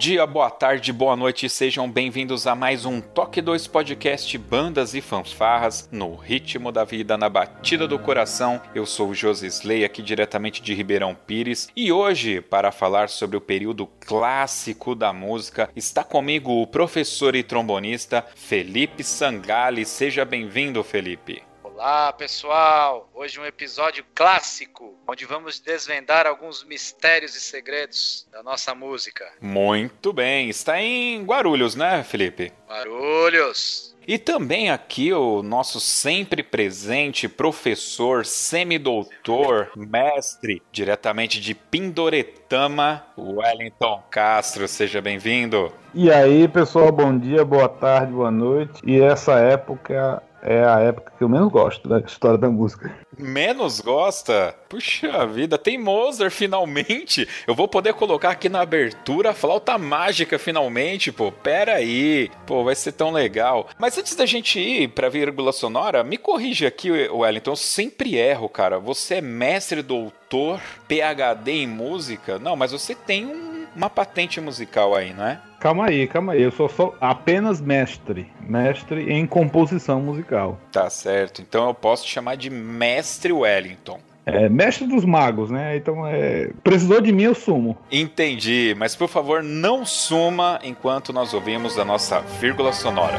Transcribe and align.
Dia, 0.00 0.26
boa 0.26 0.50
tarde, 0.50 0.94
boa 0.94 1.14
noite, 1.14 1.46
sejam 1.46 1.86
bem-vindos 1.86 2.46
a 2.46 2.54
mais 2.54 2.86
um 2.86 3.02
Toque 3.02 3.42
2 3.42 3.66
Podcast 3.66 4.38
Bandas 4.38 4.94
e 4.94 5.02
Fanfarras 5.02 5.90
no 5.92 6.14
ritmo 6.14 6.72
da 6.72 6.84
vida, 6.84 7.18
na 7.18 7.28
batida 7.28 7.86
do 7.86 7.98
coração. 7.98 8.62
Eu 8.74 8.86
sou 8.86 9.10
o 9.10 9.14
Josisley, 9.14 9.84
aqui 9.84 10.00
diretamente 10.00 10.62
de 10.62 10.72
Ribeirão 10.72 11.14
Pires, 11.14 11.68
e 11.76 11.92
hoje, 11.92 12.40
para 12.40 12.72
falar 12.72 13.10
sobre 13.10 13.36
o 13.36 13.42
período 13.42 13.86
clássico 14.00 14.94
da 14.94 15.12
música, 15.12 15.68
está 15.76 16.02
comigo 16.02 16.62
o 16.62 16.66
professor 16.66 17.36
e 17.36 17.42
trombonista 17.42 18.24
Felipe 18.34 19.04
Sangali. 19.04 19.84
Seja 19.84 20.24
bem-vindo, 20.24 20.82
Felipe. 20.82 21.49
Olá, 21.82 22.12
pessoal! 22.12 23.08
Hoje 23.14 23.40
um 23.40 23.46
episódio 23.46 24.04
clássico, 24.14 24.98
onde 25.08 25.24
vamos 25.24 25.58
desvendar 25.58 26.26
alguns 26.26 26.62
mistérios 26.62 27.34
e 27.34 27.40
segredos 27.40 28.28
da 28.30 28.42
nossa 28.42 28.74
música. 28.74 29.24
Muito 29.40 30.12
bem, 30.12 30.50
está 30.50 30.78
em 30.78 31.24
Guarulhos, 31.24 31.74
né, 31.74 32.04
Felipe? 32.04 32.52
Guarulhos! 32.68 33.96
E 34.06 34.18
também 34.18 34.70
aqui 34.70 35.10
o 35.14 35.42
nosso 35.42 35.80
sempre 35.80 36.42
presente 36.42 37.26
professor, 37.30 38.26
semidoutor, 38.26 39.70
mestre, 39.74 40.62
diretamente 40.70 41.40
de 41.40 41.54
Pindoretama, 41.54 43.06
Wellington 43.16 44.02
Castro. 44.10 44.68
Seja 44.68 45.00
bem-vindo. 45.00 45.72
E 45.94 46.10
aí, 46.10 46.46
pessoal, 46.46 46.92
bom 46.92 47.16
dia, 47.16 47.42
boa 47.42 47.68
tarde, 47.70 48.12
boa 48.12 48.30
noite. 48.30 48.82
E 48.84 49.00
essa 49.00 49.38
época 49.38 50.22
é 50.42 50.64
a 50.64 50.80
época 50.80 51.12
que 51.16 51.24
eu 51.24 51.28
menos 51.28 51.50
gosto 51.50 51.88
da 51.88 51.98
história 52.00 52.38
da 52.38 52.48
música. 52.48 52.92
Menos 53.18 53.80
gosta? 53.80 54.54
Puxa 54.68 55.26
vida, 55.26 55.58
tem 55.58 55.78
Mozart 55.78 56.32
finalmente. 56.32 57.28
Eu 57.46 57.54
vou 57.54 57.68
poder 57.68 57.94
colocar 57.94 58.30
aqui 58.30 58.48
na 58.48 58.60
abertura 58.62 59.30
a 59.30 59.34
flauta 59.34 59.76
mágica 59.76 60.38
finalmente, 60.38 61.12
pô. 61.12 61.30
Pera 61.30 61.74
aí. 61.74 62.30
Pô, 62.46 62.64
vai 62.64 62.74
ser 62.74 62.92
tão 62.92 63.10
legal. 63.10 63.68
Mas 63.78 63.98
antes 63.98 64.14
da 64.14 64.24
gente 64.24 64.58
ir 64.58 64.88
pra 64.88 65.08
vírgula 65.08 65.52
sonora, 65.52 66.02
me 66.02 66.16
corrige 66.16 66.66
aqui, 66.66 66.90
Wellington. 66.90 67.50
Eu 67.50 67.56
sempre 67.56 68.16
erro, 68.16 68.48
cara. 68.48 68.78
Você 68.78 69.16
é 69.16 69.20
mestre, 69.20 69.82
doutor, 69.82 70.60
PhD 70.88 71.52
em 71.52 71.66
música? 71.66 72.38
Não, 72.38 72.56
mas 72.56 72.72
você 72.72 72.94
tem 72.94 73.26
um 73.26 73.50
uma 73.74 73.90
patente 73.90 74.40
musical 74.40 74.94
aí, 74.94 75.12
não 75.12 75.26
é? 75.26 75.40
Calma 75.60 75.86
aí, 75.88 76.08
calma 76.08 76.32
aí. 76.32 76.42
Eu 76.42 76.50
sou 76.50 76.70
só 76.70 76.94
apenas 76.98 77.60
mestre. 77.60 78.26
Mestre 78.40 79.12
em 79.12 79.26
composição 79.26 80.00
musical. 80.00 80.58
Tá 80.72 80.88
certo. 80.88 81.42
Então 81.42 81.68
eu 81.68 81.74
posso 81.74 82.06
te 82.06 82.10
chamar 82.10 82.36
de 82.36 82.48
Mestre 82.48 83.30
Wellington. 83.30 84.00
É, 84.24 84.48
mestre 84.48 84.86
dos 84.86 85.04
magos, 85.04 85.50
né? 85.50 85.76
Então, 85.76 86.06
é... 86.06 86.50
precisou 86.62 87.00
de 87.00 87.12
mim, 87.12 87.24
eu 87.24 87.34
sumo. 87.34 87.76
Entendi, 87.90 88.74
mas 88.78 88.94
por 88.94 89.08
favor, 89.08 89.42
não 89.42 89.84
suma 89.84 90.60
enquanto 90.62 91.12
nós 91.12 91.34
ouvimos 91.34 91.78
a 91.78 91.84
nossa 91.84 92.20
vírgula 92.20 92.72
sonora. 92.72 93.18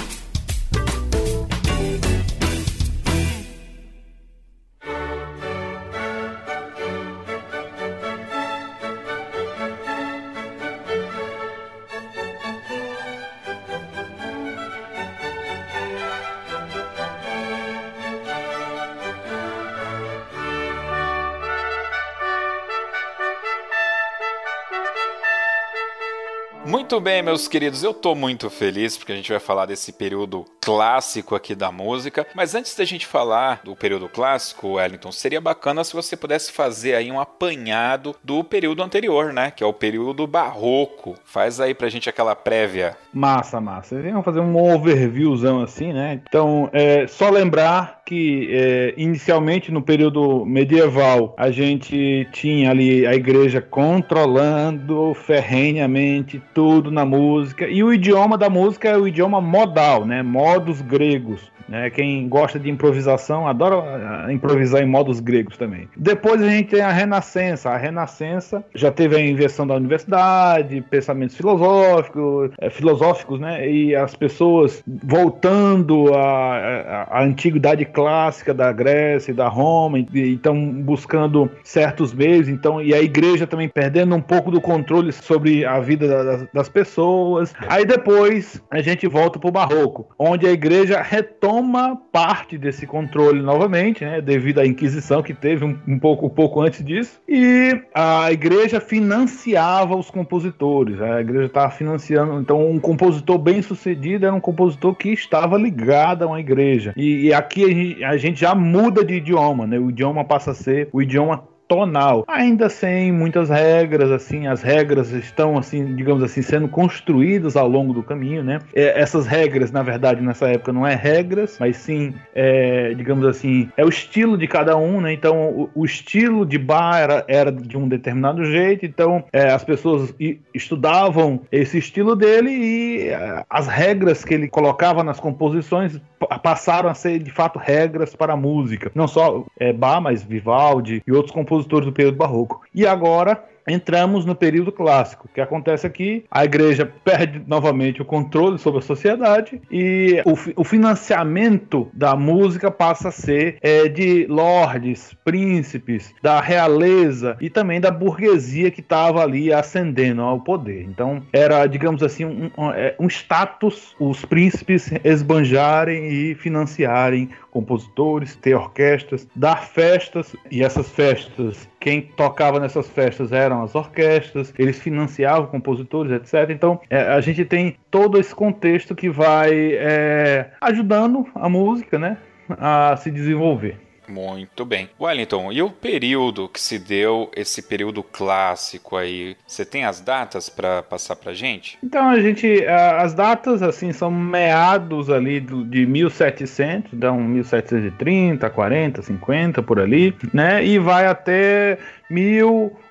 Muito 26.91 27.05
bem, 27.05 27.23
meus 27.23 27.47
queridos, 27.47 27.83
eu 27.83 27.93
tô 27.93 28.13
muito 28.13 28.49
feliz 28.49 28.97
porque 28.97 29.13
a 29.13 29.15
gente 29.15 29.31
vai 29.31 29.39
falar 29.39 29.65
desse 29.65 29.93
período 29.93 30.43
clássico 30.59 31.35
aqui 31.35 31.55
da 31.55 31.71
música. 31.71 32.27
Mas 32.35 32.53
antes 32.53 32.75
da 32.75 32.83
gente 32.83 33.07
falar 33.07 33.61
do 33.63 33.73
período 33.77 34.09
clássico, 34.09 34.73
Wellington, 34.73 35.09
seria 35.09 35.39
bacana 35.39 35.85
se 35.85 35.93
você 35.93 36.17
pudesse 36.17 36.51
fazer 36.51 36.95
aí 36.95 37.09
um 37.09 37.17
apanhado 37.17 38.13
do 38.21 38.43
período 38.43 38.83
anterior, 38.83 39.31
né? 39.31 39.51
Que 39.51 39.63
é 39.63 39.65
o 39.65 39.71
período 39.71 40.27
barroco. 40.27 41.15
Faz 41.23 41.61
aí 41.61 41.73
pra 41.73 41.87
gente 41.87 42.09
aquela 42.09 42.35
prévia. 42.35 42.97
Massa, 43.13 43.61
massa. 43.61 44.01
Vamos 44.01 44.25
fazer 44.25 44.41
um 44.41 44.57
overviewzão 44.57 45.61
assim, 45.61 45.93
né? 45.93 46.21
Então, 46.27 46.69
é 46.73 47.07
só 47.07 47.29
lembrar 47.29 48.01
que 48.05 48.49
é, 48.51 48.93
inicialmente 48.97 49.71
no 49.71 49.81
período 49.81 50.45
medieval 50.45 51.33
a 51.37 51.49
gente 51.49 52.27
tinha 52.33 52.69
ali 52.69 53.07
a 53.07 53.15
igreja 53.15 53.61
controlando 53.61 55.13
ferrenhamente 55.13 56.41
tudo 56.53 56.80
na 56.89 57.05
música 57.05 57.67
e 57.67 57.83
o 57.83 57.93
idioma 57.93 58.37
da 58.37 58.49
música 58.49 58.89
é 58.89 58.97
o 58.97 59.07
idioma 59.07 59.41
modal, 59.41 60.05
né? 60.05 60.23
Modos 60.23 60.81
gregos. 60.81 61.51
Né? 61.71 61.89
Quem 61.89 62.27
gosta 62.27 62.59
de 62.59 62.69
improvisação 62.69 63.47
adora 63.47 64.31
improvisar 64.31 64.83
em 64.83 64.85
modos 64.85 65.21
gregos 65.21 65.55
também. 65.55 65.87
Depois 65.95 66.41
a 66.41 66.49
gente 66.49 66.71
tem 66.71 66.81
a 66.81 66.91
Renascença. 66.91 67.69
A 67.69 67.77
Renascença 67.77 68.61
já 68.75 68.91
teve 68.91 69.15
a 69.15 69.25
inversão 69.25 69.65
da 69.65 69.75
universidade, 69.75 70.83
pensamentos 70.89 71.37
filosóficos, 71.37 72.51
é, 72.59 72.69
filosóficos, 72.69 73.39
né? 73.39 73.69
E 73.69 73.95
as 73.95 74.13
pessoas 74.13 74.83
voltando 74.85 76.13
à, 76.13 76.57
à, 76.57 77.19
à 77.19 77.23
antiguidade 77.23 77.85
clássica 77.85 78.53
da 78.53 78.69
Grécia 78.73 79.31
e 79.31 79.33
da 79.33 79.47
Roma, 79.47 79.97
e 79.99 80.33
estão 80.33 80.73
buscando 80.73 81.49
certos 81.63 82.13
meios. 82.13 82.49
Então, 82.49 82.81
e 82.81 82.93
a 82.93 83.01
igreja 83.01 83.47
também 83.47 83.69
perdendo 83.69 84.13
um 84.13 84.21
pouco 84.21 84.51
do 84.51 84.59
controle 84.59 85.13
sobre 85.13 85.65
a 85.65 85.79
vida 85.79 86.49
das 86.53 86.67
pessoas. 86.67 87.53
Aí 87.69 87.85
depois 87.85 88.61
a 88.69 88.81
gente 88.81 89.07
volta 89.07 89.39
para 89.39 89.47
o 89.47 89.53
Barroco, 89.53 90.09
onde 90.19 90.45
a 90.45 90.51
igreja 90.51 91.01
retoma 91.01 91.60
toma 91.61 91.95
parte 92.11 92.57
desse 92.57 92.87
controle 92.87 93.39
novamente, 93.39 94.03
né, 94.03 94.19
devido 94.19 94.59
à 94.59 94.65
Inquisição 94.65 95.21
que 95.21 95.33
teve 95.33 95.63
um, 95.63 95.77
um 95.87 95.99
pouco, 95.99 96.25
um 96.25 96.29
pouco 96.29 96.59
antes 96.59 96.83
disso, 96.83 97.21
e 97.29 97.79
a 97.93 98.31
igreja 98.31 98.81
financiava 98.81 99.95
os 99.95 100.09
compositores. 100.09 100.99
A 100.99 101.21
igreja 101.21 101.45
estava 101.45 101.71
financiando, 101.71 102.41
então 102.41 102.67
um 102.67 102.79
compositor 102.79 103.37
bem 103.37 103.61
sucedido 103.61 104.25
era 104.25 104.33
um 104.33 104.39
compositor 104.39 104.95
que 104.95 105.09
estava 105.09 105.55
ligado 105.55 106.23
a 106.23 106.27
uma 106.27 106.39
igreja. 106.39 106.93
E, 106.97 107.27
e 107.27 107.33
aqui 107.33 107.63
a 107.63 107.67
gente, 107.67 108.03
a 108.03 108.17
gente 108.17 108.41
já 108.41 108.55
muda 108.55 109.05
de 109.05 109.13
idioma, 109.13 109.67
né? 109.67 109.77
O 109.77 109.91
idioma 109.91 110.25
passa 110.25 110.51
a 110.51 110.55
ser 110.55 110.89
o 110.91 110.99
idioma 110.99 111.43
tonal, 111.71 112.25
ainda 112.27 112.67
sem 112.67 113.13
muitas 113.13 113.49
regras, 113.49 114.11
assim, 114.11 114.45
as 114.45 114.61
regras 114.61 115.11
estão, 115.11 115.57
assim, 115.57 115.95
digamos 115.95 116.21
assim, 116.21 116.41
sendo 116.41 116.67
construídas 116.67 117.55
ao 117.55 117.65
longo 117.65 117.93
do 117.93 118.03
caminho, 118.03 118.43
né? 118.43 118.59
É, 118.75 118.99
essas 118.99 119.25
regras, 119.25 119.71
na 119.71 119.81
verdade, 119.81 120.19
nessa 120.19 120.49
época 120.49 120.73
não 120.73 120.85
é 120.85 120.95
regras, 120.95 121.55
mas 121.57 121.77
sim, 121.77 122.13
é, 122.35 122.93
digamos 122.93 123.25
assim, 123.25 123.69
é 123.77 123.85
o 123.85 123.87
estilo 123.87 124.37
de 124.37 124.49
cada 124.49 124.75
um, 124.75 124.99
né? 124.99 125.13
Então, 125.13 125.47
o, 125.47 125.69
o 125.73 125.85
estilo 125.85 126.45
de 126.45 126.57
bar 126.57 126.97
era, 126.97 127.23
era, 127.25 127.49
de 127.49 127.77
um 127.77 127.87
determinado 127.87 128.43
jeito, 128.43 128.85
então 128.85 129.23
é, 129.31 129.49
as 129.49 129.63
pessoas 129.63 130.13
estudavam 130.53 131.39
esse 131.49 131.77
estilo 131.77 132.17
dele 132.17 132.51
e 132.51 133.07
é, 133.07 133.45
as 133.49 133.69
regras 133.69 134.25
que 134.25 134.33
ele 134.33 134.49
colocava 134.49 135.05
nas 135.05 135.21
composições 135.21 136.01
passaram 136.43 136.89
a 136.89 136.93
ser, 136.93 137.19
de 137.19 137.31
fato, 137.31 137.57
regras 137.57 138.13
para 138.13 138.33
a 138.33 138.37
música. 138.37 138.91
Não 138.93 139.07
só 139.07 139.45
é, 139.57 139.71
Bach, 139.71 140.01
mas 140.01 140.21
Vivaldi 140.21 141.01
e 141.07 141.11
outros 141.11 141.33
compositores 141.33 141.60
compositores 141.61 141.85
do 141.85 141.93
período 141.93 142.17
barroco. 142.17 142.61
E 142.73 142.85
agora 142.85 143.43
entramos 143.67 144.25
no 144.25 144.35
período 144.35 144.71
clássico. 144.71 145.27
O 145.27 145.33
que 145.33 145.41
acontece 145.41 145.85
aqui? 145.85 146.25
A 146.31 146.43
igreja 146.43 146.85
perde 147.03 147.41
novamente 147.45 148.01
o 148.01 148.05
controle 148.05 148.57
sobre 148.57 148.79
a 148.79 148.83
sociedade 148.83 149.61
e 149.71 150.21
o, 150.25 150.61
o 150.61 150.63
financiamento 150.63 151.89
da 151.93 152.15
música 152.15 152.71
passa 152.71 153.09
a 153.09 153.11
ser 153.11 153.57
é, 153.61 153.87
de 153.87 154.25
lordes, 154.27 155.15
príncipes, 155.23 156.13
da 156.21 156.41
realeza 156.41 157.37
e 157.39 157.49
também 157.49 157.79
da 157.79 157.91
burguesia 157.91 158.71
que 158.71 158.81
estava 158.81 159.21
ali 159.21 159.53
ascendendo 159.53 160.21
ao 160.21 160.39
poder. 160.39 160.83
Então 160.83 161.21
era, 161.31 161.65
digamos 161.67 162.01
assim, 162.03 162.25
um, 162.25 162.49
um, 162.57 162.71
é, 162.71 162.95
um 162.99 163.07
status 163.07 163.95
os 163.99 164.25
príncipes 164.25 164.91
esbanjarem 165.03 166.07
e 166.07 166.35
financiarem 166.35 167.29
compositores, 167.51 168.35
ter 168.35 168.55
orquestras, 168.55 169.27
dar 169.35 169.63
festas 169.67 170.35
e 170.49 170.63
essas 170.63 170.89
festas, 170.89 171.69
quem 171.79 172.01
tocava 172.01 172.59
nessas 172.59 172.89
festas 172.89 173.31
eram 173.31 173.61
as 173.61 173.75
orquestras, 173.75 174.53
eles 174.57 174.79
financiavam 174.79 175.47
compositores, 175.47 176.11
etc. 176.11 176.49
Então 176.49 176.79
é, 176.89 177.01
a 177.01 177.21
gente 177.21 177.45
tem 177.45 177.75
todo 177.91 178.19
esse 178.19 178.33
contexto 178.33 178.95
que 178.95 179.09
vai 179.09 179.73
é, 179.73 180.51
ajudando 180.61 181.27
a 181.35 181.49
música, 181.49 181.99
né, 181.99 182.17
a 182.49 182.95
se 182.97 183.11
desenvolver. 183.11 183.90
Muito 184.11 184.65
bem. 184.65 184.89
Wellington, 184.99 185.51
e 185.51 185.61
o 185.61 185.69
período 185.69 186.49
que 186.49 186.59
se 186.59 186.77
deu, 186.77 187.31
esse 187.35 187.61
período 187.61 188.03
clássico 188.03 188.97
aí? 188.97 189.37
Você 189.47 189.65
tem 189.65 189.85
as 189.85 190.01
datas 190.01 190.49
para 190.49 190.83
passar 190.83 191.15
pra 191.15 191.33
gente? 191.33 191.77
Então, 191.83 192.09
a 192.09 192.19
gente. 192.19 192.65
As 192.65 193.13
datas, 193.13 193.63
assim, 193.63 193.93
são 193.93 194.11
meados 194.11 195.09
ali 195.09 195.39
de 195.39 195.85
1700, 195.85 196.93
dão 196.93 197.17
1730, 197.19 198.49
40, 198.49 199.01
50, 199.01 199.63
por 199.63 199.79
ali, 199.79 200.13
né? 200.33 200.65
E 200.65 200.77
vai 200.77 201.05
até 201.07 201.77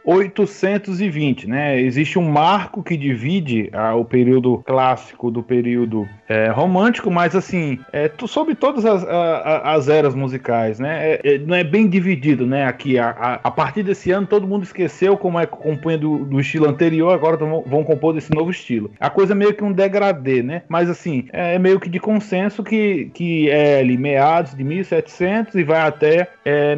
1820, 0.06 1.48
né? 1.48 1.80
Existe 1.80 2.18
um 2.18 2.28
marco 2.28 2.82
que 2.82 2.96
divide 2.96 3.68
ah, 3.72 3.94
o 3.94 4.04
período 4.04 4.58
clássico 4.58 5.30
do 5.30 5.42
período 5.42 6.08
é, 6.28 6.48
romântico, 6.48 7.10
mas 7.10 7.34
assim, 7.34 7.78
é, 7.92 8.10
sobre 8.26 8.54
todas 8.54 8.84
as, 8.84 9.04
a, 9.04 9.72
as 9.74 9.88
eras 9.88 10.14
musicais, 10.14 10.78
né? 10.78 11.12
É, 11.12 11.20
é, 11.34 11.38
não 11.38 11.54
é 11.54 11.64
bem 11.64 11.88
dividido, 11.88 12.46
né? 12.46 12.66
Aqui, 12.66 12.98
a, 12.98 13.10
a, 13.10 13.34
a, 13.34 13.50
partir 13.50 13.82
desse 13.82 14.10
ano, 14.10 14.26
todo 14.26 14.46
mundo 14.46 14.62
esqueceu 14.62 15.16
como 15.16 15.38
é 15.38 15.46
que 15.46 15.60
do, 15.98 16.24
do 16.24 16.40
estilo 16.40 16.68
anterior, 16.68 17.12
agora 17.12 17.36
vão, 17.36 17.62
vão 17.66 17.84
compor 17.84 18.14
desse 18.14 18.32
novo 18.32 18.50
estilo. 18.50 18.90
A 18.98 19.10
coisa 19.10 19.32
é 19.32 19.36
meio 19.36 19.54
que 19.54 19.64
um 19.64 19.72
degradê, 19.72 20.42
né? 20.42 20.62
Mas 20.68 20.88
assim, 20.88 21.26
é, 21.32 21.54
é 21.54 21.58
meio 21.58 21.80
que 21.80 21.88
de 21.88 21.98
consenso 21.98 22.62
que, 22.62 23.10
que 23.12 23.50
é 23.50 23.80
ali 23.80 23.96
meados 23.96 24.54
de 24.54 24.64
1700 24.64 25.54
e 25.54 25.64
vai 25.64 25.80
até 25.80 26.28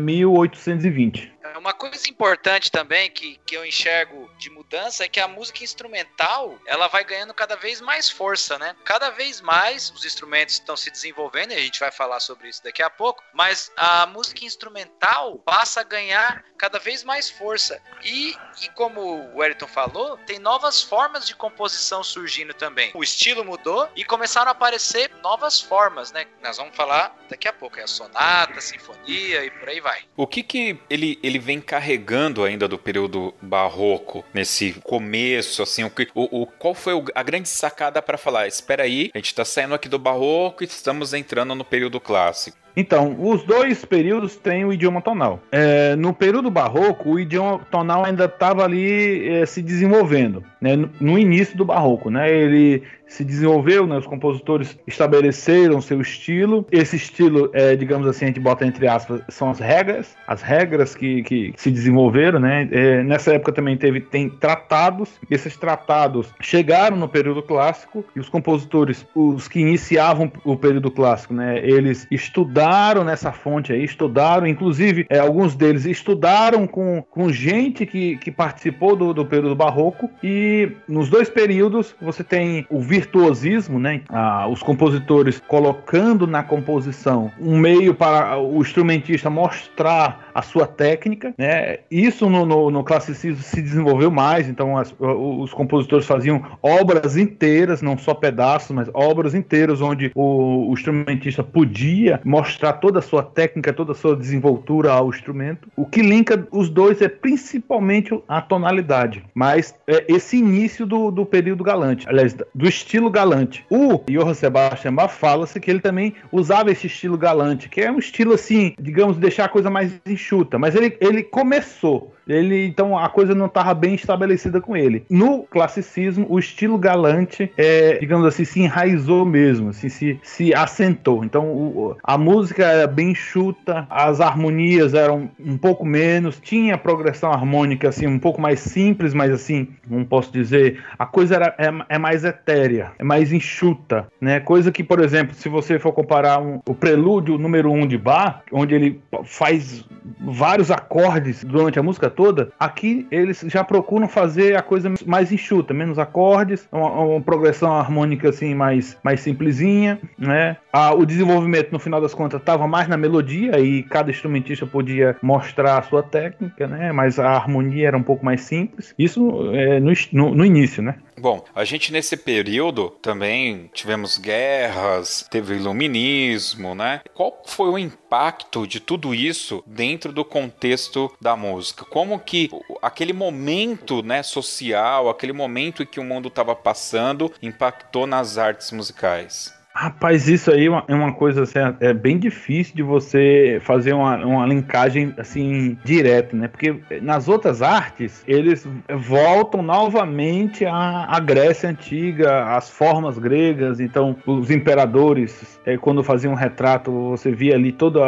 1820. 0.01 1.31
É, 1.53 1.59
uma 1.59 1.73
coisa 1.73 2.09
importante 2.09 2.71
também 2.71 3.11
que, 3.11 3.39
que 3.45 3.57
eu 3.57 3.65
enxergo 3.65 4.31
de 4.39 4.51
mudança 4.73 5.05
é 5.05 5.09
que 5.09 5.21
a 5.21 5.29
música 5.29 5.63
instrumental 5.63 6.59
ela 6.67 6.89
vai 6.89 7.05
ganhando 7.05 7.35
cada 7.35 7.57
vez 7.57 7.81
mais 7.83 8.09
força, 8.09 8.59
né? 8.59 8.75
Cada 8.85 9.11
vez 9.11 9.43
mais 9.43 9.91
os 9.91 10.05
instrumentos 10.05 10.55
estão 10.55 10.77
se 10.77 10.91
desenvolvendo 10.91 11.53
e 11.53 11.57
a 11.57 11.61
gente 11.61 11.79
vai 11.79 11.93
falar 11.93 12.21
sobre 12.21 12.49
isso 12.49 12.65
daqui 12.65 12.83
a 12.83 12.89
pouco, 12.89 13.23
mas 13.35 13.71
a 13.77 14.07
música 14.07 14.47
instrumental 14.47 15.39
passa 15.41 15.81
a 15.81 15.85
ganhar 15.85 16.43
cada 16.57 16.79
vez 16.79 17.05
mais 17.05 17.29
força. 17.29 17.83
E, 18.03 18.35
e 18.63 18.69
como 18.71 19.01
o 19.01 19.39
Wellington 19.39 19.67
falou, 19.67 20.17
tem 20.27 20.39
novas 20.39 20.83
formas 20.83 21.27
de 21.27 21.35
composição 21.35 22.03
surgindo 22.03 22.55
também. 22.55 22.93
O 22.95 23.03
estilo 23.03 23.45
mudou 23.45 23.89
e 23.95 24.05
começaram 24.05 24.49
a 24.49 24.53
aparecer 24.53 25.11
novas 25.23 25.61
formas, 25.61 26.13
né? 26.13 26.25
Nós 26.43 26.57
vamos 26.57 26.75
falar 26.75 27.15
daqui 27.29 27.47
a 27.47 27.53
pouco, 27.53 27.79
é 27.79 27.83
a 27.83 27.87
sonata, 27.87 28.59
a 28.59 28.63
sinfonia 28.63 29.45
e 29.45 29.51
por 29.51 29.69
aí 29.69 29.81
vai. 29.81 30.05
O 30.17 30.27
que 30.27 30.43
que 30.43 30.79
ele, 30.89 31.19
ele 31.23 31.39
vem 31.39 31.61
carregando 31.61 32.43
ainda 32.43 32.67
do 32.67 32.79
período 32.79 33.35
barroco, 33.43 34.25
nesse 34.33 34.62
começo, 34.85 35.62
assim, 35.62 35.82
o, 35.85 35.91
o, 36.14 36.43
o 36.43 36.47
qual 36.47 36.75
foi 36.75 36.93
a 37.14 37.23
grande 37.23 37.49
sacada 37.49 38.00
para 38.03 38.19
falar, 38.19 38.47
espera 38.47 38.85
aí, 38.85 39.11
a 39.14 39.19
gente 39.19 39.26
está 39.26 39.44
saindo 39.44 39.75
aqui 39.75 39.88
do 39.88 39.99
barroco 39.99 40.62
e 40.62 40.67
estamos 40.67 41.14
entrando 41.14 41.55
no 41.55 41.64
período 41.64 41.99
clássico. 42.00 42.62
Então, 42.77 43.17
os 43.19 43.43
dois 43.43 43.85
períodos 43.85 44.37
têm 44.37 44.65
o 44.65 44.73
idioma 44.73 45.01
tonal. 45.03 45.41
É, 45.51 45.95
no 45.97 46.13
período 46.13 46.51
barroco, 46.51 47.11
o 47.11 47.21
idioma 47.21 47.61
tonal 47.71 48.05
ainda 48.05 48.25
estava 48.25 48.65
ali 48.65 49.29
é, 49.29 49.47
se 49.47 49.63
desenvolvendo, 49.63 50.43
né, 50.61 50.77
no, 51.01 51.19
início 51.19 51.57
do 51.57 51.65
barroco. 51.65 52.11
Né, 52.11 52.31
ele 52.31 52.83
se 53.07 53.25
desenvolveu, 53.25 53.87
né, 53.87 53.99
os 53.99 54.07
compositores 54.07 54.79
estabeleceram 54.87 55.83
seu 55.83 56.01
estilo. 56.01 56.67
Esse 56.73 56.97
estilo, 56.97 57.51
é, 57.53 57.77
digamos 57.77 58.09
assim, 58.09 58.25
a 58.25 58.29
gente 58.29 58.41
bota 58.41 58.65
entre 58.65 58.89
aspas, 58.89 59.21
são 59.29 59.51
as 59.51 59.59
regras, 59.59 60.17
as 60.27 60.41
regras 60.41 60.95
que, 60.95 61.23
que 61.23 61.53
se 61.57 61.71
desenvolveram. 61.71 62.41
Né, 62.41 62.69
é, 62.73 63.03
nessa 63.03 63.35
época 63.35 63.53
também 63.53 63.77
teve 63.77 64.01
tem 64.01 64.31
tratados. 64.31 65.11
Esses 65.31 65.57
tratados 65.57 66.33
chegaram 66.41 66.97
no 66.97 67.09
período 67.09 67.43
clássico 67.43 68.03
e 68.17 68.21
os 68.21 68.31
compositores, 68.31 69.07
os 69.15 69.47
que 69.47 69.61
iniciavam 69.61 70.33
o 70.45 70.57
período 70.57 70.91
clássico, 70.91 71.35
né, 71.35 71.61
eles 71.63 72.07
estudaram 72.11 72.62
estudaram 72.62 73.05
nessa 73.05 73.32
fonte 73.32 73.73
aí, 73.73 73.85
estudaram, 73.85 74.47
inclusive 74.47 75.05
é, 75.09 75.19
alguns 75.19 75.56
deles 75.56 75.85
estudaram 75.85 76.67
com, 76.67 77.03
com 77.11 77.32
gente 77.32 77.84
que, 77.84 78.17
que 78.19 78.31
participou 78.31 78.94
do, 78.94 79.13
do 79.13 79.27
período 79.27 79.55
barroco 79.56 80.08
e 80.22 80.70
nos 80.87 81.08
dois 81.08 81.29
períodos 81.29 81.94
você 82.01 82.22
tem 82.22 82.65
o 82.70 82.81
virtuosismo, 82.81 83.79
né? 83.79 84.03
Ah, 84.08 84.46
os 84.48 84.63
compositores 84.63 85.43
colocando 85.48 86.27
na 86.27 86.43
composição 86.43 87.32
um 87.41 87.58
meio 87.58 87.94
para 87.94 88.39
o 88.39 88.60
instrumentista 88.60 89.29
mostrar 89.29 90.31
a 90.32 90.43
sua 90.43 90.67
técnica, 90.67 91.34
né? 91.37 91.79
Isso 91.91 92.31
no, 92.31 92.46
no, 92.46 92.70
no 92.70 92.84
classicismo 92.84 93.43
se 93.43 93.60
desenvolveu 93.60 94.10
mais, 94.10 94.48
então 94.48 94.79
as, 94.79 94.94
os 94.98 95.53
compositores 95.53 96.06
faziam 96.06 96.43
obras 96.63 97.17
inteiras, 97.17 97.82
não 97.82 97.98
só 97.98 98.15
pedaços, 98.15 98.70
mas 98.70 98.89
obras 98.94 99.34
inteiras 99.34 99.81
onde 99.81 100.13
o, 100.15 100.70
o 100.70 100.72
instrumentista 100.72 101.43
podia 101.43 102.20
mostrar 102.25 102.52
mostrar 102.53 102.75
toda 102.75 102.99
a 102.99 103.03
sua 103.03 103.23
técnica, 103.23 103.73
toda 103.73 103.93
a 103.93 103.94
sua 103.94 104.15
desenvoltura 104.15 104.93
ao 104.93 105.09
instrumento. 105.09 105.69
O 105.75 105.87
que 105.87 106.03
linka 106.03 106.47
os 106.51 106.69
dois 106.69 107.01
é 107.01 107.09
principalmente 107.09 108.13
a 108.29 108.41
tonalidade, 108.41 109.25
mas 109.35 109.75
é 109.87 110.05
esse 110.09 110.37
início 110.37 110.85
do, 110.85 111.11
do 111.11 111.25
período 111.25 111.65
galante, 111.65 112.06
aliás, 112.09 112.37
do 112.55 112.69
estilo 112.69 113.11
galante. 113.11 113.65
O 113.71 114.03
Johann 114.11 114.35
Sebastian 114.35 114.94
Bach 114.94 115.13
fala-se 115.13 115.59
que 115.59 115.71
ele 115.71 115.81
também 115.81 116.15
usava 116.31 116.71
esse 116.71 116.87
estilo 116.87 117.17
galante, 117.17 117.69
que 117.69 117.81
é 117.81 117.91
um 117.91 117.99
estilo 117.99 118.35
assim, 118.35 118.75
digamos, 118.79 119.17
deixar 119.17 119.47
a 119.47 119.49
coisa 119.49 119.71
mais 119.71 119.99
enxuta, 120.06 120.59
mas 120.59 120.75
ele, 120.75 120.97
ele 121.01 121.23
começou 121.23 122.13
ele, 122.26 122.67
então, 122.67 122.96
a 122.96 123.08
coisa 123.08 123.34
não 123.34 123.46
estava 123.46 123.74
bem 123.74 123.94
estabelecida 123.94 124.60
com 124.60 124.76
ele. 124.76 125.05
No 125.10 125.43
classicismo, 125.43 126.26
o 126.29 126.38
estilo 126.38 126.79
galante, 126.79 127.50
é, 127.56 127.98
digamos 127.98 128.26
assim, 128.26 128.44
se 128.44 128.60
enraizou 128.60 129.24
mesmo, 129.24 129.70
assim, 129.70 129.88
se, 129.88 130.20
se 130.22 130.55
assentou. 130.55 131.24
Então, 131.24 131.46
o, 131.46 131.96
a 132.02 132.17
música 132.17 132.64
era 132.64 132.86
bem 132.86 133.10
enxuta, 133.10 133.86
as 133.91 134.20
harmonias 134.20 134.94
eram 134.94 135.31
um 135.38 135.56
pouco 135.56 135.84
menos, 135.84 136.38
tinha 136.41 136.79
progressão 136.79 137.32
harmônica, 137.32 137.88
assim, 137.88 138.06
um 138.06 138.19
pouco 138.19 138.41
mais 138.41 138.60
simples, 138.60 139.12
mas 139.14 139.31
assim, 139.31 139.69
não 139.88 140.05
posso 140.05 140.32
dizer, 140.32 140.82
a 140.98 141.06
coisa 141.06 141.36
era, 141.36 141.55
é, 141.58 141.94
é 141.94 141.98
mais 141.98 142.24
etérea, 142.24 142.93
é 142.98 143.05
mais 143.05 143.32
enxuta, 143.32 144.06
né? 144.20 144.41
Coisa 144.41 144.70
que, 144.70 144.82
por 144.82 145.00
exemplo, 145.00 145.34
se 145.34 145.48
você 145.48 145.79
for 145.79 145.93
comparar 145.93 146.41
um, 146.41 146.60
o 146.67 146.74
prelúdio 146.74 147.38
número 147.38 147.70
1 147.70 147.82
um 147.82 147.86
de 147.86 147.98
Bach, 147.98 148.41
onde 148.50 148.74
ele 148.74 149.00
faz 149.24 149.84
vários 150.20 150.70
acordes 150.70 151.44
durante 151.44 151.79
a 151.79 151.82
música 151.82 152.10
toda, 152.13 152.51
aqui 152.59 153.07
eles 153.11 153.45
já 153.49 153.65
procuram 153.65 154.09
fazer 154.09 154.57
a 154.57 154.63
coisa 154.63 154.93
mais 155.07 155.33
enxuta, 155.33 155.75
menos 155.75 155.99
acordes, 155.99 156.69
uma, 156.71 156.91
uma 156.91 157.21
progressão 157.21 157.73
harmônica 157.73 158.29
assim 158.29 158.55
mais, 158.55 158.97
mais 159.03 159.21
simplesinha, 159.21 159.99
né? 160.19 160.57
O 160.97 161.05
desenvolvimento 161.05 161.73
no 161.73 161.79
final 161.79 162.01
das 162.01 162.15
contas 162.15 162.41
estava 162.41 162.67
mais 162.67 162.89
na 162.89 162.97
melodia 162.97 163.59
e 163.59 163.83
cada 163.83 164.11
instrumentista 164.11 164.67
podia 164.67 165.17
mostrar 165.23 165.79
a 165.79 165.83
sua 165.83 166.03
técnica, 166.03 166.67
né? 166.67 166.93
Mas 166.93 167.19
a 167.19 167.31
harmonia 167.31 167.89
era 167.89 167.97
um 167.97 168.03
pouco 168.03 168.25
mais 168.25 168.43
simples. 168.43 168.95
Isso 168.99 169.51
é, 169.53 169.81
no, 169.81 169.93
no, 170.13 170.35
no 170.35 170.45
início, 170.45 170.83
né? 170.83 170.97
Bom, 171.19 171.45
a 171.55 171.65
gente 171.65 171.93
nesse 171.93 172.17
período 172.17 172.91
também 173.03 173.71
tivemos 173.75 174.19
guerras, 174.19 175.27
teve 175.31 175.55
iluminismo, 175.55 176.75
né? 176.75 177.03
Qual 177.15 177.43
foi 177.47 177.69
o 177.69 177.79
impacto 177.79 178.67
de 178.67 178.81
tudo 178.81 179.15
isso 179.15 179.63
dentro 179.67 180.13
do 180.13 180.25
contexto 180.25 181.13
da 181.21 181.37
música? 181.37 181.85
Como 181.85 182.19
que 182.19 182.51
aquele 182.81 183.13
momento, 183.13 184.03
né, 184.03 184.23
social, 184.23 185.09
aquele 185.09 185.33
momento 185.33 185.83
em 185.83 185.87
que 185.87 186.01
o 186.01 186.05
mundo 186.05 186.29
estava 186.29 186.57
passando, 186.57 187.33
impactou 187.43 188.07
nas 188.07 188.39
artes 188.39 188.71
musicais? 188.73 189.53
Rapaz, 189.74 190.29
isso 190.29 190.50
aí 190.50 190.67
é 190.67 190.94
uma 190.94 191.08
é 191.08 191.12
coisa 191.12 191.43
assim, 191.43 191.58
é 191.81 191.94
bem 191.94 192.19
difícil 192.19 192.76
de 192.76 192.82
você 192.82 193.58
fazer 193.62 193.94
uma, 193.94 194.17
uma 194.24 194.46
linkagem 194.46 195.14
assim 195.17 195.79
direta, 195.82 196.36
né? 196.36 196.46
Porque 196.46 196.76
nas 197.00 197.26
outras 197.26 197.62
artes 197.62 198.22
eles 198.26 198.69
voltam 198.91 199.62
novamente 199.62 200.67
à, 200.67 201.06
à 201.08 201.19
Grécia 201.19 201.70
antiga, 201.70 202.55
às 202.55 202.69
formas 202.69 203.19
gregas. 203.19 203.81
Então, 203.81 204.14
os 204.26 204.50
imperadores, 204.50 205.58
é, 205.64 205.79
quando 205.79 206.05
faziam 206.05 206.34
um 206.34 206.36
retrato, 206.36 206.93
você 206.93 207.32
via 207.32 207.55
ali 207.55 207.72
todas 207.72 208.02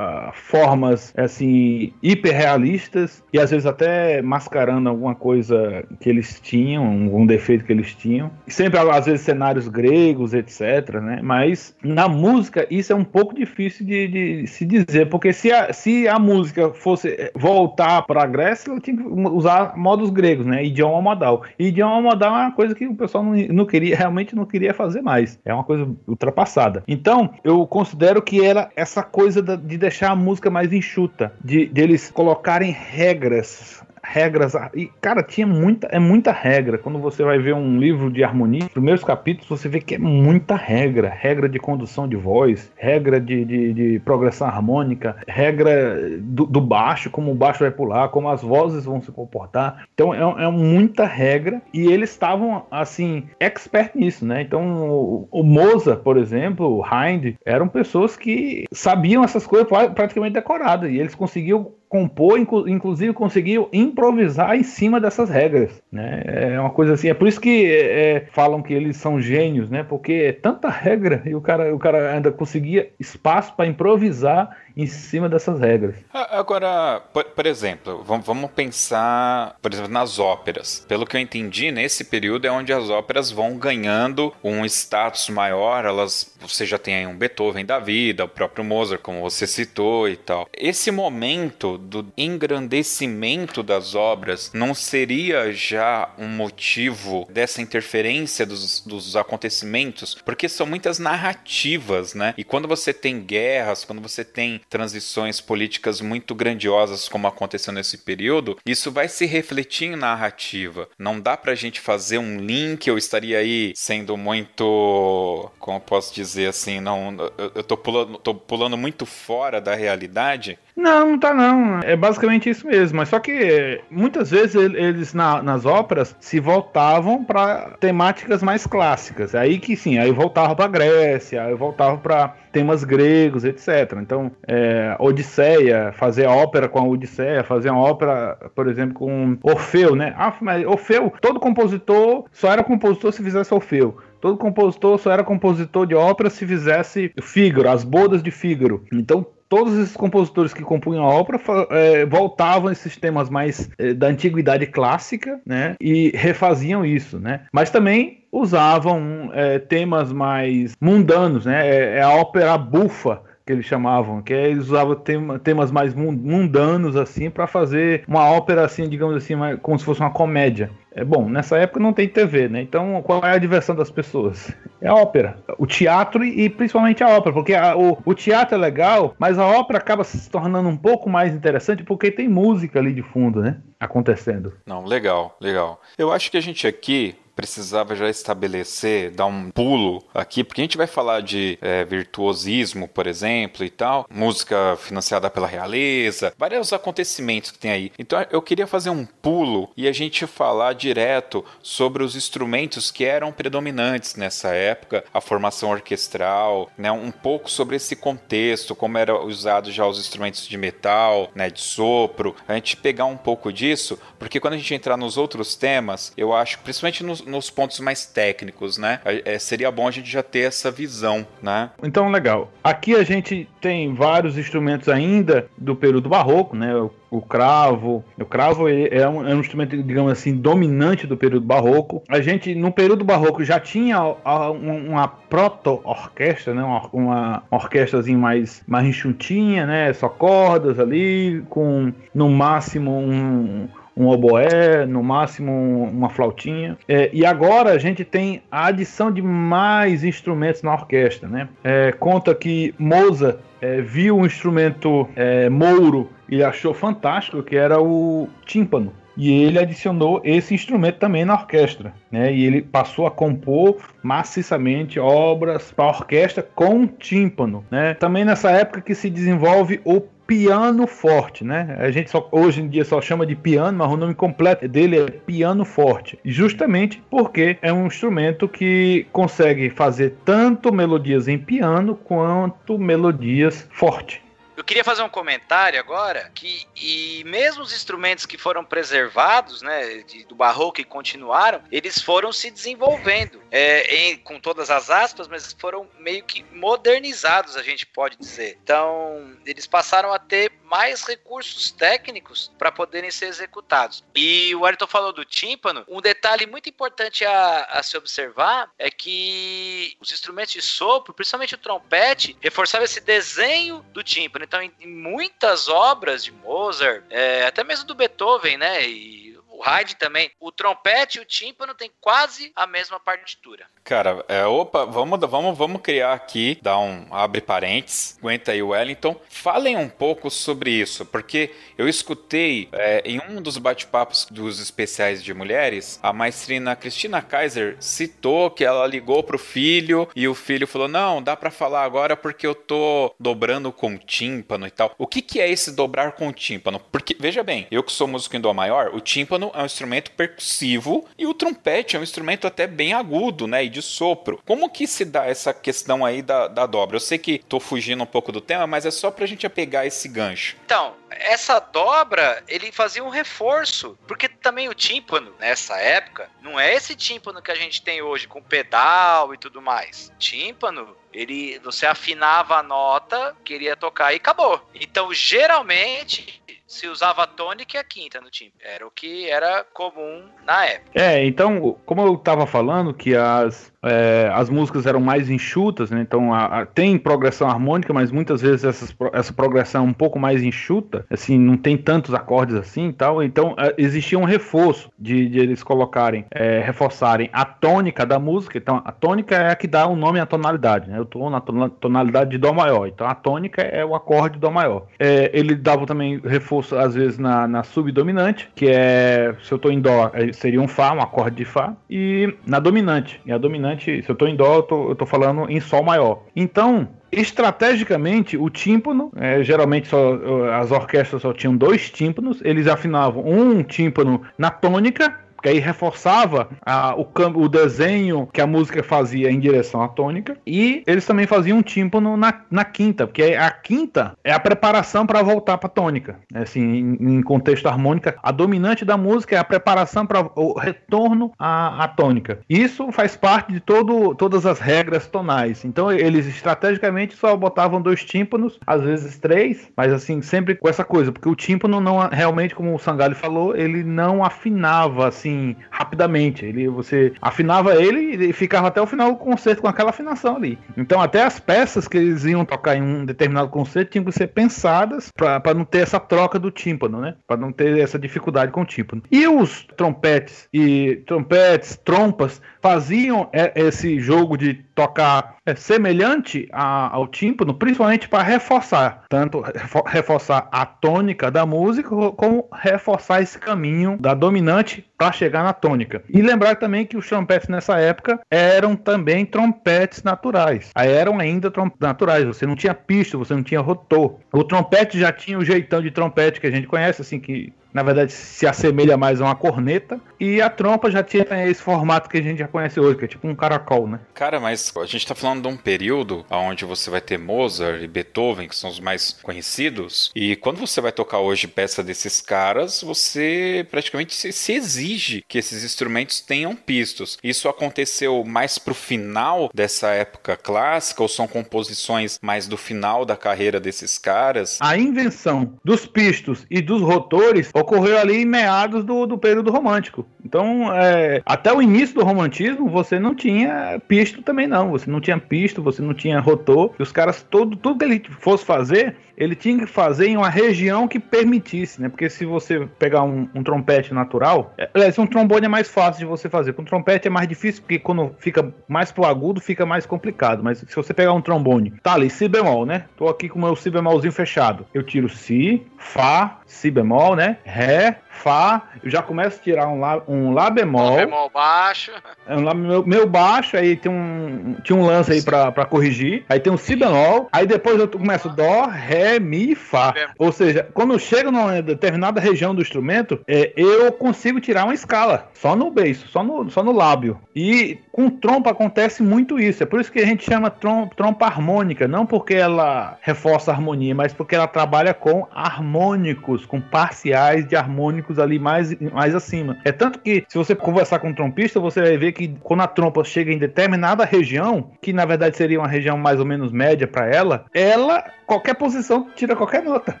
formas 0.34 1.14
assim 1.16 1.94
hiperrealistas 2.02 3.24
e 3.32 3.40
às 3.40 3.50
vezes 3.50 3.64
até 3.64 4.20
mascarando 4.20 4.88
alguma 4.88 5.14
coisa 5.14 5.84
que 5.98 6.10
eles 6.10 6.38
tinham, 6.40 6.84
algum 6.84 7.24
defeito 7.24 7.64
que 7.64 7.72
eles 7.72 7.94
tinham. 7.94 8.30
Sempre 8.46 8.78
às 8.78 9.06
vezes 9.06 9.22
cenários 9.22 9.66
gregos, 9.66 10.34
etc, 10.34 11.00
né? 11.00 11.21
Mas 11.22 11.74
na 11.82 12.08
música 12.08 12.66
isso 12.70 12.92
é 12.92 12.96
um 12.96 13.04
pouco 13.04 13.34
difícil 13.34 13.86
de, 13.86 14.08
de 14.08 14.46
se 14.46 14.64
dizer, 14.64 15.08
porque 15.08 15.32
se 15.32 15.52
a, 15.52 15.72
se 15.72 16.08
a 16.08 16.18
música 16.18 16.70
fosse 16.70 17.30
voltar 17.34 18.02
para 18.02 18.24
a 18.24 18.26
Grécia, 18.26 18.70
ela 18.70 18.80
tinha 18.80 18.96
que 18.96 19.02
usar 19.02 19.76
modos 19.76 20.10
gregos, 20.10 20.46
né? 20.46 20.64
Idioma 20.64 21.00
modal. 21.00 21.42
E 21.58 21.68
idioma 21.68 22.00
modal 22.00 22.34
é 22.34 22.40
uma 22.42 22.52
coisa 22.52 22.74
que 22.74 22.86
o 22.86 22.94
pessoal 22.94 23.24
não, 23.24 23.34
não 23.34 23.66
queria, 23.66 23.96
realmente 23.96 24.34
não 24.34 24.44
queria 24.44 24.74
fazer 24.74 25.02
mais. 25.02 25.38
É 25.44 25.54
uma 25.54 25.64
coisa 25.64 25.88
ultrapassada. 26.06 26.82
Então, 26.86 27.30
eu 27.44 27.66
considero 27.66 28.20
que 28.20 28.44
era 28.44 28.70
essa 28.76 29.02
coisa 29.02 29.42
de 29.42 29.78
deixar 29.78 30.10
a 30.10 30.16
música 30.16 30.50
mais 30.50 30.72
enxuta, 30.72 31.32
de, 31.44 31.66
de 31.66 31.80
eles 31.80 32.10
colocarem 32.10 32.70
regras 32.70 33.82
regras. 34.12 34.52
E, 34.74 34.86
cara, 35.00 35.22
tinha 35.22 35.46
muita, 35.46 35.86
é 35.86 35.98
muita 35.98 36.30
regra. 36.30 36.76
Quando 36.76 36.98
você 36.98 37.24
vai 37.24 37.38
ver 37.38 37.54
um 37.54 37.78
livro 37.78 38.10
de 38.10 38.22
harmonia, 38.22 38.68
primeiros 38.68 39.02
capítulos, 39.02 39.48
você 39.48 39.68
vê 39.68 39.80
que 39.80 39.94
é 39.94 39.98
muita 39.98 40.54
regra. 40.54 41.08
Regra 41.08 41.48
de 41.48 41.58
condução 41.58 42.06
de 42.06 42.16
voz, 42.16 42.70
regra 42.76 43.18
de, 43.18 43.44
de, 43.44 43.72
de 43.72 43.98
progressão 44.00 44.46
harmônica, 44.46 45.16
regra 45.26 46.18
do, 46.18 46.44
do, 46.44 46.60
baixo, 46.60 47.10
como 47.10 47.32
o 47.32 47.34
baixo 47.34 47.60
vai 47.60 47.70
pular, 47.70 48.08
como 48.08 48.28
as 48.28 48.42
vozes 48.42 48.84
vão 48.84 49.00
se 49.00 49.10
comportar. 49.10 49.84
Então 49.94 50.12
é, 50.12 50.44
é 50.44 50.50
muita 50.50 51.06
regra 51.06 51.62
e 51.72 51.86
eles 51.86 52.10
estavam, 52.10 52.66
assim, 52.70 53.24
expert 53.40 53.92
nisso, 53.94 54.26
né? 54.26 54.42
Então 54.42 54.90
o, 54.90 55.28
o 55.30 55.42
Moza, 55.42 55.96
por 55.96 56.18
exemplo, 56.18 56.66
o 56.66 56.84
Hind, 56.84 57.36
eram 57.46 57.66
pessoas 57.66 58.16
que 58.16 58.64
sabiam 58.72 59.24
essas 59.24 59.46
coisas 59.46 59.66
praticamente 59.94 60.34
decoradas 60.34 60.90
e 60.90 60.98
eles 60.98 61.14
conseguiam 61.14 61.72
compor, 61.92 62.38
inclusive 62.38 63.12
conseguiu 63.12 63.68
improvisar 63.70 64.56
em 64.56 64.62
cima 64.62 64.98
dessas 64.98 65.28
regras, 65.28 65.82
né? 65.92 66.22
É 66.24 66.58
uma 66.58 66.70
coisa 66.70 66.94
assim, 66.94 67.10
é 67.10 67.12
por 67.12 67.28
isso 67.28 67.38
que 67.38 67.66
é, 67.66 68.14
é, 68.14 68.20
falam 68.32 68.62
que 68.62 68.72
eles 68.72 68.96
são 68.96 69.20
gênios, 69.20 69.68
né? 69.68 69.82
Porque 69.82 70.12
é 70.14 70.32
tanta 70.32 70.70
regra 70.70 71.22
e 71.26 71.34
o 71.34 71.40
cara, 71.42 71.74
o 71.74 71.78
cara 71.78 72.14
ainda 72.14 72.32
conseguia 72.32 72.88
espaço 72.98 73.54
para 73.54 73.66
improvisar 73.66 74.56
em 74.76 74.86
cima 74.86 75.28
dessas 75.28 75.60
regras. 75.60 75.94
Agora, 76.12 77.00
por, 77.12 77.24
por 77.24 77.46
exemplo, 77.46 78.02
vamos, 78.04 78.50
pensar, 78.50 79.56
por 79.60 79.72
exemplo, 79.72 79.90
nas 79.90 80.18
óperas. 80.18 80.84
Pelo 80.88 81.06
que 81.06 81.16
eu 81.16 81.20
entendi, 81.20 81.70
nesse 81.70 82.04
período 82.04 82.46
é 82.46 82.50
onde 82.50 82.72
as 82.72 82.90
óperas 82.90 83.30
vão 83.30 83.56
ganhando 83.56 84.32
um 84.42 84.64
status 84.64 85.28
maior. 85.28 85.84
Elas, 85.84 86.34
você 86.40 86.64
já 86.64 86.78
tem 86.78 86.94
aí 86.94 87.06
um 87.06 87.16
Beethoven 87.16 87.64
da 87.64 87.78
vida, 87.78 88.24
o 88.24 88.28
próprio 88.28 88.64
Mozart, 88.64 89.00
como 89.00 89.20
você 89.20 89.46
citou 89.46 90.08
e 90.08 90.16
tal. 90.16 90.48
Esse 90.52 90.90
momento 90.90 91.78
do 91.78 92.06
engrandecimento 92.16 93.62
das 93.62 93.94
obras 93.94 94.50
não 94.54 94.74
seria 94.74 95.52
já 95.52 96.10
um 96.18 96.28
motivo 96.28 97.26
dessa 97.30 97.60
interferência 97.60 98.46
dos, 98.46 98.80
dos 98.80 99.16
acontecimentos? 99.16 100.16
Porque 100.24 100.48
são 100.48 100.66
muitas 100.66 100.98
narrativas, 100.98 102.14
né? 102.14 102.34
E 102.36 102.44
quando 102.44 102.68
você 102.68 102.92
tem 102.92 103.20
guerras, 103.20 103.84
quando 103.84 104.00
você 104.00 104.24
tem 104.24 104.61
transições 104.68 105.40
políticas 105.40 106.00
muito 106.00 106.34
grandiosas 106.34 107.08
como 107.08 107.26
aconteceu 107.26 107.72
nesse 107.72 107.98
período, 107.98 108.58
isso 108.64 108.90
vai 108.90 109.08
se 109.08 109.26
refletir 109.26 109.92
em 109.92 109.96
narrativa. 109.96 110.88
Não 110.98 111.20
dá 111.20 111.36
pra 111.36 111.54
gente 111.54 111.80
fazer 111.80 112.18
um 112.18 112.38
link, 112.38 112.86
eu 112.86 112.98
estaria 112.98 113.38
aí 113.38 113.72
sendo 113.74 114.16
muito, 114.16 115.50
como 115.58 115.76
eu 115.76 115.80
posso 115.80 116.14
dizer 116.14 116.48
assim, 116.48 116.80
não, 116.80 117.16
eu 117.54 117.62
tô 117.62 117.76
pulando, 117.76 118.18
tô 118.18 118.34
pulando 118.34 118.76
muito 118.76 119.06
fora 119.06 119.60
da 119.60 119.74
realidade, 119.74 120.58
não, 120.74 121.10
não 121.10 121.18
tá 121.18 121.34
não. 121.34 121.80
É 121.80 121.94
basicamente 121.94 122.48
isso 122.48 122.66
mesmo. 122.66 122.96
Mas 122.96 123.08
só 123.08 123.18
que 123.18 123.80
muitas 123.90 124.30
vezes 124.30 124.54
eles 124.54 125.12
na, 125.12 125.42
nas 125.42 125.66
óperas 125.66 126.16
se 126.18 126.40
voltavam 126.40 127.24
para 127.24 127.76
temáticas 127.78 128.42
mais 128.42 128.66
clássicas. 128.66 129.34
Aí 129.34 129.58
que 129.58 129.76
sim, 129.76 129.98
aí 129.98 130.10
voltava 130.10 130.54
para 130.56 130.68
Grécia, 130.68 131.44
aí 131.44 131.54
voltava 131.54 131.98
para 131.98 132.34
temas 132.50 132.84
gregos, 132.84 133.44
etc. 133.44 133.98
Então, 134.00 134.30
é, 134.46 134.96
Odisseia, 134.98 135.92
fazer 135.92 136.26
ópera 136.26 136.68
com 136.68 136.78
a 136.78 136.84
Odisseia, 136.84 137.44
fazer 137.44 137.70
uma 137.70 137.80
ópera, 137.80 138.36
por 138.54 138.68
exemplo, 138.68 138.94
com 138.94 139.38
Orfeu, 139.42 139.94
né? 139.94 140.14
Ah, 140.16 140.34
mas 140.40 140.66
Orfeu, 140.66 141.12
todo 141.20 141.40
compositor 141.40 142.24
só 142.32 142.50
era 142.50 142.64
compositor 142.64 143.12
se 143.12 143.22
fizesse 143.22 143.52
Orfeu. 143.52 143.96
Todo 144.22 144.38
compositor 144.38 145.00
só 145.00 145.10
era 145.10 145.24
compositor 145.24 145.84
de 145.84 145.96
ópera 145.96 146.30
se 146.30 146.46
fizesse 146.46 147.12
Fígaro, 147.20 147.68
as 147.68 147.82
bodas 147.82 148.22
de 148.22 148.30
Fígaro. 148.30 148.84
Então, 148.92 149.26
todos 149.48 149.76
esses 149.76 149.96
compositores 149.96 150.54
que 150.54 150.62
compunham 150.62 151.04
a 151.04 151.08
ópera 151.08 151.40
é, 151.70 152.06
voltavam 152.06 152.68
a 152.68 152.72
esses 152.72 152.96
temas 152.96 153.28
mais 153.28 153.68
é, 153.76 153.92
da 153.92 154.06
antiguidade 154.06 154.64
clássica, 154.68 155.40
né? 155.44 155.74
E 155.80 156.12
refaziam 156.14 156.86
isso, 156.86 157.18
né? 157.18 157.46
Mas 157.52 157.68
também 157.68 158.24
usavam 158.30 159.30
é, 159.34 159.58
temas 159.58 160.12
mais 160.12 160.76
mundanos, 160.80 161.44
né? 161.44 161.68
É, 161.68 161.98
é 161.98 162.02
a 162.02 162.10
ópera 162.10 162.56
bufa 162.56 163.20
que 163.44 163.52
eles 163.52 163.64
chamavam, 163.64 164.22
que 164.22 164.32
eles 164.32 164.68
usavam 164.68 164.94
tema, 164.94 165.38
temas 165.38 165.70
mais 165.70 165.94
mundanos 165.94 166.96
assim 166.96 167.30
para 167.30 167.46
fazer 167.46 168.04
uma 168.06 168.30
ópera 168.30 168.64
assim, 168.64 168.88
digamos 168.88 169.16
assim, 169.16 169.34
como 169.60 169.78
se 169.78 169.84
fosse 169.84 170.00
uma 170.00 170.10
comédia. 170.10 170.70
É 170.94 171.04
bom, 171.04 171.28
nessa 171.28 171.56
época 171.56 171.80
não 171.80 171.92
tem 171.92 172.06
TV, 172.06 172.48
né? 172.48 172.60
Então, 172.60 173.00
qual 173.02 173.24
é 173.24 173.30
a 173.30 173.38
diversão 173.38 173.74
das 173.74 173.90
pessoas? 173.90 174.54
É 174.80 174.88
a 174.88 174.94
ópera, 174.94 175.38
o 175.58 175.66
teatro 175.66 176.22
e, 176.22 176.50
principalmente 176.50 177.02
a 177.02 177.08
ópera, 177.08 177.34
porque 177.34 177.54
a, 177.54 177.76
o, 177.76 177.98
o 178.04 178.14
teatro 178.14 178.56
é 178.56 178.58
legal, 178.58 179.14
mas 179.18 179.38
a 179.38 179.46
ópera 179.46 179.78
acaba 179.78 180.04
se 180.04 180.28
tornando 180.30 180.68
um 180.68 180.76
pouco 180.76 181.08
mais 181.08 181.34
interessante 181.34 181.82
porque 181.82 182.10
tem 182.10 182.28
música 182.28 182.78
ali 182.78 182.92
de 182.92 183.02
fundo, 183.02 183.40
né? 183.40 183.58
Acontecendo. 183.80 184.52
Não, 184.66 184.84
legal, 184.84 185.36
legal. 185.40 185.80
Eu 185.96 186.12
acho 186.12 186.30
que 186.30 186.36
a 186.36 186.42
gente 186.42 186.66
aqui 186.66 187.16
precisava 187.34 187.94
já 187.94 188.08
estabelecer, 188.08 189.10
dar 189.10 189.26
um 189.26 189.50
pulo 189.50 190.04
aqui, 190.14 190.44
porque 190.44 190.60
a 190.60 190.64
gente 190.64 190.76
vai 190.76 190.86
falar 190.86 191.20
de 191.20 191.58
é, 191.60 191.84
virtuosismo, 191.84 192.88
por 192.88 193.06
exemplo, 193.06 193.64
e 193.64 193.70
tal, 193.70 194.06
música 194.10 194.76
financiada 194.76 195.30
pela 195.30 195.46
realeza, 195.46 196.32
vários 196.38 196.72
acontecimentos 196.72 197.50
que 197.50 197.58
tem 197.58 197.70
aí. 197.70 197.92
Então 197.98 198.24
eu 198.30 198.42
queria 198.42 198.66
fazer 198.66 198.90
um 198.90 199.04
pulo 199.04 199.70
e 199.76 199.88
a 199.88 199.92
gente 199.92 200.26
falar 200.26 200.74
direto 200.74 201.44
sobre 201.62 202.02
os 202.02 202.16
instrumentos 202.16 202.90
que 202.90 203.04
eram 203.04 203.32
predominantes 203.32 204.16
nessa 204.16 204.54
época, 204.54 205.04
a 205.12 205.20
formação 205.20 205.70
orquestral, 205.70 206.70
né, 206.76 206.92
um 206.92 207.10
pouco 207.10 207.50
sobre 207.50 207.76
esse 207.76 207.96
contexto, 207.96 208.74
como 208.74 208.98
era 208.98 209.18
usado 209.18 209.70
já 209.70 209.86
os 209.86 209.98
instrumentos 209.98 210.46
de 210.46 210.56
metal, 210.56 211.30
né, 211.34 211.50
de 211.50 211.60
sopro, 211.60 212.34
a 212.46 212.54
gente 212.54 212.76
pegar 212.76 213.06
um 213.06 213.16
pouco 213.16 213.52
disso, 213.52 213.98
porque 214.18 214.40
quando 214.40 214.54
a 214.54 214.58
gente 214.58 214.74
entrar 214.74 214.96
nos 214.96 215.16
outros 215.16 215.54
temas, 215.54 216.12
eu 216.16 216.34
acho, 216.34 216.58
principalmente 216.60 217.02
nos 217.02 217.21
nos, 217.26 217.50
pontos 217.50 217.80
mais 217.80 218.06
técnicos, 218.06 218.78
né? 218.78 219.00
É, 219.04 219.38
seria 219.38 219.70
bom 219.70 219.86
a 219.86 219.90
gente 219.90 220.10
já 220.10 220.22
ter 220.22 220.40
essa 220.40 220.70
visão, 220.70 221.26
né? 221.42 221.70
Então, 221.82 222.10
legal. 222.10 222.50
Aqui 222.62 222.94
a 222.94 223.02
gente 223.02 223.48
tem 223.60 223.94
vários 223.94 224.36
instrumentos 224.36 224.88
ainda 224.88 225.46
do 225.56 225.76
período 225.76 226.08
barroco, 226.08 226.56
né? 226.56 226.72
O, 227.10 227.20
cravo. 227.20 228.02
O 228.18 228.24
cravo 228.24 228.68
é 228.68 229.06
um, 229.06 229.28
é 229.28 229.34
um, 229.34 229.40
instrumento, 229.40 229.80
digamos 229.82 230.12
assim, 230.12 230.34
dominante 230.34 231.06
do 231.06 231.16
período 231.16 231.46
barroco. 231.46 232.02
A 232.08 232.20
gente, 232.20 232.54
no 232.54 232.72
período 232.72 233.04
barroco, 233.04 233.44
já 233.44 233.60
tinha 233.60 234.00
uma 234.02 235.06
proto-orquestra, 235.06 236.54
né? 236.54 236.62
Uma, 236.62 236.88
uma 236.92 237.42
orquestrazinha 237.50 238.18
mais, 238.18 238.62
mais 238.66 238.86
enxutinha, 238.86 239.66
né? 239.66 239.92
Só 239.92 240.08
cordas 240.08 240.78
ali, 240.78 241.44
com 241.50 241.92
no 242.14 242.30
máximo 242.30 242.98
um 242.98 243.68
um 243.96 244.08
oboé, 244.08 244.86
no 244.86 245.02
máximo 245.02 245.52
uma 245.92 246.08
flautinha. 246.08 246.76
É, 246.88 247.10
e 247.12 247.24
agora 247.24 247.70
a 247.70 247.78
gente 247.78 248.04
tem 248.04 248.42
a 248.50 248.66
adição 248.66 249.10
de 249.10 249.22
mais 249.22 250.04
instrumentos 250.04 250.62
na 250.62 250.72
orquestra. 250.72 251.28
Né? 251.28 251.48
É, 251.62 251.92
conta 251.92 252.34
que 252.34 252.74
Moza 252.78 253.40
é, 253.60 253.80
viu 253.80 254.18
um 254.18 254.26
instrumento 254.26 255.08
é, 255.14 255.48
mouro 255.48 256.10
e 256.28 256.42
achou 256.42 256.72
fantástico, 256.74 257.42
que 257.42 257.56
era 257.56 257.80
o 257.80 258.28
tímpano. 258.46 258.92
E 259.16 259.30
ele 259.42 259.58
adicionou 259.58 260.20
esse 260.24 260.54
instrumento 260.54 260.98
também 260.98 261.24
na 261.24 261.34
orquestra, 261.34 261.92
né? 262.10 262.32
E 262.32 262.46
ele 262.46 262.62
passou 262.62 263.06
a 263.06 263.10
compor 263.10 263.76
maciçamente 264.02 264.98
obras 264.98 265.70
para 265.70 265.88
orquestra 265.88 266.42
com 266.42 266.86
tímpano, 266.86 267.64
né? 267.70 267.94
Também 267.94 268.24
nessa 268.24 268.50
época 268.50 268.80
que 268.80 268.94
se 268.94 269.10
desenvolve 269.10 269.80
o 269.84 270.00
piano 270.26 270.86
forte, 270.86 271.44
né? 271.44 271.76
A 271.78 271.90
gente 271.90 272.10
só, 272.10 272.28
hoje 272.30 272.62
em 272.62 272.68
dia 272.68 272.84
só 272.84 273.00
chama 273.00 273.26
de 273.26 273.34
piano, 273.34 273.78
mas 273.78 273.90
o 273.90 273.96
nome 273.96 274.14
completo 274.14 274.66
dele 274.68 274.98
é 274.98 275.10
piano 275.10 275.64
forte. 275.64 276.18
Justamente 276.24 277.02
porque 277.10 277.58
é 277.62 277.72
um 277.72 277.86
instrumento 277.86 278.48
que 278.48 279.06
consegue 279.12 279.70
fazer 279.70 280.14
tanto 280.24 280.72
melodias 280.72 281.28
em 281.28 281.38
piano 281.38 281.94
quanto 281.94 282.78
melodias 282.78 283.66
forte. 283.70 284.22
Eu 284.62 284.64
queria 284.64 284.84
fazer 284.84 285.02
um 285.02 285.08
comentário 285.08 285.76
agora 285.80 286.30
que 286.32 286.68
e 286.76 287.24
mesmo 287.24 287.64
os 287.64 287.72
instrumentos 287.72 288.24
que 288.24 288.38
foram 288.38 288.64
preservados, 288.64 289.60
né, 289.60 290.04
de, 290.04 290.24
do 290.24 290.36
barroco 290.36 290.80
e 290.80 290.84
continuaram, 290.84 291.60
eles 291.68 292.00
foram 292.00 292.32
se 292.32 292.48
desenvolvendo, 292.48 293.42
é, 293.50 293.92
em, 293.92 294.18
com 294.18 294.38
todas 294.38 294.70
as 294.70 294.88
aspas, 294.88 295.26
mas 295.26 295.52
foram 295.52 295.88
meio 295.98 296.22
que 296.22 296.44
modernizados, 296.52 297.56
a 297.56 297.62
gente 297.62 297.84
pode 297.84 298.16
dizer. 298.16 298.56
Então, 298.62 299.36
eles 299.44 299.66
passaram 299.66 300.12
a 300.12 300.18
ter 300.20 300.52
mais 300.72 301.04
recursos 301.04 301.70
técnicos 301.70 302.50
para 302.58 302.72
poderem 302.72 303.10
ser 303.10 303.26
executados. 303.26 304.02
E 304.14 304.54
o 304.54 304.64
Ayrton 304.64 304.86
falou 304.86 305.12
do 305.12 305.22
tímpano. 305.22 305.84
Um 305.86 306.00
detalhe 306.00 306.46
muito 306.46 306.70
importante 306.70 307.26
a, 307.26 307.64
a 307.64 307.82
se 307.82 307.94
observar 307.94 308.72
é 308.78 308.90
que 308.90 309.94
os 310.00 310.10
instrumentos 310.10 310.54
de 310.54 310.62
sopro, 310.62 311.12
principalmente 311.12 311.54
o 311.54 311.58
trompete, 311.58 312.34
reforçavam 312.40 312.86
esse 312.86 313.02
desenho 313.02 313.84
do 313.92 314.02
tímpano. 314.02 314.46
Então, 314.46 314.62
em, 314.62 314.72
em 314.80 314.88
muitas 314.88 315.68
obras 315.68 316.24
de 316.24 316.32
Mozart, 316.32 317.04
é, 317.10 317.44
até 317.44 317.62
mesmo 317.62 317.84
do 317.84 317.94
Beethoven, 317.94 318.56
né? 318.56 318.88
E 318.88 319.31
Haydn 319.62 319.96
também, 319.98 320.30
o 320.40 320.50
trompete 320.50 321.18
e 321.18 321.20
o 321.20 321.24
tímpano 321.24 321.74
tem 321.74 321.90
quase 322.00 322.52
a 322.56 322.66
mesma 322.66 322.98
partitura. 322.98 323.66
Cara, 323.84 324.24
é, 324.28 324.44
opa, 324.44 324.84
vamos, 324.84 325.18
vamos, 325.20 325.56
vamos 325.56 325.82
criar 325.82 326.12
aqui, 326.12 326.58
dar 326.60 326.78
um 326.78 327.06
abre 327.10 327.40
parênteses, 327.40 328.18
aguenta 328.18 328.52
aí 328.52 328.62
Wellington. 328.62 329.16
Falem 329.28 329.76
um 329.76 329.88
pouco 329.88 330.30
sobre 330.30 330.70
isso, 330.70 331.06
porque 331.06 331.50
eu 331.78 331.88
escutei 331.88 332.68
é, 332.72 333.02
em 333.04 333.20
um 333.20 333.40
dos 333.40 333.58
bate-papos 333.58 334.26
dos 334.30 334.60
especiais 334.60 335.22
de 335.22 335.32
mulheres, 335.32 336.00
a 336.02 336.12
maestrina 336.12 336.74
Cristina 336.74 337.22
Kaiser 337.22 337.76
citou 337.78 338.50
que 338.50 338.64
ela 338.64 338.86
ligou 338.86 339.22
pro 339.22 339.38
filho 339.38 340.08
e 340.14 340.26
o 340.26 340.34
filho 340.34 340.66
falou: 340.66 340.88
Não, 340.88 341.22
dá 341.22 341.36
para 341.36 341.50
falar 341.50 341.84
agora 341.84 342.16
porque 342.16 342.46
eu 342.46 342.54
tô 342.54 343.14
dobrando 343.18 343.72
com 343.72 343.96
tímpano 343.96 344.66
e 344.66 344.70
tal. 344.70 344.94
O 344.98 345.06
que, 345.06 345.22
que 345.22 345.40
é 345.40 345.48
esse 345.48 345.72
dobrar 345.72 346.12
com 346.12 346.32
tímpano? 346.32 346.80
Porque, 346.80 347.16
veja 347.18 347.42
bem, 347.42 347.66
eu 347.70 347.82
que 347.82 347.92
sou 347.92 348.08
músico 348.08 348.36
em 348.36 348.40
Dó 348.40 348.52
maior, 348.52 348.94
o 348.94 349.00
tímpano 349.00 349.51
é 349.54 349.62
um 349.62 349.66
instrumento 349.66 350.10
percussivo 350.12 351.06
e 351.18 351.26
o 351.26 351.34
trompete 351.34 351.96
é 351.96 351.98
um 351.98 352.02
instrumento 352.02 352.46
até 352.46 352.66
bem 352.66 352.92
agudo, 352.92 353.46
né? 353.46 353.64
E 353.64 353.68
de 353.68 353.82
sopro. 353.82 354.40
Como 354.46 354.70
que 354.70 354.86
se 354.86 355.04
dá 355.04 355.26
essa 355.26 355.52
questão 355.52 356.04
aí 356.04 356.22
da, 356.22 356.48
da 356.48 356.66
dobra? 356.66 356.96
Eu 356.96 357.00
sei 357.00 357.18
que 357.18 357.38
tô 357.38 357.60
fugindo 357.60 358.02
um 358.02 358.06
pouco 358.06 358.32
do 358.32 358.40
tema, 358.40 358.66
mas 358.66 358.86
é 358.86 358.90
só 358.90 359.10
pra 359.10 359.26
gente 359.26 359.48
pegar 359.48 359.86
esse 359.86 360.08
gancho. 360.08 360.56
Então, 360.64 360.94
essa 361.10 361.60
dobra, 361.60 362.42
ele 362.48 362.72
fazia 362.72 363.04
um 363.04 363.08
reforço, 363.08 363.98
porque 364.06 364.28
também 364.28 364.68
o 364.68 364.74
tímpano, 364.74 365.34
nessa 365.38 365.76
época, 365.78 366.30
não 366.40 366.58
é 366.58 366.74
esse 366.74 366.94
tímpano 366.94 367.42
que 367.42 367.50
a 367.50 367.54
gente 367.54 367.82
tem 367.82 368.02
hoje, 368.02 368.26
com 368.26 368.42
pedal 368.42 369.34
e 369.34 369.38
tudo 369.38 369.60
mais. 369.60 370.12
Tímpano, 370.18 370.96
ele, 371.12 371.58
você 371.60 371.86
afinava 371.86 372.56
a 372.56 372.62
nota, 372.62 373.36
queria 373.44 373.76
tocar 373.76 374.12
e 374.12 374.16
acabou. 374.16 374.60
Então, 374.74 375.12
geralmente, 375.12 376.41
se 376.72 376.88
usava 376.88 377.26
tônica 377.26 377.76
e 377.76 377.80
a 377.80 377.84
quinta 377.84 378.20
no 378.20 378.30
time. 378.30 378.54
Era 378.60 378.86
o 378.86 378.90
que 378.90 379.28
era 379.28 379.62
comum 379.62 380.26
na 380.42 380.64
época. 380.64 380.90
É, 380.94 381.22
então, 381.24 381.78
como 381.84 382.00
eu 382.00 382.14
estava 382.14 382.46
falando 382.46 382.94
que 382.94 383.14
as 383.14 383.71
é, 383.82 384.30
as 384.32 384.48
músicas 384.48 384.86
eram 384.86 385.00
mais 385.00 385.28
enxutas, 385.28 385.90
né? 385.90 386.00
então 386.00 386.32
a, 386.32 386.60
a, 386.60 386.66
tem 386.66 386.96
progressão 386.96 387.48
harmônica, 387.48 387.92
mas 387.92 388.10
muitas 388.10 388.40
vezes 388.40 388.64
essas, 388.64 388.94
essa 389.12 389.32
progressão 389.32 389.84
é 389.84 389.88
um 389.88 389.92
pouco 389.92 390.18
mais 390.18 390.42
enxuta, 390.42 391.04
assim, 391.10 391.38
não 391.38 391.56
tem 391.56 391.76
tantos 391.76 392.14
acordes 392.14 392.54
assim 392.54 392.88
e 392.88 392.92
tal, 392.92 393.22
então 393.22 393.54
é, 393.58 393.74
existia 393.76 394.18
um 394.18 394.24
reforço 394.24 394.90
de, 394.98 395.28
de 395.28 395.38
eles 395.38 395.62
colocarem, 395.62 396.24
é, 396.30 396.60
reforçarem 396.60 397.28
a 397.32 397.44
tônica 397.44 398.06
da 398.06 398.18
música, 398.18 398.56
então 398.58 398.80
a 398.84 398.92
tônica 398.92 399.34
é 399.34 399.50
a 399.50 399.56
que 399.56 399.66
dá 399.66 399.86
o 399.86 399.96
nome 399.96 400.20
à 400.20 400.26
tonalidade, 400.26 400.88
né? 400.88 400.98
eu 400.98 401.02
estou 401.02 401.28
na 401.28 401.40
tonalidade 401.40 402.30
de 402.30 402.38
Dó 402.38 402.52
maior, 402.52 402.86
então 402.86 403.06
a 403.06 403.14
tônica 403.14 403.62
é 403.62 403.84
o 403.84 403.94
acorde 403.94 404.38
Dó 404.38 404.50
maior. 404.50 404.86
É, 404.98 405.30
ele 405.32 405.54
dava 405.54 405.86
também 405.86 406.20
reforço 406.24 406.76
às 406.76 406.94
vezes 406.94 407.18
na, 407.18 407.48
na 407.48 407.62
subdominante, 407.62 408.48
que 408.54 408.68
é, 408.68 409.34
se 409.42 409.52
eu 409.52 409.56
estou 409.56 409.72
em 409.72 409.80
Dó, 409.80 410.10
é, 410.12 410.32
seria 410.32 410.60
um 410.60 410.68
Fá, 410.68 410.92
um 410.92 411.00
acorde 411.00 411.36
de 411.36 411.44
Fá, 411.44 411.74
e 411.90 412.34
na 412.46 412.58
dominante, 412.58 413.20
e 413.26 413.32
a 413.32 413.38
dominante 413.38 413.71
se 413.80 414.04
eu 414.06 414.12
estou 414.12 414.28
em 414.28 414.36
Dó, 414.36 414.66
eu 414.70 414.94
tô 414.94 415.06
falando 415.06 415.50
em 415.50 415.60
Sol 415.60 415.82
maior. 415.82 416.24
Então, 416.34 416.88
estrategicamente, 417.10 418.36
o 418.36 418.48
tímpano, 418.48 419.12
é, 419.16 419.42
geralmente 419.42 419.88
só, 419.88 420.18
as 420.54 420.70
orquestras 420.70 421.22
só 421.22 421.32
tinham 421.32 421.56
dois 421.56 421.90
tímpanos, 421.90 422.40
eles 422.44 422.66
afinavam 422.66 423.24
um 423.24 423.62
tímpano 423.62 424.22
na 424.38 424.50
tônica 424.50 425.18
que 425.42 425.48
aí 425.48 425.58
reforçava 425.58 426.48
a, 426.64 426.94
o, 426.94 427.06
o 427.34 427.48
desenho 427.48 428.28
que 428.32 428.40
a 428.40 428.46
música 428.46 428.82
fazia 428.82 429.30
em 429.30 429.40
direção 429.40 429.82
à 429.82 429.88
tônica. 429.88 430.36
E 430.46 430.82
eles 430.86 431.04
também 431.04 431.26
faziam 431.26 431.58
um 431.58 431.62
tímpano 431.62 432.16
na, 432.16 432.42
na 432.50 432.64
quinta, 432.64 433.06
porque 433.06 433.22
a 433.22 433.50
quinta 433.50 434.16
é 434.22 434.32
a 434.32 434.38
preparação 434.38 435.06
para 435.06 435.22
voltar 435.22 435.58
para 435.58 435.68
tônica. 435.68 436.16
É 436.32 436.40
assim, 436.40 436.60
em, 436.60 437.16
em, 437.16 437.22
contexto 437.22 437.66
harmônica, 437.66 438.16
a 438.22 438.30
dominante 438.30 438.84
da 438.84 438.96
música 438.96 439.34
é 439.34 439.38
a 439.38 439.44
preparação 439.44 440.06
para 440.06 440.30
o 440.36 440.58
retorno 440.58 441.32
à, 441.38 441.84
à 441.84 441.88
tônica. 441.88 442.40
Isso 442.48 442.92
faz 442.92 443.16
parte 443.16 443.52
de 443.52 443.60
todo, 443.60 444.14
todas 444.14 444.46
as 444.46 444.60
regras 444.60 445.06
tonais. 445.06 445.64
Então 445.64 445.90
eles 445.90 446.26
estrategicamente 446.26 447.16
só 447.16 447.36
botavam 447.36 447.80
dois 447.80 448.04
tímpanos, 448.04 448.58
às 448.66 448.82
vezes 448.82 449.18
três, 449.18 449.68
mas 449.76 449.92
assim, 449.92 450.22
sempre 450.22 450.54
com 450.54 450.68
essa 450.68 450.84
coisa, 450.84 451.10
porque 451.10 451.28
o 451.28 451.34
tímpano 451.34 451.80
não 451.80 452.08
realmente, 452.08 452.54
como 452.54 452.74
o 452.74 452.78
Sangalho 452.78 453.16
falou, 453.16 453.56
ele 453.56 453.82
não 453.82 454.24
afinava 454.24 455.08
assim 455.08 455.31
assim 455.32 455.56
rapidamente. 455.70 456.44
Ele 456.44 456.68
você 456.68 457.12
afinava 457.20 457.74
ele 457.74 458.26
e 458.26 458.32
ficava 458.32 458.68
até 458.68 458.80
o 458.80 458.86
final 458.86 459.12
do 459.12 459.18
concerto 459.18 459.62
com 459.62 459.68
aquela 459.68 459.90
afinação 459.90 460.36
ali. 460.36 460.58
Então 460.76 461.00
até 461.00 461.22
as 461.24 461.40
peças 461.40 461.88
que 461.88 461.96
eles 461.96 462.24
iam 462.24 462.44
tocar 462.44 462.76
em 462.76 462.82
um 462.82 463.04
determinado 463.04 463.48
concerto 463.48 463.90
tinham 463.90 464.04
que 464.04 464.12
ser 464.12 464.28
pensadas 464.28 465.10
para 465.16 465.54
não 465.54 465.64
ter 465.64 465.78
essa 465.78 465.98
troca 465.98 466.38
do 466.38 466.50
tímpano, 466.50 467.00
né? 467.00 467.14
Para 467.26 467.36
não 467.36 467.52
ter 467.52 467.78
essa 467.78 467.98
dificuldade 467.98 468.52
com 468.52 468.62
o 468.62 468.66
tímpano. 468.66 469.02
E 469.10 469.26
os 469.26 469.66
trompetes 469.76 470.48
e 470.52 471.02
trompetes, 471.06 471.78
trompas 471.84 472.40
faziam 472.60 473.28
esse 473.32 473.98
jogo 473.98 474.36
de 474.36 474.54
tocar 474.74 475.36
é, 475.44 475.54
semelhante 475.54 476.48
a, 476.52 476.94
ao 476.94 477.06
tímpano, 477.06 477.54
principalmente 477.54 478.08
para 478.08 478.22
reforçar, 478.22 479.04
tanto 479.08 479.42
reforçar 479.86 480.48
a 480.52 480.64
tônica 480.64 481.30
da 481.30 481.44
música, 481.44 481.88
como 481.88 482.48
reforçar 482.52 483.22
esse 483.22 483.38
caminho 483.38 483.96
da 484.00 484.14
dominante 484.14 484.84
para 484.96 485.12
chegar 485.12 485.42
na 485.42 485.52
tônica. 485.52 486.02
E 486.08 486.22
lembrar 486.22 486.56
também 486.56 486.86
que 486.86 486.96
os 486.96 487.08
trompetes 487.08 487.48
nessa 487.48 487.78
época 487.78 488.20
eram 488.30 488.76
também 488.76 489.26
trompetes 489.26 490.02
naturais. 490.02 490.70
Aí 490.74 490.90
eram 490.90 491.18
ainda 491.18 491.52
naturais, 491.80 492.24
você 492.24 492.46
não 492.46 492.54
tinha 492.54 492.74
pista, 492.74 493.18
você 493.18 493.34
não 493.34 493.42
tinha 493.42 493.60
rotor. 493.60 494.18
O 494.32 494.44
trompete 494.44 494.98
já 494.98 495.12
tinha 495.12 495.38
o 495.38 495.44
jeitão 495.44 495.82
de 495.82 495.90
trompete 495.90 496.40
que 496.40 496.46
a 496.46 496.50
gente 496.50 496.66
conhece, 496.66 497.02
assim, 497.02 497.18
que 497.18 497.52
na 497.72 497.82
verdade 497.82 498.12
se 498.12 498.46
assemelha 498.46 498.96
mais 498.96 499.20
a 499.20 499.24
uma 499.24 499.34
corneta, 499.34 500.00
e 500.20 500.40
a 500.40 500.48
trompa 500.48 500.90
já 500.90 501.02
tinha 501.02 501.26
esse 501.48 501.60
formato 501.60 502.08
que 502.08 502.18
a 502.18 502.22
gente 502.22 502.38
já 502.38 502.48
conhece 502.48 502.78
hoje, 502.78 502.98
que 502.98 503.04
é 503.04 503.08
tipo 503.08 503.26
um 503.26 503.34
caracol, 503.34 503.88
né? 503.88 504.00
Cara, 504.14 504.38
mas 504.38 504.72
a 504.76 504.86
gente 504.86 505.06
tá 505.06 505.14
falando 505.14 505.42
de 505.42 505.48
um 505.48 505.56
período 505.56 506.24
onde 506.30 506.64
você 506.64 506.90
vai 506.90 507.00
ter 507.00 507.18
Mozart 507.18 507.82
e 507.82 507.88
Beethoven, 507.88 508.48
que 508.48 508.56
são 508.56 508.70
os 508.70 508.80
mais 508.80 509.18
conhecidos, 509.22 510.10
e 510.14 510.36
quando 510.36 510.58
você 510.58 510.80
vai 510.80 510.92
tocar 510.92 511.18
hoje 511.18 511.46
peça 511.46 511.82
desses 511.82 512.20
caras, 512.20 512.82
você 512.82 513.66
praticamente 513.70 514.14
se, 514.14 514.52
exige 514.52 515.24
que 515.26 515.38
esses 515.38 515.64
instrumentos 515.64 516.20
tenham 516.20 516.54
pistos. 516.54 517.18
Isso 517.22 517.48
aconteceu 517.48 518.22
mais 518.24 518.58
pro 518.58 518.74
final 518.74 519.50
dessa 519.54 519.88
época 519.90 520.36
clássica, 520.36 521.02
ou 521.02 521.08
são 521.08 521.26
composições 521.26 522.18
mais 522.22 522.46
do 522.46 522.56
final 522.56 523.04
da 523.04 523.16
carreira 523.16 523.58
desses 523.58 523.98
caras? 523.98 524.58
A 524.60 524.76
invenção 524.76 525.54
dos 525.64 525.86
pistos 525.86 526.46
e 526.50 526.60
dos 526.60 526.82
rotores 526.82 527.50
ocorreu 527.62 527.98
ali 527.98 528.22
em 528.22 528.26
meados 528.26 528.84
do, 528.84 529.06
do 529.06 529.16
período 529.16 529.50
romântico. 529.50 530.06
Então, 530.24 530.72
é, 530.72 531.22
até 531.24 531.52
o 531.52 531.62
início 531.62 531.94
do 531.94 532.04
romantismo, 532.04 532.68
você 532.68 532.98
não 532.98 533.14
tinha 533.14 533.80
pisto 533.88 534.22
também 534.22 534.46
não. 534.46 534.70
Você 534.70 534.90
não 534.90 535.00
tinha 535.00 535.18
pisto, 535.18 535.62
você 535.62 535.82
não 535.82 535.94
tinha 535.94 536.20
rotor. 536.20 536.72
E 536.78 536.82
os 536.82 536.92
caras, 536.92 537.26
todo, 537.28 537.56
tudo 537.56 537.78
que 537.78 537.84
ele 537.84 538.02
fosse 538.20 538.44
fazer, 538.44 538.96
ele 539.16 539.34
tinha 539.34 539.58
que 539.58 539.66
fazer 539.66 540.06
em 540.06 540.16
uma 540.16 540.28
região 540.28 540.88
que 540.88 540.98
permitisse, 540.98 541.80
né? 541.80 541.88
Porque 541.88 542.08
se 542.08 542.24
você 542.24 542.66
pegar 542.78 543.02
um, 543.02 543.28
um 543.34 543.42
trompete 543.42 543.92
natural, 543.94 544.54
é, 544.58 544.68
aliás, 544.74 544.98
um 544.98 545.06
trombone 545.06 545.46
é 545.46 545.48
mais 545.48 545.68
fácil 545.68 546.00
de 546.00 546.06
você 546.06 546.28
fazer. 546.28 546.52
Com 546.52 546.64
trompete 546.64 547.08
é 547.08 547.10
mais 547.10 547.28
difícil, 547.28 547.62
porque 547.62 547.78
quando 547.78 548.14
fica 548.18 548.52
mais 548.68 548.90
pro 548.90 549.04
agudo, 549.04 549.40
fica 549.40 549.66
mais 549.66 549.86
complicado. 549.86 550.42
Mas 550.42 550.58
se 550.58 550.74
você 550.74 550.94
pegar 550.94 551.12
um 551.12 551.20
trombone, 551.20 551.74
tá 551.82 551.94
ali, 551.94 552.10
si 552.10 552.28
bemol, 552.28 552.66
né? 552.66 552.84
Tô 552.96 553.08
aqui 553.08 553.28
com 553.28 553.38
o 553.38 553.42
meu 553.42 553.56
si 553.56 553.70
bemolzinho 553.70 554.12
fechado. 554.12 554.66
Eu 554.72 554.82
tiro 554.82 555.08
si, 555.08 555.66
fá, 555.78 556.40
si 556.46 556.70
bemol, 556.70 557.16
né? 557.16 557.38
Ré, 557.44 557.98
Fá, 558.12 558.62
eu 558.82 558.90
já 558.90 559.02
começo 559.02 559.38
a 559.40 559.42
tirar 559.42 559.68
um 559.68 559.82
Lá, 559.82 560.00
um 560.06 560.32
lá 560.32 560.48
bemol. 560.48 560.90
Lá 560.90 560.96
bemol 561.04 561.30
baixo. 561.30 561.90
É 562.26 562.36
um 562.36 562.44
lá 562.44 562.54
meu, 562.54 562.86
meu 562.86 563.06
baixo, 563.08 563.56
aí 563.56 563.74
tem 563.76 563.90
um. 563.90 564.54
Tinha 564.62 564.78
um 564.78 564.86
lance 564.86 565.10
aí 565.10 565.22
pra, 565.22 565.50
pra 565.50 565.64
corrigir. 565.64 566.24
Aí 566.28 566.38
tem 566.38 566.52
um 566.52 566.56
Si 566.56 566.76
bemol. 566.76 567.28
Aí 567.32 567.46
depois 567.46 567.80
eu 567.80 567.88
começo 567.88 568.28
Dó, 568.28 568.66
Ré, 568.66 569.18
Mi, 569.18 569.56
Fá. 569.56 569.92
Ou 570.18 570.30
seja, 570.30 570.68
quando 570.72 570.92
eu 570.92 570.98
chego 570.98 571.32
numa 571.32 571.60
determinada 571.60 572.20
região 572.20 572.54
do 572.54 572.62
instrumento, 572.62 573.20
é, 573.26 573.52
eu 573.56 573.90
consigo 573.90 574.40
tirar 574.40 574.64
uma 574.64 574.74
escala. 574.74 575.28
Só 575.34 575.56
no 575.56 575.70
beiço, 575.70 576.06
só 576.08 576.22
no, 576.22 576.48
só 576.50 576.62
no 576.62 576.72
lábio. 576.72 577.18
E 577.34 577.78
com 577.92 578.08
trompa 578.08 578.50
acontece 578.50 579.02
muito 579.02 579.38
isso. 579.38 579.62
É 579.62 579.66
por 579.66 579.78
isso 579.78 579.92
que 579.92 580.00
a 580.00 580.06
gente 580.06 580.24
chama 580.24 580.50
trompa, 580.50 581.26
harmônica. 581.26 581.86
Não 581.86 582.06
porque 582.06 582.34
ela 582.34 582.96
reforça 583.02 583.50
a 583.50 583.54
harmonia, 583.54 583.94
mas 583.94 584.14
porque 584.14 584.34
ela 584.34 584.48
trabalha 584.48 584.94
com 584.94 585.28
harmônicos, 585.30 586.46
com 586.46 586.60
parciais 586.60 587.46
de 587.46 587.54
harmônicos 587.54 588.18
ali 588.18 588.38
mais, 588.38 588.74
mais 588.80 589.14
acima. 589.14 589.58
É 589.64 589.70
tanto 589.70 589.98
que, 589.98 590.24
se 590.26 590.38
você 590.38 590.54
conversar 590.54 590.98
com 591.00 591.08
um 591.08 591.14
trompista, 591.14 591.60
você 591.60 591.82
vai 591.82 591.98
ver 591.98 592.12
que 592.12 592.34
quando 592.42 592.62
a 592.62 592.66
trompa 592.66 593.04
chega 593.04 593.30
em 593.30 593.38
determinada 593.38 594.04
região, 594.04 594.70
que 594.80 594.92
na 594.92 595.04
verdade 595.04 595.36
seria 595.36 595.58
uma 595.58 595.68
região 595.68 595.98
mais 595.98 596.18
ou 596.18 596.24
menos 596.24 596.50
média 596.50 596.88
para 596.88 597.06
ela, 597.06 597.44
ela, 597.52 598.04
qualquer 598.26 598.54
posição, 598.54 599.10
tira 599.10 599.36
qualquer 599.36 599.62
nota. 599.62 600.00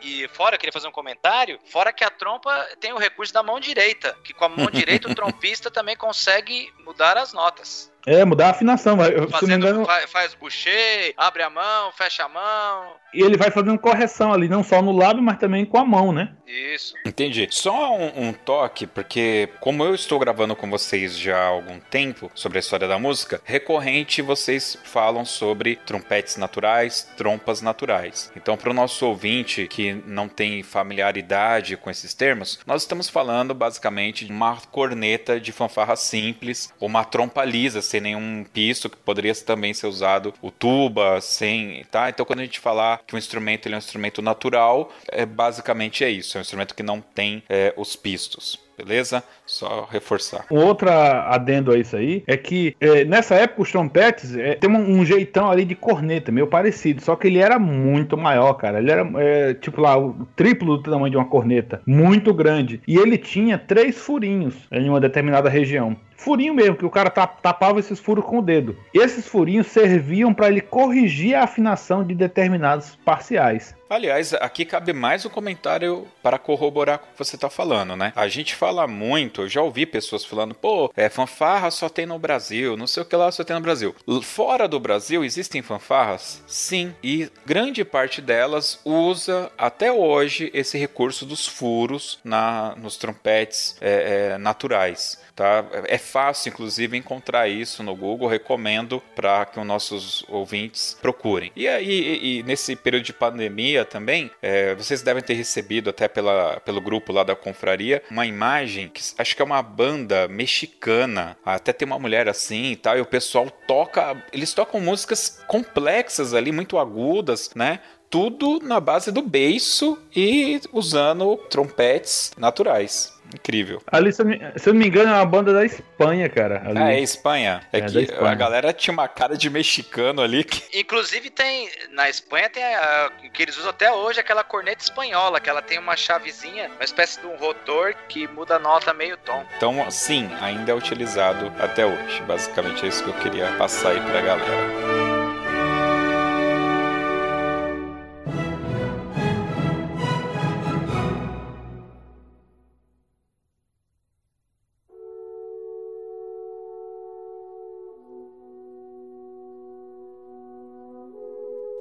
E 0.00 0.26
fora, 0.28 0.56
queria 0.58 0.72
fazer 0.72 0.88
um 0.88 0.92
comentário, 0.92 1.58
fora 1.66 1.92
que 1.92 2.04
a 2.04 2.10
trompa 2.10 2.50
tem 2.80 2.92
o 2.92 2.98
recurso 2.98 3.32
da 3.32 3.42
mão 3.42 3.60
direita, 3.60 4.16
que 4.24 4.32
com 4.32 4.44
a 4.44 4.48
mão 4.48 4.70
direita 4.70 5.08
o 5.08 5.14
trompista 5.14 5.70
também 5.70 5.96
consegue 5.96 6.72
mudar 6.84 7.16
as 7.16 7.32
notas. 7.32 7.91
É, 8.06 8.24
mudar 8.24 8.48
a 8.48 8.50
afinação. 8.50 8.98
Fazendo, 9.30 9.66
engano, 9.66 9.84
faz, 9.84 10.10
faz 10.10 10.34
boucher, 10.34 11.14
abre 11.16 11.42
a 11.42 11.50
mão, 11.50 11.92
fecha 11.92 12.24
a 12.24 12.28
mão. 12.28 12.94
E 13.14 13.20
ele 13.20 13.36
vai 13.36 13.50
fazendo 13.50 13.78
correção 13.78 14.32
ali, 14.32 14.48
não 14.48 14.64
só 14.64 14.80
no 14.80 14.92
lábio, 14.92 15.22
mas 15.22 15.38
também 15.38 15.64
com 15.64 15.78
a 15.78 15.84
mão, 15.84 16.12
né? 16.12 16.32
Isso. 16.46 16.94
Entendi. 17.06 17.46
Só 17.50 17.96
um, 17.96 18.28
um, 18.28 18.32
toque, 18.32 18.86
porque 18.86 19.48
como 19.60 19.84
eu 19.84 19.94
estou 19.94 20.18
gravando 20.18 20.56
com 20.56 20.68
vocês 20.68 21.16
já 21.18 21.38
há 21.38 21.46
algum 21.46 21.78
tempo 21.78 22.30
sobre 22.34 22.58
a 22.58 22.60
história 22.60 22.88
da 22.88 22.98
música, 22.98 23.40
recorrente 23.44 24.22
vocês 24.22 24.78
falam 24.82 25.24
sobre 25.24 25.76
trompetes 25.76 26.36
naturais, 26.36 27.08
trompas 27.16 27.60
naturais. 27.60 28.32
Então, 28.36 28.56
para 28.56 28.70
o 28.70 28.74
nosso 28.74 29.06
ouvinte 29.06 29.66
que 29.66 29.94
não 30.06 30.28
tem 30.28 30.62
familiaridade 30.62 31.76
com 31.76 31.90
esses 31.90 32.14
termos, 32.14 32.60
nós 32.66 32.82
estamos 32.82 33.08
falando 33.08 33.54
basicamente 33.54 34.24
de 34.24 34.32
uma 34.32 34.56
corneta 34.56 35.40
de 35.40 35.52
fanfarra 35.52 35.96
simples, 35.96 36.72
ou 36.80 36.88
uma 36.88 37.04
trompa 37.04 37.44
lisa, 37.44 37.80
sem 37.92 38.00
nenhum 38.00 38.44
pisto, 38.52 38.88
que 38.88 38.96
poderia 38.96 39.34
também 39.34 39.74
ser 39.74 39.86
usado 39.86 40.32
o 40.40 40.50
tuba, 40.50 41.20
sem, 41.20 41.84
tá? 41.90 42.08
Então 42.08 42.24
quando 42.24 42.40
a 42.40 42.44
gente 42.44 42.58
falar 42.58 43.00
que 43.06 43.14
um 43.14 43.18
instrumento 43.18 43.66
ele 43.66 43.74
é 43.74 43.76
um 43.76 43.78
instrumento 43.78 44.22
natural, 44.22 44.90
é 45.08 45.26
basicamente 45.26 46.02
é 46.02 46.10
isso, 46.10 46.36
é 46.36 46.40
um 46.40 46.42
instrumento 46.42 46.74
que 46.74 46.82
não 46.82 47.00
tem 47.00 47.42
é, 47.48 47.72
os 47.76 47.94
pistos 47.96 48.60
beleza? 48.76 49.22
Só 49.46 49.86
reforçar. 49.90 50.44
Um 50.50 50.58
outro 50.58 50.88
adendo 50.90 51.72
a 51.72 51.78
isso 51.78 51.96
aí 51.96 52.24
é 52.26 52.36
que 52.36 52.74
é, 52.80 53.04
nessa 53.04 53.34
época 53.34 53.62
os 53.62 53.70
trompetes 53.70 54.34
é, 54.34 54.54
tem 54.54 54.68
um, 54.68 54.98
um, 54.98 55.04
jeitão 55.04 55.50
ali 55.50 55.64
de 55.64 55.74
corneta, 55.74 56.32
meio 56.32 56.46
parecido, 56.46 57.02
só 57.02 57.14
que 57.14 57.28
ele 57.28 57.38
era 57.38 57.58
muito 57.58 58.16
maior, 58.16 58.54
cara. 58.54 58.78
Ele 58.78 58.90
era 58.90 59.08
é, 59.16 59.54
tipo 59.54 59.80
lá 59.80 59.96
o 59.96 60.26
triplo 60.34 60.78
do 60.78 60.90
tamanho 60.90 61.10
de 61.10 61.16
uma 61.16 61.26
corneta, 61.26 61.80
muito 61.86 62.32
grande. 62.34 62.80
E 62.86 62.96
ele 62.96 63.18
tinha 63.18 63.58
três 63.58 63.98
furinhos 63.98 64.54
em 64.72 64.88
uma 64.88 65.00
determinada 65.00 65.48
região 65.48 65.96
furinho 66.16 66.54
mesmo, 66.54 66.76
que 66.76 66.86
o 66.86 66.90
cara 66.90 67.10
tapava 67.10 67.80
esses 67.80 67.98
furos 67.98 68.24
com 68.24 68.38
o 68.38 68.42
dedo. 68.42 68.76
Esses 68.94 69.26
furinhos 69.26 69.66
serviam 69.66 70.32
para 70.32 70.48
ele 70.48 70.60
corrigir 70.60 71.34
a 71.34 71.44
afinação 71.44 72.04
de 72.04 72.14
determinados 72.14 72.96
parciais. 73.04 73.74
Aliás, 73.92 74.32
aqui 74.32 74.64
cabe 74.64 74.94
mais 74.94 75.26
um 75.26 75.28
comentário 75.28 76.08
para 76.22 76.38
corroborar 76.38 76.98
com 76.98 77.04
o 77.04 77.12
que 77.12 77.18
você 77.18 77.36
está 77.36 77.50
falando, 77.50 77.94
né? 77.94 78.10
A 78.16 78.26
gente 78.26 78.54
fala 78.54 78.86
muito, 78.86 79.42
eu 79.42 79.48
já 79.50 79.60
ouvi 79.60 79.84
pessoas 79.84 80.24
falando, 80.24 80.54
pô, 80.54 80.90
é, 80.96 81.10
fanfarra 81.10 81.70
só 81.70 81.90
tem 81.90 82.06
no 82.06 82.18
Brasil, 82.18 82.74
não 82.74 82.86
sei 82.86 83.02
o 83.02 83.06
que 83.06 83.14
lá 83.14 83.30
só 83.30 83.44
tem 83.44 83.54
no 83.54 83.60
Brasil. 83.60 83.94
Fora 84.22 84.66
do 84.66 84.80
Brasil 84.80 85.22
existem 85.22 85.60
fanfarras? 85.60 86.42
Sim, 86.46 86.94
e 87.04 87.30
grande 87.44 87.84
parte 87.84 88.22
delas 88.22 88.80
usa 88.82 89.52
até 89.58 89.92
hoje 89.92 90.50
esse 90.54 90.78
recurso 90.78 91.26
dos 91.26 91.46
furos 91.46 92.18
na, 92.24 92.74
nos 92.76 92.96
trompetes 92.96 93.76
é, 93.78 94.30
é, 94.32 94.38
naturais. 94.38 95.20
Tá? 95.34 95.64
É 95.86 95.98
fácil, 95.98 96.50
inclusive, 96.50 96.96
encontrar 96.96 97.48
isso 97.48 97.82
no 97.82 97.94
Google. 97.94 98.28
Recomendo 98.28 99.02
para 99.14 99.44
que 99.46 99.58
os 99.58 99.66
nossos 99.66 100.24
ouvintes 100.28 100.96
procurem. 101.00 101.50
E 101.56 101.66
aí, 101.66 102.42
nesse 102.44 102.76
período 102.76 103.04
de 103.04 103.12
pandemia 103.12 103.84
também, 103.84 104.30
é, 104.40 104.74
vocês 104.74 105.02
devem 105.02 105.22
ter 105.22 105.34
recebido 105.34 105.90
até 105.90 106.08
pela, 106.08 106.60
pelo 106.60 106.80
grupo 106.80 107.12
lá 107.12 107.22
da 107.22 107.34
confraria 107.34 108.02
uma 108.10 108.26
imagem 108.26 108.88
que 108.88 109.00
acho 109.18 109.34
que 109.34 109.42
é 109.42 109.44
uma 109.44 109.62
banda 109.62 110.28
mexicana. 110.28 111.36
Até 111.44 111.72
tem 111.72 111.86
uma 111.86 111.98
mulher 111.98 112.28
assim 112.28 112.72
e 112.72 112.76
tal. 112.76 112.96
E 112.96 113.00
o 113.00 113.06
pessoal 113.06 113.50
toca, 113.66 114.22
eles 114.32 114.52
tocam 114.52 114.80
músicas 114.80 115.42
complexas 115.46 116.34
ali, 116.34 116.52
muito 116.52 116.78
agudas, 116.78 117.50
né? 117.54 117.80
Tudo 118.12 118.60
na 118.62 118.78
base 118.78 119.10
do 119.10 119.22
beiço 119.22 119.98
e 120.14 120.60
usando 120.70 121.34
trompetes 121.48 122.30
naturais. 122.36 123.10
Incrível. 123.34 123.82
Ali, 123.86 124.12
se 124.12 124.20
eu, 124.20 124.26
me, 124.26 124.38
se 124.56 124.68
eu, 124.68 124.74
não 124.74 124.80
me 124.80 124.86
engano, 124.86 125.08
é 125.08 125.14
uma 125.14 125.24
banda 125.24 125.54
da 125.54 125.64
Espanha, 125.64 126.28
cara. 126.28 126.62
Ali. 126.66 126.78
Ah, 126.78 126.92
é 126.92 127.00
Espanha. 127.00 127.62
É, 127.72 127.78
é 127.78 127.80
que 127.80 128.00
Espanha. 128.02 128.30
a 128.30 128.34
galera 128.34 128.70
tinha 128.70 128.92
uma 128.92 129.08
cara 129.08 129.34
de 129.34 129.48
mexicano 129.48 130.20
ali. 130.20 130.44
Que... 130.44 130.62
Inclusive 130.78 131.30
tem, 131.30 131.70
na 131.92 132.10
Espanha 132.10 132.50
tem 132.50 132.62
a, 132.62 133.10
que 133.32 133.42
eles 133.42 133.56
usam 133.56 133.70
até 133.70 133.90
hoje, 133.90 134.20
aquela 134.20 134.44
corneta 134.44 134.82
espanhola, 134.82 135.40
que 135.40 135.48
ela 135.48 135.62
tem 135.62 135.78
uma 135.78 135.96
chavezinha, 135.96 136.68
uma 136.68 136.84
espécie 136.84 137.18
de 137.18 137.26
um 137.26 137.36
rotor 137.36 137.94
que 138.10 138.28
muda 138.28 138.56
a 138.56 138.58
nota 138.58 138.92
meio 138.92 139.16
tom. 139.16 139.42
Então, 139.56 139.90
sim, 139.90 140.28
ainda 140.42 140.70
é 140.70 140.74
utilizado 140.74 141.50
até 141.58 141.86
hoje. 141.86 142.20
Basicamente 142.26 142.84
é 142.84 142.88
isso 142.88 143.02
que 143.02 143.08
eu 143.08 143.14
queria 143.14 143.50
passar 143.52 143.92
aí 143.92 144.00
pra 144.02 144.20
galera. 144.20 145.01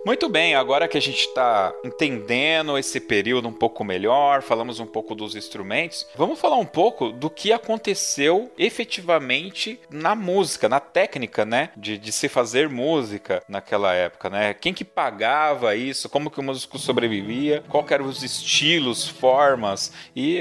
Muito 0.04 0.28
bem, 0.28 0.56
agora 0.56 0.88
que 0.88 0.98
a 0.98 1.02
gente 1.02 1.20
está 1.20 1.72
entendendo 1.86 2.76
esse 2.76 3.00
período 3.00 3.48
um 3.48 3.54
pouco 3.54 3.84
melhor, 3.84 4.42
falamos 4.42 4.80
um 4.80 4.86
pouco 4.86 5.14
dos 5.14 5.36
instrumentos, 5.36 6.08
vamos 6.16 6.40
falar 6.40 6.58
um 6.58 6.66
pouco 6.66 7.12
do 7.12 7.30
que 7.30 7.54
aconteceu 7.54 8.52
efetivamente 8.58 9.80
na 9.92 10.16
música, 10.16 10.68
na 10.68 10.80
técnica, 10.80 11.46
né, 11.46 11.70
de, 11.78 12.00
de 12.00 12.12
se 12.12 12.28
fazer 12.28 12.68
música 12.68 13.44
naquela 13.48 13.94
época, 13.94 14.28
né? 14.28 14.56
Quem 14.56 14.74
que 14.74 14.84
pagava 14.84 15.76
isso, 15.76 16.10
como 16.10 16.32
que 16.32 16.40
o 16.40 16.44
músico 16.44 16.80
sobrevivia, 16.80 17.64
qual 17.70 17.86
eram 17.92 18.06
os 18.06 18.24
estilos, 18.24 19.08
formas 19.08 19.94
e, 20.16 20.40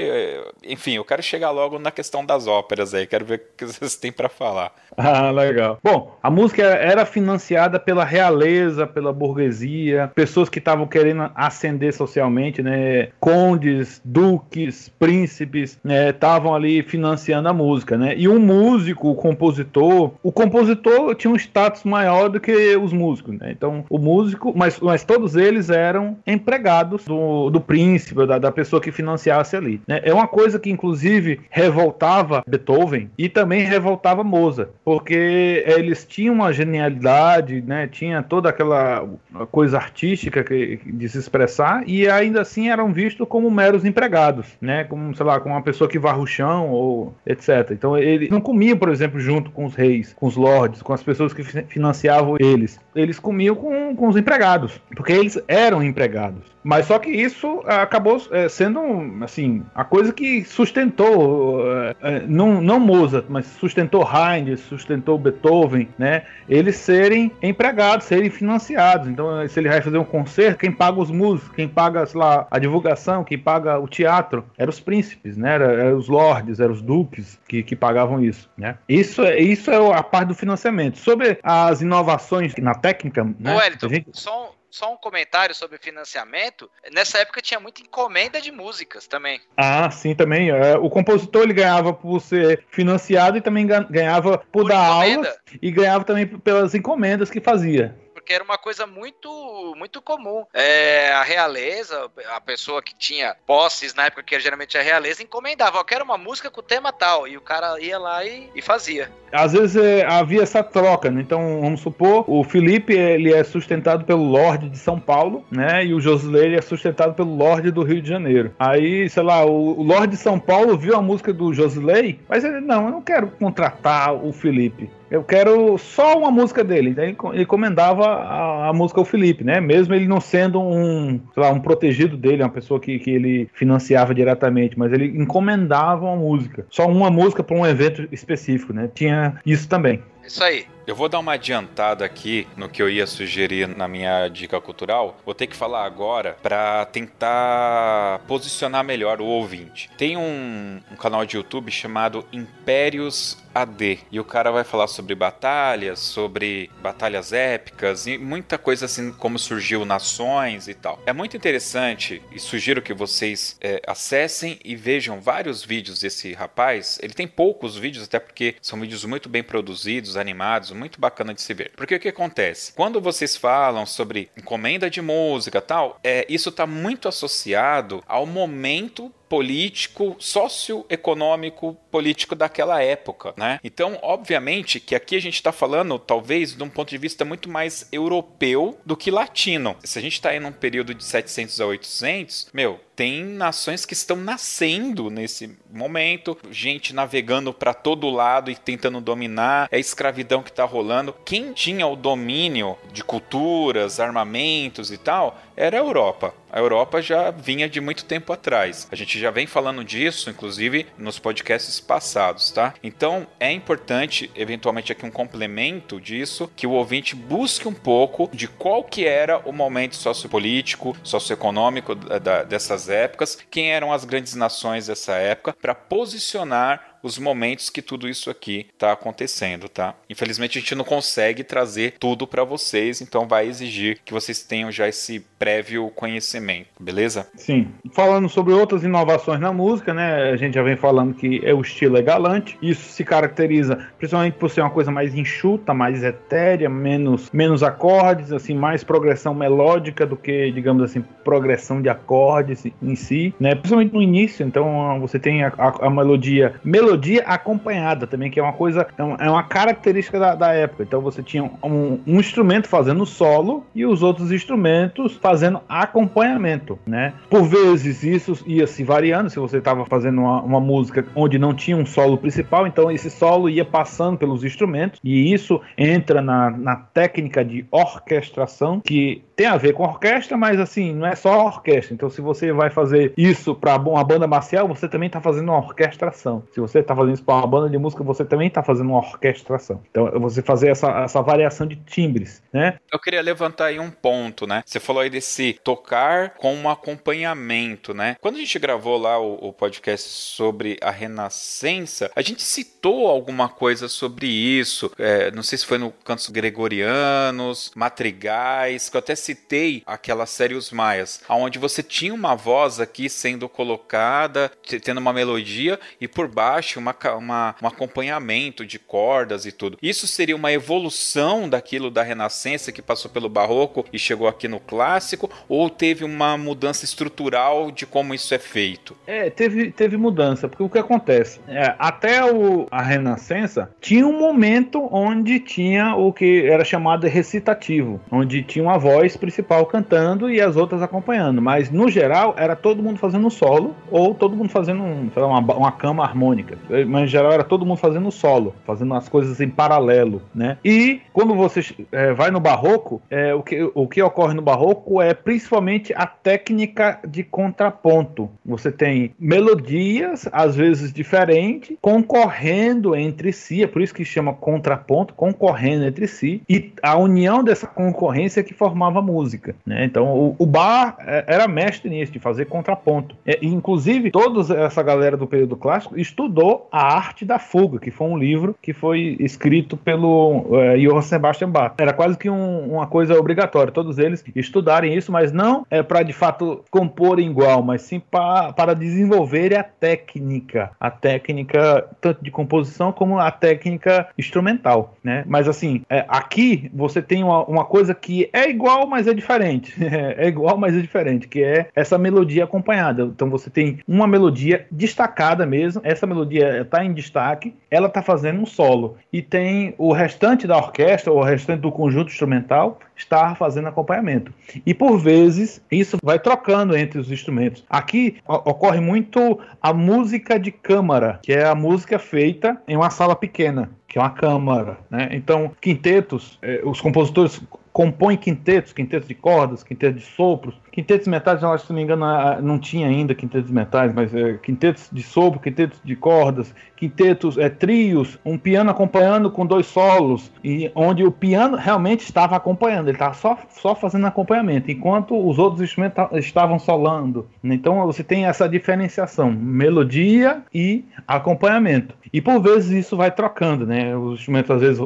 enfim, 0.63 0.95
eu 0.95 1.05
quero 1.05 1.21
chegar 1.21 1.51
logo 1.51 1.77
na 1.77 1.91
questão 1.91 2.25
das 2.25 2.47
óperas 2.47 2.95
aí, 2.95 3.05
quero 3.05 3.25
ver 3.25 3.35
o 3.53 3.57
que 3.57 3.65
vocês 3.67 3.95
têm 3.95 4.11
para 4.11 4.27
falar. 4.27 4.73
Ah, 4.97 5.29
legal. 5.29 5.77
Bom, 5.83 6.17
a 6.23 6.31
música 6.31 6.63
era 6.63 7.05
financiada 7.05 7.79
pela 7.79 8.03
realeza, 8.03 8.87
pela 8.87 9.13
burguesia 9.13 9.50
burguesia, 9.51 10.11
pessoas 10.15 10.49
que 10.49 10.59
estavam 10.59 10.87
querendo 10.87 11.29
ascender 11.35 11.93
socialmente, 11.93 12.63
né? 12.63 13.09
Condes, 13.19 14.01
duques, 14.03 14.89
príncipes, 14.97 15.77
né? 15.83 16.09
Estavam 16.09 16.55
ali 16.55 16.81
financiando 16.81 17.49
a 17.49 17.53
música, 17.53 17.97
né? 17.97 18.15
E 18.17 18.27
um 18.27 18.39
músico, 18.39 19.09
o 19.09 19.15
compositor, 19.15 20.11
o 20.23 20.31
compositor 20.31 21.13
tinha 21.15 21.31
um 21.31 21.35
status 21.35 21.83
maior 21.83 22.29
do 22.29 22.39
que 22.39 22.75
os 22.77 22.93
músicos, 22.93 23.37
né? 23.37 23.51
Então, 23.51 23.83
o 23.89 23.97
músico, 23.97 24.53
mas, 24.55 24.79
mas 24.79 25.03
todos 25.03 25.35
eles 25.35 25.69
eram 25.69 26.17
empregados 26.25 27.05
do, 27.05 27.49
do 27.49 27.59
príncipe, 27.59 28.25
da, 28.25 28.37
da 28.37 28.51
pessoa 28.51 28.81
que 28.81 28.91
financiasse 28.91 29.55
ali, 29.55 29.81
né? 29.87 29.99
É 30.03 30.13
uma 30.13 30.27
coisa 30.27 30.59
que, 30.59 30.69
inclusive, 30.69 31.41
revoltava 31.49 32.43
Beethoven 32.47 33.09
e 33.17 33.27
também 33.27 33.63
revoltava 33.63 34.23
Mozart, 34.23 34.69
porque 34.83 35.63
eles 35.65 36.05
tinham 36.05 36.35
uma 36.35 36.53
genialidade, 36.53 37.61
né? 37.61 37.87
Tinha 37.87 38.23
toda 38.23 38.49
aquela 38.49 39.07
coisa 39.45 39.77
artística 39.77 40.43
que, 40.43 40.79
de 40.85 41.09
se 41.09 41.17
expressar 41.17 41.83
e 41.87 42.09
ainda 42.09 42.41
assim 42.41 42.69
eram 42.69 42.91
vistos 42.91 43.27
como 43.27 43.49
meros 43.49 43.85
empregados, 43.85 44.47
né? 44.59 44.83
Como, 44.83 45.15
sei 45.15 45.25
lá, 45.25 45.39
como 45.39 45.55
uma 45.55 45.61
pessoa 45.61 45.89
que 45.89 45.99
varre 45.99 46.19
o 46.19 46.25
chão 46.25 46.69
ou 46.69 47.13
etc. 47.25 47.71
Então 47.71 47.97
ele 47.97 48.29
não 48.29 48.41
comia, 48.41 48.75
por 48.75 48.89
exemplo, 48.89 49.19
junto 49.19 49.51
com 49.51 49.65
os 49.65 49.75
reis, 49.75 50.13
com 50.13 50.27
os 50.27 50.35
lords, 50.35 50.81
com 50.81 50.93
as 50.93 51.03
pessoas 51.03 51.33
que 51.33 51.43
financiavam 51.43 52.35
eles. 52.39 52.79
Eles 52.95 53.19
comiam 53.19 53.55
com, 53.55 53.95
com 53.95 54.07
os 54.07 54.17
empregados, 54.17 54.81
porque 54.95 55.13
eles 55.13 55.41
eram 55.47 55.83
empregados. 55.83 56.43
Mas 56.63 56.85
só 56.85 56.99
que 56.99 57.09
isso 57.09 57.61
acabou 57.65 58.21
é, 58.31 58.47
sendo, 58.47 58.81
assim, 59.21 59.63
a 59.73 59.83
coisa 59.83 60.13
que 60.13 60.43
sustentou, 60.43 61.61
é, 62.01 62.21
não, 62.27 62.61
não 62.61 62.79
Mozart, 62.79 63.25
mas 63.29 63.45
sustentou 63.45 64.05
Haydn, 64.05 64.55
sustentou 64.57 65.17
Beethoven, 65.17 65.89
né? 65.97 66.23
Eles 66.47 66.75
serem 66.75 67.31
empregados, 67.41 68.05
serem 68.05 68.29
financiados. 68.29 69.07
Então, 69.07 69.47
se 69.47 69.59
ele 69.59 69.69
vai 69.69 69.81
fazer 69.81 69.97
um 69.97 70.03
concerto, 70.03 70.59
quem 70.59 70.71
paga 70.71 70.99
os 70.99 71.09
músicos, 71.09 71.55
quem 71.55 71.67
paga, 71.67 72.07
lá, 72.13 72.47
a 72.49 72.59
divulgação, 72.59 73.23
quem 73.23 73.37
paga 73.37 73.79
o 73.79 73.87
teatro, 73.87 74.45
eram 74.57 74.69
os 74.69 74.79
príncipes, 74.79 75.37
né? 75.37 75.55
Eram 75.55 75.71
era 75.71 75.95
os 75.95 76.07
lords, 76.07 76.59
eram 76.59 76.73
os 76.73 76.81
duques 76.81 77.39
que, 77.47 77.63
que 77.63 77.75
pagavam 77.75 78.23
isso, 78.23 78.49
né? 78.57 78.77
Isso, 78.87 79.23
é, 79.23 79.39
isso 79.39 79.71
é 79.71 79.93
a 79.93 80.03
parte 80.03 80.29
do 80.29 80.35
financiamento. 80.35 80.97
Sobre 80.97 81.39
as 81.43 81.81
inovações 81.81 82.53
na 82.57 82.75
técnica, 82.75 83.23
né? 83.39 83.55
Wellington, 83.55 83.89
gente... 83.89 84.09
só 84.13 84.53
só 84.71 84.91
um 84.91 84.97
comentário 84.97 85.53
sobre 85.53 85.77
financiamento. 85.77 86.69
Nessa 86.91 87.19
época 87.19 87.41
tinha 87.41 87.59
muita 87.59 87.81
encomenda 87.81 88.41
de 88.41 88.51
músicas 88.51 89.05
também. 89.05 89.41
Ah, 89.57 89.91
sim, 89.91 90.15
também. 90.15 90.49
É, 90.49 90.77
o 90.77 90.89
compositor 90.89 91.43
ele 91.43 91.53
ganhava 91.53 91.93
por 91.93 92.19
ser 92.21 92.65
financiado 92.69 93.37
e 93.37 93.41
também 93.41 93.67
ganhava 93.67 94.37
por, 94.37 94.63
por 94.63 94.69
dar 94.69 94.85
aulas 94.85 95.37
e 95.61 95.69
ganhava 95.69 96.03
também 96.03 96.25
pelas 96.25 96.73
encomendas 96.73 97.29
que 97.29 97.41
fazia 97.41 97.95
era 98.31 98.43
uma 98.43 98.57
coisa 98.57 98.85
muito 98.85 99.73
muito 99.77 100.01
comum. 100.01 100.45
É, 100.53 101.11
a 101.13 101.23
realeza, 101.23 102.09
a 102.35 102.41
pessoa 102.41 102.81
que 102.81 102.95
tinha 102.95 103.35
posses 103.45 103.93
na 103.93 104.05
época 104.05 104.23
que 104.23 104.35
era 104.35 104.43
geralmente 104.43 104.77
a 104.77 104.81
realeza, 104.81 105.23
encomendava, 105.23 105.77
eu 105.77 105.85
quero 105.85 106.03
uma 106.03 106.17
música 106.17 106.49
com 106.49 106.59
o 106.59 106.63
tema 106.63 106.91
tal, 106.91 107.27
e 107.27 107.37
o 107.37 107.41
cara 107.41 107.79
ia 107.79 107.97
lá 107.97 108.23
e, 108.25 108.49
e 108.55 108.61
fazia. 108.61 109.11
Às 109.31 109.53
vezes 109.53 109.75
é, 109.77 110.05
havia 110.05 110.43
essa 110.43 110.61
troca, 110.61 111.09
né? 111.09 111.21
Então, 111.21 111.61
vamos 111.61 111.79
supor, 111.79 112.25
o 112.27 112.43
Felipe 112.43 112.93
ele 112.93 113.33
é 113.33 113.43
sustentado 113.43 114.03
pelo 114.03 114.23
Lorde 114.23 114.69
de 114.69 114.77
São 114.77 114.99
Paulo, 114.99 115.45
né? 115.49 115.85
E 115.85 115.93
o 115.93 116.01
Josley 116.01 116.55
é 116.55 116.61
sustentado 116.61 117.13
pelo 117.13 117.33
Lorde 117.35 117.71
do 117.71 117.83
Rio 117.83 118.01
de 118.01 118.09
Janeiro. 118.09 118.53
Aí, 118.59 119.09
sei 119.09 119.23
lá, 119.23 119.45
o, 119.45 119.79
o 119.79 119.83
Lorde 119.83 120.15
de 120.15 120.21
São 120.21 120.39
Paulo 120.39 120.77
viu 120.77 120.95
a 120.95 121.01
música 121.01 121.33
do 121.33 121.53
Josley, 121.53 122.19
mas 122.27 122.43
ele, 122.43 122.59
não, 122.59 122.85
eu 122.85 122.91
não 122.91 123.01
quero 123.01 123.27
contratar 123.31 124.13
o 124.13 124.33
Felipe 124.33 124.89
eu 125.11 125.21
quero 125.25 125.77
só 125.77 126.17
uma 126.17 126.31
música 126.31 126.63
dele. 126.63 126.91
Então 126.91 127.33
ele 127.33 127.43
encomendava 127.43 128.05
a, 128.05 128.69
a, 128.69 128.73
música 128.73 129.01
ao 129.01 129.05
Felipe, 129.05 129.43
né? 129.43 129.59
Mesmo 129.59 129.93
ele 129.93 130.07
não 130.07 130.21
sendo 130.21 130.61
um, 130.61 131.19
lá, 131.35 131.51
um 131.51 131.59
protegido 131.59 132.15
dele, 132.15 132.41
uma 132.41 132.49
pessoa 132.49 132.79
que, 132.79 132.97
que 132.97 133.11
ele 133.11 133.49
financiava 133.53 134.15
diretamente, 134.15 134.79
mas 134.79 134.93
ele 134.93 135.05
encomendava 135.05 136.05
uma 136.05 136.15
música. 136.15 136.65
Só 136.69 136.87
uma 136.87 137.11
música 137.11 137.43
para 137.43 137.57
um 137.57 137.67
evento 137.67 138.07
específico, 138.09 138.71
né? 138.71 138.89
Tinha 138.95 139.35
isso 139.45 139.67
também. 139.67 140.01
Isso 140.25 140.41
aí. 140.41 140.65
Eu 140.87 140.95
vou 140.95 141.07
dar 141.07 141.19
uma 141.19 141.33
adiantada 141.33 142.03
aqui 142.03 142.47
no 142.57 142.67
que 142.67 142.81
eu 142.81 142.89
ia 142.89 143.05
sugerir 143.05 143.67
na 143.67 143.87
minha 143.87 144.27
dica 144.27 144.59
cultural. 144.59 145.17
Vou 145.23 145.35
ter 145.35 145.45
que 145.45 145.55
falar 145.55 145.85
agora 145.85 146.37
para 146.41 146.85
tentar 146.85 148.19
posicionar 148.27 148.83
melhor 148.83 149.21
o 149.21 149.25
ouvinte. 149.25 149.89
Tem 149.97 150.17
um, 150.17 150.81
um, 150.91 150.95
canal 150.95 151.25
de 151.25 151.37
YouTube 151.37 151.71
chamado 151.71 152.25
Impérios 152.33 153.37
AD 153.53 153.99
e 154.11 154.19
o 154.19 154.23
cara 154.23 154.49
vai 154.49 154.63
falar 154.63 154.87
sobre 154.87 155.13
batalhas, 155.13 155.99
sobre 155.99 156.71
batalhas 156.81 157.31
épicas 157.31 158.07
e 158.07 158.17
muita 158.17 158.57
coisa 158.57 158.85
assim 158.85 159.11
como 159.11 159.37
surgiu 159.37 159.85
nações 159.85 160.67
e 160.67 160.73
tal. 160.73 160.99
É 161.05 161.13
muito 161.13 161.37
interessante 161.37 162.21
e 162.31 162.39
sugiro 162.39 162.81
que 162.81 162.93
vocês 162.93 163.57
é, 163.61 163.81
acessem 163.85 164.59
e 164.63 164.75
vejam 164.75 165.19
vários 165.19 165.63
vídeos 165.63 165.99
desse 165.99 166.33
rapaz. 166.33 166.97
Ele 167.03 167.13
tem 167.13 167.27
poucos 167.27 167.77
vídeos 167.77 168.05
até 168.05 168.19
porque 168.19 168.55
são 168.61 168.79
vídeos 168.79 169.05
muito 169.05 169.29
bem 169.29 169.43
produzidos, 169.43 170.17
animados, 170.17 170.70
muito 170.75 170.99
bacana 170.99 171.33
de 171.33 171.41
se 171.41 171.53
ver. 171.53 171.71
Porque 171.75 171.95
o 171.95 171.99
que 171.99 172.09
acontece? 172.09 172.73
Quando 172.73 173.01
vocês 173.01 173.35
falam 173.35 173.85
sobre 173.85 174.29
encomenda 174.37 174.89
de 174.89 175.01
música 175.01 175.61
tal, 175.61 175.99
é, 176.03 176.25
isso 176.29 176.49
está 176.49 176.65
muito 176.65 177.07
associado 177.07 178.03
ao 178.07 178.25
momento 178.25 179.11
político, 179.31 180.17
socioeconômico 180.19 181.77
político 181.89 182.35
daquela 182.35 182.83
época, 182.83 183.33
né? 183.37 183.61
Então, 183.63 183.97
obviamente 184.01 184.77
que 184.77 184.93
aqui 184.93 185.15
a 185.15 185.21
gente 185.21 185.35
está 185.35 185.53
falando, 185.53 185.97
talvez, 185.97 186.53
de 186.53 186.61
um 186.61 186.69
ponto 186.69 186.89
de 186.89 186.97
vista 186.97 187.23
muito 187.23 187.49
mais 187.49 187.87
europeu 187.93 188.77
do 188.85 188.97
que 188.97 189.09
latino. 189.09 189.77
Se 189.85 189.97
a 189.97 190.01
gente 190.01 190.15
está 190.15 190.31
aí 190.31 190.39
num 190.41 190.51
período 190.51 190.93
de 190.93 191.05
700 191.05 191.61
a 191.61 191.65
800, 191.65 192.49
meu, 192.53 192.77
tem 192.93 193.23
nações 193.23 193.85
que 193.85 193.93
estão 193.93 194.17
nascendo 194.17 195.09
nesse 195.09 195.57
momento, 195.71 196.37
gente 196.51 196.93
navegando 196.93 197.53
para 197.53 197.73
todo 197.73 198.09
lado 198.09 198.51
e 198.51 198.55
tentando 198.55 198.99
dominar, 198.99 199.67
é 199.71 199.77
a 199.77 199.79
escravidão 199.79 200.43
que 200.43 200.49
está 200.49 200.65
rolando. 200.65 201.15
Quem 201.25 201.53
tinha 201.53 201.87
o 201.87 201.95
domínio 201.95 202.77
de 202.91 203.03
culturas, 203.03 203.99
armamentos 203.99 204.91
e 204.91 204.97
tal, 204.97 205.39
era 205.55 205.77
a 205.77 205.79
Europa. 205.79 206.33
A 206.51 206.59
Europa 206.59 207.01
já 207.01 207.31
vinha 207.31 207.69
de 207.69 207.79
muito 207.79 208.03
tempo 208.03 208.33
atrás. 208.33 208.87
A 208.91 208.95
gente 208.95 209.17
já 209.19 209.31
vem 209.31 209.47
falando 209.47 209.83
disso, 209.83 210.29
inclusive, 210.29 210.85
nos 210.97 211.17
podcasts 211.17 211.79
passados, 211.79 212.51
tá? 212.51 212.73
Então, 212.83 213.25
é 213.39 213.51
importante, 213.51 214.29
eventualmente 214.35 214.91
aqui 214.91 215.05
um 215.05 215.11
complemento 215.11 215.99
disso, 215.99 216.51
que 216.55 216.67
o 216.67 216.71
ouvinte 216.71 217.15
busque 217.15 217.67
um 217.67 217.73
pouco 217.73 218.29
de 218.33 218.47
qual 218.47 218.83
que 218.83 219.05
era 219.05 219.39
o 219.39 219.53
momento 219.53 219.95
sociopolítico, 219.95 220.95
socioeconômico 221.03 221.95
da, 221.95 222.43
dessas 222.43 222.89
épocas, 222.89 223.37
quem 223.49 223.71
eram 223.71 223.93
as 223.93 224.03
grandes 224.03 224.35
nações 224.35 224.87
dessa 224.87 225.13
época, 225.13 225.55
para 225.61 225.73
posicionar 225.73 226.90
os 227.03 227.17
momentos 227.17 227.69
que 227.69 227.81
tudo 227.81 228.07
isso 228.07 228.29
aqui 228.29 228.67
está 228.73 228.91
acontecendo, 228.91 229.67
tá? 229.67 229.95
Infelizmente 230.09 230.57
a 230.57 230.61
gente 230.61 230.75
não 230.75 230.85
consegue 230.85 231.43
trazer 231.43 231.95
tudo 231.99 232.27
para 232.27 232.43
vocês, 232.43 233.01
então 233.01 233.27
vai 233.27 233.47
exigir 233.47 233.99
que 234.05 234.13
vocês 234.13 234.43
tenham 234.43 234.71
já 234.71 234.87
esse 234.87 235.25
prévio 235.39 235.89
conhecimento, 235.89 236.67
beleza? 236.79 237.27
Sim. 237.35 237.67
Falando 237.93 238.29
sobre 238.29 238.53
outras 238.53 238.83
inovações 238.83 239.39
na 239.39 239.51
música, 239.51 239.93
né? 239.93 240.31
A 240.31 240.35
gente 240.35 240.53
já 240.53 240.63
vem 240.63 240.75
falando 240.75 241.13
que 241.13 241.41
é 241.43 241.53
o 241.53 241.61
estilo 241.61 241.97
é 241.97 242.01
galante. 242.01 242.57
Isso 242.61 242.91
se 242.91 243.03
caracteriza 243.03 243.87
principalmente 243.97 244.35
por 244.35 244.49
ser 244.49 244.61
uma 244.61 244.69
coisa 244.69 244.91
mais 244.91 245.15
enxuta, 245.15 245.73
mais 245.73 246.03
etérea, 246.03 246.69
menos 246.69 247.29
menos 247.31 247.63
acordes, 247.63 248.31
assim, 248.31 248.53
mais 248.53 248.83
progressão 248.83 249.33
melódica 249.33 250.05
do 250.05 250.15
que, 250.15 250.51
digamos 250.51 250.83
assim, 250.83 251.03
progressão 251.23 251.81
de 251.81 251.89
acordes 251.89 252.65
em 252.81 252.95
si, 252.95 253.33
né? 253.39 253.55
Principalmente 253.55 253.93
no 253.93 254.01
início, 254.01 254.45
então 254.45 254.99
você 254.99 255.19
tem 255.19 255.43
a, 255.43 255.53
a, 255.57 255.87
a 255.87 255.89
melodia 255.89 256.55
melodia 256.63 256.90
melodia 256.91 257.23
acompanhada 257.23 258.05
também, 258.05 258.29
que 258.29 258.39
é 258.39 258.43
uma 258.43 258.53
coisa, 258.53 258.87
é, 258.97 259.25
é 259.25 259.29
uma 259.29 259.43
característica 259.43 260.19
da, 260.19 260.35
da 260.35 260.53
época. 260.53 260.83
Então 260.83 261.01
você 261.01 261.23
tinha 261.23 261.43
um, 261.43 261.99
um, 262.05 262.19
instrumento 262.19 262.67
fazendo 262.67 263.05
solo 263.05 263.65
e 263.73 263.85
os 263.85 264.03
outros 264.03 264.31
instrumentos 264.31 265.17
fazendo 265.17 265.61
acompanhamento, 265.67 266.77
né? 266.85 267.13
Por 267.29 267.43
vezes 267.43 268.03
isso 268.03 268.43
ia 268.45 268.67
se 268.67 268.83
variando, 268.83 269.29
se 269.29 269.39
você 269.39 269.57
estava 269.57 269.85
fazendo 269.85 270.21
uma, 270.21 270.41
uma 270.41 270.59
música 270.59 271.05
onde 271.15 271.39
não 271.39 271.53
tinha 271.53 271.77
um 271.77 271.85
solo 271.85 272.17
principal, 272.17 272.67
então 272.67 272.91
esse 272.91 273.09
solo 273.09 273.49
ia 273.49 273.65
passando 273.65 274.17
pelos 274.17 274.43
instrumentos 274.43 274.99
e 275.03 275.33
isso 275.33 275.61
entra 275.77 276.21
na, 276.21 276.51
na 276.51 276.75
técnica 276.75 277.43
de 277.43 277.65
orquestração, 277.71 278.81
que 278.81 279.23
tem 279.41 279.47
a 279.47 279.57
ver 279.57 279.73
com 279.73 279.81
orquestra, 279.81 280.37
mas 280.37 280.59
assim, 280.59 280.93
não 280.93 281.07
é 281.07 281.15
só 281.15 281.47
orquestra. 281.47 281.95
Então, 281.95 282.11
se 282.11 282.21
você 282.21 282.53
vai 282.53 282.69
fazer 282.69 283.11
isso 283.17 283.55
para 283.55 283.75
uma 283.77 284.03
banda 284.03 284.27
marcial, 284.27 284.67
você 284.67 284.87
também 284.87 285.07
está 285.07 285.19
fazendo 285.19 285.49
uma 285.49 285.57
orquestração. 285.57 286.43
Se 286.51 286.59
você 286.59 286.80
está 286.81 286.95
fazendo 286.95 287.13
isso 287.13 287.23
para 287.23 287.35
uma 287.35 287.47
banda 287.47 287.69
de 287.69 287.77
música, 287.77 288.03
você 288.03 288.25
também 288.25 288.47
está 288.47 288.61
fazendo 288.63 288.89
uma 288.89 288.97
orquestração. 288.97 289.81
Então, 289.89 290.11
você 290.19 290.41
fazer 290.41 290.69
essa, 290.69 290.89
essa 291.03 291.21
variação 291.21 291.67
de 291.67 291.75
timbres, 291.75 292.41
né? 292.51 292.77
Eu 292.91 292.99
queria 292.99 293.21
levantar 293.21 293.65
aí 293.65 293.79
um 293.79 293.91
ponto, 293.91 294.45
né? 294.45 294.63
Você 294.65 294.79
falou 294.79 295.01
aí 295.01 295.09
esse 295.13 295.59
tocar 295.63 296.35
com 296.35 296.55
um 296.55 296.69
acompanhamento, 296.69 297.93
né? 297.93 298.15
Quando 298.21 298.35
a 298.35 298.39
gente 298.39 298.57
gravou 298.59 298.97
lá 298.97 299.19
o, 299.19 299.49
o 299.49 299.53
podcast 299.53 300.09
sobre 300.09 300.77
a 300.81 300.91
Renascença, 300.91 302.11
a 302.15 302.21
gente 302.21 302.41
citou 302.43 303.07
alguma 303.07 303.49
coisa 303.49 303.87
sobre 303.87 304.27
isso. 304.27 304.91
É, 304.97 305.31
não 305.31 305.43
sei 305.43 305.57
se 305.57 305.65
foi 305.65 305.77
no 305.77 305.91
Cantos 305.91 306.29
Gregorianos, 306.29 307.71
Matrigais, 307.75 308.89
que 308.89 308.97
eu 308.97 308.99
até 308.99 309.15
citei 309.15 309.83
aquela 309.85 310.25
série 310.25 310.55
Os 310.55 310.71
Maias, 310.71 311.21
onde 311.29 311.59
você 311.59 311.83
tinha 311.83 312.13
uma 312.13 312.35
voz 312.35 312.79
aqui 312.79 313.09
sendo 313.09 313.47
colocada, 313.49 314.51
tendo 314.83 314.99
uma 314.99 315.13
melodia 315.13 315.79
e 315.99 316.07
por 316.07 316.27
baixo 316.27 316.70
uma, 316.79 316.95
uma, 317.17 317.55
um 317.61 317.67
acompanhamento 317.67 318.65
de 318.65 318.79
cordas 318.79 319.45
e 319.45 319.51
tudo. 319.51 319.77
Isso 319.81 320.07
seria 320.07 320.35
uma 320.35 320.51
evolução 320.51 321.49
daquilo 321.49 321.89
da 321.89 322.03
Renascença 322.03 322.71
que 322.71 322.81
passou 322.81 323.09
pelo 323.09 323.29
Barroco 323.29 323.85
e 323.91 323.99
chegou 323.99 324.27
aqui 324.27 324.47
no 324.47 324.59
Clássico, 324.59 325.29
ou 325.47 325.69
teve 325.69 326.03
uma 326.03 326.37
mudança 326.37 326.85
estrutural 326.85 327.71
de 327.71 327.85
como 327.85 328.13
isso 328.13 328.33
é 328.33 328.39
feito? 328.39 328.95
É, 329.05 329.29
teve, 329.29 329.71
teve 329.71 329.97
mudança, 329.97 330.47
porque 330.47 330.63
o 330.63 330.69
que 330.69 330.79
acontece? 330.79 331.39
É, 331.47 331.75
até 331.77 332.23
o, 332.23 332.67
a 332.71 332.81
Renascença 332.81 333.71
tinha 333.79 334.05
um 334.05 334.17
momento 334.17 334.87
onde 334.91 335.39
tinha 335.39 335.95
o 335.95 336.11
que 336.13 336.45
era 336.47 336.63
chamado 336.63 337.01
de 337.01 337.07
recitativo, 337.07 337.99
onde 338.11 338.43
tinha 338.43 338.63
uma 338.63 338.77
voz 338.77 339.17
principal 339.17 339.65
cantando 339.65 340.29
e 340.29 340.41
as 340.41 340.55
outras 340.55 340.81
acompanhando, 340.81 341.41
mas 341.41 341.69
no 341.69 341.89
geral 341.89 342.35
era 342.37 342.55
todo 342.55 342.83
mundo 342.83 342.99
fazendo 342.99 343.29
solo 343.29 343.75
ou 343.89 344.13
todo 344.13 344.35
mundo 344.35 344.49
fazendo 344.49 344.83
um, 344.83 345.09
lá, 345.15 345.27
uma, 345.27 345.55
uma 345.55 345.71
cama 345.71 346.03
harmônica, 346.03 346.57
mas 346.87 347.03
em 347.03 347.07
geral 347.07 347.31
era 347.31 347.43
todo 347.43 347.65
mundo 347.65 347.77
fazendo 347.77 348.11
solo, 348.11 348.53
fazendo 348.65 348.93
as 348.93 349.07
coisas 349.09 349.39
em 349.39 349.49
paralelo, 349.49 350.21
né? 350.33 350.57
E 350.63 351.01
quando 351.13 351.35
você 351.35 351.61
é, 351.91 352.13
vai 352.13 352.31
no 352.31 352.39
barroco, 352.39 353.01
é, 353.09 353.33
o, 353.33 353.41
que, 353.41 353.71
o 353.73 353.87
que 353.87 354.01
ocorre 354.01 354.33
no 354.33 354.41
barroco 354.41 355.01
é 355.01 355.13
principalmente 355.13 355.93
a 355.95 356.05
técnica 356.05 356.99
de 357.07 357.23
contraponto. 357.23 358.29
Você 358.45 358.71
tem 358.71 359.13
melodias, 359.19 360.27
às 360.31 360.55
vezes 360.55 360.91
diferentes, 360.91 361.77
concorrendo 361.81 362.95
entre 362.95 363.31
si, 363.31 363.63
é 363.63 363.67
por 363.67 363.81
isso 363.81 363.93
que 363.93 364.05
chama 364.05 364.33
contraponto, 364.33 365.13
concorrendo 365.13 365.85
entre 365.85 366.07
si, 366.07 366.41
e 366.49 366.71
a 366.81 366.97
união 366.97 367.43
dessa 367.43 367.67
concorrência 367.67 368.43
que 368.43 368.53
formava 368.53 369.01
música. 369.01 369.55
Né? 369.65 369.85
Então 369.85 370.07
o, 370.07 370.35
o 370.37 370.45
Bar 370.45 370.97
é, 370.99 371.25
era 371.27 371.47
mestre 371.47 371.89
nisso, 371.89 372.11
de 372.11 372.19
fazer 372.19 372.45
contraponto. 372.45 373.15
É, 373.25 373.39
inclusive, 373.41 374.11
toda 374.11 374.41
essa 374.59 374.81
galera 374.83 375.17
do 375.17 375.27
período 375.27 375.55
clássico 375.55 375.99
estudou 375.99 376.40
a 376.71 376.95
arte 376.95 377.25
da 377.25 377.39
fuga, 377.39 377.79
que 377.79 377.91
foi 377.91 378.07
um 378.07 378.17
livro 378.17 378.55
que 378.61 378.73
foi 378.73 379.17
escrito 379.19 379.75
pelo 379.77 380.45
é, 380.53 380.77
Johann 380.77 381.01
Sebastian 381.01 381.49
Bach. 381.49 381.73
Era 381.77 381.93
quase 381.93 382.17
que 382.17 382.29
um, 382.29 382.73
uma 382.73 382.87
coisa 382.87 383.17
obrigatória, 383.17 383.71
todos 383.71 383.97
eles 383.97 384.23
estudarem 384.35 384.95
isso, 384.95 385.11
mas 385.11 385.31
não 385.31 385.65
é 385.69 385.81
para 385.83 386.03
de 386.03 386.13
fato 386.13 386.63
compor 386.69 387.19
igual, 387.19 387.61
mas 387.61 387.83
sim 387.83 387.99
pra, 387.99 388.53
para 388.53 388.73
desenvolver 388.73 389.57
a 389.57 389.63
técnica, 389.63 390.71
a 390.79 390.89
técnica 390.89 391.87
tanto 391.99 392.23
de 392.23 392.31
composição 392.31 392.91
como 392.91 393.19
a 393.19 393.31
técnica 393.31 394.07
instrumental, 394.17 394.95
né? 395.03 395.23
Mas 395.27 395.47
assim, 395.47 395.81
é, 395.89 396.05
aqui 396.07 396.69
você 396.73 397.01
tem 397.01 397.23
uma, 397.23 397.43
uma, 397.45 397.65
coisa 397.65 397.93
que 397.93 398.29
é 398.33 398.49
igual, 398.49 398.87
mas 398.87 399.07
é 399.07 399.13
diferente. 399.13 399.75
é 399.83 400.27
igual, 400.27 400.57
mas 400.57 400.75
é 400.75 400.79
diferente, 400.79 401.27
que 401.27 401.43
é 401.43 401.67
essa 401.75 401.97
melodia 401.97 402.43
acompanhada. 402.43 403.03
Então 403.03 403.29
você 403.29 403.49
tem 403.49 403.79
uma 403.87 404.07
melodia 404.07 404.65
destacada 404.71 405.45
mesmo, 405.45 405.81
essa 405.83 406.07
melodia 406.07 406.30
está 406.37 406.83
em 406.83 406.93
destaque, 406.93 407.55
ela 407.69 407.87
está 407.87 408.01
fazendo 408.01 408.41
um 408.41 408.45
solo 408.45 408.97
e 409.11 409.21
tem 409.21 409.73
o 409.77 409.91
restante 409.91 410.47
da 410.47 410.57
orquestra, 410.57 411.11
o 411.11 411.21
restante 411.21 411.61
do 411.61 411.71
conjunto 411.71 412.09
instrumental 412.09 412.79
estar 412.95 413.35
fazendo 413.35 413.67
acompanhamento. 413.67 414.33
E 414.65 414.73
por 414.73 414.97
vezes 414.97 415.63
isso 415.71 415.97
vai 416.03 416.19
trocando 416.19 416.77
entre 416.77 416.99
os 416.99 417.11
instrumentos. 417.11 417.63
Aqui 417.69 418.17
ocorre 418.25 418.79
muito 418.79 419.39
a 419.61 419.73
música 419.73 420.39
de 420.39 420.51
câmara, 420.51 421.19
que 421.23 421.33
é 421.33 421.45
a 421.45 421.55
música 421.55 421.97
feita 421.97 422.61
em 422.67 422.75
uma 422.75 422.89
sala 422.89 423.15
pequena 423.15 423.69
que 423.91 423.97
é 423.97 424.01
uma 424.01 424.09
câmara, 424.09 424.77
né? 424.89 425.09
Então, 425.11 425.51
quintetos, 425.59 426.39
eh, 426.41 426.61
os 426.63 426.79
compositores 426.79 427.41
compõem 427.73 428.15
quintetos, 428.15 428.71
quintetos 428.71 429.05
de 429.05 429.13
cordas, 429.15 429.63
quintetos 429.63 430.01
de 430.01 430.07
sopros, 430.07 430.55
quintetos 430.71 431.07
metais, 431.07 431.43
eu 431.43 431.51
acho, 431.51 431.65
se 431.65 431.71
não 431.71 431.77
me 431.77 431.83
engano, 431.83 432.05
não 432.41 432.57
tinha 432.57 432.87
ainda 432.87 433.13
quintetos 433.13 433.51
metais, 433.51 433.93
mas 433.93 434.13
é, 434.15 434.33
quintetos 434.33 434.89
de 434.91 435.03
sopro, 435.03 435.39
quintetos 435.39 435.79
de 435.83 435.95
cordas, 435.95 436.53
quintetos, 436.75 437.37
é, 437.37 437.49
trios, 437.49 438.17
um 438.25 438.37
piano 438.37 438.71
acompanhando 438.71 439.29
com 439.29 439.45
dois 439.45 439.65
solos, 439.65 440.31
e 440.43 440.71
onde 440.73 441.03
o 441.03 441.11
piano 441.11 441.57
realmente 441.57 442.01
estava 442.01 442.35
acompanhando, 442.35 442.87
ele 442.87 442.95
estava 442.95 443.13
só, 443.13 443.37
só 443.49 443.75
fazendo 443.75 444.07
acompanhamento, 444.07 444.71
enquanto 444.71 445.15
os 445.15 445.37
outros 445.37 445.61
instrumentos 445.61 446.07
estavam 446.13 446.57
solando. 446.57 447.27
Então 447.43 447.85
você 447.85 448.03
tem 448.03 448.25
essa 448.25 448.47
diferenciação, 448.47 449.31
melodia 449.31 450.41
e 450.53 450.85
acompanhamento. 451.07 451.95
E 452.13 452.21
por 452.21 452.41
vezes 452.41 452.71
isso 452.71 452.97
vai 452.97 453.11
trocando, 453.11 453.65
né? 453.65 453.95
Os 453.95 454.19
instrumentos 454.19 454.51
às 454.51 454.61
vezes 454.61 454.79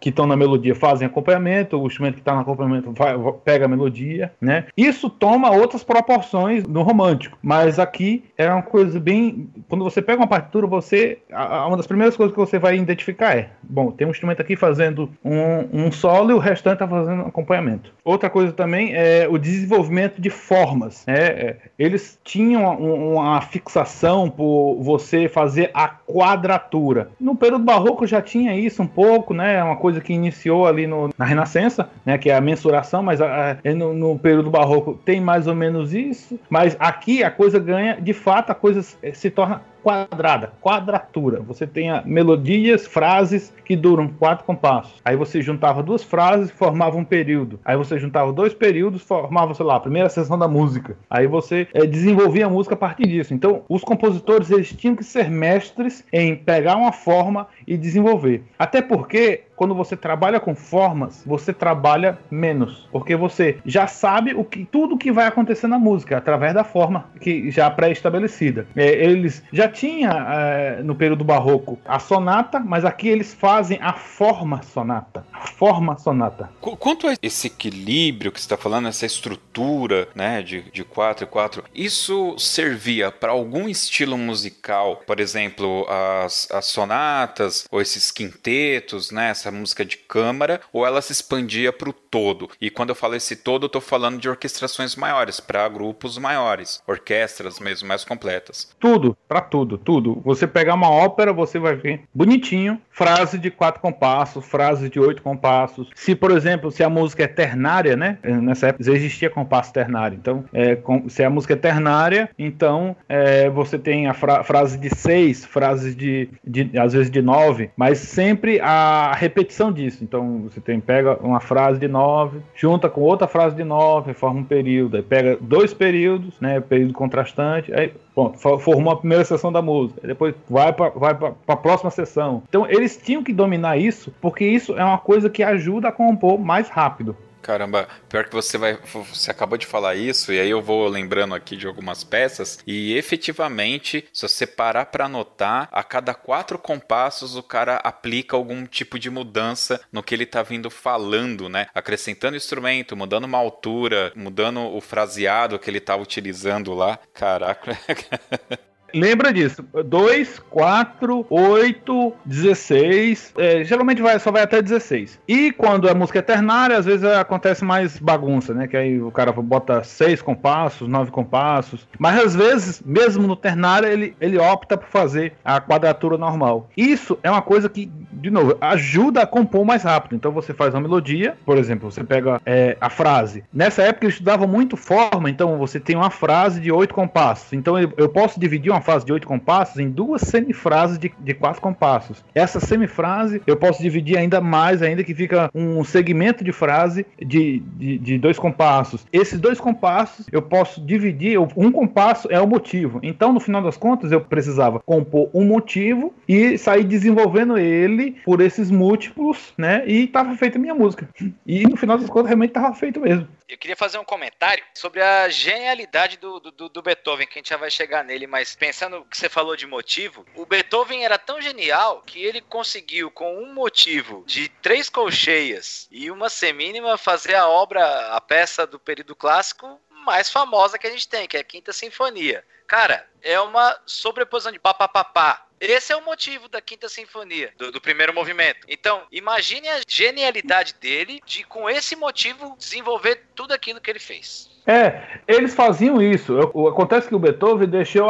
que 0.00 0.10
estão 0.10 0.26
na 0.26 0.36
melodia 0.36 0.74
fazem 0.74 1.06
acompanhamento, 1.06 1.80
o 1.80 1.86
instrumento 1.86 2.14
que 2.14 2.20
está 2.20 2.34
no 2.34 2.40
acompanhamento 2.40 2.92
vai, 2.92 3.16
pega 3.44 3.64
a 3.64 3.68
melodia, 3.68 4.32
né? 4.40 4.66
Isso 5.02 5.10
toma 5.10 5.50
outras 5.50 5.82
proporções 5.82 6.62
no 6.62 6.82
romântico, 6.82 7.36
mas 7.42 7.80
aqui 7.80 8.22
é 8.38 8.48
uma 8.48 8.62
coisa 8.62 9.00
bem. 9.00 9.48
Quando 9.68 9.82
você 9.82 10.00
pega 10.00 10.20
uma 10.20 10.28
partitura, 10.28 10.64
você. 10.64 11.18
Uma 11.28 11.76
das 11.76 11.88
primeiras 11.88 12.16
coisas 12.16 12.32
que 12.32 12.38
você 12.38 12.56
vai 12.56 12.76
identificar 12.76 13.36
é: 13.36 13.48
bom, 13.64 13.90
tem 13.90 14.06
um 14.06 14.12
instrumento 14.12 14.40
aqui 14.40 14.54
fazendo 14.54 15.10
um, 15.24 15.86
um 15.86 15.90
solo 15.90 16.30
e 16.30 16.34
o 16.34 16.38
restante 16.38 16.74
está 16.74 16.86
fazendo 16.86 17.22
acompanhamento. 17.22 17.92
Outra 18.04 18.30
coisa 18.30 18.52
também 18.52 18.94
é 18.94 19.26
o 19.28 19.38
desenvolvimento 19.38 20.20
de 20.20 20.30
formas. 20.30 21.04
Né? 21.04 21.14
É, 21.16 21.56
eles 21.76 22.16
tinham 22.22 22.64
uma 22.76 23.40
fixação 23.40 24.30
por 24.30 24.80
você 24.80 25.28
fazer 25.28 25.72
a 25.74 25.88
quadratura. 25.88 27.10
No 27.18 27.34
período 27.34 27.64
barroco 27.64 28.06
já 28.06 28.22
tinha 28.22 28.54
isso 28.54 28.82
um 28.82 28.86
pouco, 28.86 29.34
né? 29.34 29.64
Uma 29.64 29.76
coisa 29.76 30.00
que 30.00 30.12
iniciou 30.12 30.64
ali 30.64 30.86
no, 30.86 31.10
na 31.18 31.24
Renascença, 31.24 31.88
né? 32.06 32.16
Que 32.18 32.30
é 32.30 32.36
a 32.36 32.40
mensuração, 32.40 33.02
mas 33.02 33.20
a, 33.20 33.58
a, 33.64 33.74
no, 33.74 33.92
no, 33.92 34.18
período 34.18 34.50
barroco 34.50 34.91
tem 34.94 35.20
mais 35.20 35.46
ou 35.46 35.54
menos 35.54 35.94
isso. 35.94 36.38
Mas 36.48 36.76
aqui 36.78 37.22
a 37.22 37.30
coisa 37.30 37.58
ganha, 37.58 38.00
de 38.00 38.12
fato, 38.12 38.50
a 38.50 38.54
coisa 38.54 38.82
se 38.82 39.30
torna 39.30 39.62
quadrada, 39.82 40.52
quadratura. 40.60 41.40
Você 41.40 41.66
tem 41.66 41.88
melodias, 42.04 42.86
frases 42.86 43.52
que 43.64 43.76
duram 43.76 44.08
quatro 44.08 44.44
compassos. 44.44 45.00
Aí 45.04 45.16
você 45.16 45.42
juntava 45.42 45.82
duas 45.82 46.02
frases 46.02 46.50
e 46.50 46.52
formava 46.52 46.96
um 46.96 47.04
período. 47.04 47.58
Aí 47.64 47.76
você 47.76 47.98
juntava 47.98 48.32
dois 48.32 48.54
períodos, 48.54 49.02
formava, 49.02 49.54
sei 49.54 49.66
lá, 49.66 49.76
a 49.76 49.80
primeira 49.80 50.08
sessão 50.08 50.38
da 50.38 50.48
música. 50.48 50.96
Aí 51.10 51.26
você 51.26 51.66
é, 51.72 51.86
desenvolvia 51.86 52.46
a 52.46 52.50
música 52.50 52.74
a 52.74 52.78
partir 52.78 53.06
disso. 53.06 53.34
Então, 53.34 53.62
os 53.68 53.82
compositores 53.82 54.50
eles 54.50 54.72
tinham 54.72 54.96
que 54.96 55.04
ser 55.04 55.30
mestres 55.30 56.04
em 56.12 56.36
pegar 56.36 56.76
uma 56.76 56.92
forma 56.92 57.48
e 57.66 57.76
desenvolver. 57.76 58.44
Até 58.58 58.80
porque 58.80 59.42
quando 59.62 59.76
você 59.76 59.96
trabalha 59.96 60.40
com 60.40 60.56
formas, 60.56 61.22
você 61.24 61.52
trabalha 61.52 62.18
menos, 62.28 62.88
porque 62.90 63.14
você 63.14 63.58
já 63.64 63.86
sabe 63.86 64.34
o 64.34 64.44
que 64.44 64.64
tudo 64.64 64.98
que 64.98 65.12
vai 65.12 65.26
acontecer 65.26 65.68
na 65.68 65.78
música 65.78 66.16
através 66.16 66.52
da 66.52 66.64
forma 66.64 67.06
que 67.20 67.48
já 67.48 67.70
pré-estabelecida. 67.70 68.66
É, 68.74 68.88
eles 69.04 69.40
já 69.52 69.68
tinha 69.72 70.10
é, 70.10 70.82
no 70.82 70.94
período 70.94 71.24
barroco 71.24 71.78
a 71.84 71.98
sonata, 71.98 72.60
mas 72.60 72.84
aqui 72.84 73.08
eles 73.08 73.32
fazem 73.34 73.78
a 73.80 73.92
forma 73.92 74.62
sonata, 74.62 75.24
a 75.32 75.46
forma 75.46 75.96
sonata. 75.98 76.50
Quanto 76.60 77.08
a 77.08 77.14
esse 77.22 77.46
equilíbrio 77.46 78.30
que 78.30 78.40
você 78.40 78.44
está 78.44 78.56
falando, 78.56 78.88
essa 78.88 79.06
estrutura, 79.06 80.08
né, 80.14 80.42
de 80.42 80.62
de 80.72 80.84
quatro 80.84 81.24
e 81.24 81.28
quatro, 81.28 81.64
isso 81.74 82.36
servia 82.38 83.10
para 83.10 83.32
algum 83.32 83.68
estilo 83.68 84.16
musical, 84.18 85.02
por 85.06 85.20
exemplo, 85.20 85.86
as, 85.88 86.48
as 86.50 86.66
sonatas 86.66 87.66
ou 87.70 87.80
esses 87.80 88.10
quintetos, 88.10 89.10
né, 89.10 89.30
essa 89.30 89.50
música 89.50 89.84
de 89.84 89.96
câmara 89.96 90.60
ou 90.72 90.86
ela 90.86 91.00
se 91.00 91.12
expandia 91.12 91.72
para 91.72 91.90
o 91.90 91.92
todo. 91.92 92.50
E 92.60 92.70
quando 92.70 92.90
eu 92.90 92.94
falo 92.94 93.14
esse 93.14 93.36
todo, 93.36 93.64
eu 93.64 93.66
estou 93.68 93.80
falando 93.80 94.18
de 94.18 94.28
orquestrações 94.28 94.96
maiores, 94.96 95.40
para 95.40 95.68
grupos 95.68 96.18
maiores, 96.18 96.82
orquestras 96.86 97.58
mesmo 97.58 97.88
mais 97.88 98.04
completas. 98.04 98.70
Tudo, 98.78 99.16
para 99.28 99.40
tudo, 99.40 99.61
tudo. 99.78 100.20
Você 100.24 100.46
pegar 100.46 100.74
uma 100.74 100.90
ópera, 100.90 101.32
você 101.32 101.58
vai 101.58 101.74
ver 101.74 102.02
bonitinho, 102.14 102.80
frase 102.90 103.38
de 103.38 103.50
quatro 103.50 103.80
compassos, 103.80 104.44
frase 104.44 104.88
de 104.88 105.00
oito 105.00 105.22
compassos. 105.22 105.90
Se, 105.94 106.14
por 106.14 106.30
exemplo, 106.30 106.70
se 106.70 106.82
a 106.82 106.88
música 106.88 107.24
é 107.24 107.26
ternária, 107.26 107.96
né? 107.96 108.18
Nessa 108.22 108.68
época 108.68 108.90
existia 108.90 109.30
compasso 109.30 109.72
ternário. 109.72 110.18
Então, 110.20 110.44
é, 110.52 110.76
com, 110.76 111.08
se 111.08 111.22
a 111.24 111.30
música 111.30 111.54
é 111.54 111.56
ternária, 111.56 112.28
então 112.38 112.94
é, 113.08 113.48
você 113.48 113.78
tem 113.78 114.06
a 114.06 114.14
fra 114.14 114.42
frase 114.42 114.78
de 114.78 114.94
seis, 114.94 115.44
frases 115.44 115.96
de, 115.96 116.28
de, 116.44 116.78
às 116.78 116.92
vezes 116.92 117.10
de 117.10 117.22
nove, 117.22 117.70
mas 117.76 117.98
sempre 117.98 118.60
a 118.60 119.12
repetição 119.14 119.72
disso. 119.72 120.02
Então, 120.02 120.42
você 120.42 120.60
tem 120.60 120.80
pega 120.80 121.18
uma 121.22 121.40
frase 121.40 121.78
de 121.78 121.88
nove, 121.88 122.40
junta 122.54 122.88
com 122.88 123.00
outra 123.00 123.26
frase 123.26 123.54
de 123.56 123.64
nove, 123.64 124.14
forma 124.14 124.40
um 124.40 124.44
período, 124.44 124.96
aí 124.96 125.02
pega 125.02 125.38
dois 125.40 125.72
períodos, 125.72 126.34
né? 126.40 126.60
Período 126.60 126.92
contrastante, 126.92 127.72
aí 127.72 127.92
Pronto, 128.14 128.38
formou 128.38 128.92
a 128.92 128.96
primeira 128.96 129.24
sessão 129.24 129.50
da 129.50 129.62
música. 129.62 130.06
Depois 130.06 130.34
vai 130.48 130.72
para 130.72 130.90
vai 130.90 131.16
a 131.48 131.56
próxima 131.56 131.90
sessão. 131.90 132.42
Então 132.48 132.66
eles 132.68 132.96
tinham 132.96 133.24
que 133.24 133.32
dominar 133.32 133.78
isso, 133.78 134.12
porque 134.20 134.44
isso 134.44 134.76
é 134.76 134.84
uma 134.84 134.98
coisa 134.98 135.30
que 135.30 135.42
ajuda 135.42 135.88
a 135.88 135.92
compor 135.92 136.38
mais 136.38 136.68
rápido. 136.68 137.16
Caramba, 137.42 137.88
pior 138.08 138.24
que 138.24 138.32
você 138.32 138.56
vai. 138.56 138.78
Você 139.10 139.30
acabou 139.30 139.58
de 139.58 139.66
falar 139.66 139.96
isso, 139.96 140.32
e 140.32 140.38
aí 140.38 140.48
eu 140.48 140.62
vou 140.62 140.88
lembrando 140.88 141.34
aqui 141.34 141.56
de 141.56 141.66
algumas 141.66 142.04
peças, 142.04 142.60
e 142.66 142.94
efetivamente, 142.96 144.08
se 144.12 144.22
você 144.28 144.46
parar 144.46 144.86
para 144.86 145.06
anotar, 145.06 145.68
a 145.72 145.82
cada 145.82 146.14
quatro 146.14 146.58
compassos 146.58 147.36
o 147.36 147.42
cara 147.42 147.76
aplica 147.76 148.36
algum 148.36 148.64
tipo 148.64 148.98
de 148.98 149.10
mudança 149.10 149.80
no 149.90 150.02
que 150.02 150.14
ele 150.14 150.24
tá 150.24 150.42
vindo 150.42 150.70
falando, 150.70 151.48
né? 151.48 151.66
Acrescentando 151.74 152.36
instrumento, 152.36 152.96
mudando 152.96 153.24
uma 153.24 153.38
altura, 153.38 154.12
mudando 154.14 154.60
o 154.60 154.80
fraseado 154.80 155.58
que 155.58 155.68
ele 155.68 155.80
tá 155.80 155.96
utilizando 155.96 156.72
lá. 156.72 156.98
Caraca. 157.12 157.76
Lembra 158.94 159.32
disso. 159.32 159.64
2, 159.84 160.38
4, 160.50 161.26
8, 161.28 162.12
16. 162.24 163.34
É, 163.38 163.64
geralmente 163.64 164.02
vai, 164.02 164.18
só 164.18 164.30
vai 164.30 164.42
até 164.42 164.60
16. 164.60 165.20
E 165.26 165.52
quando 165.52 165.88
a 165.88 165.94
música 165.94 166.18
é 166.18 166.22
ternária, 166.22 166.76
às 166.76 166.84
vezes 166.84 167.04
acontece 167.04 167.64
mais 167.64 167.98
bagunça, 167.98 168.54
né? 168.54 168.66
Que 168.66 168.76
aí 168.76 169.00
o 169.00 169.10
cara 169.10 169.32
bota 169.32 169.82
6 169.82 170.22
compassos, 170.22 170.88
9 170.88 171.10
compassos. 171.10 171.86
Mas 171.98 172.18
às 172.18 172.34
vezes, 172.34 172.82
mesmo 172.84 173.26
no 173.26 173.36
ternário, 173.36 173.88
ele, 173.88 174.14
ele 174.20 174.38
opta 174.38 174.76
por 174.76 174.88
fazer 174.88 175.34
a 175.44 175.60
quadratura 175.60 176.18
normal. 176.18 176.68
Isso 176.76 177.18
é 177.22 177.30
uma 177.30 177.42
coisa 177.42 177.68
que, 177.68 177.90
de 178.12 178.30
novo, 178.30 178.56
ajuda 178.60 179.22
a 179.22 179.26
compor 179.26 179.64
mais 179.64 179.82
rápido. 179.82 180.14
Então 180.14 180.32
você 180.32 180.52
faz 180.52 180.74
uma 180.74 180.80
melodia, 180.80 181.36
por 181.44 181.56
exemplo, 181.56 181.90
você 181.90 182.04
pega 182.04 182.40
é, 182.44 182.76
a 182.80 182.90
frase. 182.90 183.44
Nessa 183.52 183.82
época 183.82 184.06
eu 184.06 184.10
estudava 184.10 184.46
muito 184.46 184.76
forma, 184.76 185.30
então 185.30 185.56
você 185.58 185.80
tem 185.80 185.96
uma 185.96 186.10
frase 186.10 186.60
de 186.60 186.70
8 186.70 186.92
compassos. 186.92 187.52
Então 187.52 187.78
eu, 187.78 187.92
eu 187.96 188.08
posso 188.08 188.38
dividir 188.38 188.70
uma 188.70 188.81
frase 188.82 189.04
de 189.04 189.12
oito 189.12 189.26
compassos 189.26 189.78
em 189.78 189.88
duas 189.88 190.22
semifrases 190.22 190.98
de, 190.98 191.12
de 191.18 191.34
quatro 191.34 191.60
compassos. 191.60 192.22
Essa 192.34 192.60
semifrase 192.60 193.42
eu 193.46 193.56
posso 193.56 193.82
dividir 193.82 194.18
ainda 194.18 194.40
mais, 194.40 194.82
ainda 194.82 195.04
que 195.04 195.14
fica 195.14 195.50
um 195.54 195.82
segmento 195.84 196.44
de 196.44 196.52
frase 196.52 197.06
de, 197.18 197.60
de, 197.60 197.98
de 197.98 198.18
dois 198.18 198.38
compassos. 198.38 199.06
Esses 199.12 199.38
dois 199.38 199.60
compassos 199.60 200.26
eu 200.30 200.42
posso 200.42 200.80
dividir, 200.84 201.38
um 201.38 201.72
compasso 201.72 202.28
é 202.30 202.40
o 202.40 202.46
motivo. 202.46 203.00
Então, 203.02 203.32
no 203.32 203.40
final 203.40 203.62
das 203.62 203.76
contas, 203.76 204.12
eu 204.12 204.20
precisava 204.20 204.80
compor 204.80 205.30
um 205.32 205.44
motivo 205.44 206.14
e 206.28 206.58
sair 206.58 206.84
desenvolvendo 206.84 207.58
ele 207.58 208.12
por 208.24 208.40
esses 208.40 208.70
múltiplos, 208.70 209.52
né? 209.56 209.84
E 209.86 210.04
estava 210.04 210.34
feita 210.36 210.58
a 210.58 210.60
minha 210.60 210.74
música. 210.74 211.08
E 211.46 211.62
no 211.66 211.76
final 211.76 211.98
das 211.98 212.08
contas, 212.08 212.28
realmente 212.28 212.50
estava 212.50 212.74
feito 212.74 213.00
mesmo. 213.00 213.28
Eu 213.52 213.58
queria 213.58 213.76
fazer 213.76 213.98
um 213.98 214.04
comentário 214.04 214.64
sobre 214.72 215.02
a 215.02 215.28
genialidade 215.28 216.16
do, 216.16 216.40
do, 216.40 216.68
do, 216.70 216.82
Beethoven, 216.82 217.26
que 217.26 217.34
a 217.34 217.38
gente 217.38 217.50
já 217.50 217.58
vai 217.58 217.70
chegar 217.70 218.02
nele, 218.02 218.26
mas 218.26 218.54
pensando 218.54 218.71
que 219.10 219.16
você 219.16 219.28
falou 219.28 219.56
de 219.56 219.66
motivo, 219.66 220.26
o 220.34 220.46
Beethoven 220.46 221.04
era 221.04 221.18
tão 221.18 221.40
genial 221.40 222.02
que 222.02 222.22
ele 222.22 222.40
conseguiu, 222.40 223.10
com 223.10 223.42
um 223.42 223.52
motivo 223.52 224.24
de 224.26 224.48
três 224.48 224.88
colcheias 224.88 225.88
e 225.90 226.10
uma 226.10 226.28
semínima, 226.28 226.96
fazer 226.96 227.34
a 227.34 227.48
obra, 227.48 228.08
a 228.08 228.20
peça 228.20 228.66
do 228.66 228.78
período 228.78 229.14
clássico 229.14 229.80
mais 230.04 230.30
famosa 230.30 230.78
que 230.78 230.86
a 230.86 230.90
gente 230.90 231.08
tem, 231.08 231.28
que 231.28 231.36
é 231.36 231.40
a 231.40 231.44
Quinta 231.44 231.72
Sinfonia. 231.72 232.44
Cara, 232.66 233.08
é 233.20 233.38
uma 233.40 233.80
sobreposição 233.86 234.52
de 234.52 234.58
papapá. 234.58 235.46
Esse 235.60 235.92
é 235.92 235.96
o 235.96 236.04
motivo 236.04 236.48
da 236.48 236.60
Quinta 236.60 236.88
Sinfonia, 236.88 237.54
do, 237.56 237.70
do, 237.70 237.80
primeiro 237.80 238.12
movimento. 238.12 238.66
Então, 238.68 239.06
imagine 239.12 239.68
a 239.68 239.80
genialidade 239.86 240.74
dele 240.74 241.22
de, 241.24 241.44
com 241.44 241.70
esse 241.70 241.94
motivo, 241.94 242.56
desenvolver 242.58 243.28
tudo 243.34 243.52
aquilo 243.52 243.80
que 243.80 243.88
ele 243.88 244.00
fez. 244.00 244.50
É, 244.66 245.00
eles 245.26 245.54
faziam 245.54 246.00
isso. 246.00 246.38
Acontece 246.40 247.08
que 247.08 247.14
o 247.14 247.18
Beethoven 247.18 247.68
deixou, 247.68 248.08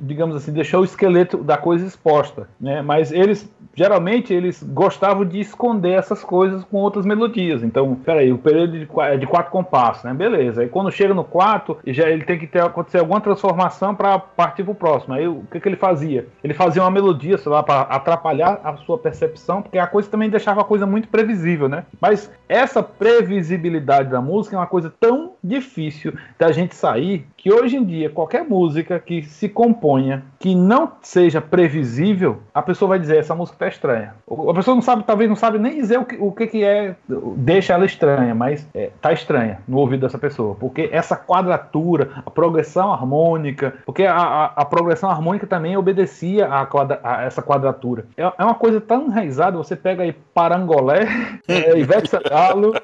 digamos 0.00 0.34
assim, 0.34 0.52
deixou 0.52 0.80
o 0.80 0.84
esqueleto 0.84 1.38
da 1.38 1.56
coisa 1.56 1.86
exposta, 1.86 2.48
né? 2.60 2.82
Mas 2.82 3.12
eles 3.12 3.48
geralmente 3.74 4.34
eles 4.34 4.62
gostavam 4.62 5.24
de 5.24 5.40
esconder 5.40 5.92
essas 5.92 6.22
coisas 6.22 6.64
com 6.64 6.78
outras 6.78 7.06
melodias. 7.06 7.62
Então, 7.62 7.94
peraí, 7.94 8.32
o 8.32 8.36
período 8.36 8.86
é 9.00 9.16
de 9.16 9.26
quatro 9.26 9.50
compassos, 9.50 10.04
né? 10.04 10.12
Beleza. 10.12 10.62
Aí 10.62 10.68
quando 10.68 10.90
chega 10.90 11.14
no 11.14 11.24
quarto, 11.24 11.78
já 11.86 12.08
ele 12.08 12.24
tem 12.24 12.38
que 12.38 12.46
ter 12.46 12.62
acontecer 12.62 12.98
alguma 12.98 13.20
transformação 13.20 13.94
para 13.94 14.18
partir 14.18 14.64
para 14.64 14.72
o 14.72 14.74
próximo. 14.74 15.14
Aí 15.14 15.26
o 15.26 15.44
que, 15.50 15.60
que 15.60 15.68
ele 15.68 15.76
fazia? 15.76 16.26
Ele 16.42 16.52
fazia 16.52 16.82
uma 16.82 16.90
melodia, 16.90 17.38
sei 17.38 17.50
lá, 17.50 17.62
para 17.62 17.82
atrapalhar 17.82 18.60
a 18.64 18.76
sua 18.76 18.98
percepção, 18.98 19.62
porque 19.62 19.78
a 19.78 19.86
coisa 19.86 20.10
também 20.10 20.28
deixava 20.28 20.60
a 20.60 20.64
coisa 20.64 20.84
muito 20.84 21.08
previsível, 21.08 21.68
né? 21.68 21.84
Mas 22.00 22.30
essa 22.48 22.82
previsibilidade 22.82 24.10
da 24.10 24.20
música 24.20 24.56
é 24.56 24.58
uma 24.58 24.66
coisa 24.66 24.92
tão 25.00 25.32
difícil 25.42 25.91
da 26.38 26.52
gente 26.52 26.74
sair 26.74 27.26
que 27.36 27.52
hoje 27.52 27.76
em 27.76 27.84
dia 27.84 28.10
qualquer 28.10 28.44
música 28.44 28.98
que 28.98 29.22
se 29.22 29.48
componha 29.48 30.22
que 30.38 30.54
não 30.54 30.92
seja 31.00 31.40
previsível, 31.40 32.40
a 32.52 32.60
pessoa 32.60 32.90
vai 32.90 32.98
dizer 32.98 33.18
essa 33.18 33.34
música 33.34 33.58
tá 33.58 33.68
estranha. 33.68 34.14
A 34.28 34.54
pessoa 34.54 34.74
não 34.74 34.82
sabe, 34.82 35.04
talvez 35.04 35.28
não 35.28 35.36
sabe 35.36 35.58
nem 35.58 35.76
dizer 35.76 35.98
o 35.98 36.04
que, 36.04 36.16
o 36.18 36.32
que, 36.32 36.46
que 36.48 36.64
é, 36.64 36.96
deixa 37.36 37.74
ela 37.74 37.84
estranha, 37.84 38.34
mas 38.34 38.66
é, 38.74 38.90
tá 39.00 39.12
estranha 39.12 39.60
no 39.68 39.78
ouvido 39.78 40.00
dessa 40.00 40.18
pessoa, 40.18 40.56
porque 40.56 40.88
essa 40.92 41.16
quadratura, 41.16 42.10
a 42.26 42.30
progressão 42.30 42.92
harmônica, 42.92 43.74
porque 43.86 44.04
a, 44.04 44.16
a, 44.16 44.44
a 44.46 44.64
progressão 44.64 45.10
harmônica 45.10 45.46
também 45.46 45.76
obedecia 45.76 46.46
a, 46.46 46.66
quadra, 46.66 47.00
a, 47.02 47.22
essa 47.22 47.40
quadratura. 47.40 48.06
É, 48.16 48.22
é 48.22 48.44
uma 48.44 48.54
coisa 48.54 48.80
tão 48.80 49.06
enraizada, 49.06 49.56
você 49.56 49.76
pega 49.76 50.02
aí 50.02 50.12
Parangolé, 50.12 51.06
é, 51.46 51.78
Ivete 51.78 52.10
Sangalo, 52.10 52.74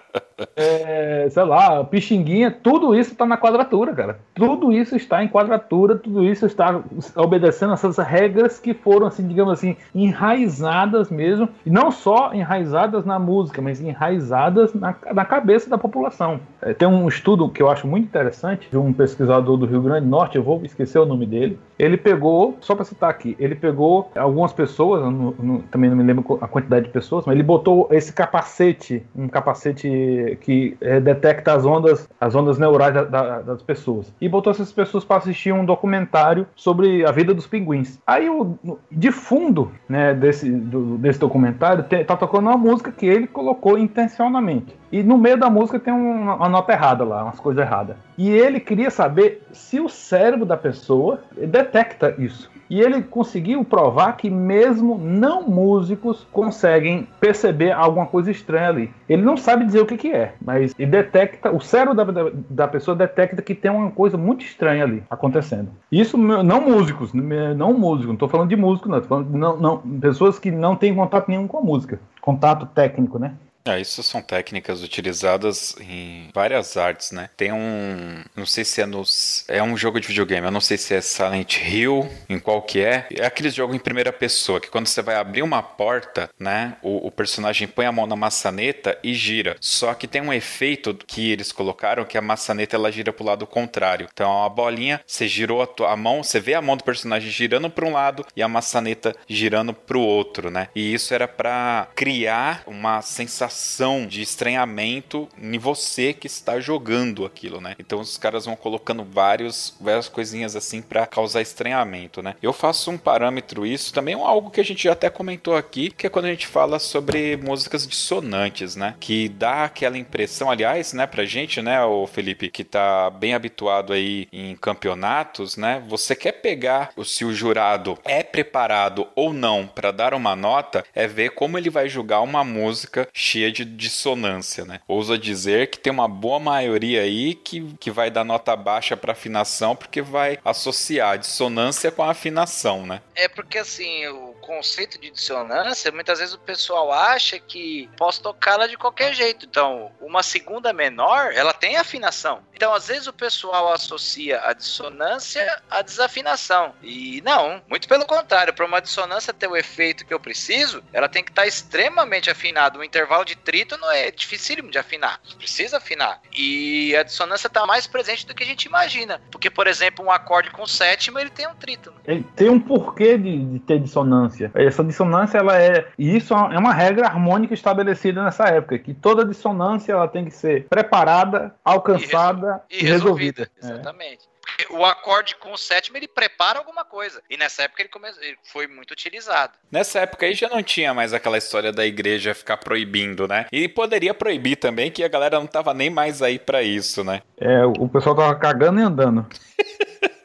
é, 0.55 1.27
sei 1.31 1.45
lá, 1.45 1.83
Pixinguinha, 1.85 2.51
tudo 2.51 2.95
está 3.01 3.25
na 3.25 3.37
quadratura, 3.37 3.93
cara. 3.93 4.19
Tudo 4.35 4.73
isso 4.73 4.97
está 4.97 5.23
em 5.23 5.29
quadratura, 5.29 5.97
tudo 5.97 6.25
isso 6.25 6.47
está 6.47 6.81
obedecendo 7.17 7.73
essas 7.73 7.99
regras 7.99 8.59
que 8.59 8.75
foram, 8.75 9.07
assim, 9.07 9.27
digamos 9.27 9.53
assim, 9.53 9.77
enraizadas 9.95 11.11
mesmo, 11.11 11.49
e 11.65 11.71
não 11.71 11.91
só 11.91 12.33
enraizadas 12.35 13.05
na 13.05 13.19
música, 13.19 13.63
mas 13.63 13.81
enraizadas 13.81 14.75
na, 14.75 14.95
na 15.13 15.25
cabeça 15.25 15.69
da 15.69 15.79
população. 15.79 16.41
É, 16.61 16.75
tem 16.75 16.89
um 16.89 17.07
estudo 17.09 17.49
que 17.49 17.63
eu 17.63 17.71
acho 17.71 17.87
muito 17.87 18.05
interessante 18.07 18.69
de 18.71 18.77
um 18.77 18.93
pesquisador 18.93 19.57
do 19.57 19.67
Rio 19.67 19.83
Grande 19.83 20.07
do 20.07 20.11
Norte, 20.11 20.37
eu 20.37 20.43
vou 20.43 20.61
esquecer 20.65 20.99
o 20.99 21.07
nome 21.07 21.27
dele. 21.27 21.59
Ele 21.79 21.97
pegou, 21.97 22.57
só 22.61 22.75
para 22.75 22.85
citar 22.85 23.11
aqui, 23.11 23.37
ele 23.39 23.55
pegou 23.55 24.11
algumas 24.17 24.53
pessoas, 24.53 25.03
no, 25.03 25.35
no, 25.39 25.63
também 25.71 25.89
não 25.89 25.97
me 25.97 26.03
lembro 26.03 26.39
a 26.41 26.49
quantidade 26.49 26.87
de 26.87 26.93
pessoas, 26.93 27.25
mas 27.25 27.35
ele 27.35 27.43
botou 27.43 27.89
esse 27.91 28.13
capacete, 28.13 29.05
um 29.15 29.29
capacete 29.29 30.39
que 30.41 30.77
é, 30.81 31.01
detecta 31.01 31.53
as 31.53 31.65
ondas, 31.65 32.09
as 32.21 32.35
ondas 32.35 32.59
neurais 32.59 32.88
da, 32.93 33.05
da, 33.05 33.41
das 33.41 33.62
pessoas. 33.62 34.12
E 34.20 34.28
botou 34.28 34.51
essas 34.51 34.72
pessoas 34.72 35.05
para 35.05 35.18
assistir 35.18 35.53
um 35.53 35.64
documentário 35.64 36.47
sobre 36.55 37.05
a 37.07 37.12
vida 37.12 37.34
dos 37.34 37.47
pinguins. 37.47 37.99
Aí, 38.07 38.28
o, 38.28 38.59
de 38.91 39.11
fundo 39.11 39.70
né, 39.89 40.14
desse, 40.14 40.51
do, 40.51 40.99
desse 40.99 41.18
documentário, 41.18 41.84
tem, 41.84 42.05
tá 42.05 42.16
tocando 42.16 42.49
uma 42.49 42.57
música 42.57 42.91
que 42.93 43.07
ele 43.07 43.26
colocou 43.26 43.78
intencionalmente. 43.78 44.76
E 44.91 45.03
no 45.03 45.18
meio 45.18 45.36
da 45.36 45.51
música 45.51 45.78
tem 45.78 45.93
uma, 45.93 46.34
uma 46.34 46.49
nota 46.49 46.72
errada 46.72 47.05
lá, 47.05 47.24
umas 47.24 47.41
coisas 47.41 47.62
erradas. 47.62 47.97
E 48.16 48.30
ele 48.30 48.61
queria 48.61 48.91
saber 48.91 49.43
se 49.53 49.80
o 49.80 49.89
cérebro 49.89 50.47
da 50.47 50.57
pessoa 50.57 51.20
detecta 51.36 52.14
isso. 52.18 52.51
E 52.71 52.81
ele 52.81 53.03
conseguiu 53.03 53.64
provar 53.64 54.16
que 54.16 54.29
mesmo 54.29 54.99
não 54.99 55.43
músicos 55.49 56.27
conseguem 56.33 57.09
perceber 57.21 57.73
alguma 57.73 58.07
coisa 58.07 58.31
estranha 58.31 58.69
ali. 58.69 58.91
Ele 59.09 59.23
não 59.23 59.37
sabe 59.37 59.64
dizer 59.64 59.81
o 59.81 59.87
que, 59.87 59.97
que 59.97 60.12
é, 60.12 60.35
mas 60.41 60.75
ele 60.79 60.91
detecta, 60.91 61.51
o 61.51 61.61
cérebro 61.61 61.95
da, 61.95 62.05
da, 62.05 62.31
da 62.51 62.69
pessoa 62.69 62.97
detecta 62.97 63.41
que 63.43 63.55
tem 63.55 63.71
uma 63.71 63.91
coisa 63.91 64.16
muito 64.16 64.45
estranha 64.45 64.85
ali 64.85 65.03
acontecendo. 65.09 65.71
Isso 65.91 66.19
não 66.19 66.61
músicos, 66.61 67.12
não 67.12 67.73
músicos, 67.73 68.07
não 68.07 68.14
estou 68.14 68.29
falando 68.29 68.49
de 68.49 68.57
músico, 68.57 68.89
não, 68.89 69.01
tô 69.01 69.09
falando 69.09 69.31
de 69.31 69.39
não, 69.39 69.57
não, 69.57 69.79
pessoas 69.79 70.39
que 70.39 70.51
não 70.51 70.77
têm 70.77 70.95
contato 70.95 71.29
nenhum 71.29 71.47
com 71.47 71.59
a 71.59 71.62
música, 71.62 72.01
contato 72.21 72.66
técnico, 72.66 73.19
né? 73.19 73.35
Ah, 73.69 73.79
isso 73.79 74.03
são 74.03 74.23
técnicas 74.23 74.83
utilizadas 74.83 75.77
em 75.79 76.31
várias 76.33 76.79
artes, 76.79 77.12
né? 77.12 77.29
Tem 77.37 77.53
um, 77.53 78.23
não 78.35 78.47
sei 78.47 78.64
se 78.64 78.81
é 78.81 78.87
no, 78.87 79.03
é 79.47 79.62
um 79.62 79.77
jogo 79.77 80.01
de 80.01 80.09
videogame, 80.09 80.47
eu 80.47 80.51
não 80.51 80.61
sei 80.61 80.79
se 80.79 80.95
é 80.95 81.03
Silent 81.03 81.59
Hill, 81.59 82.09
em 82.31 82.39
qual 82.39 82.62
que 82.62 82.81
é. 82.81 83.07
É 83.11 83.27
aquele 83.27 83.51
jogo 83.51 83.75
em 83.75 83.79
primeira 83.79 84.11
pessoa 84.11 84.59
que 84.59 84.71
quando 84.71 84.87
você 84.87 85.03
vai 85.03 85.16
abrir 85.16 85.43
uma 85.43 85.62
porta, 85.62 86.31
né, 86.39 86.79
o, 86.83 87.09
o 87.09 87.11
personagem 87.11 87.69
põe 87.69 87.85
a 87.85 87.93
mão 87.93 88.07
na 88.07 88.16
maçaneta 88.16 88.99
e 89.05 89.12
gira. 89.12 89.55
Só 89.61 89.93
que 89.93 90.09
tem 90.09 90.23
um 90.23 90.33
efeito 90.33 90.97
que 91.07 91.31
eles 91.31 91.53
colocaram 91.53 92.07
que 92.07 92.16
a 92.16 92.23
maçaneta 92.23 92.75
ela 92.75 92.91
gira 92.91 93.12
pro 93.12 93.27
lado 93.27 93.47
contrário. 93.47 94.09
Então, 94.11 94.31
é 94.31 94.35
uma 94.35 94.49
bolinha, 94.49 95.03
você 95.07 95.29
girou 95.29 95.61
a, 95.61 95.66
tua, 95.66 95.93
a 95.93 95.97
mão, 95.97 96.23
você 96.23 96.41
vê 96.41 96.55
a 96.55 96.62
mão 96.62 96.75
do 96.75 96.85
personagem 96.85 97.31
girando 97.31 97.69
para 97.69 97.85
um 97.85 97.93
lado 97.93 98.25
e 98.35 98.43
a 98.43 98.49
maçaneta 98.49 99.14
girando 99.29 99.75
pro 99.75 100.01
outro, 100.01 100.51
né? 100.51 100.69
E 100.75 100.95
isso 100.95 101.12
era 101.12 101.29
para 101.29 101.89
criar 101.95 102.62
uma 102.66 103.03
sensação 103.03 103.58
sensação 103.59 104.07
de 104.07 104.23
estranhamento 104.23 105.29
em 105.41 105.59
você 105.59 106.13
que 106.13 106.29
está 106.29 106.61
jogando 106.61 107.25
aquilo, 107.25 107.61
né? 107.61 107.75
Então 107.79 108.01
os 108.01 108.17
caras 108.17 108.47
vão 108.47 108.55
colocando 108.55 109.05
vários, 109.05 109.75
várias 109.81 110.09
coisinhas 110.09 110.55
assim 110.55 110.81
para 110.81 111.07
causar 111.07 111.43
estranhamento, 111.43 112.23
né? 112.23 112.37
Eu 112.41 112.53
faço 112.53 112.91
um 112.91 112.97
parâmetro 112.97 113.67
isso 113.67 113.93
também 113.93 114.15
é 114.15 114.19
algo 114.19 114.51
que 114.51 114.61
a 114.61 114.65
gente 114.65 114.85
já 114.85 114.93
até 114.93 115.11
comentou 115.11 115.57
aqui, 115.57 115.91
que 115.91 116.07
é 116.07 116.11
quando 116.11 116.27
a 116.27 116.31
gente 116.31 116.47
fala 116.47 116.79
sobre 116.79 117.37
músicas 117.37 117.87
dissonantes, 117.87 118.77
né? 118.77 118.95
Que 119.01 119.29
dá 119.29 119.65
aquela 119.65 119.99
impressão, 119.99 120.51
aliás, 120.51 120.93
né, 120.93 121.07
pra 121.07 121.25
gente, 121.25 121.61
né, 121.61 121.83
o 121.83 122.07
Felipe, 122.07 122.51
que 122.51 122.63
tá 122.63 123.11
bem 123.11 123.35
habituado 123.35 123.93
aí 123.93 124.29
em 124.33 124.55
campeonatos, 124.57 125.57
né? 125.57 125.83
Você 125.89 126.15
quer 126.15 126.33
pegar 126.33 126.91
se 127.05 127.25
o 127.25 127.33
jurado 127.33 127.99
é 128.05 128.23
preparado 128.23 129.09
ou 129.15 129.33
não 129.33 129.67
para 129.67 129.91
dar 129.91 130.15
uma 130.15 130.37
nota, 130.37 130.85
é 130.95 131.07
ver 131.07 131.31
como 131.31 131.59
ele 131.59 131.71
vai 131.71 131.89
julgar 131.89 132.21
uma 132.21 132.45
música 132.45 133.09
cheia 133.13 133.48
de 133.51 133.65
dissonância, 133.65 134.65
né? 134.65 134.81
Ousa 134.87 135.19
dizer 135.19 135.69
que 135.69 135.79
tem 135.79 135.93
uma 135.93 136.09
boa 136.09 136.39
maioria 136.39 137.03
aí 137.03 137.35
que, 137.35 137.75
que 137.81 137.91
vai 137.91 138.11
dar 138.11 138.25
nota 138.25 138.55
baixa 138.57 138.97
para 138.97 139.13
afinação 139.13 139.75
porque 139.75 140.03
vai 140.03 140.39
associar 140.45 141.13
a 141.13 141.17
dissonância 141.17 141.91
com 141.91 142.03
a 142.03 142.11
afinação, 142.11 142.87
né? 142.87 143.01
É 143.15 143.29
porque 143.29 143.59
assim, 143.59 144.07
o 144.07 144.28
conceito 144.49 144.99
de 144.99 145.11
dissonância, 145.11 145.93
muitas 145.93 146.21
vezes 146.21 146.35
o 146.35 146.39
pessoal 146.39 146.91
acha 146.91 147.39
que 147.39 147.87
posso 147.99 148.23
tocá-la 148.23 148.67
de 148.67 148.79
qualquer 148.79 149.13
jeito. 149.13 149.45
Então, 149.45 149.93
uma 150.01 150.23
segunda 150.23 150.73
menor, 150.73 151.33
ela 151.35 151.53
tem 151.53 151.77
afinação. 151.77 152.41
Então, 152.55 152.73
às 152.73 152.89
vezes 152.89 153.07
o 153.07 153.13
pessoal 153.13 153.71
associa 153.71 154.41
a 154.43 154.55
dissonância 154.55 155.61
à 155.71 155.83
desafinação. 155.83 156.75
E 156.83 157.21
não, 157.21 157.63
muito 157.69 157.87
pelo 157.87 158.07
contrário, 158.07 158.55
para 158.55 158.65
uma 158.65 158.81
dissonância 158.81 159.35
ter 159.35 159.47
o 159.47 159.57
efeito 159.57 160.07
que 160.07 160.15
eu 160.15 160.19
preciso, 160.19 160.83
ela 160.95 161.11
tem 161.11 161.23
que 161.23 161.31
estar 161.31 161.43
tá 161.43 161.49
extremamente 161.49 162.31
afinada. 162.31 162.79
O 162.79 162.85
intervalo 162.85 163.27
de 163.27 163.37
trítono 163.37 163.85
é 163.91 164.11
dificílimo 164.11 164.71
de 164.71 164.79
afinar. 164.79 165.21
Precisa 165.37 165.77
afinar. 165.77 166.23
E 166.35 166.97
a 166.97 167.03
dissonância 167.03 167.49
está 167.49 167.67
mais 167.67 167.87
presente 167.87 168.27
do 168.27 168.35
que 168.35 168.45
a 168.45 168.47
gente 168.47 168.65
imagina. 168.65 169.21
Porque, 169.31 169.51
por 169.51 169.67
exemplo, 169.67 170.03
um 170.03 170.11
acorde 170.11 170.51
com 170.51 170.67
sétima, 170.67 171.21
ele 171.21 171.31
tem 171.31 171.47
um 171.47 171.55
trítono. 171.55 171.99
Ele 172.07 172.25
tem 172.35 172.49
um 172.49 172.59
porquê 172.59 173.19
de, 173.19 173.45
de 173.45 173.59
ter 173.59 173.79
dissonância. 173.79 174.38
Essa 174.55 174.84
dissonância, 174.84 175.39
ela 175.39 175.61
é. 175.61 175.86
E 175.99 176.16
isso 176.16 176.34
é 176.34 176.59
uma 176.59 176.72
regra 176.72 177.07
harmônica 177.07 177.55
estabelecida 177.55 178.22
nessa 178.22 178.45
época, 178.45 178.78
que 178.78 178.95
toda 178.95 179.24
dissonância 179.24 179.93
ela 179.93 180.09
tem 180.09 180.24
que 180.24 180.30
ser 180.30 180.66
preparada, 180.68 181.55
alcançada 181.64 182.62
e, 182.70 182.80
e 182.80 182.86
resolvida. 182.86 183.51
E 183.57 183.62
resolvida. 183.62 183.76
Exatamente. 183.82 184.24
É 184.24 184.39
o 184.70 184.84
acorde 184.84 185.36
com 185.36 185.53
o 185.53 185.59
sétimo 185.59 185.97
ele 185.97 186.09
prepara 186.09 186.59
alguma 186.59 186.84
coisa. 186.84 187.22
E 187.28 187.36
nessa 187.36 187.62
época 187.62 187.82
ele, 187.82 187.89
come... 187.89 188.09
ele, 188.20 188.36
foi 188.45 188.66
muito 188.66 188.91
utilizado. 188.91 189.53
Nessa 189.70 190.01
época 190.01 190.26
aí 190.26 190.34
já 190.34 190.49
não 190.49 190.62
tinha 190.62 190.95
mais 190.95 191.12
aquela 191.12 191.39
história 191.39 191.72
da 191.72 191.86
igreja 191.86 192.34
ficar 192.34 192.57
proibindo, 192.57 193.28
né? 193.28 193.47
E 193.53 193.68
poderia 193.68 194.14
proibir 194.14 194.57
também, 194.57 194.91
que 194.91 195.05
a 195.05 195.09
galera 195.09 195.39
não 195.39 195.47
tava 195.47 195.74
nem 195.74 195.91
mais 195.91 196.22
aí 196.22 196.39
para 196.39 196.62
isso, 196.62 197.05
né? 197.05 197.22
É, 197.36 197.64
o 197.64 197.89
pessoal 197.89 198.16
tava 198.16 198.34
cagando 198.36 198.80
e 198.80 198.82
andando. 198.82 199.26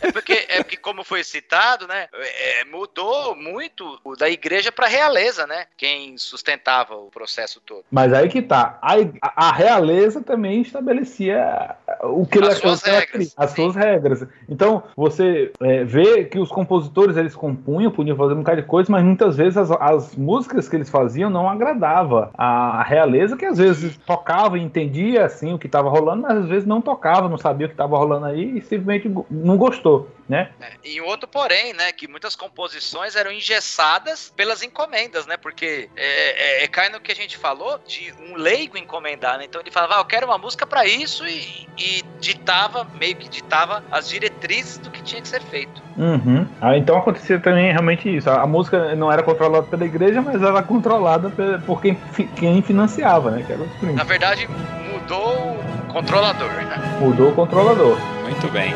É 0.00 0.12
porque, 0.12 0.46
é 0.48 0.62
porque, 0.62 0.76
como 0.76 1.04
foi 1.04 1.22
citado, 1.24 1.86
né, 1.86 2.08
é, 2.12 2.64
mudou 2.64 3.34
muito 3.36 3.98
da 4.18 4.28
igreja 4.28 4.72
para 4.72 4.86
a 4.86 4.88
realeza, 4.88 5.46
né? 5.46 5.66
Quem 5.76 6.16
sustentava 6.18 6.94
o 6.94 7.10
processo 7.10 7.60
todo. 7.64 7.84
Mas 7.90 8.12
aí 8.12 8.28
que 8.28 8.42
tá. 8.42 8.78
A, 8.82 9.48
a 9.48 9.52
realeza 9.52 10.20
também 10.20 10.62
estabelecia 10.62 11.76
o 12.02 12.26
que 12.26 12.38
as 12.38 12.58
suas 12.58 12.82
regras. 12.82 13.34
As 13.36 13.50
suas 13.52 13.76
regras. 13.76 14.26
Então, 14.48 14.82
você 14.96 15.52
é, 15.60 15.84
vê 15.84 16.24
que 16.24 16.38
os 16.38 16.50
compositores 16.50 17.16
eles 17.16 17.34
compunham, 17.34 17.90
podiam 17.90 18.16
fazer 18.16 18.34
um 18.34 18.38
bocado 18.38 18.62
de 18.62 18.66
coisa, 18.66 18.90
mas 18.90 19.04
muitas 19.04 19.36
vezes 19.36 19.56
as, 19.56 19.70
as 19.70 20.16
músicas 20.16 20.68
que 20.68 20.76
eles 20.76 20.90
faziam 20.90 21.30
não 21.30 21.48
agradava 21.48 22.30
a 22.36 22.82
realeza, 22.82 23.36
que 23.36 23.44
às 23.44 23.58
vezes 23.58 23.96
tocava 23.98 24.58
e 24.58 24.62
entendia 24.62 25.24
assim 25.24 25.52
o 25.52 25.58
que 25.58 25.66
estava 25.66 25.88
rolando, 25.88 26.22
mas 26.22 26.38
às 26.38 26.48
vezes 26.48 26.66
não 26.66 26.80
tocava, 26.80 27.28
não 27.28 27.38
sabia 27.38 27.66
o 27.66 27.70
que 27.70 27.74
estava 27.74 27.96
rolando 27.96 28.26
aí 28.26 28.58
e 28.58 28.62
simplesmente 28.62 29.12
não 29.30 29.51
gostou 29.56 30.08
né? 30.32 30.48
É, 30.60 30.72
e 30.82 31.00
outro 31.00 31.28
porém, 31.28 31.74
né, 31.74 31.92
que 31.92 32.08
muitas 32.08 32.34
composições 32.34 33.16
eram 33.16 33.30
engessadas 33.30 34.32
pelas 34.34 34.62
encomendas, 34.62 35.26
né? 35.26 35.36
Porque 35.36 35.90
é, 35.94 36.62
é, 36.62 36.64
é, 36.64 36.68
cai 36.68 36.88
no 36.88 37.00
que 37.00 37.12
a 37.12 37.14
gente 37.14 37.36
falou 37.36 37.78
de 37.86 38.14
um 38.18 38.36
leigo 38.36 38.78
encomendar, 38.78 39.36
né? 39.36 39.44
Então 39.44 39.60
ele 39.60 39.70
falava, 39.70 39.96
ah, 39.96 40.00
eu 40.00 40.04
quero 40.06 40.26
uma 40.26 40.38
música 40.38 40.66
para 40.66 40.86
isso 40.86 41.26
e, 41.26 41.68
e, 41.76 42.02
ditava, 42.18 42.86
meio 42.98 43.14
que 43.16 43.28
ditava 43.28 43.84
as 43.90 44.08
diretrizes 44.08 44.78
do 44.78 44.90
que 44.90 45.02
tinha 45.02 45.20
que 45.20 45.28
ser 45.28 45.42
feito. 45.42 45.82
Uhum. 45.98 46.46
Ah, 46.62 46.78
então 46.78 46.96
acontecia 46.96 47.38
também 47.38 47.70
realmente 47.70 48.16
isso. 48.16 48.30
A, 48.30 48.40
a, 48.40 48.46
música 48.46 48.94
não 48.94 49.12
era 49.12 49.22
controlada 49.22 49.66
pela 49.66 49.84
igreja, 49.84 50.22
mas 50.22 50.40
era 50.42 50.62
controlada 50.62 51.30
por 51.66 51.82
quem, 51.82 51.94
quem 52.36 52.62
financiava, 52.62 53.30
né? 53.32 53.44
Que 53.46 53.52
era 53.52 53.62
os 53.62 53.94
Na 53.94 54.04
verdade, 54.04 54.48
mudou 54.92 55.58
o 55.58 55.92
controlador, 55.92 56.48
né? 56.48 56.98
Mudou 57.00 57.28
o 57.28 57.34
controlador. 57.34 57.98
Muito 58.22 58.48
bem. 58.50 58.72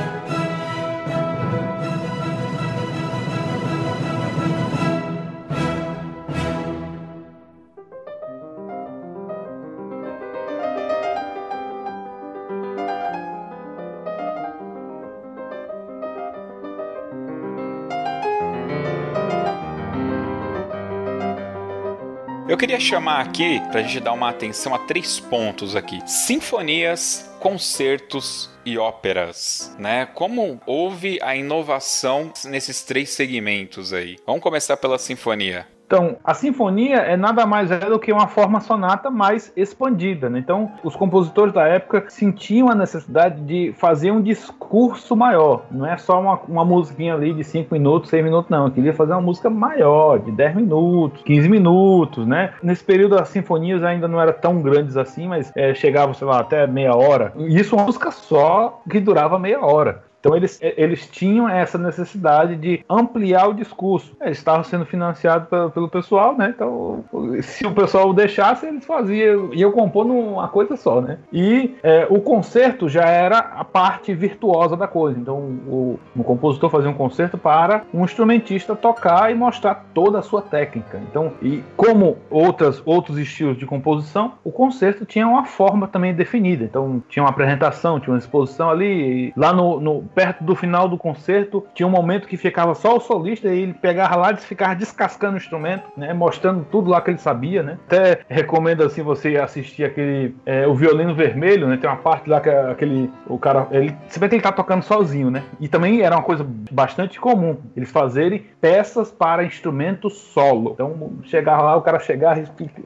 Eu 22.56 22.58
queria 22.58 22.80
chamar 22.80 23.20
aqui, 23.20 23.60
para 23.70 23.80
a 23.80 23.82
gente 23.82 24.00
dar 24.00 24.14
uma 24.14 24.30
atenção 24.30 24.74
a 24.74 24.78
três 24.78 25.20
pontos 25.20 25.76
aqui: 25.76 26.00
sinfonias, 26.08 27.30
concertos 27.38 28.48
e 28.64 28.78
óperas, 28.78 29.76
né? 29.78 30.06
Como 30.06 30.58
houve 30.64 31.18
a 31.20 31.36
inovação 31.36 32.32
nesses 32.46 32.82
três 32.82 33.10
segmentos 33.10 33.92
aí? 33.92 34.16
Vamos 34.24 34.40
começar 34.40 34.78
pela 34.78 34.98
sinfonia. 34.98 35.68
Então, 35.86 36.16
a 36.24 36.34
sinfonia 36.34 36.96
é 36.96 37.16
nada 37.16 37.46
mais 37.46 37.70
é 37.70 37.78
do 37.78 37.98
que 37.98 38.12
uma 38.12 38.26
forma 38.26 38.60
sonata 38.60 39.08
mais 39.08 39.52
expandida. 39.56 40.28
Né? 40.28 40.40
Então, 40.40 40.72
os 40.82 40.96
compositores 40.96 41.54
da 41.54 41.62
época 41.66 42.04
sentiam 42.08 42.68
a 42.68 42.74
necessidade 42.74 43.40
de 43.42 43.72
fazer 43.78 44.10
um 44.10 44.20
discurso 44.20 45.14
maior. 45.14 45.62
Não 45.70 45.86
é 45.86 45.96
só 45.96 46.20
uma, 46.20 46.40
uma 46.48 46.64
musiquinha 46.64 47.14
ali 47.14 47.32
de 47.32 47.44
5 47.44 47.72
minutos, 47.72 48.10
6 48.10 48.24
minutos, 48.24 48.50
não. 48.50 48.66
Eu 48.66 48.72
queria 48.72 48.92
fazer 48.92 49.12
uma 49.12 49.20
música 49.20 49.48
maior, 49.48 50.18
de 50.18 50.32
10 50.32 50.56
minutos, 50.56 51.22
15 51.22 51.48
minutos, 51.48 52.26
né? 52.26 52.54
Nesse 52.60 52.82
período, 52.82 53.16
as 53.16 53.28
sinfonias 53.28 53.84
ainda 53.84 54.08
não 54.08 54.20
eram 54.20 54.32
tão 54.32 54.60
grandes 54.60 54.96
assim, 54.96 55.28
mas 55.28 55.52
é, 55.54 55.72
chegavam, 55.72 56.14
sei 56.14 56.26
lá, 56.26 56.40
até 56.40 56.66
meia 56.66 56.96
hora. 56.96 57.32
E 57.36 57.56
isso 57.60 57.76
uma 57.76 57.84
música 57.84 58.10
só 58.10 58.80
que 58.90 58.98
durava 58.98 59.38
meia 59.38 59.64
hora. 59.64 60.05
Então 60.26 60.36
eles, 60.36 60.58
eles 60.60 61.06
tinham 61.06 61.48
essa 61.48 61.78
necessidade 61.78 62.56
de 62.56 62.84
ampliar 62.90 63.48
o 63.48 63.54
discurso. 63.54 64.16
Eles 64.20 64.38
estavam 64.38 64.64
sendo 64.64 64.84
financiados 64.84 65.48
pelo, 65.48 65.70
pelo 65.70 65.88
pessoal, 65.88 66.36
né? 66.36 66.52
Então, 66.54 67.04
se 67.42 67.64
o 67.64 67.72
pessoal 67.72 68.12
deixasse, 68.12 68.66
eles 68.66 68.84
faziam, 68.84 69.54
iam 69.54 69.70
compor 69.70 70.04
numa 70.04 70.48
coisa 70.48 70.76
só, 70.76 71.00
né? 71.00 71.18
E 71.32 71.76
é, 71.80 72.08
o 72.10 72.20
concerto 72.20 72.88
já 72.88 73.04
era 73.04 73.38
a 73.38 73.64
parte 73.64 74.12
virtuosa 74.12 74.76
da 74.76 74.88
coisa. 74.88 75.16
Então, 75.16 75.38
o, 75.38 75.98
o 76.16 76.24
compositor 76.24 76.70
fazia 76.70 76.90
um 76.90 76.94
concerto 76.94 77.38
para 77.38 77.84
um 77.94 78.04
instrumentista 78.04 78.74
tocar 78.74 79.30
e 79.30 79.34
mostrar 79.34 79.86
toda 79.94 80.18
a 80.18 80.22
sua 80.22 80.42
técnica. 80.42 81.00
Então, 81.08 81.34
e 81.40 81.62
como 81.76 82.16
outras, 82.28 82.82
outros 82.84 83.16
estilos 83.16 83.56
de 83.56 83.64
composição, 83.64 84.32
o 84.42 84.50
concerto 84.50 85.04
tinha 85.04 85.28
uma 85.28 85.44
forma 85.44 85.86
também 85.86 86.12
definida. 86.12 86.64
Então, 86.64 87.00
tinha 87.08 87.22
uma 87.22 87.30
apresentação, 87.30 88.00
tinha 88.00 88.12
uma 88.12 88.18
exposição 88.18 88.70
ali. 88.70 89.32
lá 89.36 89.52
no, 89.52 89.78
no 89.78 90.02
perto 90.16 90.42
do 90.42 90.56
final 90.56 90.88
do 90.88 90.96
concerto, 90.96 91.62
tinha 91.74 91.86
um 91.86 91.90
momento 91.90 92.26
que 92.26 92.38
ficava 92.38 92.74
só 92.74 92.96
o 92.96 93.00
solista 93.00 93.48
e 93.48 93.60
ele 93.60 93.74
pegava 93.74 94.16
lá 94.16 94.32
e 94.32 94.36
ficava 94.38 94.74
descascando 94.74 95.34
o 95.34 95.36
instrumento, 95.36 95.84
né? 95.94 96.14
Mostrando 96.14 96.64
tudo 96.64 96.88
lá 96.88 97.02
que 97.02 97.10
ele 97.10 97.18
sabia, 97.18 97.62
né? 97.62 97.78
Até 97.86 98.20
recomendo 98.26 98.82
assim 98.82 99.02
você 99.02 99.36
assistir 99.36 99.84
aquele 99.84 100.34
é, 100.46 100.66
o 100.66 100.74
violino 100.74 101.14
vermelho, 101.14 101.68
né? 101.68 101.76
Tem 101.76 101.90
uma 101.90 101.98
parte 101.98 102.30
lá 102.30 102.40
que 102.40 102.48
aquele 102.48 103.10
o 103.26 103.38
cara, 103.38 103.68
ele 103.70 103.94
se 104.08 104.18
vê 104.18 104.26
que 104.26 104.36
ele 104.36 104.42
tá 104.42 104.50
tocando 104.50 104.82
sozinho, 104.82 105.30
né? 105.30 105.44
E 105.60 105.68
também 105.68 106.00
era 106.00 106.16
uma 106.16 106.22
coisa 106.22 106.46
bastante 106.70 107.20
comum 107.20 107.58
eles 107.76 107.90
fazerem 107.90 108.46
peças 108.58 109.12
para 109.12 109.44
instrumento 109.44 110.08
solo. 110.08 110.70
Então 110.72 111.12
chegar 111.24 111.60
lá, 111.60 111.76
o 111.76 111.82
cara 111.82 112.00
chegar 112.00 112.38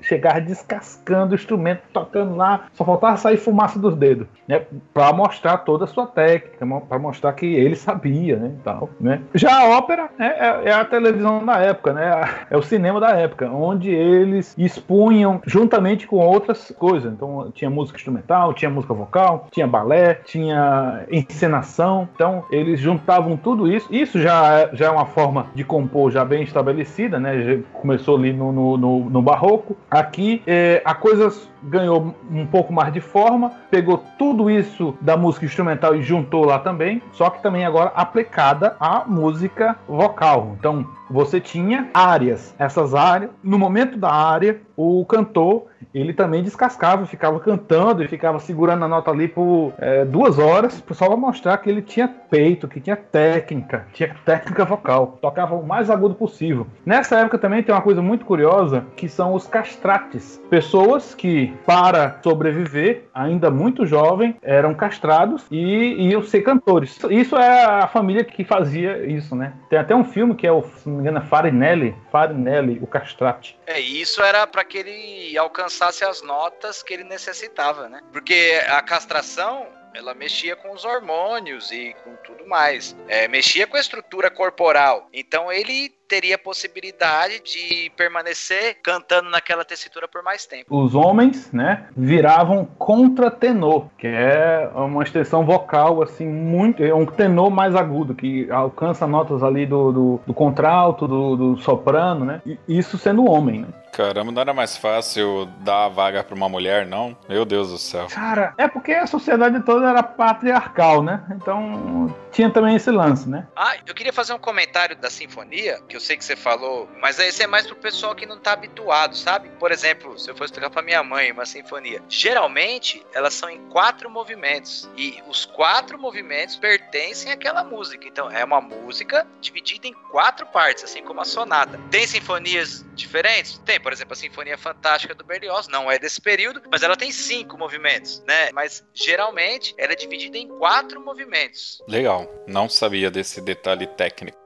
chegar 0.03 0.41
descascando 0.41 1.31
o 1.31 1.37
instrumento, 1.37 1.83
tocando 1.93 2.35
lá, 2.35 2.66
só 2.72 2.85
faltava 2.85 3.16
sair 3.16 3.37
fumaça 3.37 3.78
dos 3.78 3.95
dedos, 3.95 4.26
né? 4.49 4.62
Para 4.93 5.12
mostrar 5.12 5.59
toda 5.59 5.85
a 5.85 5.89
sua 5.89 6.09
técnica, 6.09 6.66
para 6.89 6.99
mostrar 6.99 7.19
mostrar 7.20 7.32
que 7.34 7.46
ele 7.46 7.76
sabia, 7.76 8.36
né, 8.36 8.52
tal, 8.64 8.88
né. 8.98 9.20
Já 9.34 9.60
a 9.60 9.68
ópera 9.76 10.08
né, 10.18 10.34
é, 10.38 10.70
é, 10.70 10.72
a 10.72 10.84
televisão 10.84 11.44
da 11.44 11.58
época, 11.58 11.92
né, 11.92 12.10
é 12.50 12.56
o 12.56 12.62
cinema 12.62 12.98
da 12.98 13.10
época, 13.10 13.50
onde 13.50 13.90
eles 13.90 14.54
expunham 14.56 15.40
juntamente 15.46 16.06
com 16.06 16.16
outras 16.16 16.72
coisas. 16.78 17.12
Então 17.12 17.50
tinha 17.54 17.68
música 17.68 17.98
instrumental, 17.98 18.54
tinha 18.54 18.70
música 18.70 18.94
vocal, 18.94 19.46
tinha 19.50 19.66
balé, 19.66 20.14
tinha 20.14 21.04
encenação. 21.10 22.08
Então 22.14 22.44
eles 22.50 22.80
juntavam 22.80 23.36
tudo 23.36 23.70
isso. 23.70 23.86
Isso 23.90 24.18
já, 24.20 24.60
é, 24.60 24.70
já 24.72 24.86
é 24.86 24.90
uma 24.90 25.06
forma 25.06 25.46
de 25.54 25.64
compor 25.64 26.10
já 26.10 26.24
bem 26.24 26.42
estabelecida, 26.42 27.20
né? 27.20 27.42
Já 27.42 27.58
começou 27.74 28.16
ali 28.16 28.32
no, 28.32 28.52
no, 28.52 28.76
no, 28.76 29.10
no 29.10 29.22
barroco. 29.22 29.76
Aqui 29.90 30.42
é, 30.46 30.80
a 30.84 30.94
coisa 30.94 31.30
ganhou 31.62 32.14
um 32.30 32.46
pouco 32.46 32.72
mais 32.72 32.92
de 32.92 33.00
forma, 33.00 33.52
pegou 33.70 34.02
tudo 34.18 34.50
isso 34.50 34.94
da 35.00 35.16
música 35.16 35.44
instrumental 35.44 35.94
e 35.94 36.02
juntou 36.02 36.44
lá 36.44 36.58
também, 36.58 36.99
só 37.12 37.30
que 37.30 37.42
também 37.42 37.64
agora 37.64 37.92
aplicada 37.94 38.76
à 38.78 39.05
música 39.07 39.76
vocal. 39.88 40.57
Então, 40.59 40.86
você 41.11 41.40
tinha 41.40 41.90
áreas. 41.92 42.55
Essas 42.59 42.94
áreas, 42.94 43.30
no 43.42 43.59
momento 43.59 43.98
da 43.98 44.12
área, 44.12 44.61
o 44.76 45.05
cantor 45.05 45.69
ele 45.95 46.12
também 46.12 46.43
descascava, 46.43 47.07
ficava 47.07 47.41
cantando 47.41 48.03
e 48.03 48.09
ficava 48.09 48.39
segurando 48.39 48.85
a 48.85 48.89
nota 48.89 49.11
ali 49.11 49.28
por 49.28 49.72
é, 49.78 50.05
duas 50.05 50.39
horas, 50.39 50.83
só 50.93 51.07
para 51.07 51.16
mostrar 51.16 51.59
que 51.59 51.70
ele 51.70 51.83
tinha 51.83 52.09
peito, 52.09 52.68
que 52.68 52.81
tinha 52.81 52.97
técnica, 52.97 53.87
tinha 53.93 54.14
técnica 54.24 54.64
vocal, 54.64 55.18
tocava 55.20 55.55
o 55.55 55.66
mais 55.66 55.91
agudo 55.91 56.14
possível. 56.14 56.66
Nessa 56.85 57.18
época 57.20 57.39
também 57.39 57.62
tem 57.62 57.74
uma 57.74 57.83
coisa 57.83 58.03
muito 58.03 58.24
curiosa, 58.24 58.85
que 58.97 59.09
são 59.09 59.35
os 59.35 59.47
castrates, 59.47 60.41
pessoas 60.49 61.14
que, 61.14 61.53
para 61.66 62.20
sobreviver, 62.22 63.09
ainda 63.14 63.51
muito 63.51 63.87
jovem, 63.87 64.37
eram 64.43 64.74
castrados 64.74 65.47
e 65.51 66.09
iam 66.11 66.22
ser 66.22 66.43
cantores. 66.43 66.99
Isso 67.11 67.37
é 67.37 67.64
a 67.64 67.87
família 67.87 68.24
que 68.24 68.45
fazia 68.45 69.05
isso, 69.07 69.35
né? 69.35 69.55
Tem 69.68 69.78
até 69.78 69.95
um 69.95 70.05
filme 70.05 70.35
que 70.35 70.47
é 70.47 70.53
o, 70.53 70.62
se 70.62 70.89
não 70.89 70.97
me 70.97 71.03
engano, 71.03 71.18
é 71.18 71.22
Farinelli, 71.22 71.95
Farinelli, 72.11 72.78
o 72.81 72.87
castrate. 72.87 73.59
É, 73.66 73.81
isso 73.81 74.22
era 74.22 74.47
para 74.47 74.64
que 74.64 74.78
ele 74.78 75.39
alcançasse 75.39 75.69
as 75.80 76.22
notas 76.22 76.82
que 76.82 76.94
ele 76.94 77.04
necessitava, 77.04 77.88
né? 77.88 78.00
Porque 78.12 78.60
a 78.68 78.80
castração 78.82 79.66
ela 79.94 80.14
mexia 80.14 80.56
com 80.56 80.72
os 80.72 80.84
hormônios 80.84 81.70
e 81.70 81.94
com 82.04 82.14
tudo 82.24 82.48
mais. 82.48 82.96
É, 83.08 83.26
mexia 83.28 83.66
com 83.66 83.76
a 83.76 83.80
estrutura 83.80 84.30
corporal. 84.30 85.08
Então 85.12 85.50
ele 85.50 85.92
teria 86.08 86.34
a 86.34 86.38
possibilidade 86.38 87.40
de 87.40 87.90
permanecer 87.96 88.78
cantando 88.82 89.30
naquela 89.30 89.64
tessitura 89.64 90.08
por 90.08 90.24
mais 90.24 90.44
tempo. 90.44 90.76
Os 90.76 90.92
homens, 90.92 91.52
né, 91.52 91.86
viravam 91.96 92.64
contratenor, 92.64 93.86
que 93.96 94.08
é 94.08 94.68
uma 94.74 95.04
extensão 95.04 95.44
vocal 95.44 96.02
assim 96.02 96.26
muito, 96.26 96.82
é 96.82 96.92
um 96.92 97.06
tenor 97.06 97.48
mais 97.48 97.76
agudo 97.76 98.12
que 98.12 98.50
alcança 98.50 99.06
notas 99.06 99.42
ali 99.42 99.64
do, 99.66 99.92
do, 99.92 100.20
do 100.26 100.34
contralto, 100.34 101.06
do, 101.06 101.36
do, 101.36 101.56
soprano, 101.58 102.24
né? 102.24 102.42
Isso 102.66 102.98
sendo 102.98 103.30
homem, 103.30 103.60
né? 103.60 103.68
Caramba, 103.93 104.32
não 104.32 104.41
era 104.41 104.55
mais 104.55 104.76
fácil 104.76 105.47
dar 105.61 105.86
a 105.86 105.88
vaga 105.88 106.22
para 106.22 106.34
uma 106.34 106.49
mulher, 106.49 106.86
não? 106.86 107.16
Meu 107.28 107.45
Deus 107.45 107.70
do 107.70 107.78
céu. 107.78 108.07
Cara, 108.09 108.55
é 108.57 108.68
porque 108.68 108.93
a 108.93 109.07
sociedade 109.07 109.61
toda 109.62 109.88
era 109.88 110.03
patriarcal, 110.03 111.03
né? 111.03 111.22
Então 111.30 112.14
tinha 112.32 112.51
também 112.51 112.76
esse 112.76 112.91
lance, 112.91 113.28
né? 113.28 113.47
Ah, 113.57 113.76
eu 113.86 113.95
queria 113.95 114.12
fazer 114.12 114.32
um 114.32 114.38
comentário 114.38 114.97
da 114.97 115.11
sinfonia, 115.11 115.80
que 115.88 115.97
eu 115.97 116.01
sei 116.01 116.16
que 116.16 116.24
você 116.24 116.36
falou, 116.36 116.88
mas 117.01 117.18
esse 117.18 117.43
é 117.43 117.47
mais 117.47 117.66
pro 117.66 117.76
pessoal 117.76 118.14
que 118.14 118.26
não 118.26 118.38
tá 118.38 118.53
habituado, 118.53 119.16
sabe? 119.16 119.49
Por 119.59 119.72
exemplo, 119.72 120.18
se 120.18 120.30
eu 120.30 120.36
fosse 120.36 120.53
tocar 120.53 120.70
pra 120.70 120.82
minha 120.82 121.03
mãe 121.03 121.32
uma 121.32 121.45
sinfonia, 121.45 122.03
geralmente 122.09 123.05
elas 123.12 123.34
são 123.34 123.51
em 123.51 123.59
quatro 123.68 124.09
movimentos 124.09 124.88
e 124.97 125.20
os 125.28 125.45
quatro 125.45 125.99
movimentos 125.99 126.57
pertencem 126.57 127.32
àquela 127.32 127.64
música. 127.64 128.07
Então 128.07 128.30
é 128.30 128.45
uma 128.45 128.61
música 128.61 129.26
dividida 129.41 129.88
em 129.88 129.95
quatro 130.11 130.47
partes, 130.47 130.84
assim 130.84 131.03
como 131.03 131.20
a 131.20 131.24
sonata. 131.24 131.78
Tem 131.91 132.07
sinfonias 132.07 132.84
diferentes? 132.95 133.59
Tem, 133.64 133.80
por 133.81 133.93
exemplo, 133.93 134.12
a 134.12 134.16
Sinfonia 134.16 134.59
Fantástica 134.59 135.14
do 135.14 135.24
Berlioz, 135.24 135.68
não 135.68 135.91
é 135.91 135.99
desse 135.99 136.20
período, 136.20 136.62
mas 136.70 136.83
ela 136.83 136.97
tem 136.97 137.11
cinco 137.11 137.57
movimentos, 137.59 138.22
né? 138.26 138.51
Mas 138.53 138.85
geralmente 138.95 139.74
ela 139.78 139.93
é 139.93 139.97
dividida 139.97 140.39
em 140.39 140.49
quatro 140.49 141.01
movimentos. 141.01 141.83
Legal, 141.89 142.28
não 142.47 142.68
sabia 142.68 143.11
desse 143.11 143.41
detalhe 143.41 143.87
técnico. 143.87 144.39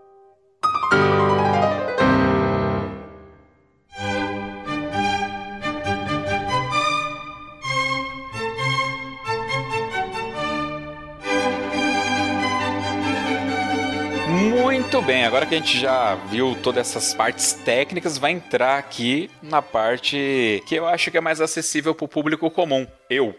Bem, 15.04 15.24
agora 15.26 15.44
que 15.44 15.54
a 15.54 15.58
gente 15.58 15.78
já 15.78 16.14
viu 16.14 16.56
todas 16.62 16.88
essas 16.88 17.12
partes 17.12 17.52
técnicas, 17.52 18.16
vai 18.16 18.30
entrar 18.30 18.78
aqui 18.78 19.30
na 19.42 19.60
parte 19.60 20.62
que 20.66 20.74
eu 20.74 20.86
acho 20.86 21.10
que 21.10 21.18
é 21.18 21.20
mais 21.20 21.42
acessível 21.42 21.94
para 21.94 22.04
o 22.06 22.08
público 22.08 22.50
comum. 22.50 22.86
Eu. 23.08 23.34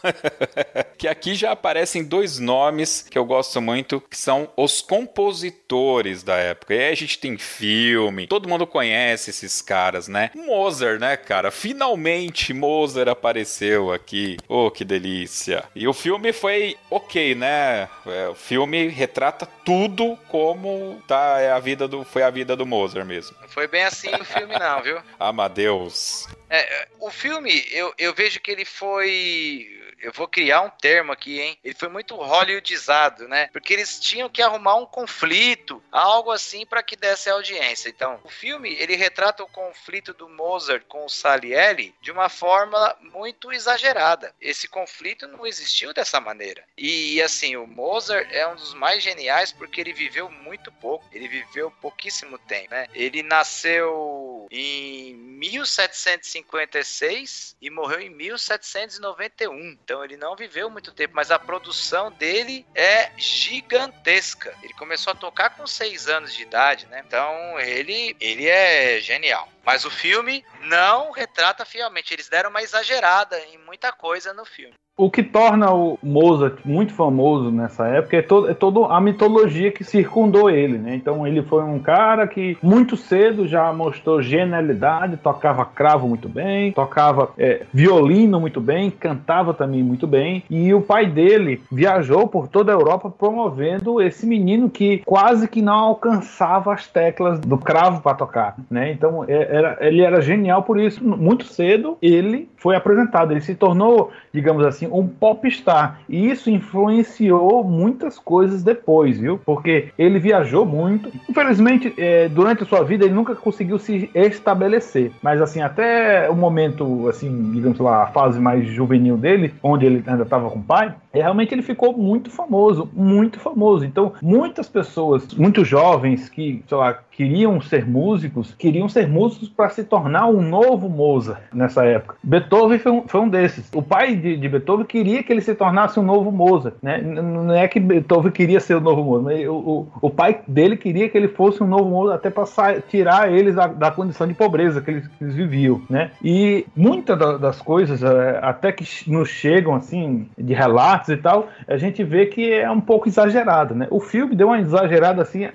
que 0.96 1.08
aqui 1.08 1.34
já 1.34 1.52
aparecem 1.52 2.04
dois 2.04 2.38
nomes 2.38 3.06
que 3.08 3.18
eu 3.18 3.24
gosto 3.24 3.60
muito, 3.60 4.00
que 4.00 4.16
são 4.16 4.50
os 4.56 4.80
compositores 4.80 6.22
da 6.22 6.36
época. 6.36 6.74
E 6.74 6.78
aí 6.78 6.92
a 6.92 6.96
gente 6.96 7.18
tem 7.18 7.36
filme, 7.36 8.26
todo 8.26 8.48
mundo 8.48 8.66
conhece 8.66 9.30
esses 9.30 9.60
caras, 9.60 10.08
né? 10.08 10.30
Mozart, 10.34 11.00
né, 11.00 11.16
cara? 11.16 11.50
Finalmente 11.50 12.52
Mozart 12.52 13.08
apareceu 13.08 13.92
aqui. 13.92 14.36
Oh, 14.48 14.70
que 14.70 14.84
delícia. 14.84 15.64
E 15.74 15.86
o 15.86 15.92
filme 15.92 16.32
foi 16.32 16.76
ok, 16.90 17.34
né? 17.34 17.88
É, 18.06 18.28
o 18.28 18.34
filme 18.34 18.88
retrata 18.88 19.46
tudo 19.64 20.16
como 20.28 21.02
tá 21.06 21.40
é 21.40 21.50
a 21.50 21.58
vida 21.58 21.88
do 21.88 22.04
foi 22.04 22.22
a 22.22 22.30
vida 22.30 22.56
do 22.56 22.66
Mozart 22.66 23.06
mesmo. 23.06 23.36
Não 23.40 23.48
foi 23.48 23.66
bem 23.66 23.84
assim 23.84 24.14
o 24.14 24.24
filme 24.24 24.58
não, 24.58 24.82
viu? 24.82 24.98
Amadeus. 25.18 26.28
É, 26.48 26.88
o 27.00 27.10
filme, 27.10 27.66
eu, 27.70 27.92
eu 27.98 28.14
vejo 28.14 28.40
que 28.40 28.50
ele 28.50 28.64
foi 28.64 29.76
eu 30.00 30.12
vou 30.12 30.28
criar 30.28 30.60
um 30.62 30.70
termo 30.70 31.12
aqui, 31.12 31.40
hein? 31.40 31.58
Ele 31.64 31.74
foi 31.74 31.88
muito 31.88 32.14
hollywoodizado, 32.14 33.26
né? 33.28 33.48
Porque 33.52 33.72
eles 33.72 33.98
tinham 33.98 34.28
que 34.28 34.42
arrumar 34.42 34.76
um 34.76 34.86
conflito, 34.86 35.82
algo 35.90 36.30
assim, 36.30 36.66
para 36.66 36.82
que 36.82 36.96
desse 36.96 37.30
audiência. 37.30 37.88
Então, 37.88 38.20
o 38.22 38.28
filme, 38.28 38.74
ele 38.74 38.94
retrata 38.94 39.42
o 39.42 39.48
conflito 39.48 40.12
do 40.12 40.28
Mozart 40.28 40.84
com 40.86 41.04
o 41.04 41.08
Salieri 41.08 41.94
de 42.00 42.10
uma 42.10 42.28
forma 42.28 42.96
muito 43.00 43.52
exagerada. 43.52 44.34
Esse 44.40 44.68
conflito 44.68 45.26
não 45.26 45.46
existiu 45.46 45.94
dessa 45.94 46.20
maneira. 46.20 46.64
E, 46.76 47.20
assim, 47.22 47.56
o 47.56 47.66
Mozart 47.66 48.28
é 48.30 48.46
um 48.46 48.54
dos 48.54 48.74
mais 48.74 49.02
geniais 49.02 49.52
porque 49.52 49.80
ele 49.80 49.92
viveu 49.92 50.30
muito 50.30 50.70
pouco. 50.72 51.06
Ele 51.12 51.28
viveu 51.28 51.70
pouquíssimo 51.70 52.38
tempo, 52.38 52.70
né? 52.70 52.86
Ele 52.94 53.22
nasceu 53.22 54.35
em 54.50 55.14
1756 55.14 57.56
e 57.60 57.68
morreu 57.70 58.00
em 58.00 58.10
1791. 58.10 59.70
Então 59.70 60.04
ele 60.04 60.16
não 60.16 60.34
viveu 60.36 60.70
muito 60.70 60.92
tempo, 60.92 61.14
mas 61.14 61.30
a 61.30 61.38
produção 61.38 62.10
dele 62.12 62.66
é 62.74 63.10
gigantesca. 63.16 64.54
Ele 64.62 64.72
começou 64.74 65.12
a 65.12 65.16
tocar 65.16 65.50
com 65.50 65.66
seis 65.66 66.08
anos 66.08 66.34
de 66.34 66.42
idade, 66.42 66.86
né? 66.86 67.02
Então 67.06 67.60
ele, 67.60 68.16
ele 68.20 68.46
é 68.46 69.00
genial. 69.00 69.48
Mas 69.66 69.84
o 69.84 69.90
filme 69.90 70.44
não 70.62 71.10
retrata 71.10 71.64
fielmente. 71.64 72.14
Eles 72.14 72.28
deram 72.28 72.50
uma 72.50 72.62
exagerada 72.62 73.36
em 73.52 73.58
muita 73.58 73.90
coisa 73.90 74.32
no 74.32 74.44
filme. 74.44 74.74
O 74.98 75.10
que 75.10 75.22
torna 75.22 75.70
o 75.74 75.98
Mozart 76.02 76.56
muito 76.64 76.94
famoso 76.94 77.50
nessa 77.50 77.86
época 77.86 78.16
é, 78.16 78.22
todo, 78.22 78.48
é 78.48 78.54
toda 78.54 78.86
a 78.86 78.98
mitologia 78.98 79.70
que 79.70 79.84
circundou 79.84 80.48
ele, 80.48 80.78
né? 80.78 80.94
Então 80.94 81.26
ele 81.26 81.42
foi 81.42 81.62
um 81.62 81.78
cara 81.78 82.26
que 82.26 82.56
muito 82.62 82.96
cedo 82.96 83.46
já 83.46 83.70
mostrou 83.74 84.22
genialidade, 84.22 85.18
tocava 85.18 85.66
cravo 85.66 86.08
muito 86.08 86.30
bem, 86.30 86.72
tocava 86.72 87.30
é, 87.36 87.66
violino 87.74 88.40
muito 88.40 88.58
bem, 88.58 88.90
cantava 88.90 89.52
também 89.52 89.82
muito 89.82 90.06
bem. 90.06 90.42
E 90.48 90.72
o 90.72 90.80
pai 90.80 91.04
dele 91.04 91.62
viajou 91.70 92.26
por 92.26 92.48
toda 92.48 92.72
a 92.72 92.74
Europa 92.74 93.10
promovendo 93.10 94.00
esse 94.00 94.24
menino 94.24 94.70
que 94.70 95.02
quase 95.04 95.46
que 95.46 95.60
não 95.60 95.74
alcançava 95.74 96.72
as 96.72 96.86
teclas 96.86 97.38
do 97.38 97.58
cravo 97.58 98.00
para 98.00 98.16
tocar, 98.16 98.56
né? 98.70 98.92
Então 98.92 99.24
é, 99.28 99.55
era, 99.56 99.76
ele 99.80 100.02
era 100.02 100.20
genial 100.20 100.62
por 100.62 100.78
isso. 100.78 101.02
Muito 101.04 101.44
cedo 101.44 101.96
ele 102.00 102.48
foi 102.56 102.76
apresentado, 102.76 103.32
ele 103.32 103.40
se 103.40 103.54
tornou, 103.54 104.10
digamos 104.32 104.64
assim, 104.64 104.88
um 104.90 105.06
popstar. 105.06 106.00
E 106.08 106.30
isso 106.30 106.50
influenciou 106.50 107.62
muitas 107.62 108.18
coisas 108.18 108.62
depois, 108.62 109.18
viu? 109.18 109.38
Porque 109.44 109.88
ele 109.98 110.18
viajou 110.18 110.66
muito. 110.66 111.10
Infelizmente, 111.28 111.94
é, 111.96 112.28
durante 112.28 112.62
a 112.62 112.66
sua 112.66 112.82
vida, 112.82 113.04
ele 113.04 113.14
nunca 113.14 113.34
conseguiu 113.34 113.78
se 113.78 114.10
estabelecer. 114.14 115.12
Mas, 115.22 115.40
assim, 115.40 115.60
até 115.60 116.28
o 116.28 116.34
momento, 116.34 117.08
assim, 117.08 117.52
digamos 117.52 117.78
lá, 117.78 118.04
a 118.04 118.06
fase 118.08 118.40
mais 118.40 118.66
juvenil 118.66 119.16
dele, 119.16 119.54
onde 119.62 119.86
ele 119.86 120.02
ainda 120.06 120.22
estava 120.24 120.50
com 120.50 120.58
o 120.58 120.62
pai, 120.62 120.94
é, 121.18 121.22
realmente 121.22 121.54
ele 121.54 121.62
ficou 121.62 121.96
muito 121.96 122.30
famoso, 122.30 122.88
muito 122.92 123.40
famoso. 123.40 123.84
Então, 123.84 124.12
muitas 124.22 124.68
pessoas, 124.68 125.26
muitos 125.34 125.66
jovens 125.66 126.28
que, 126.28 126.62
sei 126.68 126.76
lá, 126.76 126.98
queriam 127.16 127.60
ser 127.60 127.86
músicos, 127.86 128.54
queriam 128.58 128.88
ser 128.88 129.08
músicos 129.08 129.48
para 129.48 129.70
se 129.70 129.82
tornar 129.84 130.26
um 130.26 130.42
novo 130.42 130.88
Mozart 130.88 131.40
nessa 131.52 131.84
época. 131.84 132.16
Beethoven 132.22 132.78
foi 132.78 132.92
um, 132.92 133.08
foi 133.08 133.20
um 133.20 133.28
desses. 133.28 133.70
O 133.74 133.82
pai 133.82 134.14
de, 134.14 134.36
de, 134.36 134.48
Beethoven 134.48 134.84
queria 134.84 135.22
que 135.22 135.32
ele 135.32 135.40
se 135.40 135.54
tornasse 135.54 135.98
um 135.98 136.02
novo 136.02 136.30
Mozart, 136.30 136.74
né? 136.82 137.00
Não 137.00 137.54
é 137.54 137.66
que 137.66 137.80
Beethoven 137.80 138.30
queria 138.30 138.60
ser 138.60 138.74
o 138.74 138.80
novo 138.80 139.02
Mozart, 139.02 139.46
o, 139.46 139.54
o, 139.54 139.88
o, 140.02 140.10
pai 140.10 140.40
dele 140.46 140.76
queria 140.76 141.08
que 141.08 141.16
ele 141.16 141.28
fosse 141.28 141.62
um 141.62 141.66
novo 141.66 141.88
Mozart 141.88 142.18
até 142.18 142.28
para 142.28 142.80
tirar 142.82 143.32
eles 143.32 143.54
da, 143.54 143.66
da, 143.66 143.90
condição 143.90 144.26
de 144.26 144.34
pobreza 144.34 144.82
que 144.82 144.90
eles, 144.90 145.08
que 145.08 145.24
eles 145.24 145.34
viviam, 145.34 145.80
né? 145.88 146.10
E 146.22 146.66
muitas 146.76 147.18
das 147.40 147.62
coisas, 147.62 148.02
é, 148.02 148.40
até 148.42 148.72
que 148.72 148.84
nos 149.10 149.28
chegam 149.28 149.74
assim 149.74 150.28
de 150.36 150.52
relatos 150.52 151.05
e 151.12 151.16
tal, 151.16 151.48
a 151.66 151.76
gente 151.76 152.02
vê 152.04 152.26
que 152.26 152.52
é 152.52 152.70
um 152.70 152.80
pouco 152.80 153.08
exagerado, 153.08 153.74
né? 153.74 153.86
O 153.90 154.00
filme 154.00 154.34
deu 154.34 154.48
uma 154.48 154.60
exagerada 154.60 155.22
assim 155.22 155.48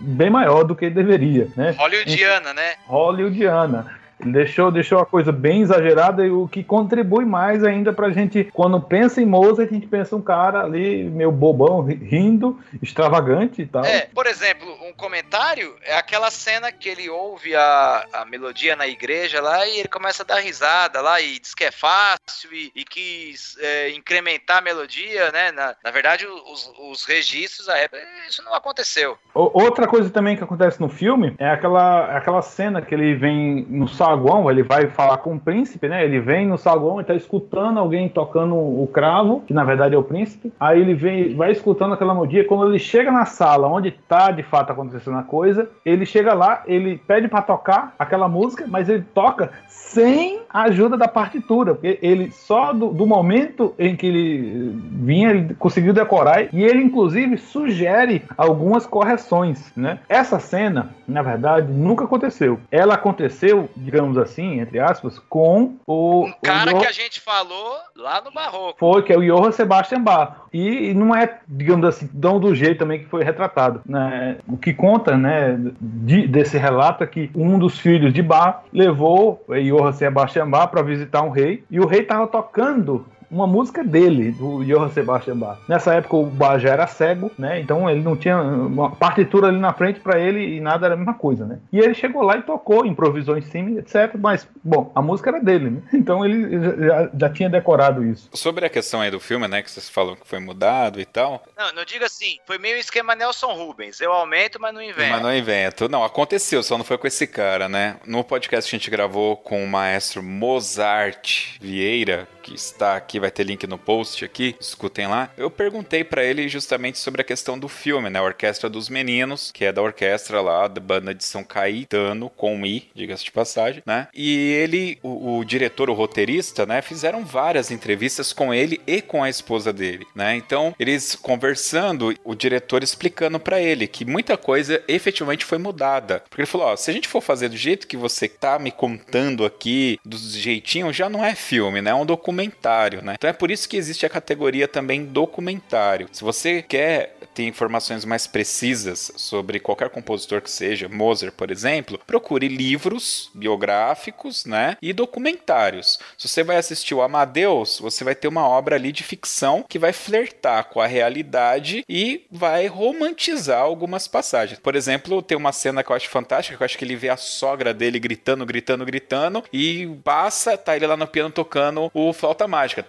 bem 0.00 0.30
maior 0.30 0.64
do 0.64 0.74
que 0.74 0.88
deveria, 0.90 1.48
né? 1.56 1.74
Hollywoodiana, 1.78 2.52
né? 2.54 2.74
Hollywoodiana. 2.86 3.98
Ele 4.20 4.32
deixou, 4.32 4.70
deixou 4.72 4.98
a 4.98 5.06
coisa 5.06 5.30
bem 5.30 5.62
exagerada 5.62 6.26
e 6.26 6.30
o 6.30 6.48
que 6.48 6.64
contribui 6.64 7.24
mais 7.24 7.62
ainda 7.62 7.92
pra 7.92 8.10
gente, 8.10 8.48
quando 8.52 8.80
pensa 8.80 9.22
em 9.22 9.24
Mozart, 9.24 9.70
a 9.70 9.72
gente 9.72 9.86
pensa 9.86 10.16
um 10.16 10.20
cara 10.20 10.64
ali 10.64 11.04
meio 11.04 11.30
bobão, 11.30 11.82
rindo, 11.82 12.58
extravagante 12.82 13.62
e 13.62 13.66
tal. 13.66 13.84
É, 13.84 14.08
por 14.12 14.26
exemplo, 14.26 14.66
comentário 14.98 15.76
é 15.84 15.96
aquela 15.96 16.30
cena 16.30 16.72
que 16.72 16.88
ele 16.88 17.08
ouve 17.08 17.54
a, 17.54 18.04
a 18.12 18.24
melodia 18.24 18.74
na 18.74 18.86
igreja 18.86 19.40
lá 19.40 19.64
e 19.66 19.78
ele 19.78 19.88
começa 19.88 20.24
a 20.24 20.26
dar 20.26 20.40
risada 20.40 21.00
lá 21.00 21.20
e 21.20 21.38
diz 21.38 21.54
que 21.54 21.64
é 21.64 21.70
fácil 21.70 22.52
e, 22.52 22.72
e 22.74 22.84
quis 22.84 23.56
é, 23.60 23.90
incrementar 23.90 24.58
a 24.58 24.60
melodia, 24.60 25.30
né? 25.30 25.52
Na, 25.52 25.74
na 25.82 25.90
verdade, 25.92 26.26
os, 26.26 26.72
os 26.90 27.04
registros, 27.04 27.68
a 27.68 27.78
época, 27.78 28.02
isso 28.28 28.42
não 28.42 28.52
aconteceu. 28.52 29.16
Outra 29.32 29.86
coisa 29.86 30.10
também 30.10 30.36
que 30.36 30.42
acontece 30.42 30.80
no 30.80 30.88
filme 30.88 31.34
é 31.38 31.48
aquela, 31.48 32.16
aquela 32.16 32.42
cena 32.42 32.82
que 32.82 32.92
ele 32.92 33.14
vem 33.14 33.64
no 33.70 33.86
saguão, 33.86 34.50
ele 34.50 34.64
vai 34.64 34.88
falar 34.88 35.18
com 35.18 35.36
o 35.36 35.40
príncipe, 35.40 35.88
né? 35.88 36.04
Ele 36.04 36.20
vem 36.20 36.46
no 36.46 36.58
saguão 36.58 37.00
e 37.00 37.04
tá 37.04 37.14
escutando 37.14 37.78
alguém 37.78 38.08
tocando 38.08 38.56
o 38.56 38.86
cravo, 38.92 39.42
que 39.46 39.54
na 39.54 39.62
verdade 39.62 39.94
é 39.94 39.98
o 39.98 40.02
príncipe. 40.02 40.52
Aí 40.58 40.80
ele 40.80 40.94
vem, 40.94 41.36
vai 41.36 41.52
escutando 41.52 41.94
aquela 41.94 42.14
melodia. 42.14 42.44
Quando 42.44 42.68
ele 42.68 42.80
chega 42.80 43.12
na 43.12 43.24
sala 43.24 43.68
onde 43.68 43.92
tá 43.92 44.32
de 44.32 44.42
fato 44.42 44.72
acontecendo 44.72 44.87
a 44.96 45.22
coisa, 45.22 45.70
ele 45.84 46.04
chega 46.06 46.34
lá, 46.34 46.62
ele 46.66 46.98
pede 47.06 47.28
para 47.28 47.42
tocar 47.42 47.94
aquela 47.98 48.28
música, 48.28 48.66
mas 48.66 48.88
ele 48.88 49.04
toca 49.14 49.50
sem 49.66 50.40
a 50.50 50.62
ajuda 50.62 50.96
da 50.96 51.08
partitura, 51.08 51.74
porque 51.74 51.98
ele 52.02 52.30
só 52.30 52.72
do, 52.72 52.88
do, 52.88 53.06
momento 53.06 53.74
em 53.78 53.96
que 53.96 54.06
ele 54.06 54.72
vinha, 54.92 55.30
ele 55.30 55.54
conseguiu 55.54 55.92
decorar 55.92 56.52
e 56.52 56.62
ele 56.62 56.82
inclusive 56.82 57.36
sugere 57.38 58.22
algumas 58.36 58.86
correções, 58.86 59.72
né? 59.76 59.98
Essa 60.08 60.38
cena, 60.38 60.94
na 61.06 61.22
verdade, 61.22 61.70
nunca 61.72 62.04
aconteceu. 62.04 62.58
Ela 62.70 62.94
aconteceu, 62.94 63.68
digamos 63.76 64.16
assim, 64.18 64.60
entre 64.60 64.78
aspas, 64.78 65.18
com 65.18 65.76
o 65.86 66.26
um 66.26 66.32
cara 66.42 66.74
o 66.74 66.80
que 66.80 66.86
a 66.86 66.92
gente 66.92 67.20
falou 67.20 67.76
lá 67.96 68.20
no 68.22 68.30
Barroco. 68.30 68.78
Foi 68.78 69.02
que 69.02 69.12
é 69.12 69.16
o 69.16 69.22
Johann 69.22 69.52
Sebastian 69.52 70.02
Bach. 70.02 70.32
E, 70.52 70.90
e 70.90 70.94
não 70.94 71.14
é, 71.14 71.38
digamos 71.46 71.86
assim, 71.86 72.06
tão 72.06 72.40
do 72.40 72.54
jeito 72.54 72.78
também 72.78 73.00
que 73.00 73.06
foi 73.06 73.22
retratado, 73.22 73.82
né? 73.84 74.38
O 74.48 74.56
que 74.56 74.72
conta, 74.72 75.16
né, 75.16 75.58
de, 75.80 76.26
desse 76.26 76.56
relato 76.56 77.04
é 77.04 77.06
que 77.06 77.30
um 77.34 77.58
dos 77.58 77.78
filhos 77.78 78.12
de 78.12 78.22
Bach 78.22 78.62
levou 78.72 79.44
Johann 79.48 79.92
Sebastian 79.92 80.37
Bach 80.46 80.70
para 80.70 80.82
visitar 80.82 81.22
um 81.22 81.30
rei 81.30 81.64
e 81.70 81.80
o 81.80 81.86
rei 81.86 82.00
estava 82.00 82.26
tocando 82.26 83.06
uma 83.30 83.46
música 83.46 83.84
dele, 83.84 84.32
do 84.32 84.64
Johann 84.64 84.90
Sebastian 84.90 85.36
Bach. 85.36 85.58
Nessa 85.68 85.94
época 85.94 86.16
o 86.16 86.26
Bach 86.26 86.58
já 86.58 86.70
era 86.70 86.86
cego, 86.86 87.30
né? 87.38 87.60
Então 87.60 87.88
ele 87.88 88.00
não 88.00 88.16
tinha 88.16 88.40
uma 88.40 88.90
partitura 88.90 89.48
ali 89.48 89.58
na 89.58 89.72
frente 89.72 90.00
para 90.00 90.18
ele 90.18 90.56
e 90.56 90.60
nada 90.60 90.86
era 90.86 90.94
a 90.94 90.96
mesma 90.96 91.14
coisa, 91.14 91.44
né? 91.44 91.58
E 91.72 91.78
ele 91.78 91.94
chegou 91.94 92.22
lá 92.22 92.36
e 92.36 92.42
tocou, 92.42 92.86
improvisou 92.86 93.36
em 93.36 93.42
cima, 93.42 93.78
etc. 93.78 94.14
Mas, 94.18 94.46
bom, 94.62 94.90
a 94.94 95.02
música 95.02 95.30
era 95.30 95.40
dele, 95.40 95.70
né? 95.70 95.82
Então 96.08 96.24
ele 96.24 96.86
já, 96.86 97.10
já 97.12 97.28
tinha 97.28 97.50
decorado 97.50 98.04
isso. 98.04 98.30
Sobre 98.32 98.64
a 98.64 98.70
questão 98.70 99.00
aí 99.00 99.10
do 99.10 99.20
filme, 99.20 99.46
né? 99.46 99.62
Que 99.62 99.70
vocês 99.70 99.88
falam 99.88 100.16
que 100.16 100.26
foi 100.26 100.38
mudado 100.38 101.00
e 101.00 101.04
tal. 101.04 101.42
Não, 101.56 101.72
não 101.74 101.84
diga 101.84 102.06
assim. 102.06 102.38
Foi 102.46 102.56
meio 102.56 102.76
esquema 102.78 103.14
Nelson 103.14 103.52
Rubens. 103.52 104.00
Eu 104.00 104.12
aumento, 104.12 104.58
mas 104.60 104.72
não 104.72 104.80
invento. 104.80 105.10
Mas 105.10 105.22
não 105.22 105.34
invento. 105.34 105.88
Não, 105.88 106.02
aconteceu, 106.02 106.62
só 106.62 106.78
não 106.78 106.84
foi 106.84 106.96
com 106.96 107.06
esse 107.06 107.26
cara, 107.26 107.68
né? 107.68 107.96
No 108.06 108.24
podcast 108.24 108.70
que 108.70 108.76
a 108.76 108.78
gente 108.78 108.90
gravou 108.90 109.36
com 109.36 109.62
o 109.62 109.68
maestro 109.68 110.22
Mozart 110.22 111.58
Vieira, 111.60 112.26
que 112.42 112.54
está 112.54 112.96
aqui, 112.96 113.17
vai 113.18 113.30
ter 113.30 113.44
link 113.44 113.66
no 113.66 113.78
post 113.78 114.24
aqui, 114.24 114.54
escutem 114.60 115.06
lá. 115.06 115.30
Eu 115.36 115.50
perguntei 115.50 116.04
para 116.04 116.24
ele 116.24 116.48
justamente 116.48 116.98
sobre 116.98 117.20
a 117.20 117.24
questão 117.24 117.58
do 117.58 117.68
filme, 117.68 118.10
né? 118.10 118.18
A 118.18 118.22
Orquestra 118.22 118.68
dos 118.68 118.88
Meninos, 118.88 119.50
que 119.52 119.64
é 119.64 119.72
da 119.72 119.82
orquestra 119.82 120.40
lá, 120.40 120.68
da 120.68 120.80
banda 120.80 121.14
de 121.14 121.24
São 121.24 121.44
Caetano, 121.44 122.30
com 122.30 122.64
I, 122.64 122.88
diga-se 122.94 123.24
de 123.24 123.32
passagem, 123.32 123.82
né? 123.86 124.08
E 124.14 124.52
ele, 124.52 124.98
o, 125.02 125.38
o, 125.38 125.44
diretor, 125.44 125.90
o 125.90 125.94
roteirista, 125.94 126.66
né, 126.66 126.82
fizeram 126.82 127.24
várias 127.24 127.70
entrevistas 127.70 128.32
com 128.32 128.52
ele 128.52 128.80
e 128.86 129.00
com 129.00 129.22
a 129.22 129.28
esposa 129.28 129.72
dele, 129.72 130.06
né? 130.14 130.36
Então, 130.36 130.74
eles 130.78 131.14
conversando, 131.14 132.14
o 132.24 132.34
diretor 132.34 132.82
explicando 132.82 133.38
para 133.40 133.60
ele 133.60 133.86
que 133.86 134.04
muita 134.04 134.36
coisa 134.36 134.82
efetivamente 134.88 135.44
foi 135.44 135.58
mudada. 135.58 136.22
Porque 136.28 136.42
ele 136.42 136.46
falou: 136.46 136.68
ó, 136.68 136.76
se 136.76 136.90
a 136.90 136.94
gente 136.94 137.08
for 137.08 137.20
fazer 137.20 137.48
do 137.48 137.56
jeito 137.56 137.86
que 137.86 137.96
você 137.96 138.28
tá 138.28 138.58
me 138.58 138.70
contando 138.70 139.44
aqui, 139.44 139.98
do 140.04 140.16
jeitinho, 140.16 140.92
já 140.92 141.08
não 141.08 141.24
é 141.24 141.34
filme, 141.34 141.80
né? 141.80 141.90
É 141.90 141.94
um 141.94 142.06
documentário, 142.06 143.02
né? 143.02 143.07
Então 143.14 143.30
é 143.30 143.32
por 143.32 143.50
isso 143.50 143.68
que 143.68 143.76
existe 143.76 144.04
a 144.04 144.10
categoria 144.10 144.68
também 144.68 145.04
documentário. 145.04 146.08
Se 146.12 146.24
você 146.24 146.62
quer 146.62 147.16
ter 147.34 147.44
informações 147.44 148.04
mais 148.04 148.26
precisas 148.26 149.12
sobre 149.16 149.60
qualquer 149.60 149.90
compositor 149.90 150.40
que 150.40 150.50
seja, 150.50 150.88
Mozart, 150.88 151.32
por 151.34 151.50
exemplo, 151.50 152.00
procure 152.06 152.48
livros 152.48 153.30
biográficos, 153.34 154.44
né, 154.44 154.76
e 154.82 154.92
documentários. 154.92 155.98
Se 156.16 156.28
você 156.28 156.42
vai 156.42 156.56
assistir 156.56 156.94
o 156.94 157.02
Amadeus, 157.02 157.78
você 157.80 158.02
vai 158.02 158.14
ter 158.14 158.28
uma 158.28 158.46
obra 158.46 158.76
ali 158.76 158.90
de 158.90 159.02
ficção 159.02 159.64
que 159.68 159.78
vai 159.78 159.92
flertar 159.92 160.64
com 160.64 160.80
a 160.80 160.86
realidade 160.86 161.84
e 161.88 162.26
vai 162.30 162.66
romantizar 162.66 163.60
algumas 163.60 164.08
passagens. 164.08 164.58
Por 164.58 164.74
exemplo, 164.74 165.22
tem 165.22 165.36
uma 165.36 165.52
cena 165.52 165.82
que 165.82 165.92
eu 165.92 165.96
acho 165.96 166.08
fantástica, 166.08 166.56
que 166.56 166.62
eu 166.62 166.64
acho 166.64 166.78
que 166.78 166.84
ele 166.84 166.96
vê 166.96 167.08
a 167.08 167.16
sogra 167.16 167.72
dele 167.72 167.98
gritando, 167.98 168.44
gritando, 168.44 168.84
gritando 168.84 169.44
e 169.52 169.86
passa, 170.02 170.56
tá 170.56 170.76
ele 170.76 170.86
lá 170.86 170.96
no 170.96 171.06
piano 171.06 171.30
tocando 171.30 171.90
o 171.94 172.12
flauta 172.12 172.48
mágica. 172.48 172.82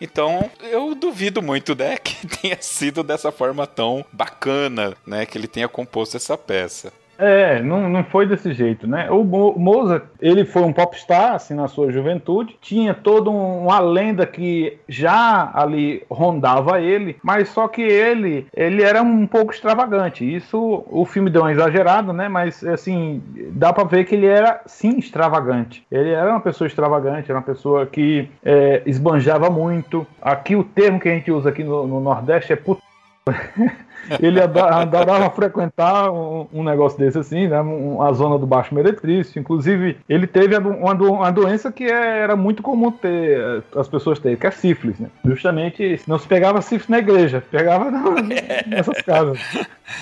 Então, 0.00 0.50
eu 0.62 0.94
duvido 0.94 1.42
muito, 1.42 1.74
né, 1.74 1.96
que 1.98 2.26
tenha 2.26 2.58
sido 2.60 3.02
dessa 3.02 3.32
forma 3.32 3.66
tão 3.66 4.04
bacana, 4.12 4.94
né? 5.06 5.26
Que 5.26 5.38
ele 5.38 5.48
tenha 5.48 5.68
composto 5.68 6.16
essa 6.16 6.36
peça. 6.36 6.92
É, 7.22 7.62
não, 7.62 7.88
não 7.88 8.02
foi 8.02 8.26
desse 8.26 8.52
jeito, 8.52 8.84
né? 8.84 9.08
O 9.08 9.22
Mozart, 9.22 10.06
ele 10.20 10.44
foi 10.44 10.62
um 10.62 10.72
popstar, 10.72 11.34
assim, 11.34 11.54
na 11.54 11.68
sua 11.68 11.92
juventude, 11.92 12.56
tinha 12.60 12.92
toda 12.92 13.30
um, 13.30 13.62
uma 13.62 13.78
lenda 13.78 14.26
que 14.26 14.76
já 14.88 15.48
ali 15.54 16.02
rondava 16.10 16.80
ele, 16.80 17.16
mas 17.22 17.48
só 17.48 17.68
que 17.68 17.80
ele, 17.80 18.48
ele 18.52 18.82
era 18.82 19.00
um 19.04 19.24
pouco 19.24 19.52
extravagante. 19.52 20.24
Isso, 20.24 20.84
o 20.90 21.04
filme 21.04 21.30
deu 21.30 21.42
uma 21.42 21.52
exagerada, 21.52 22.12
né? 22.12 22.28
Mas, 22.28 22.64
assim, 22.64 23.22
dá 23.52 23.72
para 23.72 23.84
ver 23.84 24.04
que 24.04 24.16
ele 24.16 24.26
era, 24.26 24.60
sim, 24.66 24.98
extravagante. 24.98 25.86
Ele 25.92 26.10
era 26.10 26.28
uma 26.28 26.40
pessoa 26.40 26.66
extravagante, 26.66 27.30
era 27.30 27.38
uma 27.38 27.46
pessoa 27.46 27.86
que 27.86 28.28
é, 28.44 28.82
esbanjava 28.84 29.48
muito. 29.48 30.04
Aqui, 30.20 30.56
o 30.56 30.64
termo 30.64 30.98
que 30.98 31.08
a 31.08 31.14
gente 31.14 31.30
usa 31.30 31.50
aqui 31.50 31.62
no, 31.62 31.86
no 31.86 32.00
Nordeste 32.00 32.52
é 32.52 32.56
put... 32.56 32.82
ele 34.20 34.40
adorava 34.40 35.30
frequentar 35.30 36.10
um, 36.10 36.46
um, 36.52 36.62
negócio 36.62 36.98
desse 36.98 37.18
assim, 37.18 37.48
né? 37.48 37.56
A 38.00 38.12
zona 38.12 38.38
do 38.38 38.46
Baixo 38.46 38.74
Meretrício. 38.74 39.38
Inclusive, 39.38 39.96
ele 40.08 40.26
teve 40.26 40.56
uma, 40.56 40.92
uma 40.92 41.30
doença 41.30 41.70
que 41.70 41.84
é, 41.84 42.18
era 42.18 42.36
muito 42.36 42.62
comum 42.62 42.90
ter, 42.90 43.62
as 43.76 43.88
pessoas 43.88 44.18
terem, 44.18 44.36
que 44.36 44.46
é 44.46 44.50
sífilis, 44.50 44.98
né? 44.98 45.08
Justamente 45.24 46.00
não 46.06 46.18
se 46.18 46.26
pegava 46.26 46.60
sífilis 46.60 46.88
na 46.88 46.98
igreja, 46.98 47.42
pegava 47.50 47.90
nessas 48.66 49.00
casas. 49.02 49.38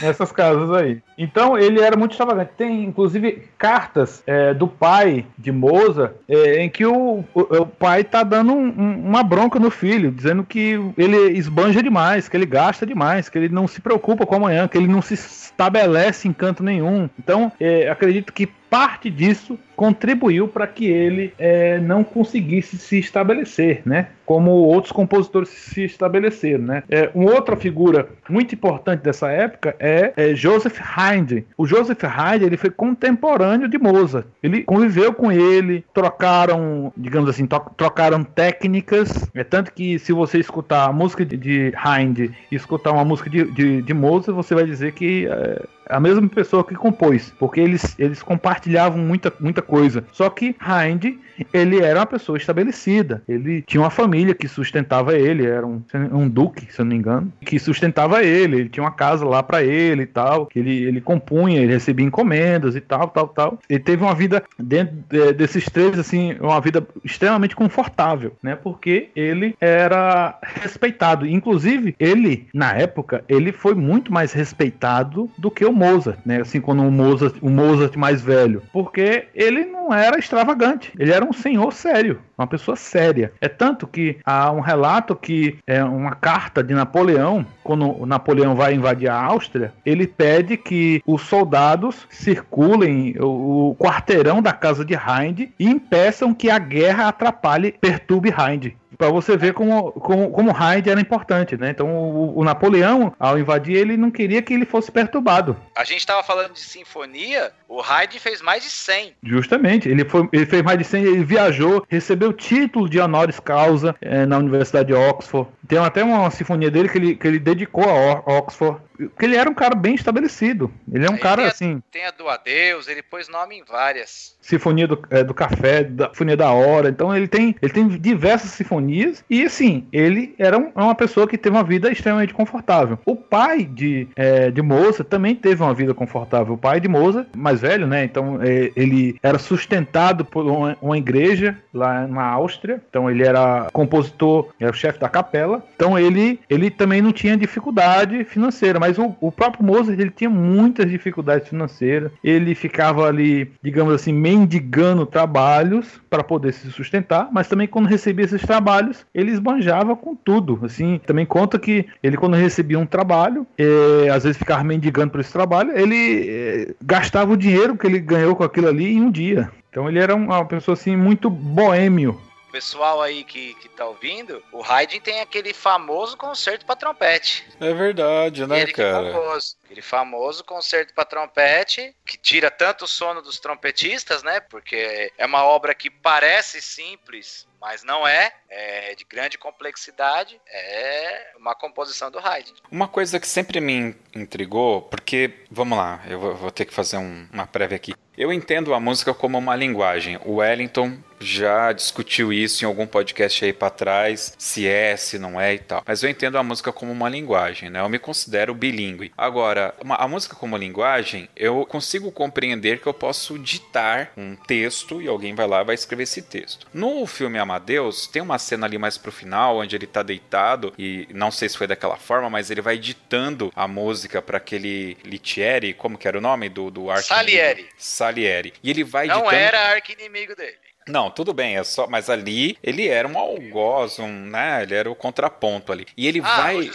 Nessas 0.00 0.32
casas 0.32 0.70
aí. 0.72 1.00
Então 1.18 1.58
ele 1.58 1.80
era 1.80 1.96
muito 1.96 2.12
extravagante. 2.12 2.52
Tem 2.56 2.84
inclusive 2.84 3.42
cartas 3.58 4.22
é, 4.26 4.54
do 4.54 4.66
pai 4.66 5.26
de 5.36 5.52
Moza 5.52 6.14
é, 6.28 6.62
em 6.62 6.70
que 6.70 6.86
o, 6.86 7.24
o, 7.34 7.40
o 7.40 7.66
pai 7.66 8.04
tá 8.04 8.22
dando 8.22 8.52
um, 8.52 8.66
um, 8.66 9.08
uma 9.08 9.22
bronca 9.22 9.58
no 9.58 9.70
filho, 9.70 10.10
dizendo 10.10 10.44
que 10.44 10.80
ele 10.96 11.16
esbanja 11.36 11.82
demais, 11.82 12.28
que 12.28 12.36
ele 12.36 12.46
gasta 12.46 12.86
demais, 12.86 13.28
que 13.28 13.36
ele 13.36 13.48
não 13.48 13.66
se 13.66 13.80
preocupa 13.90 14.24
com 14.24 14.36
amanhã, 14.36 14.68
que 14.68 14.78
ele 14.78 14.86
não 14.86 15.02
se 15.02 15.14
estabelece 15.14 16.28
em 16.28 16.32
canto 16.32 16.62
nenhum. 16.62 17.10
Então, 17.18 17.50
é, 17.58 17.88
acredito 17.88 18.32
que 18.32 18.48
parte 18.70 19.10
disso 19.10 19.58
contribuiu 19.74 20.46
para 20.46 20.66
que 20.66 20.86
ele 20.86 21.34
é, 21.38 21.78
não 21.80 22.04
conseguisse 22.04 22.78
se 22.78 22.98
estabelecer, 22.98 23.82
né? 23.84 24.08
Como 24.24 24.50
outros 24.50 24.92
compositores 24.92 25.48
se 25.48 25.84
estabeleceram, 25.84 26.64
né? 26.64 26.82
É, 26.88 27.10
uma 27.14 27.32
outra 27.32 27.56
figura 27.56 28.10
muito 28.28 28.54
importante 28.54 29.00
dessa 29.00 29.30
época 29.30 29.74
é, 29.80 30.12
é 30.16 30.34
Joseph 30.34 30.78
Haydn. 30.78 31.42
O 31.56 31.66
Joseph 31.66 32.04
Haydn 32.04 32.44
ele 32.44 32.56
foi 32.58 32.70
contemporâneo 32.70 33.68
de 33.68 33.78
Mozart. 33.78 34.26
Ele 34.42 34.62
conviveu 34.62 35.12
com 35.14 35.32
ele, 35.32 35.84
trocaram, 35.92 36.92
digamos 36.96 37.28
assim, 37.28 37.48
trocaram 37.76 38.22
técnicas. 38.22 39.30
É 39.34 39.42
tanto 39.42 39.72
que 39.72 39.98
se 39.98 40.12
você 40.12 40.38
escutar 40.38 40.90
a 40.90 40.92
música 40.92 41.24
de 41.24 41.72
Haydn 41.74 42.28
e 42.52 42.54
escutar 42.54 42.92
uma 42.92 43.04
música 43.04 43.30
de, 43.30 43.50
de, 43.50 43.82
de 43.82 43.94
Mozart, 43.94 44.36
você 44.36 44.54
vai 44.54 44.64
dizer 44.64 44.92
que 44.92 45.26
é, 45.26 45.62
a 45.90 46.00
mesma 46.00 46.28
pessoa 46.28 46.64
que 46.64 46.74
compôs, 46.74 47.32
porque 47.38 47.60
eles, 47.60 47.94
eles 47.98 48.22
compartilhavam 48.22 48.98
muita, 48.98 49.32
muita 49.40 49.60
coisa. 49.60 50.04
Só 50.12 50.30
que 50.30 50.56
Hind, 50.60 51.18
ele 51.52 51.80
era 51.80 52.00
uma 52.00 52.06
pessoa 52.06 52.36
estabelecida, 52.36 53.22
ele 53.28 53.62
tinha 53.62 53.80
uma 53.80 53.90
família 53.90 54.34
que 54.34 54.48
sustentava 54.48 55.16
ele, 55.16 55.46
era 55.46 55.66
um, 55.66 55.82
um 56.12 56.28
duque, 56.28 56.72
se 56.72 56.80
eu 56.80 56.84
não 56.84 56.90
me 56.90 56.96
engano, 56.96 57.32
que 57.40 57.58
sustentava 57.58 58.22
ele, 58.22 58.60
ele 58.60 58.68
tinha 58.68 58.84
uma 58.84 58.90
casa 58.90 59.24
lá 59.24 59.42
para 59.42 59.62
ele 59.62 60.02
e 60.02 60.06
tal, 60.06 60.46
que 60.46 60.58
ele, 60.58 60.84
ele 60.84 61.00
compunha, 61.00 61.60
ele 61.60 61.72
recebia 61.72 62.06
encomendas 62.06 62.74
e 62.76 62.80
tal, 62.80 63.08
tal, 63.08 63.28
tal. 63.28 63.58
Ele 63.68 63.80
teve 63.80 64.02
uma 64.02 64.14
vida 64.14 64.42
dentro 64.58 64.96
desses 65.36 65.64
três, 65.64 65.98
assim, 65.98 66.36
uma 66.40 66.60
vida 66.60 66.86
extremamente 67.04 67.56
confortável, 67.56 68.36
né? 68.42 68.56
Porque 68.56 69.10
ele 69.14 69.54
era 69.60 70.38
respeitado. 70.42 71.26
Inclusive, 71.26 71.94
ele, 71.98 72.48
na 72.52 72.72
época, 72.72 73.24
ele 73.28 73.52
foi 73.52 73.74
muito 73.74 74.12
mais 74.12 74.32
respeitado 74.32 75.30
do 75.38 75.50
que 75.50 75.64
o 75.64 75.72
Mozart, 75.72 76.18
né? 76.24 76.40
Assim, 76.40 76.60
quando 76.60 76.82
o 76.82 76.90
Mozart, 76.90 77.36
o 77.40 77.50
Mozart 77.50 77.96
mais 77.96 78.20
velho 78.20 78.40
velho, 78.50 78.62
porque 78.72 79.24
ele 79.34 79.64
não 79.64 79.92
era 79.92 80.18
extravagante, 80.18 80.92
ele 80.98 81.12
era 81.12 81.24
um 81.24 81.29
senhor 81.32 81.72
sério, 81.72 82.20
uma 82.36 82.46
pessoa 82.46 82.76
séria. 82.76 83.32
É 83.40 83.48
tanto 83.48 83.86
que 83.86 84.18
há 84.24 84.50
um 84.50 84.60
relato 84.60 85.14
que 85.14 85.58
é 85.66 85.82
uma 85.82 86.14
carta 86.14 86.62
de 86.62 86.74
Napoleão, 86.74 87.44
quando 87.62 88.06
Napoleão 88.06 88.54
vai 88.54 88.74
invadir 88.74 89.08
a 89.08 89.22
Áustria, 89.22 89.72
ele 89.84 90.06
pede 90.06 90.56
que 90.56 91.02
os 91.06 91.22
soldados 91.22 92.06
circulem 92.10 93.14
o, 93.18 93.70
o 93.70 93.76
quarteirão 93.76 94.42
da 94.42 94.52
casa 94.52 94.84
de 94.84 94.94
Hind 94.94 95.50
e 95.58 95.68
impeçam 95.68 96.34
que 96.34 96.50
a 96.50 96.58
guerra 96.58 97.08
atrapalhe, 97.08 97.72
perturbe 97.80 98.30
Hind 98.30 98.74
para 99.00 99.08
você 99.08 99.34
ver 99.34 99.54
como, 99.54 99.92
como, 99.92 100.30
como 100.30 100.52
Hyde 100.52 100.90
era 100.90 101.00
importante, 101.00 101.56
né? 101.56 101.70
Então 101.70 101.88
o, 101.88 102.38
o, 102.38 102.44
Napoleão, 102.44 103.14
ao 103.18 103.38
invadir, 103.38 103.74
ele 103.74 103.96
não 103.96 104.10
queria 104.10 104.42
que 104.42 104.52
ele 104.52 104.66
fosse 104.66 104.92
perturbado. 104.92 105.56
A 105.74 105.84
gente 105.84 106.00
estava 106.00 106.22
falando 106.22 106.52
de 106.52 106.60
sinfonia, 106.60 107.50
o 107.66 107.80
Hyde 107.80 108.18
fez 108.18 108.42
mais 108.42 108.62
de 108.62 108.68
100. 108.68 109.14
Justamente, 109.22 109.88
ele, 109.88 110.04
foi, 110.04 110.28
ele 110.30 110.44
fez 110.44 110.62
mais 110.62 110.76
de 110.76 110.84
100, 110.84 111.02
ele 111.02 111.24
viajou, 111.24 111.82
recebeu 111.88 112.30
título 112.30 112.90
de 112.90 113.00
honoris 113.00 113.40
causa 113.40 113.96
é, 114.02 114.26
na 114.26 114.36
Universidade 114.36 114.88
de 114.88 114.94
Oxford. 114.94 115.48
Tem 115.66 115.78
até 115.78 116.04
uma 116.04 116.30
sinfonia 116.30 116.70
dele 116.70 116.90
que 116.90 116.98
ele, 116.98 117.16
que 117.16 117.26
ele 117.26 117.38
dedicou 117.38 117.88
a 117.88 118.38
Oxford 118.38 118.82
porque 119.08 119.24
ele 119.24 119.36
era 119.36 119.48
um 119.48 119.54
cara 119.54 119.74
bem 119.74 119.94
estabelecido. 119.94 120.70
Ele 120.92 121.06
é 121.06 121.10
um 121.10 121.16
cara 121.16 121.42
tem 121.42 121.46
a, 121.46 121.48
assim. 121.48 121.82
Tem 121.90 122.06
a 122.06 122.10
do 122.10 122.28
Adeus, 122.28 122.88
ele 122.88 123.02
pôs 123.02 123.28
nome 123.28 123.58
em 123.58 123.64
várias. 123.64 124.36
Sinfonia 124.40 124.86
do, 124.86 124.98
é, 125.10 125.22
do 125.22 125.34
Café, 125.34 125.84
da 125.84 126.08
Sinfonia 126.08 126.36
da 126.36 126.50
Hora. 126.50 126.88
Então 126.88 127.14
ele 127.14 127.28
tem, 127.28 127.54
ele 127.60 127.72
tem 127.72 127.88
diversas 127.88 128.50
sinfonias. 128.50 129.24
E 129.28 129.44
assim, 129.44 129.86
ele 129.92 130.34
era 130.38 130.58
um, 130.58 130.72
é 130.74 130.82
uma 130.82 130.94
pessoa 130.94 131.26
que 131.26 131.38
teve 131.38 131.56
uma 131.56 131.64
vida 131.64 131.90
extremamente 131.90 132.34
confortável. 132.34 132.98
O 133.04 133.14
pai 133.16 133.64
de, 133.64 134.08
é, 134.16 134.50
de 134.50 134.62
Mozart 134.62 135.08
também 135.08 135.34
teve 135.34 135.62
uma 135.62 135.74
vida 135.74 135.94
confortável. 135.94 136.54
O 136.54 136.58
pai 136.58 136.80
de 136.80 136.88
Mozart, 136.88 137.28
mais 137.36 137.60
velho, 137.60 137.86
né? 137.86 138.04
Então 138.04 138.40
é, 138.42 138.72
ele 138.74 139.16
era 139.22 139.38
sustentado 139.38 140.24
por 140.24 140.46
uma, 140.46 140.76
uma, 140.80 140.98
igreja 140.98 141.56
lá 141.72 142.06
na 142.06 142.24
Áustria. 142.24 142.82
Então 142.88 143.10
ele 143.10 143.22
era 143.22 143.68
compositor, 143.72 144.48
era 144.58 144.70
o 144.70 144.74
chefe 144.74 144.98
da 144.98 145.08
capela. 145.08 145.62
Então 145.76 145.98
ele, 145.98 146.40
ele 146.48 146.70
também 146.70 147.00
não 147.00 147.12
tinha 147.12 147.36
dificuldade 147.36 148.24
financeira. 148.24 148.80
Mas 148.80 148.89
mas 148.90 148.98
o, 148.98 149.14
o 149.20 149.30
próprio 149.30 149.64
Mozart 149.64 149.98
ele 149.98 150.10
tinha 150.10 150.28
muitas 150.28 150.90
dificuldades 150.90 151.48
financeiras. 151.48 152.10
Ele 152.24 152.54
ficava 152.56 153.06
ali, 153.06 153.52
digamos 153.62 153.94
assim, 153.94 154.12
mendigando 154.12 155.06
trabalhos 155.06 156.00
para 156.10 156.24
poder 156.24 156.52
se 156.52 156.70
sustentar, 156.72 157.28
mas 157.30 157.48
também 157.48 157.68
quando 157.68 157.86
recebia 157.86 158.24
esses 158.24 158.42
trabalhos, 158.42 159.06
ele 159.14 159.30
esbanjava 159.30 159.94
com 159.94 160.16
tudo. 160.16 160.58
Assim, 160.64 161.00
também 161.06 161.24
conta 161.24 161.58
que 161.58 161.86
ele 162.02 162.16
quando 162.16 162.34
recebia 162.34 162.78
um 162.78 162.86
trabalho, 162.86 163.46
é, 163.56 164.08
às 164.10 164.24
vezes 164.24 164.38
ficava 164.38 164.64
mendigando 164.64 165.12
por 165.12 165.20
esse 165.20 165.32
trabalho, 165.32 165.70
ele 165.76 166.26
é, 166.28 166.74
gastava 166.82 167.32
o 167.32 167.36
dinheiro 167.36 167.76
que 167.76 167.86
ele 167.86 168.00
ganhou 168.00 168.34
com 168.34 168.42
aquilo 168.42 168.66
ali 168.66 168.94
em 168.94 169.02
um 169.02 169.10
dia. 169.10 169.50
Então 169.70 169.88
ele 169.88 170.00
era 170.00 170.16
uma 170.16 170.44
pessoa 170.44 170.72
assim 170.72 170.96
muito 170.96 171.30
boêmio 171.30 172.18
pessoal 172.50 173.00
aí 173.00 173.24
que, 173.24 173.54
que 173.54 173.68
tá 173.68 173.86
ouvindo, 173.86 174.42
o 174.52 174.62
Haydn 174.62 175.00
tem 175.00 175.20
aquele 175.20 175.52
famoso 175.52 176.16
concerto 176.16 176.66
para 176.66 176.76
trompete. 176.76 177.46
É 177.60 177.72
verdade, 177.72 178.46
né, 178.46 178.62
ele 178.62 178.72
cara? 178.72 179.08
É 179.08 179.12
famoso. 179.12 179.56
Aquele 179.64 179.82
famoso 179.82 180.44
concerto 180.44 180.92
para 180.94 181.04
trompete, 181.04 181.94
que 182.04 182.18
tira 182.18 182.50
tanto 182.50 182.84
o 182.84 182.88
sono 182.88 183.22
dos 183.22 183.38
trompetistas, 183.38 184.22
né? 184.22 184.40
Porque 184.40 185.12
é 185.16 185.26
uma 185.26 185.44
obra 185.44 185.74
que 185.74 185.90
parece 185.90 186.60
simples, 186.60 187.46
mas 187.60 187.84
não 187.84 188.06
é, 188.06 188.32
é 188.48 188.94
de 188.94 189.04
grande 189.04 189.36
complexidade, 189.36 190.40
é 190.46 191.32
uma 191.38 191.54
composição 191.54 192.10
do 192.10 192.18
Haydn. 192.18 192.54
Uma 192.70 192.88
coisa 192.88 193.20
que 193.20 193.28
sempre 193.28 193.60
me 193.60 193.94
intrigou, 194.14 194.82
porque, 194.82 195.44
vamos 195.50 195.76
lá, 195.76 196.02
eu 196.08 196.18
vou 196.36 196.50
ter 196.50 196.64
que 196.64 196.74
fazer 196.74 196.96
um, 196.96 197.28
uma 197.32 197.46
prévia 197.46 197.76
aqui. 197.76 197.94
Eu 198.20 198.32
entendo 198.32 198.74
a 198.74 198.80
música 198.80 199.14
como 199.14 199.38
uma 199.38 199.56
linguagem. 199.56 200.18
O 200.26 200.36
Wellington 200.36 200.98
já 201.20 201.72
discutiu 201.72 202.32
isso 202.32 202.64
em 202.64 202.66
algum 202.66 202.86
podcast 202.86 203.44
aí 203.44 203.52
para 203.52 203.70
trás, 203.70 204.34
se 204.38 204.66
é, 204.66 204.96
se 204.96 205.18
não 205.18 205.40
é 205.40 205.54
e 205.54 205.58
tal. 205.58 205.82
Mas 205.86 206.02
eu 206.02 206.10
entendo 206.10 206.36
a 206.36 206.42
música 206.42 206.72
como 206.72 206.92
uma 206.92 207.08
linguagem, 207.08 207.70
né? 207.70 207.80
Eu 207.80 207.88
me 207.88 207.98
considero 207.98 208.54
bilíngue. 208.54 209.12
Agora, 209.16 209.74
uma, 209.82 209.96
a 209.96 210.08
música 210.08 210.36
como 210.36 210.56
linguagem, 210.56 211.28
eu 211.34 211.64
consigo 211.64 212.10
compreender 212.12 212.80
que 212.80 212.86
eu 212.86 212.94
posso 212.94 213.38
ditar 213.38 214.12
um 214.16 214.36
texto 214.36 215.00
e 215.00 215.08
alguém 215.08 215.34
vai 215.34 215.46
lá 215.46 215.62
e 215.62 215.64
vai 215.64 215.74
escrever 215.74 216.02
esse 216.02 216.20
texto. 216.20 216.66
No 216.74 217.06
filme 217.06 217.38
Amadeus, 217.50 218.06
tem 218.06 218.22
uma 218.22 218.38
cena 218.38 218.66
ali 218.66 218.78
mais 218.78 218.96
pro 218.96 219.10
final, 219.10 219.58
onde 219.58 219.74
ele 219.74 219.86
tá 219.86 220.02
deitado 220.02 220.72
e 220.78 221.08
não 221.12 221.30
sei 221.30 221.48
se 221.48 221.58
foi 221.58 221.66
daquela 221.66 221.96
forma, 221.96 222.30
mas 222.30 222.50
ele 222.50 222.60
vai 222.60 222.78
ditando 222.78 223.52
a 223.56 223.66
música 223.66 224.22
para 224.22 224.36
aquele 224.38 224.96
Litieri, 225.04 225.74
como 225.74 225.98
que 225.98 226.06
era 226.06 226.16
o 226.16 226.20
nome 226.20 226.48
do, 226.48 226.70
do 226.70 226.86
Salieri. 227.02 227.68
Salieri. 227.76 228.52
E 228.62 228.70
ele 228.70 228.84
vai 228.84 229.06
Não 229.06 229.22
ditando... 229.22 229.34
era 229.34 229.58
arqui-inimigo 229.72 230.36
dele. 230.36 230.56
Não, 230.88 231.10
tudo 231.10 231.32
bem, 231.32 231.56
é 231.56 231.64
só, 231.64 231.86
mas 231.86 232.08
ali 232.08 232.56
ele 232.62 232.88
era 232.88 233.06
um 233.06 233.18
algoz, 233.18 233.98
um, 233.98 234.08
né? 234.08 234.62
Ele 234.62 234.74
era 234.74 234.90
o 234.90 234.94
contraponto 234.94 235.72
ali. 235.72 235.86
E 235.96 236.06
ele 236.06 236.20
ah, 236.24 236.36
vai. 236.36 236.70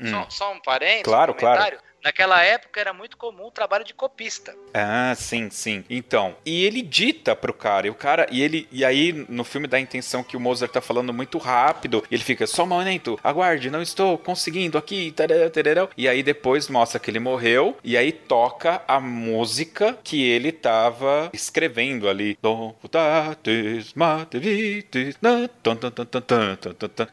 Hum. 0.00 0.10
só, 0.10 0.26
só, 0.30 0.52
um 0.52 0.60
parênteses, 0.60 1.04
claro, 1.04 1.32
um 1.32 1.36
claro. 1.36 1.78
Naquela 2.08 2.42
época 2.42 2.80
era 2.80 2.94
muito 2.94 3.18
comum 3.18 3.48
o 3.48 3.50
trabalho 3.50 3.84
de 3.84 3.92
copista. 3.92 4.56
Ah, 4.72 5.14
sim, 5.14 5.50
sim. 5.50 5.84
Então, 5.90 6.34
e 6.42 6.64
ele 6.64 6.80
dita 6.80 7.36
pro 7.36 7.52
cara, 7.52 7.86
e 7.86 7.90
o 7.90 7.94
cara, 7.94 8.26
e 8.30 8.40
ele, 8.40 8.66
e 8.72 8.82
aí 8.82 9.12
no 9.28 9.44
filme 9.44 9.66
dá 9.66 9.76
a 9.76 9.80
intenção 9.80 10.24
que 10.24 10.34
o 10.34 10.40
Mozart 10.40 10.72
tá 10.72 10.80
falando 10.80 11.12
muito 11.12 11.36
rápido, 11.36 12.02
ele 12.10 12.24
fica, 12.24 12.46
só 12.46 12.64
um 12.64 12.66
momento, 12.66 13.20
aguarde, 13.22 13.68
não 13.68 13.82
estou 13.82 14.16
conseguindo 14.16 14.78
aqui, 14.78 15.12
tarará, 15.12 15.50
tarará. 15.50 15.88
e 15.98 16.08
aí 16.08 16.22
depois 16.22 16.66
mostra 16.68 16.98
que 16.98 17.10
ele 17.10 17.20
morreu, 17.20 17.76
e 17.84 17.94
aí 17.94 18.10
toca 18.10 18.80
a 18.88 18.98
música 18.98 19.98
que 20.02 20.22
ele 20.22 20.50
tava 20.50 21.28
escrevendo 21.34 22.08
ali. 22.08 22.38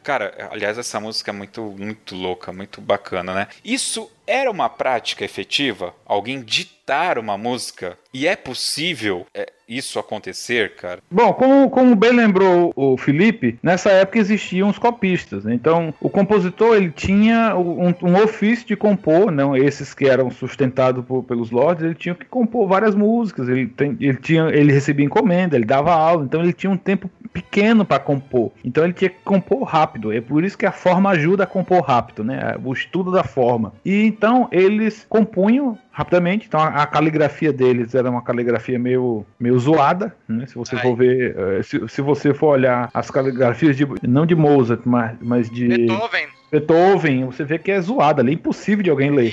Cara, 0.02 0.48
aliás, 0.50 0.78
essa 0.78 0.98
música 0.98 1.32
é 1.32 1.34
muito, 1.34 1.60
muito 1.60 2.14
louca, 2.14 2.50
muito 2.50 2.80
bacana, 2.80 3.34
né? 3.34 3.48
Isso 3.62 4.10
era 4.26 4.50
uma 4.50 4.68
prática 4.68 5.24
efetiva? 5.24 5.94
Alguém 6.04 6.42
ditar 6.86 7.18
uma 7.18 7.36
música? 7.36 7.98
E 8.14 8.28
é 8.28 8.36
possível 8.36 9.26
é, 9.34 9.52
isso 9.68 9.98
acontecer, 9.98 10.76
cara? 10.76 11.00
Bom, 11.10 11.32
como, 11.34 11.68
como 11.68 11.96
bem 11.96 12.12
lembrou 12.12 12.72
o 12.76 12.96
Felipe, 12.96 13.58
nessa 13.62 13.90
época 13.90 14.20
existiam 14.20 14.68
os 14.68 14.78
copistas. 14.78 15.44
Então, 15.46 15.92
o 16.00 16.08
compositor 16.08 16.76
ele 16.76 16.90
tinha 16.90 17.56
um, 17.56 17.92
um, 18.02 18.22
ofício 18.22 18.66
de 18.66 18.76
compor, 18.76 19.30
não 19.32 19.56
esses 19.56 19.92
que 19.92 20.06
eram 20.06 20.30
sustentados 20.30 21.04
por, 21.04 21.24
pelos 21.24 21.50
lords, 21.50 21.84
ele 21.84 21.94
tinha 21.94 22.14
que 22.14 22.24
compor 22.24 22.68
várias 22.68 22.94
músicas. 22.94 23.48
Ele, 23.48 23.66
tem, 23.66 23.96
ele, 24.00 24.16
tinha, 24.16 24.44
ele 24.48 24.72
recebia 24.72 25.04
encomenda, 25.04 25.56
ele 25.56 25.66
dava 25.66 25.92
aula, 25.92 26.24
então 26.24 26.40
ele 26.40 26.52
tinha 26.52 26.70
um 26.70 26.78
tempo 26.78 27.10
pequeno 27.32 27.84
para 27.84 27.98
compor. 27.98 28.52
Então 28.64 28.84
ele 28.84 28.94
tinha 28.94 29.10
que 29.10 29.20
compor 29.24 29.64
rápido. 29.64 30.12
É 30.12 30.20
por 30.20 30.42
isso 30.42 30.56
que 30.56 30.64
a 30.64 30.72
forma 30.72 31.10
ajuda 31.10 31.44
a 31.44 31.46
compor 31.46 31.82
rápido, 31.82 32.24
né? 32.24 32.56
O 32.64 32.72
estudo 32.72 33.10
da 33.10 33.24
forma. 33.24 33.74
E 33.84 34.04
então 34.06 34.48
eles 34.50 35.04
compunham 35.08 35.76
rapidamente. 35.96 36.46
Então 36.46 36.60
a, 36.60 36.82
a 36.82 36.86
caligrafia 36.86 37.50
deles 37.50 37.94
era 37.94 38.10
uma 38.10 38.20
caligrafia 38.20 38.78
meio, 38.78 39.24
meio 39.40 39.58
zoada, 39.58 40.14
né? 40.28 40.46
Se 40.46 40.54
você 40.54 40.76
Ai. 40.76 40.82
for 40.82 40.94
ver, 40.94 41.34
uh, 41.34 41.64
se, 41.64 41.88
se 41.88 42.02
você 42.02 42.34
for 42.34 42.48
olhar 42.48 42.90
as 42.92 43.10
caligrafias 43.10 43.74
de 43.74 43.88
não 44.02 44.26
de 44.26 44.34
Mozart, 44.34 44.82
mas, 44.84 45.16
mas 45.22 45.48
de 45.48 45.66
Beethoven. 45.66 46.26
Beethoven, 46.52 47.24
você 47.24 47.44
vê 47.44 47.58
que 47.58 47.70
é 47.70 47.80
zoada, 47.80 48.22
é 48.22 48.30
impossível 48.30 48.84
de 48.84 48.90
alguém 48.90 49.10
ler. 49.10 49.32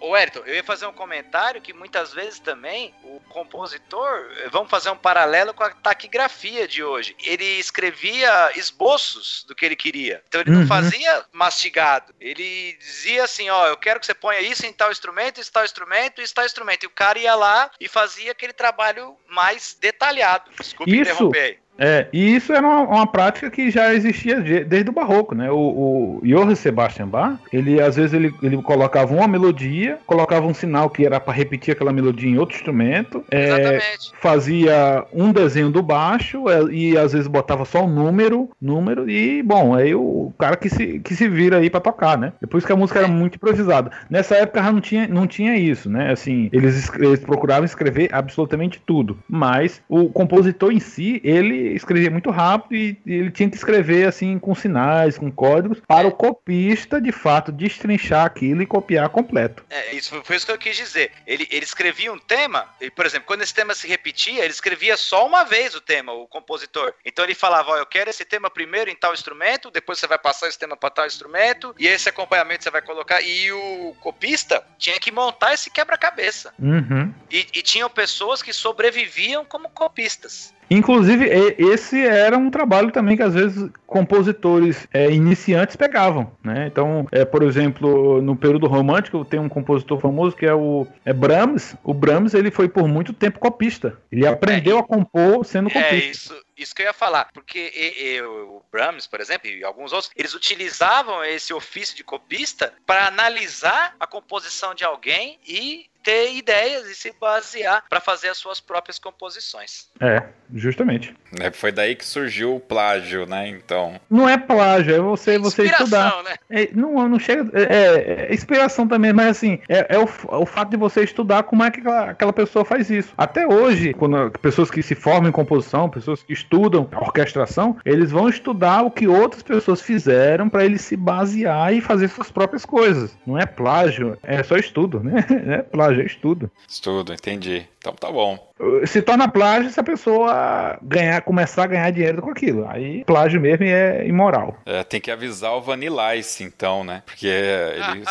Ô, 0.00 0.14
Ayrton, 0.14 0.40
eu 0.46 0.54
ia 0.54 0.64
fazer 0.64 0.86
um 0.86 0.92
comentário 0.92 1.60
que 1.60 1.74
muitas 1.74 2.12
vezes 2.12 2.40
também 2.40 2.94
o 3.04 3.20
compositor, 3.28 4.30
vamos 4.50 4.70
fazer 4.70 4.88
um 4.90 4.96
paralelo 4.96 5.52
com 5.52 5.62
a 5.62 5.70
taquigrafia 5.70 6.66
de 6.66 6.82
hoje. 6.82 7.14
Ele 7.22 7.44
escrevia 7.44 8.50
esboços 8.56 9.44
do 9.46 9.54
que 9.54 9.64
ele 9.66 9.76
queria. 9.76 10.22
Então 10.26 10.40
ele 10.40 10.50
não 10.50 10.60
uhum. 10.60 10.66
fazia 10.66 11.24
mastigado. 11.32 12.14
Ele 12.18 12.76
dizia 12.80 13.24
assim: 13.24 13.50
ó, 13.50 13.66
eu 13.66 13.76
quero 13.76 14.00
que 14.00 14.06
você 14.06 14.14
ponha 14.14 14.40
isso 14.40 14.64
em 14.64 14.72
tal 14.72 14.90
instrumento, 14.90 15.40
isso 15.40 15.52
tal 15.52 15.64
instrumento, 15.64 16.22
isso 16.22 16.34
tal 16.34 16.46
instrumento. 16.46 16.84
E 16.84 16.86
o 16.86 16.90
cara 16.90 17.18
ia 17.18 17.34
lá 17.34 17.70
e 17.78 17.86
fazia 17.86 18.32
aquele 18.32 18.54
trabalho 18.54 19.16
mais 19.28 19.76
detalhado. 19.78 20.50
Desculpe 20.58 20.92
isso. 20.92 21.12
interromper 21.12 21.40
aí. 21.40 21.58
É, 21.80 22.06
e 22.12 22.36
isso 22.36 22.52
era 22.52 22.66
uma, 22.66 22.82
uma, 22.82 23.06
prática 23.06 23.50
que 23.50 23.70
já 23.70 23.94
existia 23.94 24.38
desde 24.38 24.90
o 24.90 24.92
barroco, 24.92 25.34
né? 25.34 25.50
O, 25.50 25.56
o 25.56 26.20
Johann 26.22 26.54
Sebastian 26.54 27.08
Bach, 27.08 27.38
ele 27.50 27.80
às 27.80 27.96
vezes 27.96 28.12
ele, 28.12 28.34
ele 28.42 28.60
colocava 28.60 29.14
uma 29.14 29.26
melodia, 29.26 29.98
colocava 30.06 30.46
um 30.46 30.52
sinal 30.52 30.90
que 30.90 31.06
era 31.06 31.18
para 31.18 31.32
repetir 31.32 31.72
aquela 31.72 31.90
melodia 31.90 32.28
em 32.28 32.36
outro 32.36 32.54
instrumento, 32.54 33.24
é, 33.30 33.78
fazia 34.20 35.06
um 35.10 35.32
desenho 35.32 35.70
do 35.70 35.82
baixo 35.82 36.50
é, 36.50 36.62
e 36.70 36.98
às 36.98 37.14
vezes 37.14 37.26
botava 37.26 37.64
só 37.64 37.84
um 37.84 37.88
número, 37.88 38.50
número 38.60 39.08
e 39.08 39.42
bom, 39.42 39.74
aí 39.74 39.94
o 39.94 40.30
cara 40.38 40.56
que 40.56 40.68
se, 40.68 40.98
que 40.98 41.14
se 41.14 41.28
vira 41.28 41.56
aí 41.56 41.70
para 41.70 41.80
tocar, 41.80 42.18
né? 42.18 42.34
Depois 42.42 42.66
que 42.66 42.72
a 42.72 42.76
música 42.76 42.98
era 42.98 43.08
muito 43.08 43.36
improvisada. 43.36 43.90
Nessa 44.10 44.34
época 44.36 44.62
já 44.62 44.70
não 44.70 44.80
tinha, 44.82 45.08
não 45.08 45.26
tinha 45.26 45.56
isso, 45.56 45.88
né? 45.88 46.12
Assim, 46.12 46.50
eles, 46.52 46.90
eles 46.98 47.20
procuravam 47.20 47.64
escrever 47.64 48.10
absolutamente 48.12 48.82
tudo, 48.84 49.18
mas 49.26 49.80
o 49.88 50.10
compositor 50.10 50.72
em 50.72 50.80
si, 50.80 51.22
ele 51.24 51.69
escrevia 51.74 52.10
muito 52.10 52.30
rápido 52.30 52.74
e 52.74 52.98
ele 53.06 53.30
tinha 53.30 53.48
que 53.48 53.56
escrever 53.56 54.06
assim 54.06 54.38
com 54.38 54.54
sinais, 54.54 55.18
com 55.18 55.30
códigos, 55.30 55.80
para 55.86 56.06
o 56.06 56.12
copista 56.12 57.00
de 57.00 57.12
fato 57.12 57.52
destrinchar 57.52 58.26
aquilo 58.26 58.62
e 58.62 58.66
copiar 58.66 59.08
completo. 59.08 59.64
É, 59.70 59.94
isso 59.94 60.20
foi 60.24 60.36
isso 60.36 60.46
que 60.46 60.52
eu 60.52 60.58
quis 60.58 60.76
dizer. 60.76 61.12
Ele, 61.26 61.46
ele 61.50 61.64
escrevia 61.64 62.12
um 62.12 62.18
tema, 62.18 62.68
e, 62.80 62.90
por 62.90 63.06
exemplo, 63.06 63.26
quando 63.26 63.42
esse 63.42 63.54
tema 63.54 63.74
se 63.74 63.86
repetia, 63.86 64.42
ele 64.42 64.52
escrevia 64.52 64.96
só 64.96 65.26
uma 65.26 65.44
vez 65.44 65.74
o 65.74 65.80
tema, 65.80 66.12
o 66.12 66.26
compositor. 66.26 66.92
Então 67.04 67.24
ele 67.24 67.34
falava: 67.34 67.72
Ó, 67.72 67.76
eu 67.76 67.86
quero 67.86 68.10
esse 68.10 68.24
tema 68.24 68.50
primeiro 68.50 68.90
em 68.90 68.96
tal 68.96 69.12
instrumento, 69.12 69.70
depois 69.70 69.98
você 69.98 70.06
vai 70.06 70.18
passar 70.18 70.48
esse 70.48 70.58
tema 70.58 70.76
para 70.76 70.90
tal 70.90 71.06
instrumento, 71.06 71.74
e 71.78 71.86
esse 71.86 72.08
acompanhamento 72.08 72.64
você 72.64 72.70
vai 72.70 72.82
colocar. 72.82 73.20
E 73.20 73.52
o 73.52 73.94
copista 74.00 74.64
tinha 74.78 74.98
que 74.98 75.12
montar 75.12 75.54
esse 75.54 75.70
quebra-cabeça. 75.70 76.52
Uhum. 76.58 77.12
E, 77.30 77.46
e 77.54 77.62
tinham 77.62 77.88
pessoas 77.88 78.42
que 78.42 78.52
sobreviviam 78.52 79.44
como 79.44 79.68
copistas. 79.70 80.52
Inclusive, 80.70 81.28
esse 81.58 82.00
era 82.00 82.38
um 82.38 82.48
trabalho 82.48 82.92
também 82.92 83.16
que 83.16 83.22
às 83.22 83.34
vezes 83.34 83.68
compositores 83.86 84.86
é, 84.94 85.10
iniciantes 85.10 85.74
pegavam, 85.74 86.30
né? 86.44 86.68
Então, 86.68 87.06
é, 87.10 87.24
por 87.24 87.42
exemplo, 87.42 88.22
no 88.22 88.36
período 88.36 88.68
romântico 88.68 89.24
tem 89.24 89.40
um 89.40 89.48
compositor 89.48 89.98
famoso 89.98 90.36
que 90.36 90.46
é 90.46 90.54
o 90.54 90.86
é 91.04 91.12
Brahms. 91.12 91.74
O 91.82 91.92
Brahms 91.92 92.34
ele 92.34 92.52
foi 92.52 92.68
por 92.68 92.86
muito 92.86 93.12
tempo 93.12 93.40
copista. 93.40 93.98
Ele 94.12 94.26
aprendeu 94.26 94.78
a 94.78 94.82
compor 94.84 95.44
sendo 95.44 95.68
É 95.70 95.72
copista. 95.72 96.10
isso, 96.10 96.34
isso 96.62 96.74
que 96.74 96.82
eu 96.82 96.86
ia 96.86 96.92
falar. 96.92 97.28
Porque 97.32 97.72
e- 97.74 98.14
e 98.16 98.22
o 98.22 98.62
Brahms, 98.70 99.06
por 99.06 99.20
exemplo, 99.20 99.48
e 99.48 99.64
alguns 99.64 99.92
outros, 99.92 100.10
eles 100.16 100.34
utilizavam 100.34 101.24
esse 101.24 101.52
ofício 101.52 101.96
de 101.96 102.04
copista 102.04 102.72
para 102.86 103.06
analisar 103.06 103.94
a 103.98 104.06
composição 104.06 104.74
de 104.74 104.84
alguém 104.84 105.38
e 105.46 105.88
ter 106.02 106.32
ideias 106.34 106.86
e 106.86 106.94
se 106.94 107.12
basear 107.20 107.84
para 107.86 108.00
fazer 108.00 108.28
as 108.30 108.38
suas 108.38 108.58
próprias 108.58 108.98
composições. 108.98 109.90
É, 110.00 110.22
justamente. 110.54 111.14
É, 111.38 111.50
foi 111.50 111.70
daí 111.70 111.94
que 111.94 112.06
surgiu 112.06 112.56
o 112.56 112.60
plágio, 112.60 113.26
né? 113.26 113.46
Então. 113.48 114.00
Não 114.08 114.26
é 114.26 114.38
plágio, 114.38 114.94
é 114.94 114.98
você 114.98 115.38
você 115.38 115.64
estudar. 115.66 116.06
Inspiração, 116.06 116.22
né? 116.22 116.36
É, 116.48 116.70
não, 116.72 117.06
não 117.06 117.18
chega. 117.18 117.42
É, 117.52 117.62
é- 117.74 118.26
é 118.30 118.34
inspiração 118.34 118.88
também, 118.88 119.12
mas 119.12 119.26
assim, 119.28 119.60
é, 119.68 119.94
é 119.94 119.98
o, 119.98 120.06
f- 120.06 120.26
o 120.30 120.46
fato 120.46 120.70
de 120.70 120.78
você 120.78 121.04
estudar 121.04 121.42
como 121.42 121.62
é 121.62 121.70
que 121.70 121.80
aquela, 121.80 122.10
aquela 122.12 122.32
pessoa 122.32 122.64
faz 122.64 122.88
isso. 122.88 123.12
Até 123.18 123.46
hoje, 123.46 123.92
quando 123.92 124.30
pessoas 124.38 124.70
que 124.70 124.82
se 124.82 124.94
formam 124.94 125.28
em 125.28 125.32
composição, 125.32 125.90
pessoas 125.90 126.22
que 126.22 126.32
estudam 126.50 126.88
orquestração, 126.96 127.76
eles 127.84 128.10
vão 128.10 128.28
estudar 128.28 128.82
o 128.82 128.90
que 128.90 129.06
outras 129.06 129.42
pessoas 129.42 129.80
fizeram 129.80 130.48
para 130.48 130.64
eles 130.64 130.80
se 130.80 130.96
basear 130.96 131.72
e 131.72 131.80
fazer 131.80 132.08
suas 132.08 132.30
próprias 132.30 132.66
coisas. 132.66 133.16
Não 133.24 133.38
é 133.38 133.46
plágio, 133.46 134.18
é 134.22 134.42
só 134.42 134.56
estudo, 134.56 135.00
né? 135.00 135.24
Não 135.46 135.54
é 135.54 135.62
plágio, 135.62 136.02
é 136.02 136.06
estudo. 136.06 136.50
Estudo, 136.68 137.12
entendi. 137.12 137.66
Então 137.78 137.92
tá 137.94 138.10
bom. 138.10 138.50
Se 138.84 139.00
torna 139.00 139.28
plágio 139.28 139.70
se 139.70 139.78
a 139.78 139.84
pessoa 139.84 140.76
ganhar, 140.82 141.22
começar 141.22 141.64
a 141.64 141.68
ganhar 141.68 141.90
dinheiro 141.90 142.20
com 142.20 142.30
aquilo. 142.30 142.66
Aí 142.68 143.04
plágio 143.04 143.40
mesmo 143.40 143.64
é 143.64 144.06
imoral. 144.06 144.58
É, 144.66 144.82
tem 144.82 145.00
que 145.00 145.10
avisar 145.10 145.52
o 145.52 145.62
Vanilla 145.62 146.16
Ice, 146.16 146.42
então, 146.42 146.82
né? 146.82 147.02
Porque 147.06 147.28
eles. 147.28 148.08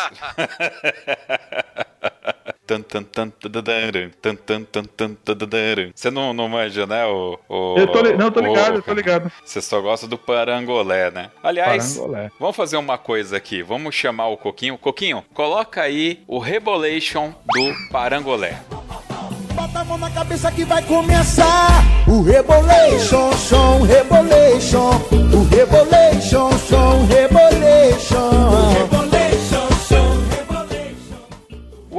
Você 5.94 6.10
não, 6.10 6.32
não 6.32 6.48
manja, 6.48 6.86
né? 6.86 7.04
O, 7.06 7.38
o- 7.48 7.74
Eu 7.78 7.86
tô, 7.88 8.00
li- 8.00 8.14
não, 8.16 8.26
eu 8.26 8.30
tô 8.30 8.40
o- 8.40 8.46
ligado, 8.46 8.74
eu 8.76 8.82
tô 8.82 8.92
ligado. 8.94 9.30
Você 9.44 9.60
só 9.60 9.80
gosta 9.80 10.06
do 10.06 10.16
parangolé, 10.18 11.10
né? 11.10 11.30
Aliás, 11.42 11.96
Parangolé. 11.96 12.30
vamos 12.38 12.56
fazer 12.56 12.76
uma 12.76 12.96
coisa 12.98 13.36
aqui. 13.36 13.62
Vamos 13.62 13.94
chamar 13.94 14.28
o 14.28 14.36
Coquinho. 14.36 14.78
Coquinho, 14.78 15.24
coloca 15.34 15.82
aí 15.82 16.20
o 16.26 16.38
Rebolation 16.38 17.32
do 17.54 17.72
parangolé. 17.90 18.58
Bota 19.54 19.80
a 19.80 19.84
mão 19.84 19.98
na 19.98 20.10
cabeça 20.10 20.50
que 20.50 20.64
vai 20.64 20.82
começar 20.82 21.82
o 22.06 22.22
Rebolation, 22.22 23.32
som, 23.32 23.82
Rebolation, 23.82 24.90
o 25.34 25.44
Rebolation, 25.54 26.50
som, 26.58 27.04
Rebolation. 27.06 28.30
Rebolation, 28.72 28.99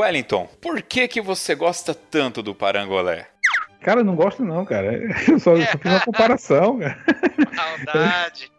Wellington, 0.01 0.49
por 0.59 0.81
que 0.81 1.07
que 1.07 1.21
você 1.21 1.53
gosta 1.53 1.93
tanto 1.93 2.41
do 2.41 2.55
parangolé? 2.55 3.27
Cara, 3.81 4.01
eu 4.01 4.03
não 4.03 4.15
gosto 4.15 4.43
não, 4.43 4.65
cara. 4.65 4.93
Eu 5.27 5.39
só, 5.39 5.55
eu 5.55 5.65
só 5.65 5.77
fiz 5.77 5.91
uma 5.91 5.99
comparação, 6.01 6.79
cara. 6.79 6.97
Maldade. 7.55 8.51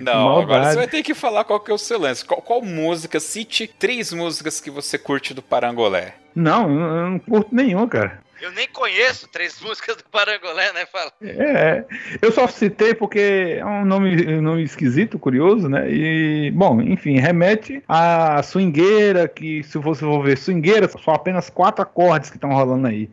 Não, 0.00 0.24
Maldade. 0.24 0.42
agora 0.42 0.70
você 0.70 0.76
vai 0.76 0.88
ter 0.88 1.02
que 1.02 1.14
falar 1.14 1.44
qual 1.44 1.60
que 1.60 1.70
é 1.70 1.74
o 1.74 1.78
seu 1.78 1.98
lance. 1.98 2.24
Qual, 2.24 2.42
qual 2.42 2.62
música, 2.62 3.18
cite 3.18 3.66
três 3.66 4.12
músicas 4.12 4.60
que 4.60 4.70
você 4.70 4.98
curte 4.98 5.32
do 5.32 5.42
parangolé. 5.42 6.14
Não, 6.34 6.70
eu 6.70 7.10
não, 7.10 7.18
curto 7.18 7.54
nenhum, 7.54 7.86
cara. 7.88 8.22
Eu 8.40 8.52
nem 8.52 8.68
conheço 8.68 9.28
três 9.28 9.60
músicas 9.62 9.96
do 9.96 10.04
Parangolé, 10.04 10.72
né? 10.72 10.86
Fala. 10.86 11.12
É, 11.22 11.84
eu 12.20 12.30
só 12.32 12.46
citei 12.46 12.94
porque 12.94 13.56
é 13.58 13.64
um 13.64 13.84
nome, 13.84 14.36
um 14.36 14.42
nome 14.42 14.62
esquisito, 14.62 15.18
curioso, 15.18 15.68
né? 15.68 15.90
E, 15.90 16.50
bom, 16.52 16.80
enfim, 16.80 17.18
remete 17.18 17.82
à 17.88 18.42
swingueira, 18.42 19.28
que 19.28 19.62
se 19.62 19.78
você 19.78 20.00
for 20.00 20.22
ver 20.22 20.36
swingueira, 20.36 20.88
são 20.88 21.14
apenas 21.14 21.50
quatro 21.50 21.82
acordes 21.82 22.30
que 22.30 22.36
estão 22.36 22.52
rolando 22.52 22.86
aí. 22.86 23.08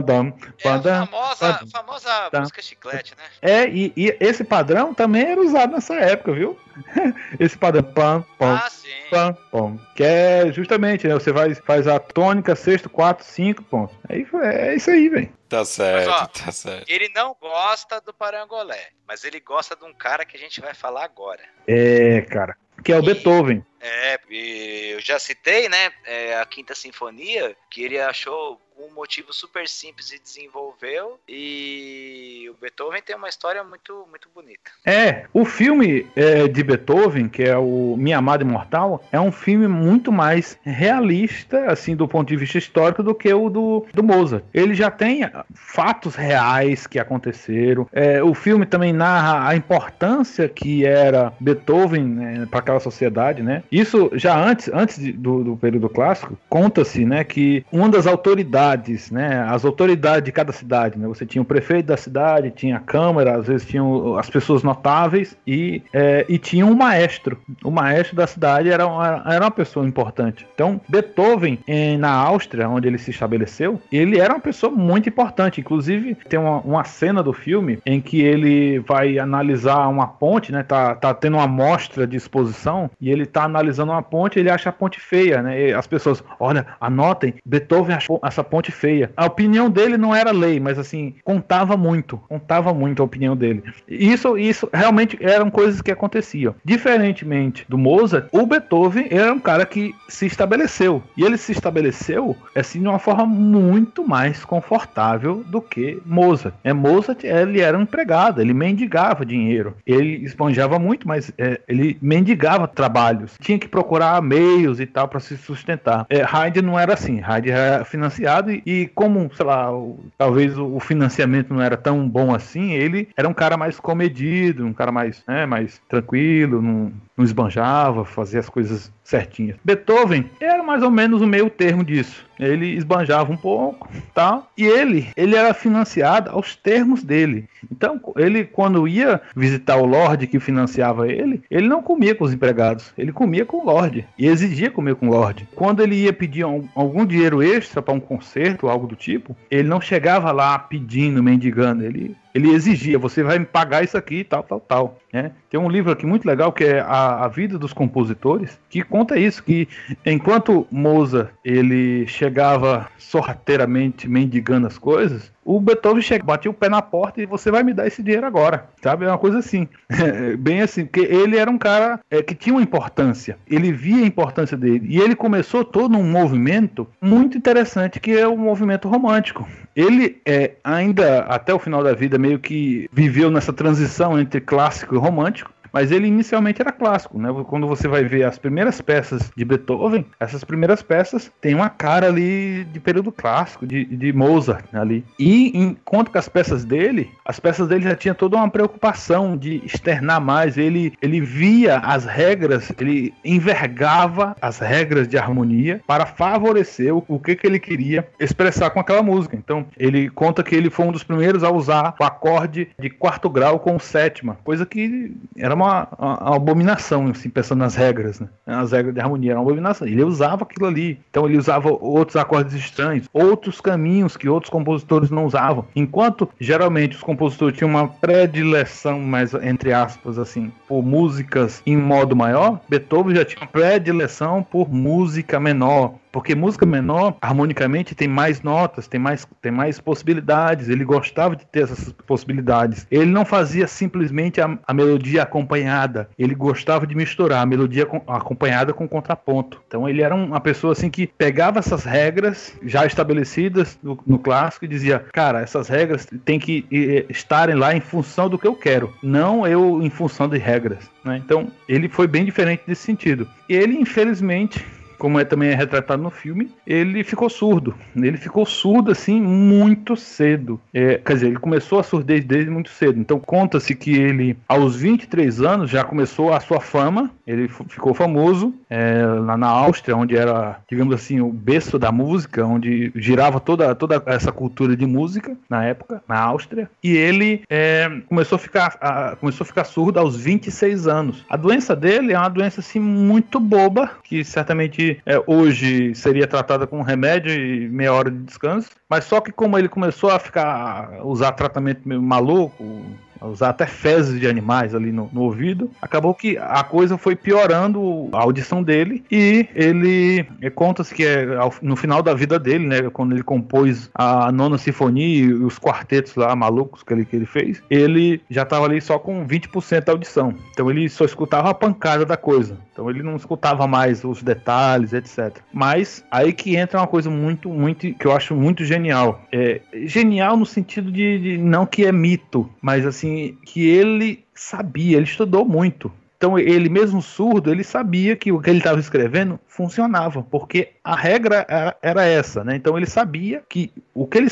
Badabadam, 0.00 0.34
badam, 0.64 0.94
É 0.94 0.98
a 0.98 1.06
famosa, 1.06 1.52
badam. 1.52 1.68
famosa 1.68 2.30
Tá. 2.30 2.40
música 2.40 2.62
chiclete, 2.62 3.14
né? 3.16 3.24
É, 3.42 3.68
e, 3.68 3.92
e 3.96 4.16
esse 4.20 4.42
padrão 4.44 4.94
também 4.94 5.22
era 5.30 5.40
usado 5.40 5.72
nessa 5.72 5.94
época, 5.96 6.32
viu? 6.32 6.58
Esse 7.38 7.58
padrão, 7.58 7.82
pam, 7.82 8.24
pam, 8.38 8.54
Ah, 8.64 8.70
sim. 8.70 8.88
pam, 9.10 9.34
pam, 9.50 9.78
que 9.94 10.02
é 10.02 10.50
justamente, 10.52 11.06
né? 11.06 11.12
Você 11.14 11.30
vai, 11.30 11.54
faz 11.54 11.86
a 11.86 11.98
tônica, 11.98 12.54
sexto, 12.56 12.88
quatro, 12.88 13.24
cinco, 13.26 13.62
pontos. 13.64 13.94
Aí, 14.08 14.26
é 14.42 14.74
isso 14.74 14.90
aí, 14.90 15.08
velho. 15.10 15.30
Tá 15.50 15.64
certo, 15.66 16.08
ó, 16.10 16.26
tá 16.26 16.50
certo. 16.50 16.88
Ele 16.88 17.10
não 17.14 17.36
gosta 17.38 18.00
do 18.00 18.14
Parangolé, 18.14 18.88
mas 19.06 19.22
ele 19.22 19.38
gosta 19.40 19.76
de 19.76 19.84
um 19.84 19.92
cara 19.92 20.24
que 20.24 20.34
a 20.34 20.40
gente 20.40 20.62
vai 20.62 20.72
falar 20.72 21.04
agora. 21.04 21.42
É, 21.66 22.22
cara. 22.22 22.56
Que 22.82 22.90
é 22.92 22.96
o 22.96 23.02
E- 23.02 23.06
Beethoven. 23.06 23.62
É, 23.82 24.18
eu 24.30 25.00
já 25.00 25.18
citei, 25.18 25.68
né, 25.68 25.90
é, 26.04 26.38
a 26.38 26.46
Quinta 26.46 26.74
Sinfonia, 26.74 27.56
que 27.68 27.82
ele 27.82 27.98
achou 27.98 28.60
um 28.78 28.94
motivo 28.94 29.32
super 29.32 29.68
simples 29.68 30.12
e 30.12 30.18
desenvolveu, 30.18 31.18
e 31.28 32.48
o 32.50 32.54
Beethoven 32.60 33.02
tem 33.02 33.14
uma 33.14 33.28
história 33.28 33.62
muito, 33.62 34.06
muito 34.08 34.28
bonita. 34.34 34.70
É, 34.84 35.26
o 35.32 35.44
filme 35.44 36.06
é, 36.16 36.48
de 36.48 36.62
Beethoven, 36.62 37.28
que 37.28 37.42
é 37.42 37.56
o 37.56 37.96
Minha 37.98 38.18
Amada 38.18 38.42
Imortal, 38.42 39.04
é 39.12 39.20
um 39.20 39.30
filme 39.30 39.68
muito 39.68 40.10
mais 40.10 40.58
realista, 40.62 41.70
assim, 41.70 41.94
do 41.94 42.08
ponto 42.08 42.28
de 42.28 42.36
vista 42.36 42.58
histórico, 42.58 43.02
do 43.02 43.14
que 43.14 43.32
o 43.32 43.48
do, 43.48 43.86
do 43.92 44.02
Mozart. 44.02 44.44
Ele 44.52 44.74
já 44.74 44.90
tem 44.90 45.22
fatos 45.54 46.14
reais 46.14 46.86
que 46.86 46.98
aconteceram. 46.98 47.88
É, 47.92 48.22
o 48.22 48.34
filme 48.34 48.66
também 48.66 48.92
narra 48.92 49.48
a 49.48 49.54
importância 49.54 50.48
que 50.48 50.84
era 50.84 51.32
Beethoven 51.38 52.46
para 52.46 52.60
aquela 52.60 52.80
sociedade, 52.80 53.42
né? 53.42 53.62
Isso 53.72 54.10
já 54.14 54.36
antes, 54.38 54.70
antes 54.72 54.98
de- 54.98 55.12
do, 55.12 55.42
do 55.42 55.56
período 55.56 55.88
clássico, 55.88 56.38
conta-se, 56.48 57.04
né, 57.06 57.24
que 57.24 57.64
uma 57.72 57.88
das 57.88 58.06
autoridades, 58.06 59.10
né, 59.10 59.44
as 59.48 59.64
autoridades 59.64 60.24
de 60.24 60.30
cada 60.32 60.52
cidade, 60.52 60.98
né, 60.98 61.06
você 61.08 61.24
tinha 61.24 61.40
o 61.40 61.44
prefeito 61.44 61.86
da 61.86 61.96
cidade, 61.96 62.50
tinha 62.50 62.76
a 62.76 62.80
câmara, 62.80 63.36
às 63.38 63.46
vezes 63.46 63.66
tinham 63.66 64.16
as 64.18 64.28
pessoas 64.28 64.62
notáveis 64.62 65.34
e, 65.46 65.82
é, 65.92 66.26
e 66.28 66.38
tinha 66.38 66.66
um 66.66 66.74
maestro. 66.74 67.38
O 67.64 67.70
maestro 67.70 68.14
da 68.14 68.26
cidade 68.26 68.68
era 68.68 68.86
uma, 68.86 69.22
era 69.26 69.44
uma 69.44 69.50
pessoa 69.50 69.86
importante. 69.86 70.46
Então, 70.54 70.78
Beethoven, 70.88 71.58
em- 71.66 71.96
na 71.96 72.10
Áustria, 72.12 72.68
onde 72.68 72.86
ele 72.88 72.98
se 72.98 73.10
estabeleceu, 73.10 73.80
ele 73.90 74.18
era 74.18 74.34
uma 74.34 74.40
pessoa 74.40 74.70
muito 74.70 75.08
importante. 75.08 75.60
Inclusive, 75.60 76.14
tem 76.28 76.38
uma, 76.38 76.58
uma 76.60 76.84
cena 76.84 77.22
do 77.22 77.32
filme 77.32 77.78
em 77.86 78.00
que 78.02 78.20
ele 78.20 78.80
vai 78.80 79.18
analisar 79.18 79.88
uma 79.88 80.06
ponte, 80.06 80.52
né? 80.52 80.62
Tá, 80.62 80.94
tá 80.94 81.14
tendo 81.14 81.36
uma 81.38 81.46
mostra 81.46 82.06
de 82.06 82.16
exposição 82.16 82.90
e 83.00 83.10
ele 83.10 83.24
tá 83.24 83.44
analisando 83.44 83.61
uma 83.78 84.02
ponte 84.02 84.38
ele 84.38 84.50
acha 84.50 84.70
a 84.70 84.72
ponte 84.72 85.00
feia, 85.00 85.42
né? 85.42 85.68
E 85.68 85.72
as 85.72 85.86
pessoas, 85.86 86.22
olha, 86.38 86.66
anotem, 86.80 87.34
Beethoven 87.44 87.96
achou 87.96 88.20
essa 88.22 88.44
ponte 88.44 88.70
feia. 88.70 89.10
A 89.16 89.26
opinião 89.26 89.70
dele 89.70 89.96
não 89.96 90.14
era 90.14 90.30
lei, 90.30 90.58
mas 90.60 90.78
assim, 90.78 91.14
contava 91.24 91.76
muito, 91.76 92.16
contava 92.28 92.72
muito 92.72 93.02
a 93.02 93.04
opinião 93.04 93.36
dele. 93.36 93.62
Isso, 93.88 94.36
isso 94.38 94.68
realmente 94.72 95.18
eram 95.20 95.50
coisas 95.50 95.80
que 95.80 95.90
aconteciam. 95.90 96.54
Diferentemente 96.64 97.64
do 97.68 97.78
Mozart, 97.78 98.26
o 98.32 98.46
Beethoven 98.46 99.06
era 99.10 99.32
um 99.32 99.38
cara 99.38 99.66
que 99.66 99.94
se 100.08 100.26
estabeleceu. 100.26 101.02
E 101.16 101.24
ele 101.24 101.36
se 101.36 101.52
estabeleceu 101.52 102.36
assim 102.54 102.80
de 102.80 102.88
uma 102.88 102.98
forma 102.98 103.26
muito 103.26 104.06
mais 104.06 104.44
confortável 104.44 105.42
do 105.46 105.60
que 105.60 106.00
Mozart. 106.04 106.54
É, 106.64 106.72
Mozart 106.72 107.24
ele 107.24 107.60
era 107.60 107.76
um 107.76 107.82
empregado, 107.82 108.40
ele 108.40 108.54
mendigava 108.54 109.24
dinheiro. 109.24 109.76
Ele 109.86 110.24
esbanjava 110.24 110.78
muito, 110.78 111.06
mas 111.06 111.32
é, 111.38 111.60
ele 111.68 111.96
mendigava 112.00 112.66
trabalhos. 112.66 113.36
Tinha 113.40 113.51
que 113.58 113.68
procurar 113.68 114.20
meios 114.22 114.80
e 114.80 114.86
tal 114.86 115.08
para 115.08 115.20
se 115.20 115.36
sustentar. 115.36 116.06
É, 116.10 116.22
Haydn 116.22 116.62
não 116.66 116.78
era 116.78 116.94
assim. 116.94 117.20
Haydn 117.22 117.50
era 117.50 117.84
financiado 117.84 118.50
e, 118.50 118.62
e 118.66 118.86
como, 118.88 119.30
sei 119.34 119.46
lá, 119.46 119.72
o- 119.72 119.98
talvez 120.18 120.56
o, 120.58 120.76
o 120.76 120.80
financiamento 120.80 121.52
não 121.52 121.60
era 121.62 121.76
tão 121.76 122.08
bom 122.08 122.34
assim, 122.34 122.72
ele 122.72 123.08
era 123.16 123.28
um 123.28 123.34
cara 123.34 123.56
mais 123.56 123.78
comedido, 123.78 124.66
um 124.66 124.72
cara 124.72 124.92
mais, 124.92 125.22
né, 125.26 125.46
mais 125.46 125.80
tranquilo, 125.88 126.60
não, 126.62 126.92
não 127.16 127.24
esbanjava, 127.24 128.04
fazia 128.04 128.40
as 128.40 128.48
coisas 128.48 128.92
certinhas. 129.12 129.56
Beethoven 129.62 130.24
era 130.40 130.62
mais 130.62 130.82
ou 130.82 130.90
menos 130.90 131.20
o 131.20 131.26
meio 131.26 131.50
termo 131.50 131.84
disso. 131.84 132.24
Ele 132.40 132.74
esbanjava 132.74 133.30
um 133.30 133.36
pouco, 133.36 133.88
tal. 134.14 134.50
E 134.56 134.64
ele, 134.64 135.08
ele 135.16 135.36
era 135.36 135.54
financiado 135.54 136.30
aos 136.30 136.56
termos 136.56 137.04
dele. 137.04 137.46
Então, 137.70 138.00
ele 138.16 138.44
quando 138.44 138.88
ia 138.88 139.20
visitar 139.36 139.76
o 139.76 139.86
Lorde 139.86 140.26
que 140.26 140.40
financiava 140.40 141.08
ele, 141.08 141.42
ele 141.50 141.68
não 141.68 141.82
comia 141.82 142.14
com 142.14 142.24
os 142.24 142.32
empregados, 142.32 142.92
ele 142.96 143.12
comia 143.12 143.44
com 143.44 143.58
o 143.58 143.64
Lorde 143.64 144.06
e 144.18 144.26
exigia 144.26 144.70
comer 144.70 144.96
com 144.96 145.08
o 145.08 145.10
Lorde. 145.10 145.46
Quando 145.54 145.82
ele 145.82 145.94
ia 145.94 146.12
pedir 146.12 146.42
algum 146.42 147.04
dinheiro 147.04 147.42
extra 147.42 147.82
para 147.82 147.94
um 147.94 148.00
concerto, 148.00 148.68
algo 148.68 148.86
do 148.86 148.96
tipo, 148.96 149.36
ele 149.50 149.68
não 149.68 149.80
chegava 149.80 150.32
lá 150.32 150.58
pedindo, 150.58 151.22
mendigando, 151.22 151.84
ele 151.84 152.16
ele 152.34 152.50
exigia, 152.50 152.98
você 152.98 153.22
vai 153.22 153.38
me 153.38 153.44
pagar 153.44 153.84
isso 153.84 153.96
aqui, 153.96 154.24
tal, 154.24 154.42
tal, 154.42 154.60
tal. 154.60 154.98
Né? 155.12 155.32
Tem 155.50 155.60
um 155.60 155.68
livro 155.68 155.92
aqui 155.92 156.06
muito 156.06 156.26
legal 156.26 156.52
que 156.52 156.64
é 156.64 156.80
a, 156.80 157.24
a, 157.24 157.28
Vida 157.28 157.58
dos 157.58 157.72
Compositores, 157.72 158.58
que 158.70 158.82
conta 158.82 159.18
isso, 159.18 159.42
que 159.42 159.68
enquanto 160.04 160.66
Mozart 160.70 161.30
ele 161.44 162.06
chegava 162.06 162.88
sorrateiramente 162.98 164.08
mendigando 164.08 164.66
as 164.66 164.78
coisas, 164.78 165.32
o 165.44 165.60
Beethoven 165.60 166.02
chega, 166.02 166.24
batia 166.24 166.50
o 166.50 166.54
pé 166.54 166.68
na 166.68 166.80
porta 166.80 167.20
e 167.20 167.26
você 167.26 167.50
vai 167.50 167.62
me 167.62 167.74
dar 167.74 167.86
esse 167.86 168.02
dinheiro 168.02 168.26
agora, 168.26 168.66
sabe? 168.82 169.04
É 169.04 169.08
uma 169.08 169.18
coisa 169.18 169.38
assim, 169.38 169.68
bem 170.38 170.62
assim, 170.62 170.84
porque 170.84 171.00
ele 171.00 171.36
era 171.36 171.50
um 171.50 171.58
cara 171.58 172.00
é, 172.10 172.22
que 172.22 172.34
tinha 172.34 172.54
uma 172.54 172.62
importância, 172.62 173.36
ele 173.48 173.72
via 173.72 174.02
a 174.02 174.06
importância 174.06 174.56
dele 174.56 174.86
e 174.88 175.00
ele 175.00 175.14
começou 175.14 175.64
todo 175.64 175.96
um 175.96 176.04
movimento 176.04 176.86
muito 177.00 177.36
interessante 177.36 178.00
que 178.00 178.12
é 178.12 178.26
o 178.26 178.36
movimento 178.36 178.88
romântico. 178.88 179.48
Ele 179.74 180.20
é 180.26 180.52
ainda 180.62 181.20
até 181.20 181.52
o 181.54 181.58
final 181.58 181.82
da 181.82 181.94
vida 181.94 182.18
meio 182.18 182.38
que 182.38 182.88
viveu 182.92 183.30
nessa 183.30 183.52
transição 183.52 184.18
entre 184.18 184.40
clássico 184.40 184.94
e 184.94 184.98
romântico. 184.98 185.50
Mas 185.72 185.90
ele 185.90 186.06
inicialmente 186.06 186.60
era 186.60 186.72
clássico, 186.72 187.18
né? 187.18 187.28
Quando 187.48 187.66
você 187.66 187.88
vai 187.88 188.04
ver 188.04 188.24
as 188.24 188.38
primeiras 188.38 188.80
peças 188.80 189.30
de 189.36 189.44
Beethoven, 189.44 190.04
essas 190.20 190.44
primeiras 190.44 190.82
peças 190.82 191.30
têm 191.40 191.54
uma 191.54 191.70
cara 191.70 192.08
ali 192.08 192.64
de 192.64 192.78
período 192.78 193.10
clássico, 193.10 193.66
de, 193.66 193.84
de 193.84 194.12
Mozart 194.12 194.64
ali. 194.74 195.04
E 195.18 195.56
enquanto 195.56 196.10
que 196.10 196.18
as 196.18 196.28
peças 196.28 196.64
dele, 196.64 197.10
as 197.24 197.40
peças 197.40 197.68
dele 197.68 197.84
já 197.84 197.94
tinha 197.94 198.14
toda 198.14 198.36
uma 198.36 198.50
preocupação 198.50 199.36
de 199.36 199.62
externar 199.64 200.20
mais. 200.20 200.58
Ele, 200.58 200.92
ele 201.00 201.20
via 201.20 201.78
as 201.78 202.04
regras, 202.04 202.72
ele 202.78 203.14
envergava 203.24 204.36
as 204.40 204.58
regras 204.58 205.08
de 205.08 205.16
harmonia 205.16 205.80
para 205.86 206.04
favorecer 206.06 206.94
o, 206.94 207.04
o 207.08 207.18
que, 207.18 207.36
que 207.36 207.46
ele 207.46 207.58
queria 207.58 208.06
expressar 208.20 208.70
com 208.70 208.80
aquela 208.80 209.02
música. 209.02 209.36
Então, 209.36 209.66
ele 209.78 210.10
conta 210.10 210.42
que 210.42 210.54
ele 210.54 210.70
foi 210.70 210.86
um 210.86 210.92
dos 210.92 211.04
primeiros 211.04 211.42
a 211.42 211.50
usar 211.50 211.94
o 211.98 212.04
acorde 212.04 212.68
de 212.78 212.90
quarto 212.90 213.30
grau 213.30 213.58
com 213.58 213.78
sétima, 213.78 214.36
coisa 214.44 214.66
que 214.66 215.14
era 215.36 215.54
uma 215.54 215.61
uma, 215.62 215.88
uma, 215.98 216.36
abominação, 216.36 217.06
assim, 217.08 217.30
pensando 217.30 217.60
nas 217.60 217.74
regras, 217.74 218.20
né? 218.20 218.28
As 218.46 218.72
regras 218.72 218.94
de 218.94 219.00
harmonia 219.00 219.32
eram 219.32 219.40
uma 219.40 219.46
abominação. 219.46 219.86
Ele 219.86 220.02
usava 220.04 220.44
aquilo 220.44 220.66
ali. 220.66 221.00
Então 221.10 221.26
ele 221.26 221.38
usava 221.38 221.70
outros 221.70 222.16
acordes 222.16 222.54
estranhos, 222.54 223.08
outros 223.12 223.60
caminhos 223.60 224.16
que 224.16 224.28
outros 224.28 224.50
compositores 224.50 225.10
não 225.10 225.26
usavam. 225.26 225.64
Enquanto 225.74 226.28
geralmente 226.40 226.96
os 226.96 227.02
compositores 227.02 227.56
tinham 227.56 227.70
uma 227.70 227.88
predileção, 227.88 229.00
mais 229.00 229.34
entre 229.34 229.72
aspas, 229.72 230.18
assim, 230.18 230.52
por 230.68 230.82
músicas 230.82 231.62
em 231.66 231.76
modo 231.76 232.14
maior, 232.14 232.60
Beethoven 232.68 233.16
já 233.16 233.24
tinha 233.24 233.42
uma 233.42 233.48
predileção 233.48 234.42
por 234.42 234.72
música 234.72 235.38
menor, 235.38 235.94
porque 236.12 236.34
música 236.34 236.66
menor, 236.66 237.16
harmonicamente, 237.20 237.94
tem 237.94 238.06
mais 238.06 238.42
notas, 238.42 238.86
tem 238.86 239.00
mais, 239.00 239.26
tem 239.40 239.50
mais 239.50 239.80
possibilidades. 239.80 240.68
Ele 240.68 240.84
gostava 240.84 241.34
de 241.34 241.46
ter 241.46 241.64
essas 241.64 241.90
possibilidades. 242.06 242.86
Ele 242.90 243.10
não 243.10 243.24
fazia 243.24 243.66
simplesmente 243.66 244.40
a, 244.40 244.58
a 244.66 244.74
melodia 244.74 245.22
acompanhada. 245.22 246.08
Ele 246.18 246.34
gostava 246.34 246.86
de 246.86 246.94
misturar 246.94 247.42
a 247.42 247.46
melodia 247.46 247.86
com, 247.86 248.02
acompanhada 248.06 248.74
com 248.74 248.86
contraponto. 248.86 249.62
Então 249.66 249.88
ele 249.88 250.02
era 250.02 250.14
uma 250.14 250.40
pessoa 250.40 250.72
assim 250.74 250.90
que 250.90 251.06
pegava 251.06 251.58
essas 251.58 251.84
regras 251.84 252.54
já 252.62 252.84
estabelecidas 252.84 253.78
no, 253.82 253.98
no 254.06 254.18
clássico 254.18 254.66
e 254.66 254.68
dizia: 254.68 255.04
Cara, 255.12 255.40
essas 255.40 255.68
regras 255.68 256.06
têm 256.24 256.38
que 256.38 256.66
estarem 257.08 257.54
lá 257.54 257.74
em 257.74 257.80
função 257.80 258.28
do 258.28 258.38
que 258.38 258.46
eu 258.46 258.54
quero, 258.54 258.92
não 259.02 259.46
eu 259.46 259.82
em 259.82 259.88
função 259.88 260.28
de 260.28 260.36
regras. 260.36 260.90
Né? 261.02 261.16
Então 261.24 261.48
ele 261.66 261.88
foi 261.88 262.06
bem 262.06 262.24
diferente 262.24 262.62
nesse 262.66 262.82
sentido. 262.82 263.26
Ele, 263.48 263.76
infelizmente, 263.76 264.64
como 265.02 265.18
é, 265.18 265.24
também 265.24 265.50
é 265.50 265.54
retratado 265.56 266.00
no 266.00 266.10
filme, 266.10 266.52
ele 266.64 267.02
ficou 267.02 267.28
surdo. 267.28 267.74
Ele 267.96 268.16
ficou 268.16 268.46
surdo 268.46 268.92
assim 268.92 269.20
muito 269.20 269.96
cedo. 269.96 270.60
É, 270.72 270.94
quer 271.04 271.14
dizer, 271.14 271.26
ele 271.26 271.40
começou 271.40 271.80
a 271.80 271.82
surdez 271.82 272.24
desde 272.24 272.48
muito 272.48 272.70
cedo. 272.70 273.00
Então 273.00 273.18
conta-se 273.18 273.74
que 273.74 273.90
ele, 273.96 274.38
aos 274.48 274.76
23 274.76 275.40
anos, 275.40 275.68
já 275.68 275.82
começou 275.82 276.32
a 276.32 276.38
sua 276.38 276.60
fama. 276.60 277.10
Ele 277.26 277.48
ficou 277.48 277.92
famoso 277.94 278.54
é, 278.70 279.04
lá 279.04 279.36
na 279.36 279.48
Áustria, 279.48 279.96
onde 279.96 280.16
era, 280.16 280.60
digamos 280.70 280.94
assim, 280.94 281.20
o 281.20 281.32
berço 281.32 281.80
da 281.80 281.90
música, 281.90 282.46
onde 282.46 282.92
girava 282.94 283.40
toda, 283.40 283.74
toda 283.74 284.00
essa 284.06 284.30
cultura 284.30 284.76
de 284.76 284.86
música 284.86 285.36
na 285.50 285.64
época, 285.64 286.00
na 286.08 286.20
Áustria. 286.20 286.70
E 286.80 286.96
ele 286.96 287.42
é, 287.50 287.90
começou, 288.08 288.36
a 288.36 288.38
ficar, 288.38 288.76
a, 288.80 289.16
começou 289.16 289.44
a 289.44 289.48
ficar 289.48 289.64
surdo 289.64 289.98
aos 289.98 290.16
26 290.16 290.86
anos. 290.86 291.24
A 291.28 291.36
doença 291.36 291.74
dele 291.74 292.12
é 292.12 292.18
uma 292.18 292.28
doença 292.28 292.60
assim 292.60 292.78
muito 292.78 293.40
boba, 293.40 293.90
que 294.04 294.22
certamente 294.22 294.91
é, 295.06 295.22
hoje 295.26 295.94
seria 295.94 296.26
tratada 296.26 296.66
com 296.66 296.82
remédio 296.82 297.32
e 297.32 297.68
meia 297.68 297.92
hora 297.92 298.10
de 298.10 298.18
descanso. 298.18 298.70
Mas 298.88 299.04
só 299.04 299.20
que 299.20 299.32
como 299.32 299.58
ele 299.58 299.68
começou 299.68 300.10
a 300.10 300.18
ficar 300.18 301.04
usar 301.04 301.32
tratamento 301.32 301.86
meio 301.86 302.02
maluco, 302.02 302.84
usar 303.26 303.50
até 303.50 303.66
fezes 303.66 304.18
de 304.18 304.26
animais 304.26 304.74
ali 304.74 304.92
no, 304.92 305.08
no 305.12 305.22
ouvido. 305.22 305.70
Acabou 305.80 306.14
que 306.14 306.36
a 306.38 306.62
coisa 306.62 306.98
foi 306.98 307.16
piorando 307.16 308.08
a 308.12 308.22
audição 308.22 308.62
dele 308.62 309.04
e 309.10 309.46
ele 309.54 310.24
conta-se 310.54 310.94
que 310.94 311.04
é 311.04 311.26
no 311.60 311.76
final 311.76 312.02
da 312.02 312.14
vida 312.14 312.38
dele, 312.38 312.66
né, 312.66 312.90
quando 312.90 313.12
ele 313.12 313.22
compôs 313.22 313.90
a 313.94 314.30
nona 314.32 314.58
sinfonia 314.58 315.24
e 315.24 315.32
os 315.32 315.58
quartetos 315.58 316.14
lá 316.14 316.34
malucos 316.34 316.82
que 316.82 316.92
ele, 316.92 317.04
que 317.04 317.16
ele 317.16 317.26
fez, 317.26 317.62
ele 317.70 318.20
já 318.30 318.42
estava 318.42 318.66
ali 318.66 318.80
só 318.80 318.98
com 318.98 319.26
20% 319.26 319.84
da 319.84 319.92
audição. 319.92 320.34
Então 320.52 320.70
ele 320.70 320.88
só 320.88 321.04
escutava 321.04 321.50
a 321.50 321.54
pancada 321.54 322.04
da 322.04 322.16
coisa. 322.16 322.56
Então 322.72 322.88
ele 322.88 323.02
não 323.02 323.16
escutava 323.16 323.66
mais 323.66 324.04
os 324.04 324.22
detalhes, 324.22 324.92
etc. 324.92 325.38
Mas 325.52 326.04
aí 326.10 326.32
que 326.32 326.56
entra 326.56 326.80
uma 326.80 326.86
coisa 326.86 327.10
muito, 327.10 327.48
muito 327.48 327.92
que 327.94 328.06
eu 328.06 328.12
acho 328.12 328.34
muito 328.34 328.64
genial. 328.64 329.22
É 329.30 329.60
genial 329.84 330.36
no 330.36 330.46
sentido 330.46 330.90
de, 330.90 331.18
de 331.18 331.38
não 331.38 331.66
que 331.66 331.84
é 331.84 331.92
mito, 331.92 332.48
mas 332.60 332.86
assim 332.86 333.11
que 333.44 333.68
ele 333.68 334.24
sabia, 334.34 334.96
ele 334.96 335.06
estudou 335.06 335.44
muito. 335.44 335.92
Então 336.22 336.38
ele 336.38 336.68
mesmo 336.68 337.02
surdo, 337.02 337.50
ele 337.50 337.64
sabia 337.64 338.14
que 338.14 338.30
o 338.30 338.40
que 338.40 338.48
ele 338.48 338.58
estava 338.58 338.78
escrevendo 338.78 339.40
funcionava, 339.48 340.22
porque 340.22 340.68
a 340.84 340.94
regra 340.94 341.44
era 341.82 342.04
essa, 342.04 342.44
né? 342.44 342.54
Então 342.54 342.76
ele 342.76 342.86
sabia 342.86 343.42
que 343.48 343.72
o 343.92 344.06
que 344.06 344.18
ele 344.18 344.28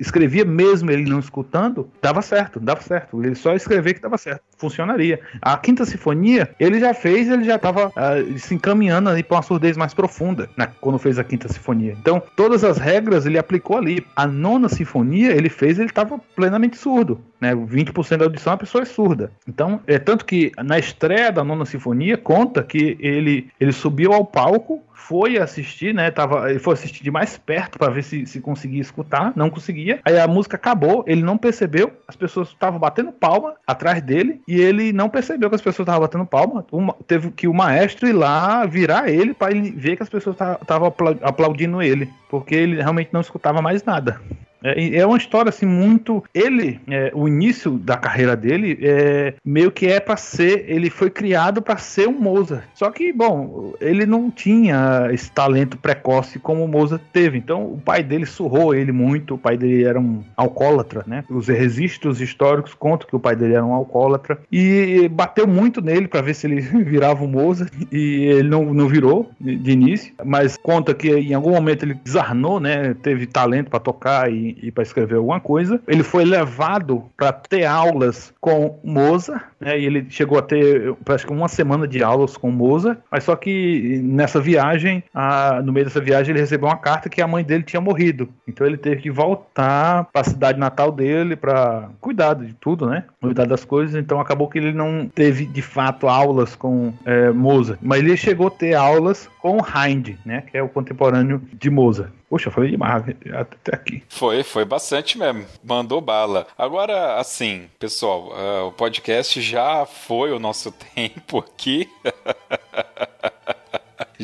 escrevia, 0.00 0.42
mesmo 0.42 0.90
ele 0.90 1.04
não 1.04 1.18
escutando, 1.18 1.90
dava 2.00 2.22
certo, 2.22 2.58
dava 2.58 2.80
certo. 2.80 3.22
Ele 3.22 3.34
só 3.34 3.54
escrevia 3.54 3.92
que 3.92 4.00
dava 4.00 4.16
certo, 4.16 4.40
funcionaria. 4.56 5.20
A 5.42 5.58
quinta 5.58 5.84
sinfonia, 5.84 6.48
ele 6.58 6.80
já 6.80 6.94
fez, 6.94 7.28
ele 7.28 7.44
já 7.44 7.56
estava 7.56 7.88
uh, 7.88 7.92
ah, 7.94 8.38
se 8.38 8.54
encaminhando 8.54 9.10
para 9.24 9.36
uma 9.36 9.42
surdez 9.42 9.76
mais 9.76 9.92
profunda, 9.92 10.48
né? 10.56 10.70
Quando 10.80 10.98
fez 10.98 11.18
a 11.18 11.24
quinta 11.24 11.46
sinfonia. 11.46 11.94
Então 12.00 12.22
todas 12.34 12.64
as 12.64 12.78
regras 12.78 13.26
ele 13.26 13.36
aplicou 13.36 13.76
ali. 13.76 14.06
A 14.16 14.26
nona 14.26 14.70
sinfonia 14.70 15.32
ele 15.32 15.50
fez, 15.50 15.78
ele 15.78 15.90
estava 15.90 16.18
plenamente 16.34 16.78
surdo 16.78 17.20
né? 17.44 17.54
20% 17.54 18.16
da 18.16 18.24
audição 18.24 18.54
a 18.54 18.56
pessoa 18.56 18.82
é 18.82 18.84
surda. 18.86 19.30
Então, 19.46 19.80
é 19.86 19.98
tanto 19.98 20.24
que 20.24 20.50
na 20.56 20.78
estreia 20.78 21.30
da 21.34 21.44
nona 21.44 21.66
sinfonia 21.66 22.16
conta 22.16 22.62
que 22.62 22.96
ele, 23.00 23.50
ele 23.60 23.72
subiu 23.72 24.12
ao 24.12 24.24
palco 24.24 24.82
foi 25.06 25.36
assistir, 25.36 25.92
né? 25.92 26.10
Tava, 26.10 26.48
ele 26.48 26.58
foi 26.58 26.72
assistir 26.72 27.02
de 27.02 27.10
mais 27.10 27.36
perto 27.36 27.78
para 27.78 27.92
ver 27.92 28.02
se, 28.02 28.24
se 28.24 28.40
conseguia 28.40 28.80
escutar, 28.80 29.32
não 29.36 29.50
conseguia. 29.50 30.00
Aí 30.02 30.18
a 30.18 30.26
música 30.26 30.56
acabou, 30.56 31.04
ele 31.06 31.22
não 31.22 31.36
percebeu, 31.36 31.92
as 32.08 32.16
pessoas 32.16 32.48
estavam 32.48 32.78
batendo 32.78 33.12
palma 33.12 33.54
atrás 33.66 34.00
dele 34.00 34.40
e 34.48 34.58
ele 34.58 34.92
não 34.92 35.10
percebeu 35.10 35.50
que 35.50 35.56
as 35.56 35.62
pessoas 35.62 35.86
estavam 35.86 36.00
batendo 36.00 36.24
palma. 36.24 36.64
Uma, 36.72 36.94
teve 37.06 37.30
que 37.30 37.46
o 37.46 37.52
maestro 37.52 38.08
ir 38.08 38.14
lá 38.14 38.64
virar 38.64 39.08
ele 39.08 39.34
para 39.34 39.52
ele 39.52 39.70
ver 39.72 39.96
que 39.96 40.02
as 40.02 40.08
pessoas 40.08 40.36
estavam 40.62 40.92
aplaudindo 41.22 41.82
ele, 41.82 42.08
porque 42.30 42.54
ele 42.54 42.76
realmente 42.76 43.10
não 43.12 43.20
escutava 43.20 43.60
mais 43.60 43.84
nada. 43.84 44.18
É, 44.64 44.96
é 44.96 45.06
uma 45.06 45.18
história 45.18 45.50
assim 45.50 45.66
muito. 45.66 46.24
Ele, 46.32 46.80
é, 46.88 47.12
o 47.14 47.28
início 47.28 47.72
da 47.72 47.96
carreira 47.96 48.34
dele, 48.34 48.78
é, 48.80 49.34
meio 49.44 49.70
que 49.70 49.86
é 49.86 50.00
para 50.00 50.16
ser. 50.16 50.64
Ele 50.66 50.88
foi 50.88 51.10
criado 51.10 51.60
para 51.60 51.76
ser 51.76 52.08
um 52.08 52.18
Mozart. 52.18 52.64
Só 52.74 52.90
que, 52.90 53.12
bom, 53.12 53.74
ele 53.80 54.06
não 54.06 54.30
tinha 54.30 55.08
esse 55.12 55.30
talento 55.30 55.76
precoce 55.76 56.38
como 56.38 56.64
o 56.64 56.68
Mozart 56.68 57.02
teve. 57.12 57.36
Então, 57.36 57.64
o 57.64 57.78
pai 57.78 58.02
dele 58.02 58.24
surrou 58.24 58.74
ele 58.74 58.90
muito. 58.90 59.34
O 59.34 59.38
pai 59.38 59.58
dele 59.58 59.84
era 59.84 60.00
um 60.00 60.24
alcoólatra, 60.34 61.04
né? 61.06 61.24
Os 61.28 61.48
registros 61.48 62.20
históricos 62.20 62.72
contam 62.72 63.06
que 63.06 63.16
o 63.16 63.20
pai 63.20 63.36
dele 63.36 63.54
era 63.54 63.64
um 63.64 63.74
alcoólatra. 63.74 64.38
E 64.50 65.08
bateu 65.08 65.46
muito 65.46 65.82
nele 65.82 66.08
para 66.08 66.22
ver 66.22 66.34
se 66.34 66.46
ele 66.46 66.60
virava 66.84 67.22
um 67.22 67.28
Mozart. 67.28 67.70
E 67.92 68.24
ele 68.24 68.48
não, 68.48 68.72
não 68.72 68.88
virou 68.88 69.30
de 69.38 69.72
início. 69.72 70.14
Mas 70.24 70.56
conta 70.56 70.94
que 70.94 71.10
em 71.10 71.34
algum 71.34 71.50
momento 71.50 71.82
ele 71.82 71.94
desarnou, 71.94 72.58
né? 72.58 72.94
Teve 73.02 73.26
talento 73.26 73.68
para 73.68 73.80
tocar 73.80 74.32
e, 74.32 74.53
e 74.62 74.70
para 74.70 74.82
escrever 74.82 75.16
alguma 75.16 75.40
coisa. 75.40 75.80
Ele 75.86 76.02
foi 76.02 76.24
levado 76.24 77.04
para 77.16 77.32
ter 77.32 77.64
aulas 77.64 78.32
com 78.40 78.78
Mozart 78.82 79.44
né, 79.64 79.78
e 79.78 79.86
ele 79.86 80.06
chegou 80.10 80.38
a 80.38 80.42
ter, 80.42 80.94
parece 81.04 81.26
que 81.26 81.32
uma 81.32 81.48
semana 81.48 81.88
de 81.88 82.02
aulas 82.02 82.36
com 82.36 82.50
Mozart, 82.50 82.98
mas 83.10 83.24
só 83.24 83.34
que 83.34 84.00
nessa 84.02 84.40
viagem, 84.40 85.02
a, 85.12 85.60
no 85.62 85.72
meio 85.72 85.86
dessa 85.86 86.00
viagem, 86.00 86.32
ele 86.32 86.40
recebeu 86.40 86.68
uma 86.68 86.76
carta 86.76 87.08
que 87.08 87.22
a 87.22 87.26
mãe 87.26 87.42
dele 87.42 87.62
tinha 87.62 87.80
morrido. 87.80 88.28
Então 88.46 88.66
ele 88.66 88.76
teve 88.76 89.02
que 89.02 89.10
voltar 89.10 90.04
para 90.12 90.20
a 90.20 90.24
cidade 90.24 90.58
natal 90.58 90.92
dele 90.92 91.36
para 91.36 91.88
cuidar 92.00 92.34
de 92.34 92.54
tudo, 92.54 92.86
né? 92.86 93.04
Cuidar 93.20 93.46
das 93.46 93.64
coisas. 93.64 93.94
Então 93.94 94.20
acabou 94.20 94.48
que 94.48 94.58
ele 94.58 94.72
não 94.72 95.10
teve 95.12 95.46
de 95.46 95.62
fato 95.62 96.08
aulas 96.08 96.54
com 96.54 96.92
é, 97.04 97.30
Mozart, 97.30 97.78
mas 97.82 98.00
ele 98.00 98.16
chegou 98.16 98.48
a 98.48 98.50
ter 98.50 98.74
aulas 98.74 99.28
com 99.40 99.58
Hind, 99.58 100.16
né? 100.24 100.42
Que 100.42 100.58
é 100.58 100.62
o 100.62 100.68
contemporâneo 100.68 101.40
de 101.52 101.70
Mozart. 101.70 102.10
Poxa, 102.34 102.50
foi 102.50 102.68
demais 102.68 103.04
até 103.32 103.76
aqui. 103.76 104.02
Foi, 104.08 104.42
foi 104.42 104.64
bastante 104.64 105.16
mesmo. 105.16 105.44
Mandou 105.62 106.00
bala. 106.00 106.48
Agora, 106.58 107.16
assim, 107.16 107.66
pessoal, 107.78 108.32
uh, 108.32 108.66
o 108.66 108.72
podcast 108.72 109.40
já 109.40 109.53
foi 109.86 110.32
o 110.32 110.38
nosso 110.38 110.72
tempo 110.94 111.38
aqui. 111.38 111.88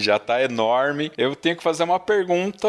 Já 0.01 0.19
tá 0.19 0.43
enorme. 0.43 1.13
Eu 1.17 1.35
tenho 1.37 1.57
que 1.57 1.63
fazer 1.63 1.83
uma 1.83 2.01
pergunta 2.01 2.69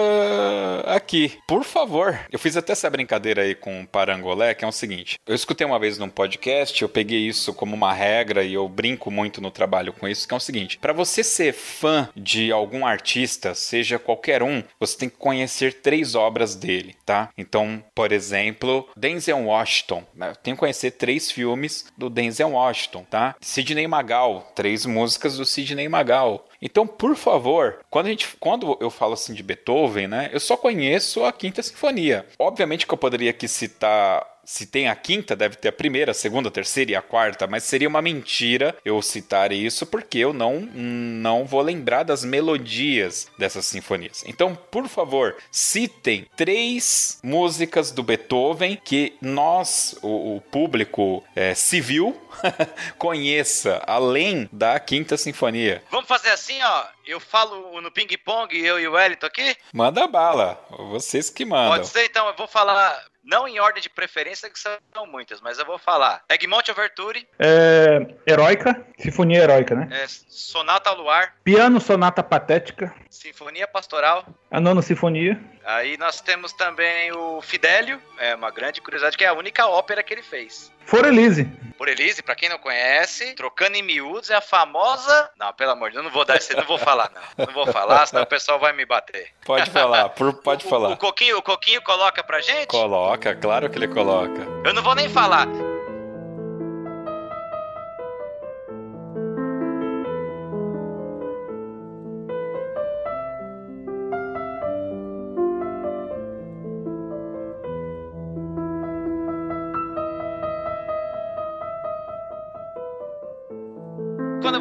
aqui. 0.85 1.37
Por 1.47 1.63
favor, 1.63 2.19
eu 2.31 2.39
fiz 2.39 2.57
até 2.57 2.73
essa 2.73 2.89
brincadeira 2.89 3.43
aí 3.43 3.55
com 3.55 3.81
o 3.81 3.87
Parangolé, 3.87 4.53
que 4.53 4.65
é 4.65 4.67
o 4.67 4.71
seguinte: 4.71 5.17
eu 5.25 5.35
escutei 5.35 5.65
uma 5.65 5.79
vez 5.79 5.97
num 5.97 6.09
podcast, 6.09 6.81
eu 6.81 6.89
peguei 6.89 7.19
isso 7.19 7.53
como 7.53 7.75
uma 7.75 7.93
regra 7.93 8.43
e 8.43 8.53
eu 8.53 8.67
brinco 8.67 9.11
muito 9.11 9.41
no 9.41 9.51
trabalho 9.51 9.93
com 9.93 10.07
isso, 10.07 10.27
que 10.27 10.33
é 10.33 10.37
o 10.37 10.39
seguinte: 10.39 10.77
para 10.77 10.93
você 10.93 11.23
ser 11.23 11.53
fã 11.53 12.09
de 12.15 12.51
algum 12.51 12.85
artista, 12.85 13.53
seja 13.55 13.99
qualquer 13.99 14.43
um, 14.43 14.63
você 14.79 14.97
tem 14.97 15.09
que 15.09 15.17
conhecer 15.17 15.81
três 15.81 16.15
obras 16.15 16.55
dele, 16.55 16.95
tá? 17.05 17.29
Então, 17.37 17.83
por 17.95 18.11
exemplo, 18.11 18.87
Denzel 18.95 19.45
Washington, 19.45 20.03
né? 20.15 20.33
tenho 20.41 20.55
que 20.55 20.59
conhecer 20.59 20.91
três 20.91 21.31
filmes 21.31 21.85
do 21.97 22.09
Denzel 22.09 22.51
Washington, 22.51 23.05
tá? 23.09 23.35
Sidney 23.39 23.87
Magal, 23.87 24.51
três 24.55 24.85
músicas 24.85 25.37
do 25.37 25.45
Sidney 25.45 25.87
Magal. 25.87 26.45
Então, 26.61 26.85
por 26.85 27.15
favor, 27.15 27.79
quando, 27.89 28.05
a 28.05 28.09
gente, 28.09 28.27
quando 28.39 28.77
eu 28.79 28.89
falo 28.89 29.13
assim 29.13 29.33
de 29.33 29.41
Beethoven, 29.41 30.07
né, 30.07 30.29
eu 30.31 30.39
só 30.39 30.55
conheço 30.55 31.23
a 31.25 31.31
Quinta 31.31 31.63
Sinfonia. 31.63 32.25
Obviamente 32.37 32.85
que 32.85 32.93
eu 32.93 32.97
poderia 32.97 33.31
aqui 33.31 33.47
citar 33.47 34.30
se 34.43 34.65
tem 34.65 34.87
a 34.87 34.95
quinta, 34.95 35.35
deve 35.35 35.55
ter 35.55 35.69
a 35.69 35.73
primeira, 35.73 36.11
a 36.11 36.15
segunda, 36.15 36.49
a 36.49 36.51
terceira 36.51 36.91
e 36.91 36.95
a 36.95 37.01
quarta, 37.01 37.47
mas 37.47 37.63
seria 37.63 37.87
uma 37.87 38.01
mentira 38.01 38.75
eu 38.83 39.01
citar 39.01 39.51
isso 39.51 39.85
porque 39.85 40.17
eu 40.17 40.33
não, 40.33 40.61
não 40.61 41.45
vou 41.45 41.61
lembrar 41.61 42.03
das 42.03 42.23
melodias 42.23 43.29
dessas 43.37 43.65
sinfonias. 43.65 44.23
Então, 44.25 44.55
por 44.55 44.87
favor, 44.87 45.35
citem 45.51 46.27
três 46.35 47.19
músicas 47.23 47.91
do 47.91 48.03
Beethoven 48.03 48.79
que 48.83 49.15
nós, 49.21 49.97
o, 50.01 50.37
o 50.37 50.41
público 50.41 51.23
é, 51.35 51.53
civil, 51.53 52.19
conheça, 52.97 53.81
além 53.85 54.49
da 54.51 54.79
quinta 54.79 55.17
sinfonia. 55.17 55.83
Vamos 55.91 56.07
fazer 56.07 56.29
assim, 56.29 56.61
ó. 56.61 56.85
Eu 57.05 57.19
falo 57.19 57.81
no 57.81 57.91
ping-pong, 57.91 58.57
eu 58.57 58.79
e 58.79 58.87
o 58.87 58.93
Wellington 58.93 59.25
aqui? 59.25 59.55
Manda 59.73 60.07
bala. 60.07 60.63
Vocês 60.69 61.29
que 61.29 61.43
mandam. 61.43 61.71
Pode 61.71 61.87
ser, 61.87 62.05
então. 62.05 62.27
Eu 62.27 62.35
vou 62.35 62.47
falar 62.47 63.03
não 63.23 63.47
em 63.47 63.59
ordem 63.59 63.81
de 63.81 63.89
preferência, 63.89 64.49
que 64.49 64.59
são 64.59 65.05
muitas, 65.07 65.41
mas 65.41 65.59
eu 65.59 65.65
vou 65.65 65.77
falar. 65.77 66.23
Egmont 66.29 66.69
Overture. 66.71 67.27
É, 67.39 67.99
heróica. 68.25 68.85
Sinfonia 68.97 69.43
heróica, 69.43 69.75
né? 69.75 69.87
É, 69.91 70.05
Sonata 70.07 70.89
ao 70.89 70.97
Luar. 70.97 71.35
Piano 71.43 71.79
Sonata 71.79 72.23
Patética. 72.23 72.93
Sinfonia 73.09 73.67
Pastoral. 73.67 74.25
A 74.51 74.59
Nona 74.59 74.81
Sinfonia. 74.81 75.39
Aí 75.63 75.97
nós 75.97 76.19
temos 76.19 76.51
também 76.51 77.09
o 77.13 77.41
Fidélio. 77.41 78.01
É 78.17 78.35
uma 78.35 78.51
grande 78.51 78.81
curiosidade, 78.81 79.17
que 79.17 79.23
é 79.23 79.27
a 79.27 79.33
única 79.33 79.65
ópera 79.65 80.03
que 80.03 80.13
ele 80.13 80.21
fez. 80.21 80.69
Forelise. 80.85 81.49
Forelise, 81.77 82.21
pra 82.21 82.35
quem 82.35 82.49
não 82.49 82.57
conhece, 82.57 83.33
trocando 83.33 83.77
em 83.77 83.81
miúdos, 83.81 84.29
é 84.29 84.35
a 84.35 84.41
famosa. 84.41 85.29
Não, 85.39 85.53
pelo 85.53 85.71
amor 85.71 85.89
de 85.89 85.95
Deus, 85.95 86.05
não 86.05 86.11
vou 86.11 86.25
dar 86.25 86.35
esse, 86.35 86.53
não 86.53 86.65
vou 86.65 86.77
falar, 86.77 87.09
não. 87.15 87.45
Não 87.45 87.53
vou 87.53 87.65
falar, 87.67 88.05
senão 88.05 88.23
o 88.23 88.27
pessoal 88.27 88.59
vai 88.59 88.73
me 88.73 88.85
bater. 88.85 89.29
Pode 89.45 89.69
falar, 89.69 90.09
pode 90.43 90.65
o, 90.65 90.69
falar. 90.69 90.89
O, 90.89 90.93
o, 90.93 90.97
Coquinho, 90.97 91.37
o 91.37 91.41
Coquinho 91.41 91.81
coloca 91.81 92.21
pra 92.21 92.41
gente? 92.41 92.67
Coloca, 92.67 93.33
claro 93.35 93.69
que 93.69 93.77
ele 93.77 93.87
coloca. 93.87 94.45
Eu 94.65 94.73
não 94.73 94.83
vou 94.83 94.95
nem 94.95 95.07
falar. 95.07 95.47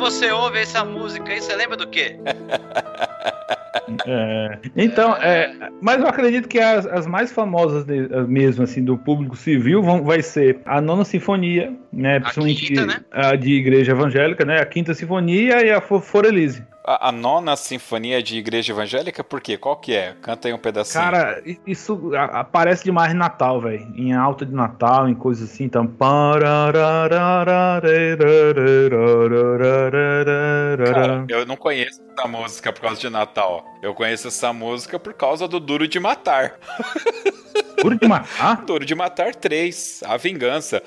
Você 0.01 0.31
ouve 0.33 0.59
essa 0.59 0.85
música 0.85 1.31
aí, 1.31 1.41
você 1.41 1.55
lembra 1.55 1.77
do 1.77 1.87
quê? 1.87 2.17
É, 4.07 4.59
então, 4.77 5.15
é, 5.17 5.53
mas 5.81 6.01
eu 6.01 6.07
acredito 6.07 6.49
que 6.49 6.59
as, 6.59 6.87
as 6.87 7.07
mais 7.07 7.33
famosas 7.33 7.85
de, 7.85 8.09
mesmo 8.29 8.63
assim 8.63 8.85
do 8.85 8.97
público 8.97 9.37
civil 9.37 9.83
vão, 9.83 10.05
vai 10.05 10.23
ser 10.23 10.61
a 10.65 10.81
nona 10.81 11.05
sinfonia, 11.05 11.75
né, 11.93 12.21
principalmente 12.21 12.67
quinta, 12.67 12.87
né? 12.87 13.01
a 13.11 13.35
de 13.35 13.53
igreja 13.53 13.93
evangélica, 13.93 14.45
né, 14.45 14.61
a 14.61 14.67
quinta 14.67 14.95
sinfonia 14.95 15.65
e 15.65 15.71
a 15.71 15.81
Forelise. 15.81 16.65
A, 16.85 17.09
a, 17.09 17.13
nona 17.13 17.57
sinfonia 17.57 18.23
de 18.23 18.39
igreja 18.39 18.73
evangélica, 18.73 19.23
por 19.23 19.41
quê? 19.41 19.59
Qual 19.59 19.77
que 19.77 19.95
é? 19.95 20.15
Canta 20.23 20.49
aí 20.49 20.55
um 20.55 20.59
pedacinho. 20.59 21.05
Cara, 21.05 21.43
isso 21.67 22.11
aparece 22.15 22.85
demais 22.85 23.13
em 23.13 23.17
Natal, 23.17 23.61
velho. 23.61 23.87
Em 23.95 24.15
alta 24.15 24.47
de 24.47 24.55
Natal, 24.55 25.09
em 25.09 25.15
coisas 25.15 25.53
assim, 25.53 25.65
então. 25.65 25.87
Cara, 30.93 31.25
eu 31.29 31.45
não 31.45 31.57
conheço 31.57 32.01
essa 32.17 32.27
música 32.27 32.73
por 32.73 32.81
causa 32.81 33.01
de 33.01 33.11
Natal. 33.11 33.65
Eu 33.83 33.95
conheço 33.95 34.29
essa 34.29 34.53
música 34.53 34.99
por 34.99 35.13
causa 35.13 35.47
do 35.47 35.61
Duro 35.61 35.87
de 35.87 36.01
Matar. 36.01 36.55
Duro 37.83 37.99
de 37.99 38.07
Matar? 38.09 38.65
Duro 38.65 38.85
de 38.85 38.95
Matar 38.95 39.35
3, 39.35 40.03
A 40.07 40.17
Vingança. 40.17 40.83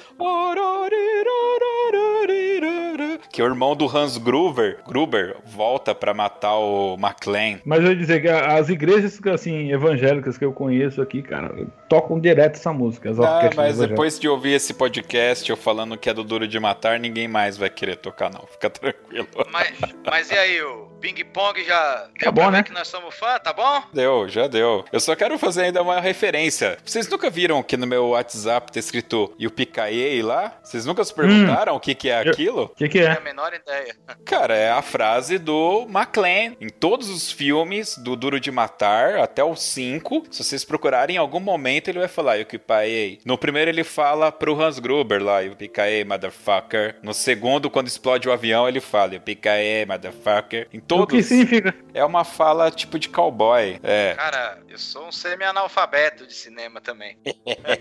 Que 3.33 3.41
o 3.41 3.45
irmão 3.47 3.75
do 3.75 3.87
Hans 3.87 4.19
Gruber, 4.19 4.77
Gruber 4.87 5.35
volta 5.43 5.95
para 5.95 6.13
matar 6.13 6.55
o 6.55 6.95
McLean. 6.99 7.59
Mas 7.65 7.83
eu 7.83 7.89
ia 7.89 7.95
dizer 7.95 8.21
que 8.21 8.27
as 8.27 8.69
igrejas 8.69 9.19
assim, 9.33 9.71
evangélicas 9.71 10.37
que 10.37 10.45
eu 10.45 10.53
conheço 10.53 11.01
aqui, 11.01 11.23
cara, 11.23 11.65
tocam 11.89 12.19
direto 12.19 12.57
essa 12.57 12.71
música. 12.71 13.09
As 13.09 13.19
ah, 13.19 13.49
mas 13.55 13.79
depois 13.79 14.19
de 14.19 14.27
ouvir 14.27 14.53
esse 14.53 14.75
podcast 14.75 15.49
eu 15.49 15.57
falando 15.57 15.97
que 15.97 16.11
é 16.11 16.13
do 16.13 16.23
Duro 16.23 16.47
de 16.47 16.59
Matar, 16.59 16.99
ninguém 16.99 17.27
mais 17.27 17.57
vai 17.57 17.71
querer 17.71 17.95
tocar, 17.95 18.31
não. 18.31 18.45
Fica 18.45 18.69
tranquilo. 18.69 19.27
Mas, 19.51 19.79
mas 20.05 20.29
e 20.29 20.37
aí, 20.37 20.61
o 20.61 20.92
Ping 21.03 21.21
Pong 21.34 21.61
já 21.65 22.07
deu 22.17 22.23
tá 22.23 22.31
bom, 22.31 22.49
né? 22.49 22.63
que 22.63 22.71
nós 22.71 22.88
somos 22.88 23.13
fã, 23.13 23.38
tá 23.38 23.51
bom? 23.51 23.84
Deu, 23.91 24.30
já 24.30 24.47
deu. 24.47 24.85
Eu 24.89 25.01
só 25.01 25.13
quero 25.17 25.38
fazer 25.38 25.63
ainda 25.63 25.81
uma 25.81 25.99
referência. 25.99 26.77
Vocês 26.85 27.09
nunca 27.09 27.30
viram 27.30 27.61
que 27.61 27.75
no 27.75 27.85
meu 27.85 28.11
WhatsApp 28.11 28.71
tá 28.71 28.80
escrito 28.80 29.35
e 29.38 29.45
o 29.45 29.51
Picaei 29.51 30.21
lá? 30.21 30.57
Vocês 30.63 30.85
nunca 30.85 31.03
se 31.03 31.13
perguntaram 31.13 31.73
hum. 31.73 31.75
o 31.75 31.80
que, 31.81 31.93
que 31.93 32.07
é 32.07 32.21
aquilo? 32.21 32.63
O 32.63 32.69
que, 32.69 32.88
que 32.88 32.99
é? 32.99 33.17
a 33.17 33.19
menor 33.19 33.53
ideia. 33.53 33.93
Cara, 34.23 34.55
é 34.55 34.71
a 34.71 34.81
frase 34.81 35.38
do 35.38 35.85
McLean. 35.89 36.55
Em 36.61 36.69
todos 36.69 37.09
os 37.09 37.30
filmes 37.30 37.97
do 37.97 38.15
Duro 38.15 38.39
de 38.39 38.49
Matar, 38.49 39.19
até 39.19 39.43
o 39.43 39.57
5, 39.57 40.27
se 40.31 40.41
vocês 40.41 40.63
procurarem, 40.63 41.17
em 41.17 41.19
algum 41.19 41.41
momento 41.41 41.89
ele 41.89 41.99
vai 41.99 42.07
falar 42.07 42.35
Yukipaei. 42.35 43.19
No 43.25 43.38
primeiro 43.38 43.69
ele 43.69 43.84
fala 43.84 44.31
pro 44.31 44.57
Hans 44.57 44.80
Gruber 44.80 45.21
lá, 45.21 45.41
Yukipaei, 45.41 46.05
motherfucker. 46.05 46.95
No 47.03 47.13
segundo, 47.13 47.69
quando 47.69 47.88
explode 47.88 48.30
o 48.30 48.31
avião, 48.31 48.69
ele 48.69 48.80
fala 48.80 49.15
Yukipaei, 49.15 49.85
motherfucker. 49.85 50.69
Em 50.71 50.80
todos. 50.97 51.13
O 51.13 51.17
que 51.17 51.23
significa? 51.23 51.75
É 51.93 52.03
uma 52.03 52.23
fala 52.23 52.71
tipo 52.71 52.97
de 52.97 53.09
cowboy. 53.09 53.79
É. 53.83 54.13
Cara, 54.15 54.59
eu 54.67 54.77
sou 54.77 55.07
um 55.07 55.11
semi-analfabeto 55.11 56.25
de 56.25 56.33
cinema 56.33 56.81
também. 56.81 57.17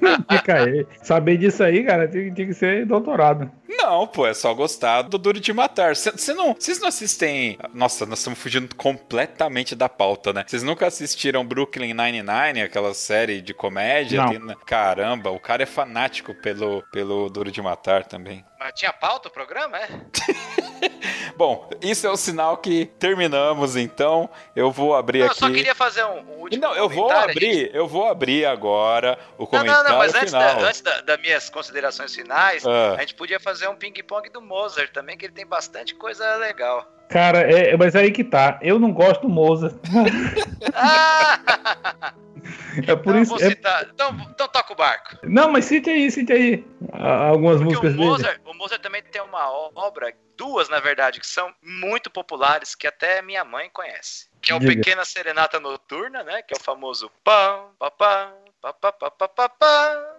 Yukipaei. 0.03 0.87
Saber 1.03 1.37
disso 1.39 1.63
aí, 1.63 1.85
cara, 1.85 2.09
tem, 2.09 2.33
tem 2.33 2.47
que 2.47 2.55
ser 2.55 2.87
doutorado. 2.87 3.51
Não, 3.69 4.07
pô, 4.07 4.27
é 4.27 4.35
só 4.35 4.53
gostar 4.53 5.03
do 5.03 5.17
Duro 5.19 5.41
de 5.41 5.53
Matar. 5.53 5.97
Vocês 5.97 6.29
não, 6.29 6.55
não 6.81 6.89
assistem. 6.89 7.59
Nossa, 7.73 8.05
nós 8.05 8.19
estamos 8.19 8.39
fugindo 8.39 8.75
completamente 8.77 9.75
da 9.75 9.89
pauta, 9.89 10.33
né? 10.33 10.45
Vocês 10.47 10.63
nunca 10.63 10.87
assistiram 10.87 11.45
Brooklyn 11.45 11.95
Nine-Nine, 11.95 12.63
aquela 12.63 12.93
série 12.95 13.41
de 13.41 13.55
comédia? 13.55 14.23
Não. 14.23 14.29
Tem... 14.29 14.57
Caramba, 14.67 15.31
o 15.31 15.41
cara 15.41 15.63
é 15.63 15.67
fanático 15.67 16.35
pelo, 16.35 16.83
pelo 16.93 17.31
Duro 17.31 17.51
de 17.51 17.63
Matar 17.63 18.05
também. 18.05 18.45
Mas 18.63 18.75
tinha 18.75 18.93
pauta 18.93 19.29
o 19.29 19.31
programa, 19.31 19.77
é? 19.77 19.89
Bom, 21.37 21.69
isso 21.81 22.07
é 22.07 22.11
o 22.11 22.17
sinal 22.17 22.57
que 22.57 22.87
terminamos, 22.87 23.77
então. 23.77 24.31
Eu 24.55 24.71
vou 24.71 24.95
abrir 24.95 25.21
não, 25.21 25.27
aqui. 25.27 25.35
Eu 25.35 25.49
só 25.49 25.53
queria 25.53 25.75
fazer 25.75 26.05
um, 26.05 26.21
um 26.21 26.41
último 26.43 26.63
Não, 26.63 26.75
eu 26.75 26.89
vou 26.89 27.11
abrir, 27.11 27.55
gente... 27.55 27.77
eu 27.77 27.89
vou 27.89 28.09
abrir 28.09 28.45
agora 28.47 29.19
o 29.37 29.47
comentário 29.47 29.83
Não, 29.83 29.85
não, 29.85 29.91
não, 29.91 29.99
mas 29.99 30.15
antes, 30.15 30.33
da, 30.33 30.59
antes 30.59 30.81
da, 30.81 31.01
das 31.01 31.21
minhas 31.21 31.51
considerações 31.51 32.15
finais, 32.15 32.65
Ah. 32.65 32.95
a 32.97 33.01
gente 33.01 33.15
podia 33.15 33.41
fazer 33.41 33.69
um 33.69 33.75
ping-pong 33.75 34.29
do 34.31 34.41
Mozart 34.41 34.93
também, 34.93 35.17
que 35.17 35.27
ele 35.27 35.33
tem 35.33 35.47
bastante 35.47 35.95
coisa 35.95 36.37
legal. 36.37 36.87
Cara, 37.13 37.41
é, 37.41 37.77
mas 37.77 37.95
aí 37.95 38.11
que 38.11 38.25
tá. 38.25 38.59
Eu 38.63 38.79
não 38.79 38.93
gosto 38.93 39.23
do 39.23 39.29
Mozart. 39.29 39.75
É 42.87 42.97
por 42.97 43.15
então, 43.15 43.23
isso. 43.23 43.37
É... 43.37 43.51
citar- 43.51 43.87
então, 43.93 44.17
então 44.31 44.49
toca 44.49 44.73
o 44.73 44.77
barco. 44.77 45.17
Não, 45.23 45.51
mas 45.51 45.65
cite 45.67 45.91
aí, 45.91 46.11
cite 46.11 46.33
aí. 46.33 46.65
Algumas 46.93 47.59
Porque 47.59 47.75
músicas 47.75 47.95
o 47.95 47.97
dele. 47.97 48.09
Mozart, 48.09 48.41
o 48.45 48.55
Mozart 48.55 48.83
também 48.83 49.03
tem 49.03 49.23
uma 49.23 49.51
obra, 49.75 50.13
duas 50.37 50.69
na 50.69 50.81
verdade, 50.81 51.21
que 51.21 51.27
são 51.27 51.53
muito 51.63 52.11
populares, 52.11 52.75
que 52.75 52.87
até 52.87 53.23
minha 53.23 53.45
mãe 53.45 53.71
conhece. 53.73 54.29
Que 54.41 54.53
é 54.53 54.55
o 54.55 54.59
Diga. 54.59 54.75
Pequena 54.75 55.05
Serenata 55.05 55.61
Noturna, 55.61 56.23
né? 56.25 56.43
Que 56.43 56.55
é 56.55 56.57
o 56.57 56.63
famoso 56.63 57.11
pam, 57.23 57.69
pá, 57.79 57.91
pá, 57.91 58.33
pá, 59.49 60.17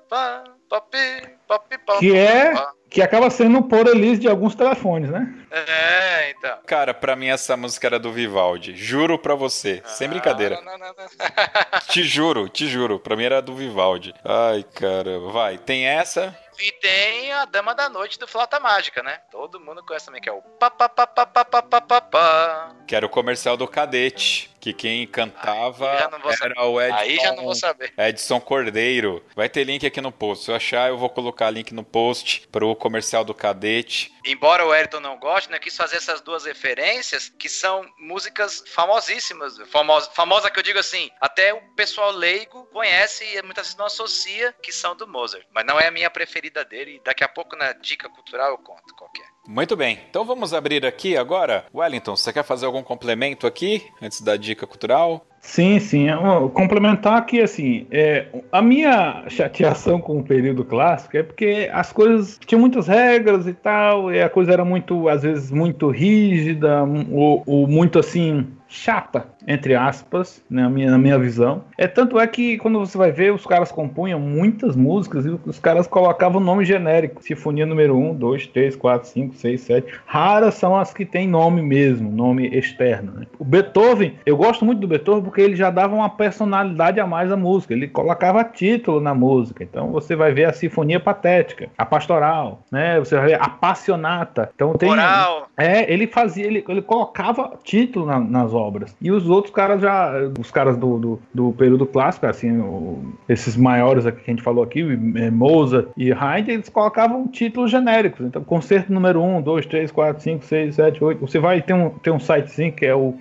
Que 2.00 2.18
é 2.18 2.54
que 2.94 3.02
acaba 3.02 3.30
sendo 3.32 3.58
o 3.58 3.64
por 3.64 3.88
release 3.88 4.20
de 4.20 4.30
alguns 4.30 4.54
telefones, 4.54 5.10
né? 5.10 5.34
É, 5.52 6.30
então. 6.30 6.60
Cara, 6.66 6.94
pra 6.94 7.16
mim 7.16 7.28
essa 7.28 7.58
música 7.58 7.88
era 7.88 8.00
do 8.00 8.12
Vivaldi. 8.12 8.76
Juro 8.76 9.18
pra 9.18 9.34
você. 9.34 9.82
Sem 9.86 10.08
brincadeira. 10.08 10.60
Ah, 10.60 10.62
não, 10.62 10.78
não, 10.78 10.88
não. 10.88 11.80
Te 11.90 12.04
juro, 12.04 12.48
te 12.50 12.68
juro. 12.68 13.00
Pra 13.00 13.16
mim 13.16 13.24
era 13.24 13.42
do 13.42 13.56
Vivaldi. 13.56 14.14
Ai, 14.24 14.64
caramba. 14.64 15.32
Vai, 15.32 15.58
tem 15.58 15.86
essa. 15.86 16.38
E 16.60 16.72
tem 16.74 17.32
a 17.32 17.46
Dama 17.46 17.74
da 17.74 17.90
Noite 17.90 18.20
do 18.20 18.28
Flauta 18.28 18.60
Mágica, 18.60 19.02
né? 19.02 19.20
Todo 19.32 19.60
mundo 19.60 19.84
conhece 19.84 20.06
também, 20.06 20.22
que 20.22 20.30
é 20.30 20.32
o 20.32 20.42
pá, 20.42 20.70
pá, 20.70 20.88
pá, 20.88 21.08
pá, 21.08 21.26
pá, 21.26 21.44
pá, 21.46 21.62
pá, 21.64 21.82
pá, 21.82 22.02
pá. 22.02 22.76
Que 22.88 22.96
era 22.96 23.06
o 23.06 23.10
comercial 23.10 23.58
do 23.58 23.68
Cadete. 23.68 24.52
Que 24.60 24.72
quem 24.72 25.06
cantava 25.06 25.92
Aí 25.92 26.00
já 26.00 26.10
não 26.10 26.20
vou 26.20 26.32
era 26.32 26.38
saber. 26.38 26.60
o 26.60 26.82
Edson, 26.82 26.98
Aí 26.98 27.16
já 27.18 27.34
não 27.34 27.44
vou 27.44 27.56
saber. 27.56 27.94
Edson 27.98 28.40
Cordeiro. 28.40 29.24
Vai 29.36 29.50
ter 29.50 29.64
link 29.64 29.86
aqui 29.86 30.00
no 30.04 30.12
post. 30.12 30.46
Se 30.46 30.52
eu 30.52 30.56
achar, 30.56 30.90
eu 30.90 30.98
vou 30.98 31.10
colocar 31.10 31.50
link 31.50 31.74
no 31.74 31.84
post 31.84 32.48
pro 32.52 32.76
comercial 32.76 33.24
do 33.24 33.34
Cadete. 33.34 34.14
Embora 34.26 34.66
o 34.66 34.72
Ayrton 34.72 35.00
não 35.00 35.18
goste, 35.18 35.50
né, 35.50 35.58
quis 35.58 35.76
fazer 35.76 35.98
essas 35.98 36.22
duas 36.22 36.46
referências, 36.46 37.30
que 37.30 37.50
são 37.50 37.84
músicas 37.98 38.64
famosíssimas. 38.68 39.58
Famosa, 39.70 40.12
famosa 40.12 40.52
que 40.52 40.60
eu 40.60 40.64
digo 40.64 40.80
assim, 40.80 41.10
até 41.20 41.54
o 41.54 41.62
pessoal 41.76 42.12
leigo 42.12 42.66
conhece 42.72 43.26
e 43.26 43.42
muitas 43.42 43.66
vezes 43.66 43.78
não 43.78 43.86
associa 43.86 44.54
que 44.62 44.72
são 44.72 44.96
do 44.96 45.08
Mozart. 45.08 45.46
Mas 45.54 45.66
não 45.66 45.80
é 45.80 45.88
a 45.88 45.92
minha 45.92 46.10
preferida 46.10 46.64
dele. 46.64 46.98
E 46.98 47.04
daqui 47.04 47.24
a 47.24 47.28
pouco 47.28 47.56
na 47.56 47.74
dica 47.74 48.10
cultural 48.10 48.52
eu 48.52 48.58
conto 48.58 48.94
qual 48.96 49.10
é. 49.18 49.34
Muito 49.46 49.76
bem. 49.76 50.02
Então 50.10 50.24
vamos 50.26 50.54
abrir 50.54 50.86
aqui 50.86 51.18
agora. 51.18 51.66
Wellington, 51.74 52.16
você 52.16 52.32
quer 52.32 52.44
fazer 52.44 52.66
algum 52.66 52.84
complemento 52.84 53.48
aqui 53.48 53.90
antes 54.02 54.22
da 54.22 54.38
dica 54.38 54.68
cultural? 54.68 55.26
Sim, 55.46 55.78
sim. 55.80 56.10
Eu- 56.10 56.50
Complementar 56.50 57.26
que, 57.26 57.42
assim, 57.42 57.86
é, 57.92 58.28
a 58.52 58.62
minha 58.62 59.26
chateação 59.28 60.00
com 60.00 60.18
o 60.20 60.24
período 60.24 60.64
clássico 60.64 61.18
é 61.18 61.22
porque 61.22 61.70
as 61.72 61.92
coisas 61.92 62.40
tinham 62.46 62.62
muitas 62.62 62.88
regras 62.88 63.46
e 63.46 63.54
tal, 63.54 64.12
e 64.12 64.22
a 64.22 64.30
coisa 64.30 64.54
era 64.54 64.64
muito, 64.64 65.08
às 65.10 65.22
vezes, 65.22 65.52
muito 65.52 65.90
rígida, 65.90 66.84
ou, 67.12 67.44
ou 67.46 67.68
muito, 67.68 68.00
assim, 68.00 68.48
chata, 68.70 69.28
entre 69.48 69.76
aspas, 69.76 70.42
na 70.50 70.70
minha, 70.70 70.92
na 70.92 70.98
minha 70.98 71.18
visão. 71.20 71.64
É 71.78 71.88
tanto 71.88 72.20
é 72.20 72.26
que 72.28 72.58
quando 72.58 72.80
você 72.80 72.98
vai 72.98 73.12
ver, 73.12 73.34
os 73.34 73.46
caras 73.46 73.72
compunham 73.72 74.20
muitas 74.20 74.76
músicas 74.76 75.26
e 75.26 75.30
os 75.46 75.60
caras 75.60 75.86
colocavam 75.88 76.40
nome 76.40 76.64
genérico. 76.66 77.22
Sinfonia 77.22 77.66
número 77.66 77.98
1, 77.98 78.16
2, 78.16 78.48
3, 78.48 78.76
4, 78.76 79.08
5, 79.10 79.36
6, 79.36 79.62
7. 79.62 79.94
Raras 80.06 80.54
são 80.56 80.76
as 80.78 80.94
que 80.94 81.06
têm 81.06 81.28
nome 81.28 81.62
mesmo, 81.62 82.12
nome 82.12 82.48
externo. 82.48 83.12
Né? 83.14 83.26
O 83.38 83.44
Beethoven, 83.44 84.16
eu 84.26 84.38
gosto 84.38 84.64
muito 84.66 84.80
do 84.80 84.88
Beethoven 84.88 85.24
porque 85.24 85.42
ele 85.42 85.56
já 85.56 85.70
dava 85.70 85.94
uma 85.96 86.10
personalidade 86.10 87.00
a 87.00 87.08
mais 87.08 87.32
à 87.32 87.36
música. 87.38 87.74
Ele 87.74 87.88
colocava 87.88 88.44
título 88.44 89.00
na 89.02 89.14
música. 89.14 89.64
Então 89.64 89.92
você 89.92 90.16
vai 90.16 90.32
ver 90.32 90.46
a 90.46 90.54
Sinfonia 90.54 91.00
Patética, 91.00 91.70
a 91.78 91.86
Pastoral, 91.86 92.62
né? 92.72 93.00
Você 93.00 93.16
vai 93.16 93.28
ver 93.28 93.42
a 93.42 93.50
Passionata. 93.50 94.50
Então 94.56 94.74
tem 94.74 94.90
Moral. 94.90 95.48
é, 95.58 95.92
ele 95.92 96.08
fazia, 96.08 96.46
ele, 96.46 96.64
ele 96.68 96.82
colocava 96.82 97.54
título 97.64 98.06
na- 98.06 98.20
nas 98.20 98.54
obras. 98.54 98.96
E 99.02 99.12
os 99.12 99.30
outros 99.34 99.54
caras 99.54 99.82
já, 99.82 100.12
os 100.40 100.52
caras 100.52 100.78
do, 100.78 100.98
do, 100.98 101.20
do 101.34 101.52
período 101.54 101.86
clássico, 101.86 102.26
assim, 102.26 102.58
o- 102.60 103.14
esses 103.28 103.56
maiores 103.58 104.06
aqui 104.06 104.22
que 104.24 104.32
a 104.32 104.34
gente 104.34 104.44
falou 104.44 104.64
aqui, 104.64 104.82
é, 105.16 105.30
Mozart 105.32 105.88
e 105.98 106.12
Haydn, 106.12 106.52
eles 106.52 106.70
colocavam 106.70 107.28
títulos 107.28 107.70
genéricos. 107.72 108.26
Então, 108.26 108.44
concerto 108.44 108.92
número 108.94 109.22
1, 109.22 109.42
2, 109.42 109.66
3, 109.66 109.92
4, 109.92 110.22
5, 110.24 110.46
6, 110.46 110.76
7, 110.76 111.04
8. 111.04 111.20
Você 111.22 111.40
vai 111.40 111.62
ter 111.62 111.74
um, 111.74 111.90
ter 111.90 112.12
um 112.12 112.20
sitezinho 112.20 112.72
que 112.74 112.86
é 112.86 112.96
o 112.96 113.16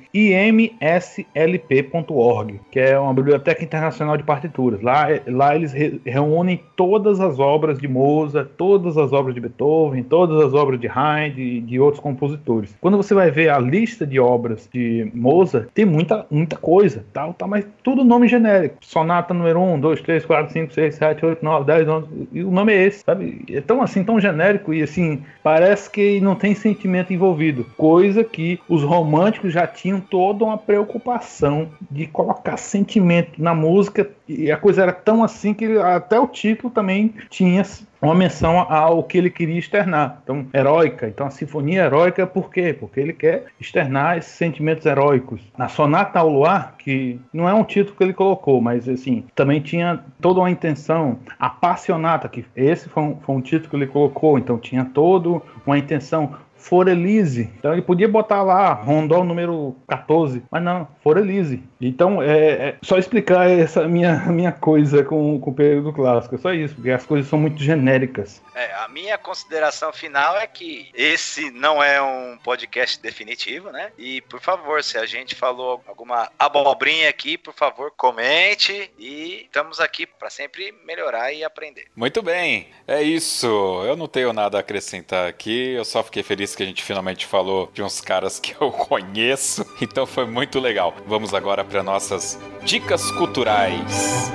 imslp.org, 1.34 2.60
que 2.70 2.78
é 2.80 2.98
uma 2.98 3.14
biblioteca 3.14 3.62
internacional 3.64 4.16
de 4.16 4.22
partituras. 4.24 4.80
Lá, 4.82 5.06
lá 5.26 5.54
eles 5.54 5.72
re- 5.72 6.00
reúnem 6.04 6.60
todas 6.76 7.20
as 7.20 7.38
obras 7.38 7.78
de 7.78 7.88
Mozart, 7.88 8.48
todas 8.56 8.96
as 8.96 9.12
obras 9.12 9.34
de 9.34 9.40
Beethoven, 9.40 10.02
todas 10.02 10.40
as 10.44 10.54
obras 10.54 10.78
de 10.80 10.88
Haydn 10.88 11.40
e 11.40 11.60
de 11.60 11.78
outros 11.80 12.00
compositores. 12.02 12.74
Quando 12.80 12.96
você 12.96 13.14
vai 13.14 13.30
ver 13.30 13.48
a 13.50 13.58
lista 13.58 14.06
de 14.06 14.18
obras 14.18 14.68
de 14.72 15.10
Mozart, 15.14 15.68
tem 15.74 15.84
muita, 16.02 16.26
muita 16.30 16.56
coisa, 16.56 17.04
tal, 17.12 17.32
tal, 17.32 17.48
mas 17.48 17.64
tudo 17.82 18.04
nome 18.04 18.28
genérico. 18.28 18.76
Sonata 18.80 19.32
número 19.32 19.60
1, 19.60 19.80
2, 19.80 20.00
3, 20.00 20.24
4, 20.26 20.52
5, 20.52 20.74
6, 20.74 20.94
7, 20.94 21.26
8, 21.26 21.44
9, 21.44 21.64
10, 21.64 21.88
11, 21.88 22.08
e 22.32 22.44
o 22.44 22.50
nome 22.50 22.72
é 22.72 22.84
esse, 22.84 23.04
sabe? 23.04 23.44
É 23.50 23.60
tão 23.60 23.82
assim, 23.82 24.04
tão 24.04 24.20
genérico 24.20 24.74
e 24.74 24.82
assim, 24.82 25.22
parece 25.42 25.90
que 25.90 26.20
não 26.20 26.34
tem 26.34 26.54
sentimento 26.54 27.12
envolvido. 27.12 27.64
Coisa 27.76 28.24
que 28.24 28.60
os 28.68 28.82
românticos 28.82 29.52
já 29.52 29.66
tinham 29.66 30.00
toda 30.00 30.44
uma 30.44 30.58
preocupação 30.58 31.68
de 31.90 32.06
colocar 32.06 32.56
sentimento 32.56 33.40
na 33.40 33.54
música 33.54 34.10
e 34.28 34.50
a 34.50 34.56
coisa 34.56 34.82
era 34.82 34.92
tão 34.92 35.22
assim 35.22 35.54
que 35.54 35.78
até 35.78 36.18
o 36.18 36.26
título 36.26 36.72
também 36.72 37.14
tinha 37.30 37.62
uma 38.02 38.14
menção 38.14 38.58
ao 38.58 39.04
que 39.04 39.16
ele 39.16 39.30
queria 39.30 39.58
externar. 39.58 40.20
Então, 40.24 40.46
heróica. 40.52 41.06
Então, 41.06 41.26
a 41.26 41.30
sinfonia 41.30 41.84
heróica, 41.84 42.26
por 42.26 42.50
quê? 42.50 42.72
Porque 42.78 42.98
ele 42.98 43.12
quer 43.12 43.44
externar 43.60 44.18
esses 44.18 44.32
sentimentos 44.32 44.84
heróicos. 44.84 45.40
Na 45.56 45.68
Sonata 45.68 46.18
ao 46.18 46.28
Luar, 46.28 46.74
que 46.76 47.20
não 47.32 47.48
é 47.48 47.54
um 47.54 47.64
título 47.64 47.96
que 47.96 48.02
ele 48.02 48.12
colocou, 48.12 48.60
mas 48.60 48.88
assim, 48.88 49.24
também 49.34 49.60
tinha 49.60 50.00
toda 50.20 50.40
uma 50.40 50.50
intenção. 50.50 51.18
A 51.38 51.48
Passionata, 51.48 52.28
que 52.28 52.44
esse 52.56 52.88
foi 52.88 53.02
um, 53.02 53.16
foi 53.20 53.34
um 53.36 53.40
título 53.40 53.70
que 53.70 53.76
ele 53.76 53.86
colocou, 53.86 54.38
então 54.38 54.58
tinha 54.58 54.84
toda 54.84 55.40
uma 55.64 55.78
intenção. 55.78 56.34
Forelise. 56.62 57.50
Então 57.58 57.72
ele 57.72 57.82
podia 57.82 58.08
botar 58.08 58.40
lá 58.42 58.72
Rondó 58.72 59.24
número 59.24 59.74
14, 59.88 60.44
mas 60.48 60.62
não, 60.62 60.86
Forelise. 61.02 61.60
Então 61.86 62.22
é, 62.22 62.68
é 62.68 62.76
só 62.82 62.98
explicar 62.98 63.48
essa 63.50 63.86
minha, 63.88 64.16
minha 64.30 64.52
coisa 64.52 65.04
com, 65.04 65.38
com 65.40 65.50
o 65.50 65.54
período 65.54 65.92
clássico. 65.92 66.34
É 66.34 66.38
só 66.38 66.52
isso, 66.52 66.74
porque 66.74 66.90
as 66.90 67.04
coisas 67.04 67.28
são 67.28 67.38
muito 67.38 67.62
genéricas. 67.62 68.42
É, 68.54 68.72
a 68.74 68.88
minha 68.88 69.16
consideração 69.18 69.92
final 69.92 70.36
é 70.36 70.46
que 70.46 70.90
esse 70.94 71.50
não 71.50 71.82
é 71.82 72.00
um 72.00 72.38
podcast 72.38 73.00
definitivo, 73.00 73.70
né? 73.70 73.90
E, 73.98 74.20
por 74.22 74.40
favor, 74.40 74.82
se 74.82 74.98
a 74.98 75.06
gente 75.06 75.34
falou 75.34 75.82
alguma 75.86 76.30
abobrinha 76.38 77.08
aqui, 77.08 77.38
por 77.38 77.54
favor, 77.54 77.90
comente. 77.96 78.90
E 78.98 79.42
estamos 79.44 79.80
aqui 79.80 80.06
para 80.06 80.30
sempre 80.30 80.72
melhorar 80.86 81.32
e 81.32 81.42
aprender. 81.42 81.86
Muito 81.96 82.22
bem, 82.22 82.68
é 82.86 83.02
isso. 83.02 83.46
Eu 83.86 83.96
não 83.96 84.06
tenho 84.06 84.32
nada 84.32 84.58
a 84.58 84.60
acrescentar 84.60 85.28
aqui. 85.28 85.72
Eu 85.74 85.84
só 85.84 86.02
fiquei 86.02 86.22
feliz 86.22 86.54
que 86.54 86.62
a 86.62 86.66
gente 86.66 86.82
finalmente 86.82 87.26
falou 87.26 87.70
de 87.72 87.82
uns 87.82 88.00
caras 88.00 88.38
que 88.38 88.54
eu 88.60 88.70
conheço. 88.72 89.64
Então 89.80 90.06
foi 90.06 90.26
muito 90.26 90.60
legal. 90.60 90.94
Vamos 91.06 91.34
agora 91.34 91.64
para 91.72 91.82
nossas 91.82 92.38
dicas 92.62 93.10
culturais. 93.12 94.30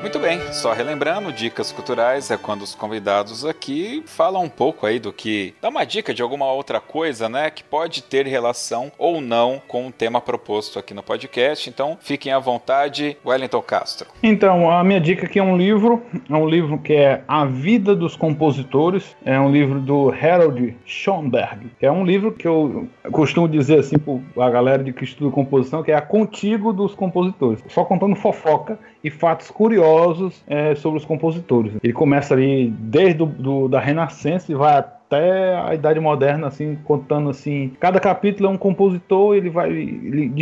Muito 0.00 0.18
bem, 0.18 0.40
só 0.50 0.72
relembrando, 0.72 1.30
dicas 1.30 1.70
culturais 1.70 2.30
é 2.30 2.36
quando 2.38 2.62
os 2.62 2.74
convidados 2.74 3.44
aqui 3.44 4.02
falam 4.06 4.44
um 4.44 4.48
pouco 4.48 4.86
aí 4.86 4.98
do 4.98 5.12
que. 5.12 5.54
dá 5.60 5.68
uma 5.68 5.84
dica 5.84 6.14
de 6.14 6.22
alguma 6.22 6.50
outra 6.50 6.80
coisa, 6.80 7.28
né? 7.28 7.50
Que 7.50 7.62
pode 7.62 8.02
ter 8.02 8.26
relação 8.26 8.90
ou 8.96 9.20
não 9.20 9.60
com 9.68 9.86
o 9.86 9.92
tema 9.92 10.18
proposto 10.18 10.78
aqui 10.78 10.94
no 10.94 11.02
podcast. 11.02 11.68
Então 11.68 11.98
fiquem 12.00 12.32
à 12.32 12.38
vontade, 12.38 13.14
Wellington 13.24 13.60
Castro. 13.60 14.08
Então, 14.22 14.70
a 14.70 14.82
minha 14.82 15.00
dica 15.00 15.26
aqui 15.26 15.38
é 15.38 15.42
um 15.42 15.56
livro, 15.56 16.02
é 16.30 16.34
um 16.34 16.48
livro 16.48 16.78
que 16.78 16.94
é 16.94 17.22
A 17.28 17.44
Vida 17.44 17.94
dos 17.94 18.16
Compositores, 18.16 19.14
é 19.22 19.38
um 19.38 19.52
livro 19.52 19.80
do 19.80 20.10
Harold 20.10 20.78
Schoenberg, 20.86 21.70
é 21.78 21.92
um 21.92 22.06
livro 22.06 22.32
que 22.32 22.48
eu 22.48 22.88
costumo 23.12 23.46
dizer 23.46 23.80
assim 23.80 23.98
para 23.98 24.46
a 24.46 24.50
galera 24.50 24.82
de 24.82 24.94
que 24.94 25.04
estuda 25.04 25.30
composição, 25.30 25.82
que 25.82 25.92
é 25.92 25.94
a 25.94 26.00
contigo 26.00 26.72
dos 26.72 26.94
compositores, 26.94 27.62
só 27.68 27.84
contando 27.84 28.16
fofoca 28.16 28.78
e 29.02 29.10
fatos 29.10 29.50
curiosos 29.50 30.42
é, 30.46 30.74
sobre 30.74 30.98
os 30.98 31.04
compositores. 31.04 31.72
Ele 31.82 31.92
começa 31.92 32.34
ali 32.34 32.70
desde 32.78 33.24
do, 33.24 33.68
da 33.68 33.80
Renascença 33.80 34.50
e 34.50 34.54
vai 34.54 34.76
até 35.10 35.56
a 35.56 35.74
Idade 35.74 35.98
Moderna, 35.98 36.46
assim, 36.46 36.78
contando 36.84 37.30
assim. 37.30 37.72
Cada 37.80 37.98
capítulo 37.98 38.48
é 38.48 38.52
um 38.52 38.56
compositor, 38.56 39.34
ele 39.34 39.50
vai. 39.50 39.70
Ele 39.70 40.32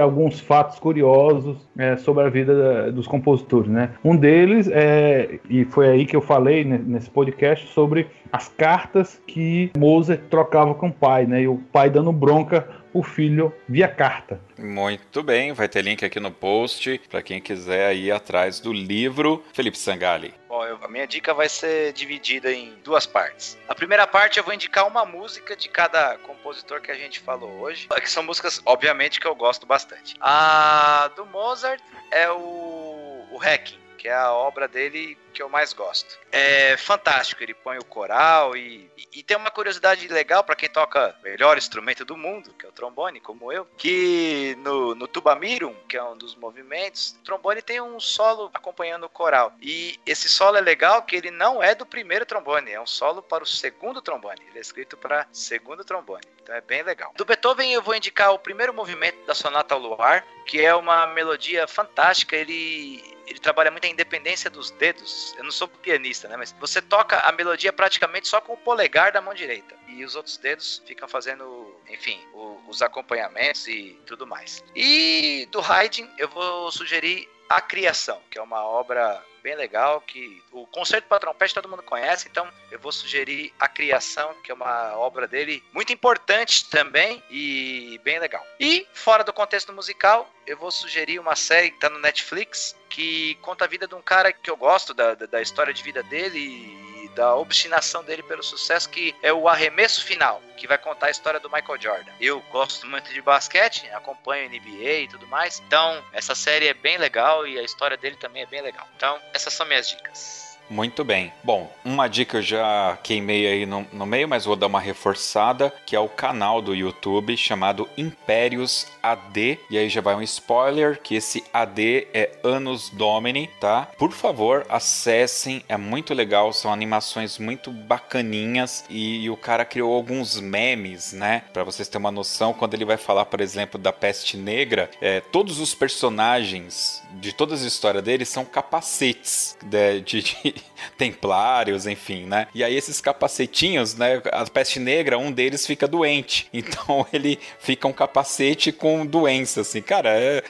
alguns 0.00 0.40
fatos 0.40 0.78
curiosos 0.80 1.68
é, 1.78 1.96
sobre 1.96 2.24
a 2.24 2.28
vida 2.28 2.54
da, 2.54 2.90
dos 2.90 3.06
compositores, 3.06 3.70
né? 3.70 3.90
Um 4.04 4.16
deles 4.16 4.68
é. 4.72 5.38
E 5.48 5.64
foi 5.64 5.88
aí 5.88 6.06
que 6.06 6.16
eu 6.16 6.20
falei 6.20 6.64
né, 6.64 6.80
nesse 6.84 7.08
podcast 7.08 7.68
sobre 7.68 8.08
as 8.32 8.48
cartas 8.48 9.20
que 9.26 9.70
Mozart 9.78 10.22
trocava 10.28 10.74
com 10.74 10.88
o 10.88 10.92
pai, 10.92 11.26
né? 11.26 11.42
E 11.42 11.48
o 11.48 11.60
pai 11.72 11.88
dando 11.88 12.12
bronca 12.12 12.66
o 12.92 13.02
filho 13.02 13.54
via 13.68 13.88
carta. 13.88 14.40
Muito 14.58 15.22
bem, 15.22 15.52
vai 15.52 15.68
ter 15.68 15.82
link 15.82 16.04
aqui 16.04 16.20
no 16.20 16.30
post 16.30 17.00
para 17.08 17.22
quem 17.22 17.40
quiser 17.40 17.94
ir 17.94 18.10
atrás 18.10 18.60
do 18.60 18.72
livro. 18.72 19.44
Felipe 19.52 19.78
Sangali. 19.78 20.34
Bom, 20.48 20.64
eu, 20.64 20.78
a 20.82 20.88
minha 20.88 21.06
dica 21.06 21.32
vai 21.32 21.48
ser 21.48 21.92
dividida 21.92 22.52
em 22.52 22.74
duas 22.82 23.06
partes. 23.06 23.56
A 23.68 23.74
primeira 23.74 24.06
parte 24.06 24.38
eu 24.38 24.44
vou 24.44 24.52
indicar 24.52 24.86
uma 24.86 25.04
música 25.04 25.56
de 25.56 25.68
cada 25.68 26.18
compositor 26.18 26.80
que 26.80 26.90
a 26.90 26.96
gente 26.96 27.20
falou 27.20 27.50
hoje, 27.60 27.88
que 27.88 28.10
são 28.10 28.22
músicas, 28.22 28.60
obviamente, 28.64 29.20
que 29.20 29.26
eu 29.26 29.34
gosto 29.34 29.66
bastante. 29.66 30.14
A 30.20 31.10
do 31.14 31.24
Mozart 31.26 31.82
é 32.10 32.30
o, 32.30 33.24
o 33.30 33.38
Hacking 33.40 33.80
que 34.00 34.08
é 34.08 34.14
a 34.14 34.32
obra 34.32 34.66
dele 34.66 35.14
que 35.34 35.42
eu 35.42 35.48
mais 35.50 35.74
gosto. 35.74 36.18
É 36.32 36.76
fantástico, 36.76 37.42
ele 37.42 37.54
põe 37.54 37.78
o 37.78 37.84
coral 37.84 38.56
e, 38.56 38.90
e, 39.12 39.22
tem 39.22 39.36
uma 39.36 39.50
curiosidade 39.50 40.06
legal 40.08 40.44
para 40.44 40.54
quem 40.54 40.68
toca 40.68 41.16
o 41.20 41.22
melhor 41.22 41.58
instrumento 41.58 42.04
do 42.04 42.16
mundo, 42.16 42.52
que 42.54 42.64
é 42.64 42.68
o 42.68 42.72
trombone, 42.72 43.20
como 43.20 43.52
eu, 43.52 43.66
que 43.76 44.56
no, 44.60 44.94
no 44.94 45.08
Tubamirum, 45.08 45.74
que 45.88 45.96
é 45.96 46.02
um 46.02 46.16
dos 46.16 46.36
movimentos, 46.36 47.16
o 47.20 47.24
trombone 47.24 47.62
tem 47.62 47.80
um 47.80 47.98
solo 47.98 48.50
acompanhando 48.54 49.04
o 49.04 49.08
coral. 49.08 49.52
E 49.60 49.98
esse 50.06 50.28
solo 50.28 50.56
é 50.56 50.60
legal 50.60 51.02
que 51.02 51.16
ele 51.16 51.30
não 51.30 51.62
é 51.62 51.74
do 51.74 51.84
primeiro 51.84 52.24
trombone, 52.24 52.70
é 52.70 52.80
um 52.80 52.86
solo 52.86 53.22
para 53.22 53.42
o 53.42 53.46
segundo 53.46 54.00
trombone. 54.00 54.40
Ele 54.48 54.58
é 54.58 54.62
escrito 54.62 54.96
para 54.96 55.26
segundo 55.32 55.84
trombone. 55.84 56.24
Então 56.42 56.54
é 56.54 56.60
bem 56.60 56.82
legal. 56.82 57.12
Do 57.16 57.24
Beethoven 57.24 57.72
eu 57.72 57.82
vou 57.82 57.94
indicar 57.94 58.32
o 58.32 58.38
primeiro 58.38 58.72
movimento 58.72 59.24
da 59.26 59.34
Sonata 59.34 59.74
ao 59.74 59.80
Luar, 59.80 60.24
que 60.46 60.64
é 60.64 60.74
uma 60.74 61.06
melodia 61.08 61.66
fantástica. 61.66 62.36
Ele 62.36 63.02
ele 63.30 63.38
trabalha 63.38 63.70
muito 63.70 63.84
a 63.84 63.88
independência 63.88 64.50
dos 64.50 64.72
dedos. 64.72 65.34
Eu 65.38 65.44
não 65.44 65.52
sou 65.52 65.68
pianista, 65.68 66.19
né? 66.28 66.36
Mas 66.36 66.52
você 66.58 66.80
toca 66.80 67.18
a 67.20 67.32
melodia 67.32 67.72
praticamente 67.72 68.28
só 68.28 68.40
com 68.40 68.54
o 68.54 68.56
polegar 68.56 69.12
da 69.12 69.20
mão 69.20 69.34
direita. 69.34 69.74
E 69.88 70.04
os 70.04 70.14
outros 70.14 70.36
dedos 70.36 70.82
ficam 70.86 71.08
fazendo, 71.08 71.74
enfim, 71.88 72.20
o, 72.32 72.60
os 72.68 72.82
acompanhamentos 72.82 73.66
e 73.66 73.98
tudo 74.06 74.26
mais. 74.26 74.62
E 74.74 75.48
do 75.50 75.60
Haydn, 75.60 76.08
eu 76.18 76.28
vou 76.28 76.70
sugerir 76.70 77.28
A 77.48 77.60
Criação, 77.60 78.20
que 78.30 78.38
é 78.38 78.42
uma 78.42 78.64
obra 78.64 79.24
bem 79.40 79.54
legal, 79.54 80.00
que 80.00 80.42
o 80.52 80.66
concerto 80.66 81.08
para 81.08 81.20
trompete 81.20 81.54
todo 81.54 81.68
mundo 81.68 81.82
conhece, 81.82 82.28
então 82.28 82.48
eu 82.70 82.78
vou 82.78 82.92
sugerir 82.92 83.52
A 83.58 83.68
Criação, 83.68 84.34
que 84.42 84.50
é 84.50 84.54
uma 84.54 84.96
obra 84.96 85.26
dele 85.26 85.62
muito 85.72 85.92
importante 85.92 86.68
também 86.68 87.22
e 87.30 88.00
bem 88.04 88.18
legal. 88.18 88.44
E 88.58 88.86
fora 88.92 89.24
do 89.24 89.32
contexto 89.32 89.72
musical, 89.72 90.30
eu 90.46 90.56
vou 90.56 90.70
sugerir 90.70 91.18
uma 91.18 91.36
série 91.36 91.70
que 91.70 91.76
está 91.76 91.90
no 91.90 91.98
Netflix, 91.98 92.76
que 92.88 93.36
conta 93.36 93.64
a 93.64 93.68
vida 93.68 93.86
de 93.86 93.94
um 93.94 94.02
cara 94.02 94.32
que 94.32 94.50
eu 94.50 94.56
gosto 94.56 94.92
da, 94.94 95.14
da, 95.14 95.26
da 95.26 95.42
história 95.42 95.72
de 95.72 95.82
vida 95.82 96.02
dele 96.02 96.79
da 97.14 97.34
obstinação 97.36 98.02
dele 98.04 98.22
pelo 98.22 98.42
sucesso, 98.42 98.88
que 98.88 99.14
é 99.22 99.32
o 99.32 99.48
Arremesso 99.48 100.04
Final, 100.04 100.42
que 100.56 100.66
vai 100.66 100.78
contar 100.78 101.06
a 101.06 101.10
história 101.10 101.40
do 101.40 101.50
Michael 101.50 101.80
Jordan. 101.80 102.12
Eu 102.20 102.40
gosto 102.50 102.86
muito 102.86 103.12
de 103.12 103.20
basquete, 103.20 103.88
acompanho 103.90 104.50
NBA 104.50 104.92
e 104.92 105.08
tudo 105.08 105.26
mais, 105.26 105.62
então 105.66 106.04
essa 106.12 106.34
série 106.34 106.68
é 106.68 106.74
bem 106.74 106.98
legal 106.98 107.46
e 107.46 107.58
a 107.58 107.62
história 107.62 107.96
dele 107.96 108.16
também 108.16 108.42
é 108.42 108.46
bem 108.46 108.62
legal. 108.62 108.86
Então, 108.96 109.20
essas 109.32 109.52
são 109.52 109.66
minhas 109.66 109.88
dicas. 109.88 110.49
Muito 110.70 111.02
bem. 111.02 111.32
Bom, 111.42 111.68
uma 111.84 112.06
dica 112.06 112.38
eu 112.38 112.42
já 112.42 112.96
queimei 113.02 113.44
aí 113.44 113.66
no, 113.66 113.84
no, 113.92 114.06
meio, 114.06 114.28
mas 114.28 114.44
vou 114.44 114.54
dar 114.54 114.68
uma 114.68 114.78
reforçada, 114.78 115.74
que 115.84 115.96
é 115.96 116.00
o 116.00 116.08
canal 116.08 116.62
do 116.62 116.76
YouTube 116.76 117.36
chamado 117.36 117.88
Impérios 117.98 118.86
AD. 119.02 119.58
E 119.68 119.76
aí 119.76 119.88
já 119.88 120.00
vai 120.00 120.14
um 120.14 120.22
spoiler, 120.22 121.00
que 121.02 121.16
esse 121.16 121.42
AD 121.52 122.06
é 122.14 122.38
Anos 122.44 122.88
Domini, 122.88 123.50
tá? 123.58 123.88
Por 123.98 124.12
favor, 124.12 124.64
acessem, 124.68 125.64
é 125.68 125.76
muito 125.76 126.14
legal, 126.14 126.52
são 126.52 126.72
animações 126.72 127.36
muito 127.36 127.72
bacaninhas 127.72 128.84
e, 128.88 129.24
e 129.24 129.30
o 129.30 129.36
cara 129.36 129.64
criou 129.64 129.92
alguns 129.92 130.38
memes, 130.40 131.12
né? 131.12 131.42
Para 131.52 131.64
vocês 131.64 131.88
terem 131.88 132.04
uma 132.04 132.12
noção, 132.12 132.52
quando 132.52 132.74
ele 132.74 132.84
vai 132.84 132.96
falar, 132.96 133.24
por 133.24 133.40
exemplo, 133.40 133.80
da 133.80 133.92
peste 133.92 134.36
negra, 134.36 134.88
é, 135.00 135.20
todos 135.20 135.58
os 135.58 135.74
personagens 135.74 137.02
de 137.14 137.32
todas 137.32 137.60
as 137.60 137.66
histórias 137.66 138.04
dele 138.04 138.24
são 138.24 138.44
capacetes 138.44 139.56
de, 139.64 140.00
de, 140.02 140.22
de 140.22 140.59
templários, 140.96 141.86
enfim, 141.86 142.24
né? 142.24 142.46
E 142.54 142.62
aí 142.64 142.76
esses 142.76 143.00
capacetinhos, 143.00 143.94
né? 143.94 144.22
A 144.32 144.44
peste 144.46 144.78
negra, 144.80 145.18
um 145.18 145.30
deles 145.30 145.66
fica 145.66 145.86
doente. 145.86 146.48
Então 146.70 147.06
ele 147.12 147.38
fica 147.58 147.88
um 147.88 147.92
capacete 147.92 148.70
com 148.70 149.04
doença, 149.04 149.62
assim. 149.62 149.80
Cara, 149.80 150.10
é, 150.10 150.42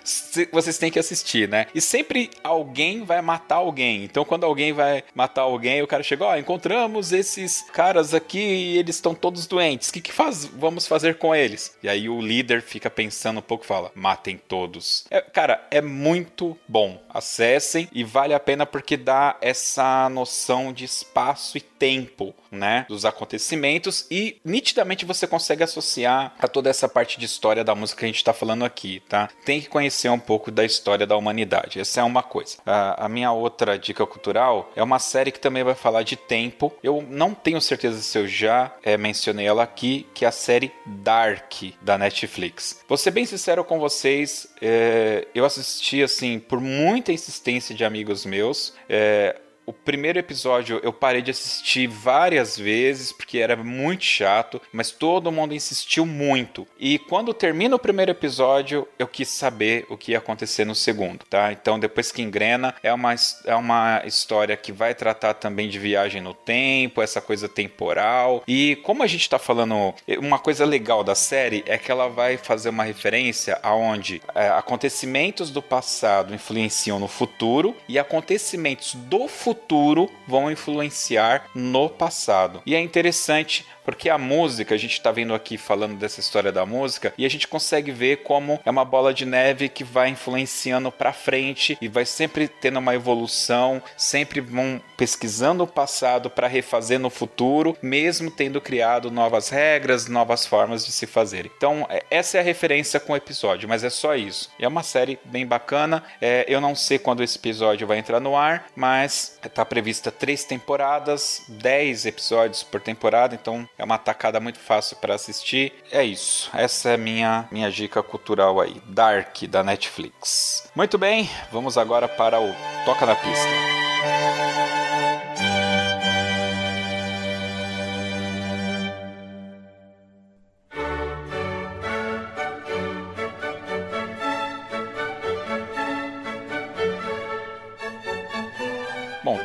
vocês 0.52 0.76
têm 0.76 0.90
que 0.90 0.98
assistir, 0.98 1.48
né? 1.48 1.66
E 1.74 1.80
sempre 1.80 2.30
alguém 2.42 3.04
vai 3.04 3.22
matar 3.22 3.56
alguém. 3.56 4.04
Então 4.04 4.24
quando 4.24 4.44
alguém 4.44 4.72
vai 4.72 5.04
matar 5.14 5.42
alguém, 5.42 5.82
o 5.82 5.86
cara 5.86 6.02
chega, 6.02 6.24
ó, 6.24 6.32
oh, 6.32 6.36
encontramos 6.36 7.12
esses 7.12 7.62
caras 7.72 8.12
aqui 8.12 8.38
e 8.38 8.78
eles 8.78 8.96
estão 8.96 9.14
todos 9.14 9.46
doentes. 9.46 9.88
O 9.88 9.92
que, 9.92 10.00
que 10.00 10.12
faz, 10.12 10.44
vamos 10.44 10.86
fazer 10.86 11.16
com 11.16 11.34
eles? 11.34 11.76
E 11.82 11.88
aí 11.88 12.08
o 12.08 12.20
líder 12.20 12.60
fica 12.60 12.90
pensando 12.90 13.38
um 13.38 13.42
pouco 13.42 13.64
e 13.64 13.68
fala, 13.68 13.90
matem 13.94 14.36
todos. 14.36 15.04
É, 15.10 15.20
cara, 15.20 15.66
é 15.70 15.80
muito 15.80 16.58
bom. 16.66 17.00
Acessem 17.08 17.88
e 17.92 18.04
vale 18.04 18.34
a 18.34 18.40
pena 18.40 18.66
porque 18.66 18.96
dá 18.96 19.36
essa 19.40 19.99
noção 20.08 20.72
de 20.72 20.84
espaço 20.84 21.56
e 21.56 21.60
tempo, 21.60 22.34
né, 22.50 22.84
dos 22.88 23.04
acontecimentos 23.04 24.06
e 24.10 24.38
nitidamente 24.44 25.04
você 25.04 25.26
consegue 25.26 25.62
associar 25.62 26.34
a 26.38 26.48
toda 26.48 26.68
essa 26.68 26.88
parte 26.88 27.18
de 27.18 27.24
história 27.24 27.64
da 27.64 27.74
música 27.74 28.00
que 28.00 28.04
a 28.04 28.08
gente 28.08 28.16
está 28.16 28.32
falando 28.32 28.64
aqui, 28.64 29.02
tá? 29.08 29.28
Tem 29.44 29.60
que 29.60 29.68
conhecer 29.68 30.08
um 30.08 30.18
pouco 30.18 30.50
da 30.50 30.64
história 30.64 31.06
da 31.06 31.16
humanidade. 31.16 31.80
Essa 31.80 32.00
é 32.00 32.04
uma 32.04 32.22
coisa. 32.22 32.58
A, 32.66 33.06
a 33.06 33.08
minha 33.08 33.32
outra 33.32 33.78
dica 33.78 34.04
cultural 34.06 34.70
é 34.74 34.82
uma 34.82 34.98
série 34.98 35.30
que 35.30 35.40
também 35.40 35.62
vai 35.62 35.74
falar 35.74 36.02
de 36.02 36.16
tempo. 36.16 36.72
Eu 36.82 37.04
não 37.08 37.34
tenho 37.34 37.60
certeza 37.60 38.00
se 38.00 38.18
eu 38.18 38.26
já 38.26 38.72
é, 38.82 38.96
mencionei 38.96 39.46
ela 39.46 39.62
aqui, 39.62 40.06
que 40.12 40.24
é 40.24 40.28
a 40.28 40.32
série 40.32 40.72
Dark 40.84 41.52
da 41.80 41.96
Netflix. 41.96 42.82
Vou 42.88 42.98
ser 42.98 43.10
bem 43.10 43.24
sincero 43.24 43.64
com 43.64 43.78
vocês, 43.78 44.48
é, 44.60 45.26
eu 45.34 45.44
assisti 45.44 46.02
assim 46.02 46.38
por 46.38 46.60
muita 46.60 47.12
insistência 47.12 47.74
de 47.74 47.84
amigos 47.84 48.26
meus. 48.26 48.74
É, 48.88 49.36
o 49.70 49.72
primeiro 49.72 50.18
episódio 50.18 50.80
eu 50.82 50.92
parei 50.92 51.22
de 51.22 51.30
assistir 51.30 51.86
várias 51.86 52.58
vezes 52.58 53.12
porque 53.12 53.38
era 53.38 53.54
muito 53.54 54.02
chato, 54.02 54.60
mas 54.72 54.90
todo 54.90 55.30
mundo 55.30 55.54
insistiu 55.54 56.04
muito. 56.04 56.66
E 56.76 56.98
quando 56.98 57.32
termina 57.32 57.76
o 57.76 57.78
primeiro 57.78 58.10
episódio, 58.10 58.86
eu 58.98 59.06
quis 59.06 59.28
saber 59.28 59.86
o 59.88 59.96
que 59.96 60.10
ia 60.10 60.18
acontecer 60.18 60.64
no 60.64 60.74
segundo, 60.74 61.24
tá? 61.26 61.52
Então 61.52 61.78
depois 61.78 62.10
que 62.10 62.20
engrena, 62.20 62.74
é 62.82 62.92
uma, 62.92 63.14
é 63.44 63.54
uma 63.54 64.02
história 64.04 64.56
que 64.56 64.72
vai 64.72 64.92
tratar 64.92 65.34
também 65.34 65.68
de 65.68 65.78
viagem 65.78 66.20
no 66.20 66.34
tempo, 66.34 67.00
essa 67.00 67.20
coisa 67.20 67.48
temporal. 67.48 68.42
E 68.48 68.74
como 68.82 69.04
a 69.04 69.06
gente 69.06 69.30
tá 69.30 69.38
falando, 69.38 69.94
uma 70.18 70.40
coisa 70.40 70.64
legal 70.64 71.04
da 71.04 71.14
série 71.14 71.62
é 71.64 71.78
que 71.78 71.92
ela 71.92 72.08
vai 72.08 72.36
fazer 72.36 72.70
uma 72.70 72.82
referência 72.82 73.56
aonde 73.62 74.20
é, 74.34 74.48
acontecimentos 74.48 75.48
do 75.48 75.62
passado 75.62 76.34
influenciam 76.34 76.98
no 76.98 77.06
futuro 77.06 77.76
e 77.88 78.00
acontecimentos 78.00 78.94
do 78.94 79.28
futuro 79.28 79.59
futuro 79.60 80.10
vão 80.26 80.50
influenciar 80.50 81.44
no 81.54 81.88
passado. 81.88 82.62
E 82.64 82.74
é 82.74 82.80
interessante 82.80 83.66
porque 83.84 84.08
a 84.08 84.18
música, 84.18 84.74
a 84.74 84.78
gente 84.78 84.92
está 84.92 85.10
vendo 85.10 85.34
aqui 85.34 85.56
falando 85.56 85.96
dessa 85.96 86.20
história 86.20 86.52
da 86.52 86.64
música, 86.64 87.12
e 87.18 87.26
a 87.26 87.28
gente 87.28 87.48
consegue 87.48 87.90
ver 87.90 88.18
como 88.18 88.60
é 88.64 88.70
uma 88.70 88.84
bola 88.84 89.12
de 89.12 89.24
neve 89.24 89.68
que 89.68 89.82
vai 89.82 90.08
influenciando 90.10 90.92
para 90.92 91.12
frente 91.12 91.76
e 91.80 91.88
vai 91.88 92.04
sempre 92.04 92.46
tendo 92.46 92.78
uma 92.78 92.94
evolução, 92.94 93.82
sempre 93.96 94.40
vão 94.40 94.80
pesquisando 94.96 95.64
o 95.64 95.66
passado 95.66 96.30
para 96.30 96.46
refazer 96.46 97.00
no 97.00 97.10
futuro, 97.10 97.76
mesmo 97.82 98.30
tendo 98.30 98.60
criado 98.60 99.10
novas 99.10 99.48
regras, 99.48 100.06
novas 100.06 100.46
formas 100.46 100.84
de 100.84 100.92
se 100.92 101.06
fazer. 101.06 101.50
Então, 101.56 101.86
é, 101.88 102.04
essa 102.10 102.36
é 102.36 102.40
a 102.40 102.44
referência 102.44 103.00
com 103.00 103.12
o 103.12 103.16
episódio, 103.16 103.68
mas 103.68 103.82
é 103.82 103.90
só 103.90 104.14
isso. 104.14 104.50
É 104.58 104.68
uma 104.68 104.84
série 104.84 105.18
bem 105.24 105.46
bacana. 105.46 106.04
É, 106.20 106.44
eu 106.46 106.60
não 106.60 106.76
sei 106.76 106.98
quando 106.98 107.24
esse 107.24 107.38
episódio 107.38 107.86
vai 107.86 107.98
entrar 107.98 108.20
no 108.20 108.36
ar, 108.36 108.66
mas 108.76 109.39
está 109.42 109.64
prevista 109.64 110.10
três 110.10 110.44
temporadas, 110.44 111.44
dez 111.48 112.06
episódios 112.06 112.62
por 112.62 112.80
temporada, 112.80 113.34
então 113.34 113.68
é 113.78 113.84
uma 113.84 113.98
tacada 113.98 114.40
muito 114.40 114.58
fácil 114.58 114.96
para 114.96 115.14
assistir. 115.14 115.72
É 115.90 116.04
isso. 116.04 116.50
Essa 116.54 116.90
é 116.90 116.96
minha 116.96 117.48
minha 117.50 117.70
dica 117.70 118.02
cultural 118.02 118.60
aí, 118.60 118.80
Dark 118.86 119.42
da 119.44 119.62
Netflix. 119.62 120.70
Muito 120.74 120.98
bem, 120.98 121.28
vamos 121.50 121.76
agora 121.78 122.08
para 122.08 122.40
o 122.40 122.54
Toca 122.84 123.06
na 123.06 123.16
Pista. 123.16 124.29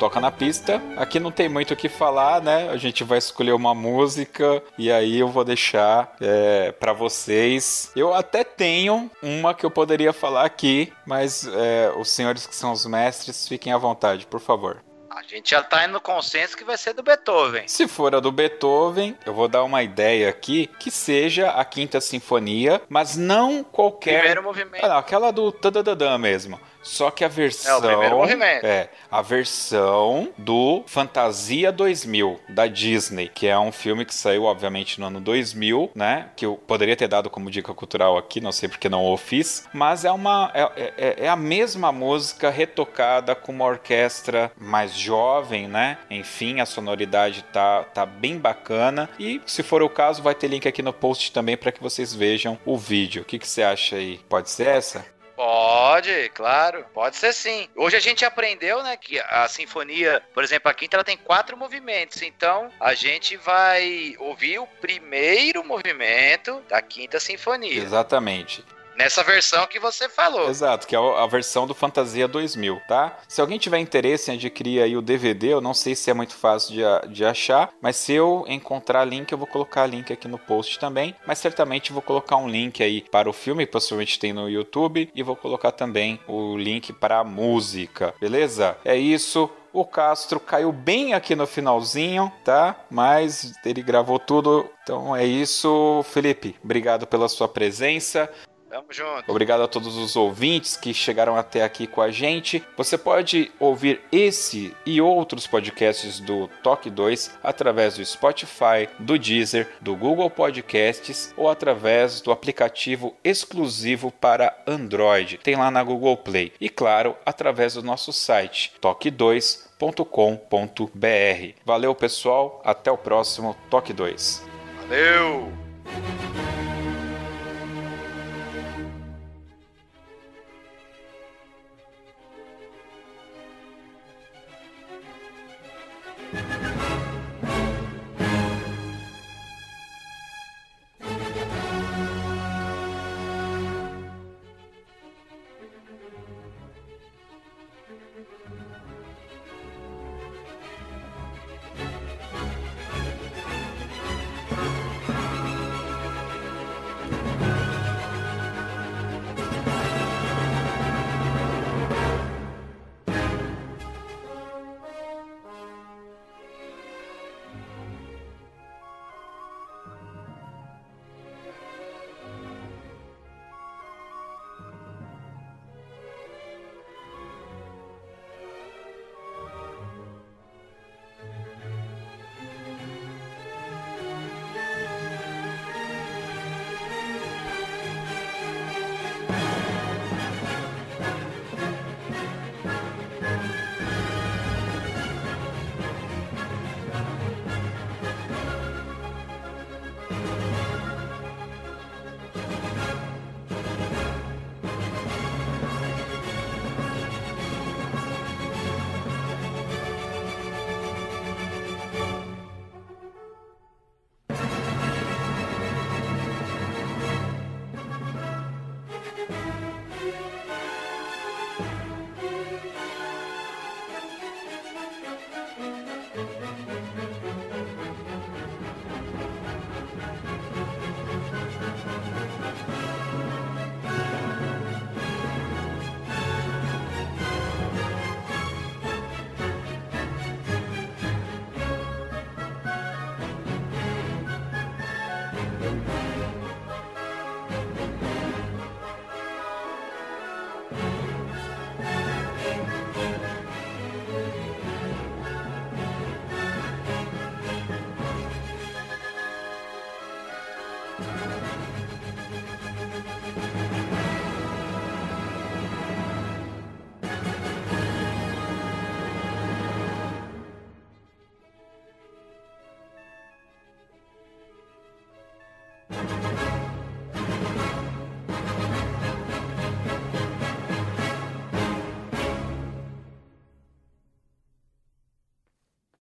Toca 0.06 0.22
na 0.22 0.30
pista. 0.30 0.80
Aqui 0.98 1.20
não 1.20 1.32
tem 1.32 1.50
muito 1.50 1.74
o 1.74 1.76
que 1.76 1.90
falar, 1.90 2.40
né? 2.40 2.70
A 2.70 2.78
gente 2.78 3.04
vai 3.04 3.18
escolher 3.18 3.54
uma 3.54 3.74
música 3.74 4.62
e 4.78 4.92
aí 4.92 5.18
eu 5.18 5.28
vou 5.28 5.44
deixar 5.44 6.16
é, 6.22 6.72
para 6.74 6.94
vocês. 6.94 7.92
Eu 7.96 8.14
até 8.14 8.44
tenho 8.44 9.10
uma 9.20 9.56
que 9.56 9.66
eu 9.66 9.72
poderia 9.72 10.14
falar 10.14 10.46
aqui, 10.46 10.94
mas 11.08 11.48
é, 11.48 11.92
os 11.98 12.10
senhores 12.12 12.46
que 12.46 12.56
são 12.56 12.72
os 12.72 12.86
mestres, 12.86 13.48
fiquem 13.48 13.74
à 13.74 13.80
vontade, 13.80 14.28
por 14.28 14.40
favor. 14.40 14.84
A 15.10 15.24
gente 15.24 15.52
já 15.52 15.64
tá 15.64 15.86
indo 15.86 15.94
no 15.94 16.02
consenso 16.02 16.56
que 16.56 16.64
vai 16.64 16.78
ser 16.78 16.94
do 16.94 17.02
Beethoven. 17.02 17.68
Se 17.68 17.88
for 17.88 18.14
a 18.14 18.20
do 18.20 18.32
Beethoven, 18.32 19.18
eu 19.26 19.34
vou 19.34 19.48
dar 19.48 19.64
uma 19.64 19.82
ideia 19.82 20.30
aqui 20.30 20.70
que 20.78 20.92
seja 20.92 21.50
a 21.50 21.66
Quinta 21.66 22.00
Sinfonia, 22.00 22.82
mas 22.90 23.16
não 23.16 23.64
qualquer. 23.64 24.20
Primeiro 24.20 24.44
movimento. 24.44 24.84
Ah, 24.86 24.90
não, 24.90 24.98
aquela 24.98 25.32
do 25.32 25.52
tadadadã 25.52 26.18
mesmo. 26.18 26.60
Só 26.86 27.10
que 27.10 27.26
a 27.26 27.28
versão. 27.28 27.74
É, 27.74 27.78
o 27.78 27.82
primeiro 27.82 28.18
movimento. 28.18 28.64
É, 28.64 28.90
a 29.12 29.22
versão 29.22 30.30
do 30.38 30.84
Fantasia 30.86 31.72
2000, 31.72 32.40
da 32.48 32.68
Disney, 32.68 33.28
que 33.28 33.48
é 33.48 33.58
um 33.58 33.72
filme 33.72 34.06
que 34.06 34.14
saiu, 34.14 34.44
obviamente, 34.44 35.00
no 35.00 35.08
ano 35.08 35.20
2000, 35.20 35.92
né? 35.96 36.30
Que 36.36 36.46
eu 36.46 36.56
poderia 36.56 36.96
ter 36.96 37.08
dado 37.08 37.30
como 37.30 37.50
dica 37.50 37.74
cultural 37.74 38.18
aqui, 38.18 38.40
não 38.40 38.52
sei 38.52 38.70
porque 38.70 38.88
não 38.88 39.04
o 39.04 39.18
fiz. 39.18 39.68
Mas 39.74 40.06
é 40.06 40.12
uma. 40.12 40.52
É, 40.54 40.94
é, 40.96 41.16
é 41.26 41.28
a 41.28 41.36
mesma 41.36 41.92
música 41.92 42.52
retocada 42.52 43.34
com 43.34 43.52
uma 43.52 43.66
orquestra 43.66 44.52
mais 44.56 44.94
jovem, 44.94 45.68
né? 45.68 45.98
Enfim, 46.10 46.60
a 46.60 46.68
sonoridade 46.68 47.44
tá, 47.52 47.84
tá 47.84 48.06
bem 48.06 48.38
bacana. 48.38 49.10
E, 49.20 49.42
se 49.46 49.64
for 49.64 49.82
o 49.82 49.90
caso, 49.90 50.22
vai 50.22 50.36
ter 50.36 50.48
link 50.48 50.68
aqui 50.68 50.84
no 50.84 50.94
post 50.94 51.32
também 51.32 51.58
para 51.58 51.72
que 51.72 51.82
vocês 51.82 52.14
vejam 52.14 52.60
o 52.64 52.78
vídeo. 52.78 53.24
O 53.24 53.26
que, 53.26 53.40
que 53.40 53.48
você 53.48 53.64
acha 53.64 53.96
aí? 53.96 54.20
Pode 54.30 54.52
ser 54.52 54.68
essa? 54.68 55.15
Pode, 55.36 56.30
claro, 56.34 56.86
pode 56.94 57.18
ser 57.18 57.34
sim. 57.34 57.68
Hoje 57.76 57.96
a 57.96 58.00
gente 58.00 58.24
aprendeu, 58.24 58.82
né, 58.84 58.96
que 58.96 59.20
a 59.20 59.48
sinfonia, 59.48 60.24
por 60.34 60.44
exemplo, 60.44 60.70
a 60.70 60.74
quinta 60.74 60.96
ela 60.96 61.04
tem 61.04 61.18
quatro 61.18 61.58
movimentos, 61.58 62.22
então 62.22 62.72
a 62.80 62.94
gente 62.94 63.36
vai 63.36 64.16
ouvir 64.20 64.60
o 64.60 64.68
primeiro 64.80 65.64
movimento 65.64 66.62
da 66.70 66.82
quinta 66.82 67.20
sinfonia. 67.20 67.82
Exatamente. 67.82 68.64
Nessa 68.96 69.24
versão 69.24 69.68
que 69.68 69.80
você 69.80 70.08
falou. 70.08 70.50
Exato, 70.50 70.88
que 70.88 70.96
é 70.96 71.00
a 71.00 71.28
versão 71.28 71.68
do 71.68 71.76
Fantasia 71.76 72.28
2000, 72.28 72.82
tá? 72.88 73.18
Se 73.28 73.42
alguém 73.42 73.60
tiver 73.60 73.80
interesse 73.80 74.32
em 74.32 74.36
adquirir 74.36 74.82
aí 74.82 74.96
o 74.96 75.02
DVD, 75.02 75.54
eu 75.54 75.62
não 75.62 75.74
sei 75.74 75.96
se 75.96 76.10
é 76.10 76.14
muito 76.14 76.36
fácil 76.36 76.74
de, 76.74 77.14
de 77.14 77.26
achar, 77.26 77.72
mas 77.82 77.98
se 77.98 78.14
eu 78.14 78.46
encontrar 78.48 79.04
link, 79.04 79.32
eu 79.32 79.38
vou 79.38 79.48
colocar 79.48 79.86
link 79.86 80.12
aqui 80.14 80.28
no 80.28 80.40
post 80.40 80.80
também. 80.80 81.16
Mas 81.26 81.40
certamente 81.40 81.92
vou 81.92 82.02
colocar 82.02 82.38
um 82.38 82.48
link 82.48 82.82
aí 82.82 83.02
para 83.02 83.30
o 83.30 83.34
filme, 83.34 83.66
possivelmente 83.66 84.20
tem 84.20 84.32
no 84.32 84.50
YouTube, 84.50 85.12
e 85.14 85.24
vou 85.24 85.36
colocar 85.36 85.72
também 85.72 86.20
o 86.28 86.58
link 86.58 86.94
para 86.94 87.20
a 87.20 87.24
música, 87.24 88.14
beleza? 88.20 88.78
É 88.86 88.96
isso. 88.96 89.50
O 89.74 89.84
Castro 89.84 90.40
caiu 90.40 90.72
bem 90.72 91.14
aqui 91.14 91.36
no 91.36 91.46
finalzinho, 91.46 92.32
tá? 92.46 92.78
Mas 92.90 93.54
ele 93.66 93.82
gravou 93.82 94.18
tudo. 94.18 94.70
Então 94.82 95.14
é 95.14 95.26
isso, 95.26 96.02
Felipe. 96.14 96.56
Obrigado 96.64 97.06
pela 97.06 97.28
sua 97.28 97.50
presença. 97.50 98.32
Tamo 98.76 98.92
junto. 98.92 99.32
Obrigado 99.32 99.64
a 99.64 99.70
todos 99.70 99.96
os 99.96 100.18
ouvintes 100.18 100.76
que 100.76 100.94
chegaram 100.94 101.38
até 101.38 101.64
aqui 101.64 101.88
com 101.88 102.02
a 102.02 102.12
gente. 102.12 102.62
Você 102.76 102.98
pode 102.98 103.50
ouvir 103.58 104.02
esse 104.12 104.76
e 104.86 105.00
outros 105.00 105.48
podcasts 105.48 106.20
do 106.20 106.50
Toque 106.62 106.90
2 106.90 107.40
através 107.42 107.96
do 107.96 108.06
Spotify, 108.06 108.90
do 109.00 109.18
Deezer, 109.18 109.70
do 109.80 109.96
Google 109.96 110.30
Podcasts 110.30 111.34
ou 111.38 111.50
através 111.50 112.20
do 112.20 112.34
aplicativo 112.34 113.16
exclusivo 113.24 114.12
para 114.12 114.54
Android. 114.68 115.38
Tem 115.38 115.56
lá 115.56 115.72
na 115.72 115.82
Google 115.82 116.18
Play. 116.18 116.52
E 116.60 116.68
claro, 116.68 117.16
através 117.26 117.76
do 117.76 117.82
nosso 117.82 118.12
site 118.12 118.74
toque2.com.br. 118.82 121.60
Valeu, 121.64 121.96
pessoal. 121.96 122.62
Até 122.66 122.92
o 122.92 122.98
próximo 122.98 123.56
Toque 123.70 123.94
2. 123.94 124.44
Valeu! 124.82 125.50